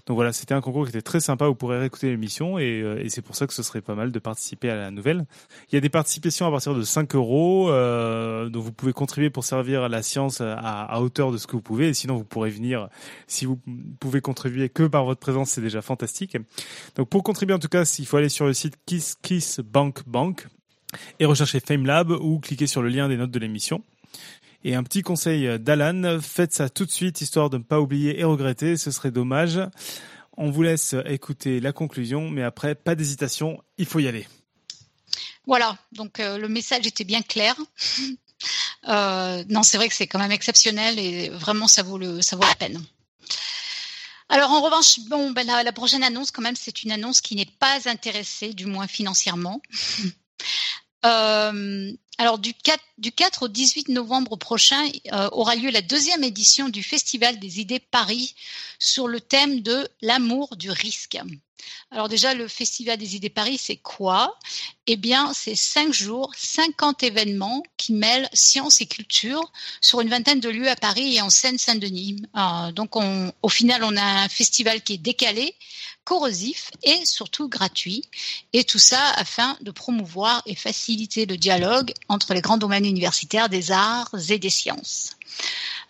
Donc 0.06 0.16
voilà, 0.16 0.32
c'était 0.32 0.55
un 0.55 0.60
concours 0.60 0.85
qui 0.85 0.90
était 0.90 1.02
très 1.02 1.20
sympa. 1.20 1.47
Vous 1.47 1.55
pourrez 1.55 1.78
réécouter 1.78 2.09
l'émission 2.10 2.59
et, 2.59 2.85
et 3.01 3.09
c'est 3.09 3.22
pour 3.22 3.36
ça 3.36 3.47
que 3.47 3.55
ce 3.55 3.62
serait 3.62 3.80
pas 3.80 3.94
mal 3.94 4.12
de 4.12 4.18
participer 4.18 4.70
à 4.70 4.76
la 4.76 4.90
nouvelle. 4.90 5.26
Il 5.70 5.74
y 5.74 5.78
a 5.78 5.80
des 5.80 5.89
participations 5.89 6.47
à 6.47 6.51
partir 6.51 6.74
de 6.74 6.82
5 6.82 7.14
euros, 7.14 7.68
donc 8.48 8.62
vous 8.62 8.72
pouvez 8.72 8.93
contribuer 8.98 9.30
pour 9.30 9.44
servir 9.44 9.88
la 9.88 10.02
science 10.02 10.40
à, 10.40 11.00
hauteur 11.00 11.30
de 11.30 11.38
ce 11.38 11.46
que 11.46 11.52
vous 11.52 11.62
pouvez. 11.62 11.88
Et 11.88 11.94
sinon, 11.94 12.16
vous 12.16 12.24
pourrez 12.24 12.50
venir, 12.50 12.88
si 13.28 13.46
vous 13.46 13.60
pouvez 14.00 14.20
contribuer 14.20 14.68
que 14.68 14.82
par 14.82 15.04
votre 15.04 15.20
présence, 15.20 15.50
c'est 15.50 15.60
déjà 15.60 15.82
fantastique. 15.82 16.36
Donc 16.96 17.08
pour 17.08 17.22
contribuer, 17.22 17.54
en 17.54 17.60
tout 17.60 17.68
cas, 17.68 17.84
il 17.98 18.06
faut 18.06 18.16
aller 18.16 18.28
sur 18.28 18.46
le 18.46 18.54
site 18.54 18.74
Kiss 18.86 19.14
Kiss 19.22 19.60
Bank 19.60 20.00
Bank 20.06 20.48
et 21.20 21.26
rechercher 21.26 21.60
FameLab 21.60 22.10
ou 22.10 22.40
cliquer 22.40 22.66
sur 22.66 22.82
le 22.82 22.88
lien 22.88 23.08
des 23.08 23.16
notes 23.16 23.30
de 23.30 23.38
l'émission. 23.38 23.84
Et 24.64 24.74
un 24.74 24.82
petit 24.82 25.02
conseil 25.02 25.60
d'Alan, 25.60 26.18
faites 26.20 26.52
ça 26.52 26.68
tout 26.68 26.84
de 26.84 26.90
suite, 26.90 27.20
histoire 27.20 27.50
de 27.50 27.58
ne 27.58 27.62
pas 27.62 27.80
oublier 27.80 28.18
et 28.18 28.24
regretter, 28.24 28.76
ce 28.76 28.90
serait 28.90 29.12
dommage. 29.12 29.60
On 30.36 30.50
vous 30.50 30.62
laisse 30.62 30.96
écouter 31.06 31.60
la 31.60 31.72
conclusion, 31.72 32.28
mais 32.30 32.42
après, 32.42 32.74
pas 32.74 32.96
d'hésitation, 32.96 33.62
il 33.76 33.86
faut 33.86 34.00
y 34.00 34.08
aller. 34.08 34.26
Voilà, 35.46 35.78
donc 35.92 36.18
euh, 36.18 36.36
le 36.36 36.48
message 36.48 36.86
était 36.86 37.04
bien 37.04 37.22
clair. 37.22 37.54
Euh, 38.86 39.44
non, 39.48 39.62
c'est 39.62 39.76
vrai 39.76 39.88
que 39.88 39.94
c'est 39.94 40.06
quand 40.06 40.18
même 40.18 40.32
exceptionnel 40.32 40.98
et 40.98 41.30
vraiment 41.30 41.66
ça 41.66 41.82
vaut 41.82 41.98
le 41.98 42.22
ça 42.22 42.36
vaut 42.36 42.44
la 42.44 42.55
peine. 42.55 42.82
Alors 44.28 44.50
en 44.50 44.60
revanche, 44.60 45.00
bon, 45.09 45.30
ben, 45.30 45.46
la, 45.46 45.62
la 45.62 45.72
prochaine 45.72 46.05
annonce 46.05 46.30
quand 46.30 46.42
même, 46.42 46.56
c'est 46.56 46.82
une 46.82 46.92
annonce 46.92 47.20
qui 47.20 47.34
n'est 47.34 47.46
pas 47.46 47.78
intéressée, 47.86 48.52
du 48.52 48.66
moins 48.66 48.86
financièrement. 48.86 49.60
Euh, 51.06 51.92
alors 52.18 52.38
du 52.38 52.52
4, 52.52 52.82
du 52.98 53.12
4 53.12 53.44
au 53.44 53.48
18 53.48 53.90
novembre 53.90 54.36
prochain 54.36 54.82
euh, 55.12 55.28
aura 55.30 55.54
lieu 55.54 55.70
la 55.70 55.82
deuxième 55.82 56.24
édition 56.24 56.68
du 56.68 56.82
Festival 56.82 57.38
des 57.38 57.60
idées 57.60 57.78
Paris 57.78 58.34
sur 58.80 59.06
le 59.06 59.20
thème 59.20 59.60
de 59.60 59.88
l'amour 60.02 60.56
du 60.56 60.70
risque. 60.70 61.18
Alors 61.90 62.08
déjà, 62.08 62.34
le 62.34 62.48
Festival 62.48 62.98
des 62.98 63.16
idées 63.16 63.30
Paris, 63.30 63.58
c'est 63.58 63.76
quoi? 63.76 64.38
Eh 64.86 64.96
bien, 64.96 65.32
c'est 65.32 65.54
cinq 65.54 65.92
jours, 65.92 66.32
50 66.36 67.02
événements 67.02 67.62
qui 67.76 67.92
mêlent 67.92 68.28
science 68.32 68.80
et 68.80 68.86
culture 68.86 69.52
sur 69.80 70.00
une 70.00 70.08
vingtaine 70.08 70.40
de 70.40 70.48
lieux 70.48 70.68
à 70.68 70.76
Paris 70.76 71.16
et 71.16 71.20
en 71.22 71.30
Seine-Saint-Denis. 71.30 72.22
Euh, 72.36 72.72
donc, 72.72 72.96
on, 72.96 73.32
au 73.42 73.48
final, 73.48 73.84
on 73.84 73.96
a 73.96 74.02
un 74.02 74.28
festival 74.28 74.82
qui 74.82 74.94
est 74.94 74.98
décalé, 74.98 75.54
corrosif 76.09 76.70
et 76.85 77.05
surtout 77.05 77.51
gratuit. 77.51 78.02
Et 78.55 78.64
tout 78.64 78.78
ça 78.78 79.10
afin 79.16 79.59
de 79.60 79.70
promouvoir 79.70 80.43
et 80.47 80.55
faciliter 80.55 81.26
le 81.26 81.36
dialogue 81.36 81.93
entre 82.09 82.32
les 82.32 82.40
grands 82.40 82.56
domaines 82.56 82.86
universitaires 82.86 83.51
des 83.51 83.72
arts 83.72 84.10
et 84.30 84.39
des 84.39 84.48
sciences. 84.48 85.18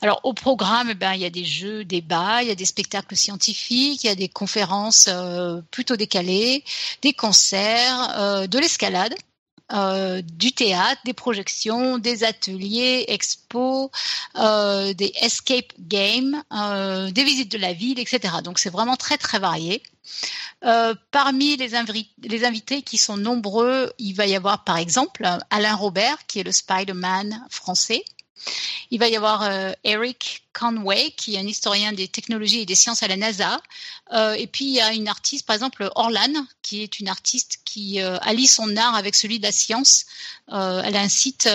Alors 0.01 0.21
au 0.25 0.33
programme, 0.33 0.89
eh 0.91 0.95
ben, 0.95 1.13
il 1.13 1.21
y 1.21 1.25
a 1.25 1.31
des 1.31 1.45
jeux, 1.45 1.85
débats, 1.85 2.43
il 2.43 2.49
y 2.49 2.51
a 2.51 2.57
des 2.57 2.65
spectacles 2.65 3.17
scientifiques, 3.17 4.03
il 4.03 4.09
y 4.09 4.11
a 4.11 4.17
des 4.17 4.29
conférences 4.29 5.07
euh, 5.09 5.61
plutôt 5.71 5.95
décalées, 5.95 6.65
des 7.03 7.13
concerts, 7.13 8.19
euh, 8.19 8.49
de 8.49 8.59
l'escalade. 8.59 9.15
Euh, 9.73 10.23
du 10.23 10.53
théâtre, 10.53 11.01
des 11.05 11.13
projections, 11.13 11.99
des 11.99 12.25
ateliers, 12.25 13.05
expos, 13.09 13.91
des 14.35 15.13
escape 15.21 15.73
games, 15.79 16.43
des 17.13 17.25
visites 17.25 17.53
de 17.53 17.59
la 17.59 17.75
ville, 17.75 17.99
etc. 17.99 18.37
Donc 18.43 18.59
c'est 18.59 18.71
vraiment 18.71 18.97
très 18.97 19.19
très 19.19 19.39
varié. 19.39 19.83
parmi 21.11 21.57
les, 21.57 21.71
les, 22.23 22.45
invités 22.45 22.83
qui 22.83 22.97
sont 22.97 23.19
nombreux, 23.19 23.93
il 23.99 24.15
va 24.15 24.27
y 24.27 24.35
avoir 24.35 24.65
par 24.65 24.79
exemple 24.79 25.29
Alain 25.51 25.75
Robert, 25.75 26.27
qui 26.27 26.41
est 26.41 26.45
le 26.45 26.53
Spider-Man 26.53 27.45
français. 27.51 28.05
Il 28.91 28.99
va 28.99 29.09
y 29.09 29.17
avoir 29.17 29.43
euh, 29.43 29.73
Eric 29.85 30.45
Conway, 30.53 31.13
qui 31.13 31.35
est 31.35 31.39
un 31.39 31.47
historien 31.47 31.93
des 31.93 32.09
technologies 32.09 32.61
et 32.61 32.67
des 32.67 32.75
sciences 32.75 33.03
à 33.03 33.09
la 33.09 33.17
NASA. 33.17 33.61
Euh, 34.13 34.33
et 34.33 34.47
puis, 34.47 34.65
il 34.65 34.73
y 34.73 34.81
a 34.81 34.93
une 34.93 35.09
artiste, 35.09 35.47
par 35.47 35.55
exemple, 35.55 35.91
Orlan, 35.95 36.47
qui 36.63 36.83
est 36.83 37.01
une 37.01 37.09
artiste 37.09 37.61
qui 37.65 38.01
euh, 38.01 38.19
allie 38.21 38.47
son 38.47 38.77
art 38.77 38.95
avec 38.95 39.15
celui 39.15 39.39
de 39.39 39.45
la 39.45 39.53
science. 39.53 40.07
elle 40.49 40.97
a 40.97 41.01
un 41.01 41.09
site 41.09 41.47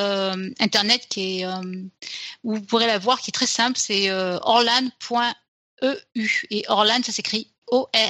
internet 0.59 1.07
où 2.43 2.55
vous 2.55 2.61
pourrez 2.61 2.87
la 2.87 2.99
voir, 2.99 3.19
qui 3.19 3.31
est 3.31 3.33
très 3.33 3.47
simple, 3.47 3.79
c'est 3.79 4.11
orlan.eu. 4.11 5.33
Et 6.49 6.63
Orlan, 6.67 7.01
ça 7.03 7.11
s'écrit 7.11 7.49
O-R-L-A-N. 7.67 8.07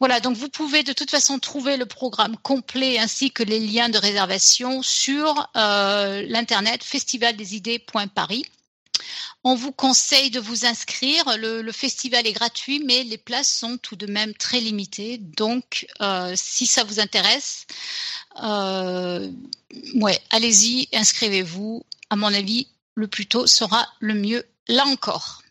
Voilà, 0.00 0.20
donc 0.20 0.36
vous 0.36 0.48
pouvez 0.48 0.84
de 0.84 0.92
toute 0.92 1.10
façon 1.10 1.40
trouver 1.40 1.76
le 1.76 1.86
programme 1.86 2.36
complet 2.36 2.98
ainsi 2.98 3.32
que 3.32 3.42
les 3.42 3.58
liens 3.58 3.88
de 3.88 3.98
réservation 3.98 4.80
sur 4.82 5.50
euh, 5.56 6.22
l'internet 6.28 6.84
festivaldesidées.paris. 6.84 8.44
On 9.42 9.54
vous 9.54 9.72
conseille 9.72 10.30
de 10.30 10.40
vous 10.40 10.66
inscrire. 10.66 11.24
Le, 11.38 11.72
festival 11.72 12.26
est 12.26 12.32
gratuit, 12.32 12.82
mais 12.84 13.02
les 13.04 13.18
places 13.18 13.52
sont 13.52 13.76
tout 13.78 13.96
de 13.96 14.06
même 14.06 14.34
très 14.34 14.60
limitées. 14.60 15.18
Donc, 15.18 15.86
euh, 16.00 16.32
si 16.36 16.66
ça 16.66 16.84
vous 16.84 17.00
intéresse, 17.00 17.66
euh, 18.42 19.30
allez-y, 20.30 20.88
inscrivez-vous. 20.92 21.84
À 22.10 22.16
mon 22.16 22.32
avis, 22.32 22.68
le 22.94 23.08
plus 23.08 23.26
tôt 23.26 23.46
sera 23.46 23.88
le 24.00 24.14
mieux. 24.14 24.44
Là 24.68 24.86
encore. 24.86 25.42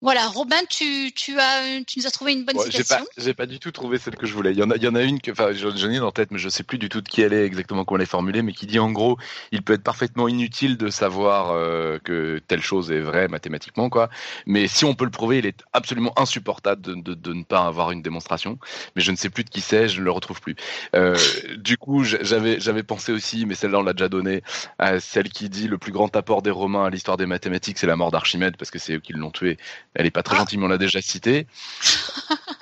Voilà, 0.00 0.28
Robin, 0.28 0.56
tu, 0.70 1.10
tu, 1.12 1.40
as, 1.40 1.82
tu 1.84 1.98
nous 1.98 2.06
as 2.06 2.10
trouvé 2.12 2.32
une 2.32 2.44
bonne 2.44 2.56
citation. 2.60 3.04
J'ai 3.16 3.34
pas, 3.34 3.42
pas 3.42 3.46
du 3.46 3.58
tout 3.58 3.72
trouvé 3.72 3.98
celle 3.98 4.14
que 4.14 4.26
je 4.26 4.32
voulais. 4.32 4.52
Il 4.52 4.58
y 4.58 4.62
en 4.62 4.70
a, 4.70 4.76
il 4.76 4.82
y 4.84 4.86
en 4.86 4.94
a 4.94 5.02
une 5.02 5.20
que, 5.20 5.32
enfin, 5.32 5.52
j'en 5.52 5.90
ai 5.90 5.96
une 5.96 6.02
en 6.02 6.12
tête, 6.12 6.30
mais 6.30 6.38
je 6.38 6.48
sais 6.48 6.62
plus 6.62 6.78
du 6.78 6.88
tout 6.88 7.00
de 7.00 7.08
qui 7.08 7.20
elle 7.20 7.32
est 7.32 7.44
exactement 7.44 7.84
comment 7.84 7.98
elle 7.98 8.04
est 8.04 8.06
formulée, 8.06 8.42
mais 8.42 8.52
qui 8.52 8.66
dit 8.66 8.78
en 8.78 8.92
gros, 8.92 9.18
il 9.50 9.62
peut 9.62 9.72
être 9.72 9.82
parfaitement 9.82 10.28
inutile 10.28 10.76
de 10.76 10.88
savoir 10.88 11.50
euh, 11.50 11.98
que 12.04 12.40
telle 12.46 12.62
chose 12.62 12.92
est 12.92 13.00
vraie 13.00 13.26
mathématiquement, 13.26 13.90
quoi. 13.90 14.08
Mais 14.46 14.68
si 14.68 14.84
on 14.84 14.94
peut 14.94 15.04
le 15.04 15.10
prouver, 15.10 15.38
il 15.38 15.46
est 15.46 15.64
absolument 15.72 16.16
insupportable 16.16 16.80
de, 16.80 16.94
de, 16.94 17.14
de 17.14 17.32
ne 17.32 17.42
pas 17.42 17.66
avoir 17.66 17.90
une 17.90 18.00
démonstration. 18.00 18.60
Mais 18.94 19.02
je 19.02 19.10
ne 19.10 19.16
sais 19.16 19.30
plus 19.30 19.42
de 19.42 19.50
qui 19.50 19.60
c'est, 19.60 19.88
je 19.88 19.98
ne 19.98 20.04
le 20.04 20.12
retrouve 20.12 20.40
plus. 20.40 20.54
Euh, 20.94 21.16
du 21.56 21.76
coup, 21.76 22.04
j'avais, 22.04 22.60
j'avais 22.60 22.84
pensé 22.84 23.10
aussi, 23.10 23.46
mais 23.46 23.56
celle-là 23.56 23.80
on 23.80 23.82
l'a 23.82 23.94
déjà 23.94 24.08
donnée, 24.08 24.42
à 24.78 25.00
celle 25.00 25.28
qui 25.28 25.48
dit 25.48 25.66
le 25.66 25.76
plus 25.76 25.90
grand 25.90 26.14
apport 26.14 26.42
des 26.42 26.52
Romains 26.52 26.84
à 26.84 26.90
l'histoire 26.90 27.16
des 27.16 27.26
mathématiques, 27.26 27.78
c'est 27.78 27.88
la 27.88 27.96
mort 27.96 28.12
d'Archimède, 28.12 28.56
parce 28.56 28.70
que 28.70 28.78
c'est 28.78 28.94
eux 28.94 29.00
qui 29.00 29.12
l'ont 29.12 29.32
tué 29.32 29.56
elle 29.98 30.06
est 30.06 30.10
pas 30.12 30.22
très 30.22 30.36
ah. 30.36 30.38
gentille, 30.38 30.58
mais 30.58 30.64
on 30.64 30.68
l'a 30.68 30.78
déjà 30.78 31.02
citée. 31.02 31.46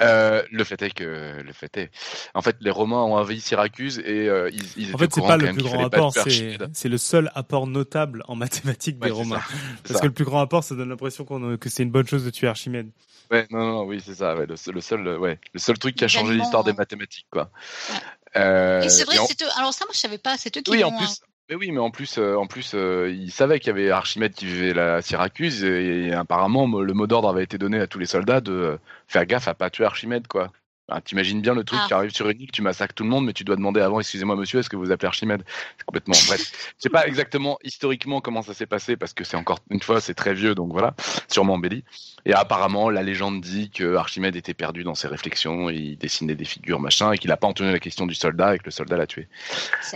Euh, 0.03 0.43
le 0.51 0.63
fait 0.63 0.83
est 0.83 0.91
que, 0.91 1.41
le 1.43 1.53
fait 1.55 1.75
est, 1.79 1.91
en 2.35 2.43
fait, 2.43 2.57
les 2.61 2.71
Romains 2.71 2.99
ont 2.99 3.15
envahi 3.17 3.41
Syracuse 3.41 3.99
et 4.01 4.29
euh, 4.29 4.51
ils, 4.53 4.67
ils 4.77 4.95
En 4.95 4.99
fait, 4.99 5.11
c'est 5.11 5.23
pas 5.23 5.39
le 5.39 5.55
plus 5.55 5.63
grand 5.63 5.87
apport, 5.87 6.13
c'est 6.13 6.89
le 6.91 6.99
seul 6.99 7.33
apport 7.35 7.67
notable 7.67 8.23
en 8.29 8.37
mathématiques 8.37 8.99
des 8.99 9.11
Romains. 9.11 9.41
Parce 9.89 10.03
que 10.03 10.07
le 10.07 10.13
plus 10.13 10.27
grand 10.27 10.41
apport, 10.43 10.65
ça 10.65 10.75
donne 10.75 10.91
l'impression 10.91 11.25
que 11.25 11.69
c'est 11.71 11.83
une 11.83 11.91
bonne 11.91 12.07
chose 12.07 12.27
de 12.27 12.31
tuer 12.31 12.47
Archimède. 12.47 12.91
Ouais, 13.31 13.47
non, 13.51 13.67
non, 13.67 13.83
oui, 13.85 14.03
c'est 14.05 14.17
ça. 14.17 14.35
le, 14.35 14.81
seul, 14.83 15.19
ouais, 15.19 15.41
le 15.55 15.59
seul 15.59 15.79
truc 15.79 15.97
qui 15.97 16.05
a 16.05 16.09
changé 16.09 16.35
l'histoire 16.35 16.63
des 16.63 16.75
mathématiques, 16.75 17.29
quoi. 17.31 17.51
Euh, 18.37 18.87
c'est 18.89 19.05
vrai, 19.05 19.17
c'est 19.27 19.43
alors 19.57 19.73
ça, 19.73 19.87
moi, 19.87 19.93
je 19.95 19.99
savais 19.99 20.19
pas. 20.19 20.37
C'est 20.37 20.55
eux 20.59 20.61
qui 20.61 20.73
oui, 20.73 20.85
en 20.85 20.95
plus, 20.95 21.23
mais 21.49 21.55
oui, 21.55 21.71
mais 21.71 21.79
en 21.79 21.91
plus, 21.91 22.19
euh, 22.19 22.37
en 22.37 22.47
plus, 22.47 22.75
euh, 22.75 23.09
il 23.11 23.31
savait 23.31 23.61
qu'il 23.61 23.69
y 23.69 23.71
avait 23.71 23.91
Archimède 23.91 24.33
qui 24.35 24.47
vivait 24.47 24.75
la 24.75 25.01
Syracuse 25.01 25.65
et, 25.65 26.13
apparemment 26.13 26.67
le 26.81 26.93
mot 26.93 27.07
d'ordre 27.07 27.29
avait 27.29 27.45
été 27.45 27.57
donné 27.59 27.79
à 27.79 27.87
tous 27.87 27.99
les 28.01 28.07
soldats 28.07 28.41
de 28.41 28.53
euh, 28.53 28.79
faire 29.07 29.27
gaffe 29.27 29.47
à 29.49 29.55
pas 29.55 29.71
tuer 29.71 29.85
Archimède, 29.85 30.27
quoi. 30.27 30.51
T'imagines 31.05 31.41
bien 31.41 31.55
le 31.55 31.65
truc 31.65 31.81
ah. 31.83 31.87
qui 31.89 31.95
arrive 31.95 32.11
sur 32.11 32.29
une 32.29 32.41
île, 32.41 32.53
tu 32.53 32.63
massacres 32.63 32.95
tout 32.95 33.03
le 33.03 33.11
monde, 33.11 33.25
mais 33.25 33.33
tu 33.33 33.43
dois 33.43 33.57
demander 33.57 33.81
avant, 33.81 33.99
excusez-moi 33.99 34.37
monsieur, 34.37 34.61
est-ce 34.61 34.71
que 34.71 34.77
vous 34.77 34.93
appelez 34.93 35.09
Archimède? 35.09 35.43
C'est 35.77 35.85
complètement 35.85 36.15
bref. 36.29 36.73
Je 36.79 36.83
sais 36.83 36.89
pas 36.91 37.09
exactement 37.09 37.59
historiquement 37.65 38.21
comment 38.21 38.43
ça 38.43 38.55
s'est 38.55 38.67
passé 38.67 38.97
parce 38.97 39.13
que 39.13 39.25
c'est 39.25 39.37
encore 39.37 39.59
une 39.71 39.83
fois 39.83 40.01
c'est 40.01 40.15
très 40.15 40.33
vieux, 40.33 40.55
donc 40.55 40.71
voilà, 40.71 40.95
sûrement 41.27 41.55
embelli. 41.55 41.83
Et 42.25 42.35
apparemment 42.35 42.89
la 42.89 43.03
légende 43.03 43.41
dit 43.41 43.71
que 43.71 43.97
Archimède 43.97 44.37
était 44.37 44.55
perdu 44.55 44.85
dans 44.85 44.95
ses 44.95 45.09
réflexions, 45.09 45.71
il 45.71 45.99
dessinait 45.99 46.37
des 46.37 46.45
figures 46.45 46.79
machin 46.79 47.11
et 47.11 47.19
qu'il 47.19 47.33
a 47.33 47.37
pas 47.37 47.49
entendu 47.49 47.73
la 47.73 47.81
question 47.81 48.07
du 48.07 48.15
soldat 48.15 48.55
et 48.55 48.59
que 48.59 48.67
le 48.67 48.71
soldat 48.71 48.97
l'a 48.97 49.09
tué. 49.09 49.29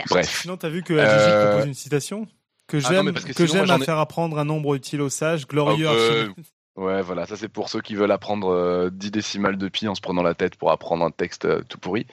Bref. 0.09 0.41
Sinon 0.41 0.57
t'as 0.57 0.69
vu 0.69 0.83
que 0.83 0.93
euh... 0.93 1.51
propose 1.51 1.67
une 1.67 1.73
citation? 1.73 2.27
Que 2.67 2.77
ah 2.77 2.89
j'aime 2.89 3.13
que 3.13 3.45
j'aime 3.45 3.69
à 3.69 3.79
faire 3.79 3.97
apprendre 3.97 4.37
un 4.39 4.45
nombre 4.45 4.75
utile 4.75 5.01
aux 5.01 5.09
sages, 5.09 5.47
glorieux 5.47 5.87
ah, 5.87 5.93
euh, 5.93 6.25
Archimède. 6.27 6.45
Ouais, 6.77 7.01
voilà, 7.01 7.25
ça 7.25 7.35
c'est 7.35 7.49
pour 7.49 7.67
ceux 7.67 7.81
qui 7.81 7.95
veulent 7.95 8.11
apprendre 8.11 8.89
10 8.91 9.07
euh, 9.07 9.11
décimales 9.11 9.57
de 9.57 9.67
pi 9.67 9.89
en 9.89 9.95
se 9.95 9.99
prenant 9.99 10.23
la 10.23 10.33
tête 10.33 10.55
pour 10.55 10.71
apprendre 10.71 11.03
un 11.03 11.11
texte 11.11 11.43
euh, 11.43 11.61
tout 11.67 11.77
pourri. 11.77 12.07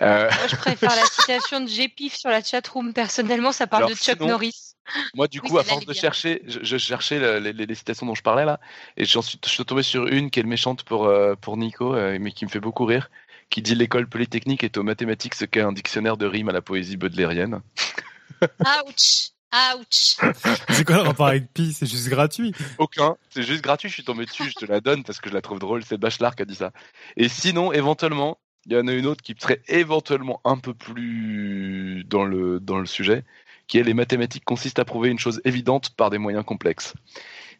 Euh... 0.00 0.30
Moi, 0.30 0.46
je 0.48 0.56
préfère 0.56 0.94
la 0.94 1.04
citation 1.06 1.60
de 1.60 1.66
Gpif 1.66 2.14
sur 2.14 2.30
la 2.30 2.40
chatroom. 2.40 2.92
Personnellement, 2.92 3.50
ça 3.50 3.66
parle 3.66 3.90
de 3.90 3.96
Chuck 3.96 4.20
Norris. 4.20 4.74
Moi, 5.14 5.26
du 5.26 5.40
coup, 5.40 5.58
à 5.58 5.64
force 5.64 5.84
de 5.84 5.92
chercher, 5.92 6.42
je, 6.46 6.78
cherchais 6.78 7.40
les, 7.40 7.74
citations 7.74 8.06
dont 8.06 8.14
je 8.14 8.22
parlais 8.22 8.44
là, 8.44 8.60
et 8.96 9.04
j'en 9.04 9.22
suis, 9.22 9.40
je 9.44 9.50
suis 9.50 9.64
tombé 9.64 9.82
sur 9.82 10.06
une 10.06 10.30
qui 10.30 10.38
est 10.38 10.44
méchante 10.44 10.84
pour, 10.84 11.06
euh, 11.06 11.34
pour 11.34 11.56
Nico, 11.56 11.94
mais 12.20 12.30
qui 12.30 12.44
me 12.44 12.50
fait 12.50 12.60
beaucoup 12.60 12.84
rire, 12.84 13.10
qui 13.50 13.60
dit 13.60 13.74
l'école 13.74 14.08
polytechnique 14.08 14.62
est 14.62 14.76
aux 14.76 14.84
mathématiques 14.84 15.34
ce 15.34 15.44
qu'est 15.44 15.62
un 15.62 15.72
dictionnaire 15.72 16.16
de 16.16 16.26
rimes 16.26 16.48
à 16.48 16.52
la 16.52 16.62
poésie 16.62 16.96
baudelairienne. 16.96 17.60
Ouch 18.86 19.32
Ouch 19.76 20.16
C'est 20.70 20.84
quoi 20.84 20.96
le 20.96 21.02
rapport 21.02 21.28
avec 21.28 21.52
Pi 21.52 21.72
C'est 21.72 21.86
juste 21.86 22.08
gratuit 22.08 22.52
Aucun. 22.78 23.16
C'est 23.30 23.42
juste 23.42 23.62
gratuit. 23.62 23.88
Je 23.88 23.94
suis 23.94 24.04
tombé 24.04 24.24
dessus. 24.24 24.50
Je 24.50 24.54
te 24.54 24.64
la 24.64 24.80
donne 24.80 25.04
parce 25.04 25.20
que 25.20 25.28
je 25.28 25.34
la 25.34 25.42
trouve 25.42 25.58
drôle. 25.58 25.84
C'est 25.84 25.98
Bachelard 25.98 26.36
qui 26.36 26.42
a 26.42 26.44
dit 26.46 26.54
ça. 26.54 26.72
Et 27.16 27.28
sinon, 27.28 27.72
éventuellement, 27.72 28.38
il 28.66 28.72
y 28.72 28.76
en 28.76 28.86
a 28.88 28.92
une 28.92 29.06
autre 29.06 29.22
qui 29.22 29.34
serait 29.38 29.62
éventuellement 29.68 30.40
un 30.44 30.58
peu 30.58 30.74
plus 30.74 32.04
dans 32.04 32.24
le, 32.24 32.60
dans 32.60 32.78
le 32.78 32.86
sujet, 32.86 33.24
qui 33.68 33.78
est 33.78 33.82
les 33.82 33.94
mathématiques 33.94 34.44
consistent 34.44 34.78
à 34.78 34.84
prouver 34.84 35.08
une 35.08 35.18
chose 35.18 35.40
évidente 35.44 35.90
par 35.90 36.10
des 36.10 36.18
moyens 36.18 36.44
complexes. 36.44 36.94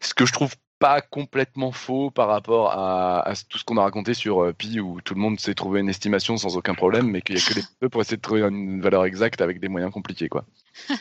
Ce 0.01 0.15
que 0.15 0.27
je 0.27 0.33
trouve 0.33 0.55
pas 0.79 1.01
complètement 1.01 1.73
faux 1.73 2.11
par 2.11 2.29
rapport 2.29 2.73
à, 2.73 3.33
tout 3.49 3.59
ce 3.59 3.65
qu'on 3.65 3.79
a 3.79 3.83
raconté 3.83 4.13
sur 4.15 4.43
euh, 4.43 4.53
Pi 4.53 4.79
où 4.81 5.01
tout 5.01 5.15
le 5.15 5.21
monde 5.21 5.41
s'est 5.41 5.55
trouvé 5.55 5.81
une 5.81 5.89
estimation 5.89 6.37
sans 6.37 6.57
aucun 6.57 6.75
problème, 6.75 7.11
mais 7.11 7.23
qu'il 7.23 7.37
y 7.37 7.39
a 7.39 7.43
que 7.43 7.55
les 7.55 7.63
peu 7.81 7.89
pour 7.89 8.03
essayer 8.03 8.19
de 8.19 8.23
trouver 8.23 8.43
une 8.43 8.83
valeur 8.83 9.05
exacte 9.05 9.41
avec 9.41 9.59
des 9.59 9.69
moyens 9.69 9.93
compliqués, 9.93 10.29
quoi. 10.29 10.45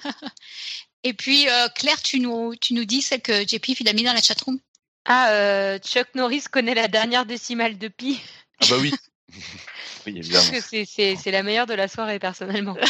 Et 1.06 1.14
puis 1.14 1.48
euh, 1.48 1.70
Claire, 1.76 2.02
tu 2.02 2.20
nous, 2.20 2.56
tu 2.60 2.74
nous 2.74 2.84
dis 2.84 3.02
celle 3.02 3.22
que 3.22 3.48
JP 3.48 3.80
il 3.80 3.88
a 3.88 3.94
mis 3.94 4.04
dans 4.04 4.12
la 4.12 4.22
chatroom. 4.22 4.58
Ah, 5.06 5.30
euh, 5.30 5.78
Chuck 5.78 6.08
Norris 6.16 6.46
connaît 6.52 6.74
la 6.74 6.88
dernière 6.88 7.28
décimale 7.28 7.78
de 7.78 7.88
pi. 7.88 8.20
Ah 8.60 8.66
bah 8.72 8.78
oui. 8.82 8.92
oui 10.08 10.18
évidemment. 10.18 10.44
Parce 10.52 10.70
que 10.70 10.84
c'est 10.86 11.32
la 11.32 11.44
meilleure 11.44 11.68
de 11.68 11.76
la 11.76 11.88
soirée 11.88 12.20
personnellement. 12.20 12.76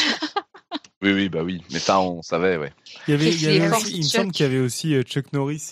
Oui, 1.01 1.11
oui, 1.11 1.29
bah 1.29 1.43
oui, 1.43 1.61
mais 1.71 1.77
ça 1.77 1.99
on 1.99 2.23
savait, 2.23 2.57
ouais. 2.57 2.73
Il, 3.07 3.11
y 3.11 3.13
avait, 3.13 3.29
il, 3.29 3.97
me 3.97 4.01
semble 4.01 4.31
qu'il 4.31 4.43
y 4.43 4.49
avait 4.49 4.59
aussi 4.59 4.99
Chuck 5.03 5.33
Norris 5.33 5.71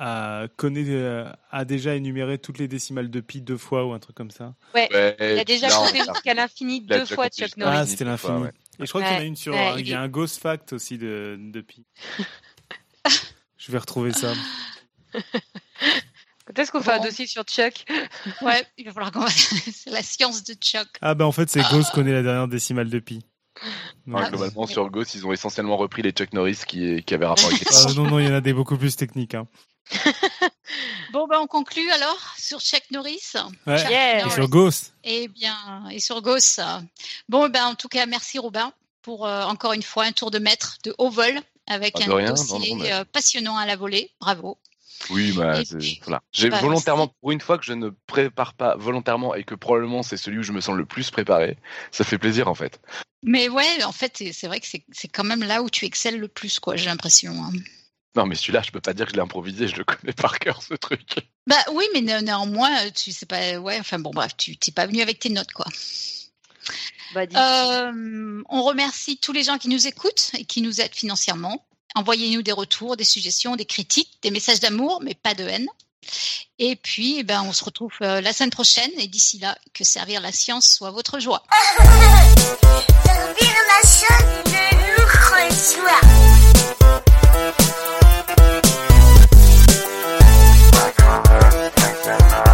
a, 0.00 0.48
connaît, 0.56 0.84
euh, 0.88 1.24
a 1.50 1.64
déjà 1.64 1.94
énuméré 1.94 2.38
toutes 2.38 2.58
les 2.58 2.68
décimales 2.68 3.10
de 3.10 3.20
pi 3.20 3.40
deux 3.40 3.56
fois 3.56 3.86
ou 3.86 3.92
un 3.92 3.98
truc 3.98 4.16
comme 4.16 4.30
ça. 4.30 4.54
Ouais, 4.74 4.88
il 5.20 5.38
a 5.38 5.44
déjà 5.44 5.68
compté 5.68 5.98
jusqu'à 5.98 6.34
l'infini 6.34 6.80
deux 6.80 7.04
fois 7.04 7.28
Chuck 7.28 7.56
Norris. 7.56 7.76
Ah, 7.78 7.86
c'était 7.86 8.04
l'infini. 8.04 8.44
Et 8.80 8.86
je 8.86 8.88
crois 8.88 9.02
qu'il 9.02 9.12
y 9.12 9.16
en 9.16 9.20
a 9.20 9.24
une 9.24 9.36
sur. 9.36 9.54
il 9.78 9.88
y 9.88 9.94
a 9.94 10.00
un 10.00 10.08
Ghost 10.08 10.40
Fact 10.40 10.72
aussi 10.72 10.98
de, 10.98 11.36
de 11.38 11.60
pi. 11.60 11.84
je 13.58 13.72
vais 13.72 13.78
retrouver 13.78 14.12
ça. 14.12 14.32
Quand 15.12 16.62
est-ce 16.62 16.72
qu'on 16.72 16.82
fait 16.82 16.92
un 16.92 17.00
dossier 17.00 17.26
sur 17.26 17.44
Chuck 17.44 17.84
Ouais, 18.42 18.66
il 18.76 18.84
va 18.84 18.92
falloir 18.92 19.12
qu'on 19.12 19.26
C'est 19.28 19.90
la 19.90 20.02
science 20.02 20.42
de 20.42 20.54
Chuck. 20.54 20.88
Ah, 21.00 21.14
bah 21.14 21.24
en 21.24 21.32
fait, 21.32 21.48
c'est 21.48 21.62
Ghost 21.70 21.92
connaît 21.92 22.12
la 22.12 22.22
dernière 22.22 22.48
décimale 22.48 22.90
de 22.90 22.98
pi. 22.98 23.24
globalement, 24.06 24.66
sur 24.66 24.90
Ghost, 24.90 25.14
ils 25.14 25.24
ont 25.26 25.32
essentiellement 25.32 25.76
repris 25.76 26.02
les 26.02 26.10
Chuck 26.10 26.32
Norris 26.32 26.60
qui, 26.66 27.04
qui 27.04 27.14
avaient 27.14 27.26
rapport 27.26 27.46
avec 27.46 27.60
les 27.60 27.66
ah, 27.72 27.92
Non, 27.94 28.04
non, 28.04 28.18
il 28.18 28.26
y 28.26 28.28
en 28.28 28.34
a 28.34 28.40
des 28.40 28.52
beaucoup 28.52 28.76
plus 28.76 28.96
techniques. 28.96 29.34
Hein. 29.34 29.46
bon, 31.12 31.26
ben, 31.26 31.38
on 31.40 31.46
conclut 31.46 31.90
alors 31.90 32.34
sur 32.38 32.60
Chuck 32.60 32.82
Norris. 32.90 33.32
Et 33.66 34.30
sur 34.30 34.48
Ghost. 34.48 34.94
Et 35.04 35.24
eh 35.24 35.28
bien, 35.28 35.56
et 35.90 36.00
sur 36.00 36.22
Ghost. 36.22 36.60
Bon, 37.28 37.48
ben, 37.48 37.66
en 37.66 37.74
tout 37.74 37.88
cas, 37.88 38.06
merci 38.06 38.38
Robin 38.38 38.72
pour 39.02 39.26
euh, 39.26 39.44
encore 39.44 39.72
une 39.72 39.82
fois 39.82 40.04
un 40.04 40.12
tour 40.12 40.30
de 40.30 40.38
maître 40.38 40.78
de 40.84 40.94
haut 40.98 41.10
vol 41.10 41.40
avec 41.66 42.00
un 42.00 42.30
dossier 42.30 42.92
euh, 42.92 43.04
passionnant 43.04 43.56
à 43.56 43.66
la 43.66 43.76
volée. 43.76 44.10
Bravo. 44.20 44.58
Oui, 45.08 45.32
bah, 45.32 45.62
voilà. 46.02 46.20
J'ai 46.32 46.50
bah, 46.50 46.60
volontairement, 46.60 47.08
pour 47.08 47.30
une 47.32 47.40
fois 47.40 47.56
que 47.56 47.64
je 47.64 47.72
ne 47.72 47.88
prépare 48.06 48.52
pas 48.52 48.76
volontairement 48.76 49.34
et 49.34 49.44
que 49.44 49.54
probablement 49.54 50.02
c'est 50.02 50.18
celui 50.18 50.38
où 50.38 50.42
je 50.42 50.52
me 50.52 50.60
sens 50.60 50.76
le 50.76 50.84
plus 50.84 51.10
préparé, 51.10 51.56
ça 51.90 52.04
fait 52.04 52.18
plaisir 52.18 52.48
en 52.48 52.54
fait. 52.54 52.80
Mais 53.22 53.48
ouais, 53.48 53.82
en 53.84 53.92
fait, 53.92 54.22
c'est 54.32 54.46
vrai 54.46 54.60
que 54.60 54.66
c'est 54.66 55.08
quand 55.08 55.24
même 55.24 55.42
là 55.42 55.62
où 55.62 55.70
tu 55.70 55.84
excelles 55.86 56.18
le 56.18 56.28
plus, 56.28 56.58
quoi, 56.58 56.76
j'ai 56.76 56.86
l'impression. 56.86 57.32
Hein. 57.32 57.52
Non, 58.16 58.26
mais 58.26 58.34
celui-là, 58.34 58.62
je 58.62 58.72
peux 58.72 58.80
pas 58.80 58.92
dire 58.92 59.06
que 59.06 59.12
je 59.12 59.16
l'ai 59.16 59.22
improvisé, 59.22 59.68
je 59.68 59.76
le 59.76 59.84
connais 59.84 60.12
par 60.12 60.38
cœur, 60.38 60.62
ce 60.62 60.74
truc. 60.74 61.14
Bah 61.46 61.62
oui, 61.72 61.84
mais 61.94 62.00
néanmoins, 62.00 62.90
tu 62.90 63.12
sais 63.12 63.26
pas, 63.26 63.58
ouais, 63.58 63.78
enfin 63.78 63.98
bon, 63.98 64.10
bref, 64.10 64.36
tu 64.36 64.52
n'es 64.52 64.72
pas 64.74 64.86
venu 64.86 65.00
avec 65.00 65.20
tes 65.20 65.30
notes, 65.30 65.52
quoi. 65.52 65.66
Bah, 67.14 67.22
euh, 67.22 68.42
on 68.48 68.62
remercie 68.62 69.18
tous 69.18 69.32
les 69.32 69.42
gens 69.42 69.58
qui 69.58 69.68
nous 69.68 69.86
écoutent 69.86 70.30
et 70.38 70.44
qui 70.44 70.62
nous 70.62 70.80
aident 70.80 70.94
financièrement. 70.94 71.64
Envoyez-nous 71.94 72.42
des 72.42 72.52
retours, 72.52 72.96
des 72.96 73.04
suggestions, 73.04 73.56
des 73.56 73.64
critiques, 73.64 74.18
des 74.22 74.30
messages 74.30 74.60
d'amour, 74.60 75.00
mais 75.02 75.14
pas 75.14 75.34
de 75.34 75.44
haine. 75.44 75.68
Et 76.58 76.76
puis, 76.76 77.18
eh 77.18 77.22
ben, 77.24 77.42
on 77.42 77.52
se 77.52 77.64
retrouve 77.64 77.92
euh, 78.02 78.20
la 78.20 78.32
semaine 78.32 78.50
prochaine. 78.50 78.90
Et 78.98 79.08
d'ici 79.08 79.38
là, 79.38 79.58
que 79.74 79.84
servir 79.84 80.20
la 80.20 80.32
science 80.32 80.68
soit 80.68 80.90
votre 80.90 81.18
joie. 81.18 81.42
servir 81.78 83.54
la 83.66 83.88
science 83.88 84.40
Like 87.32 87.54
you. 92.46 92.49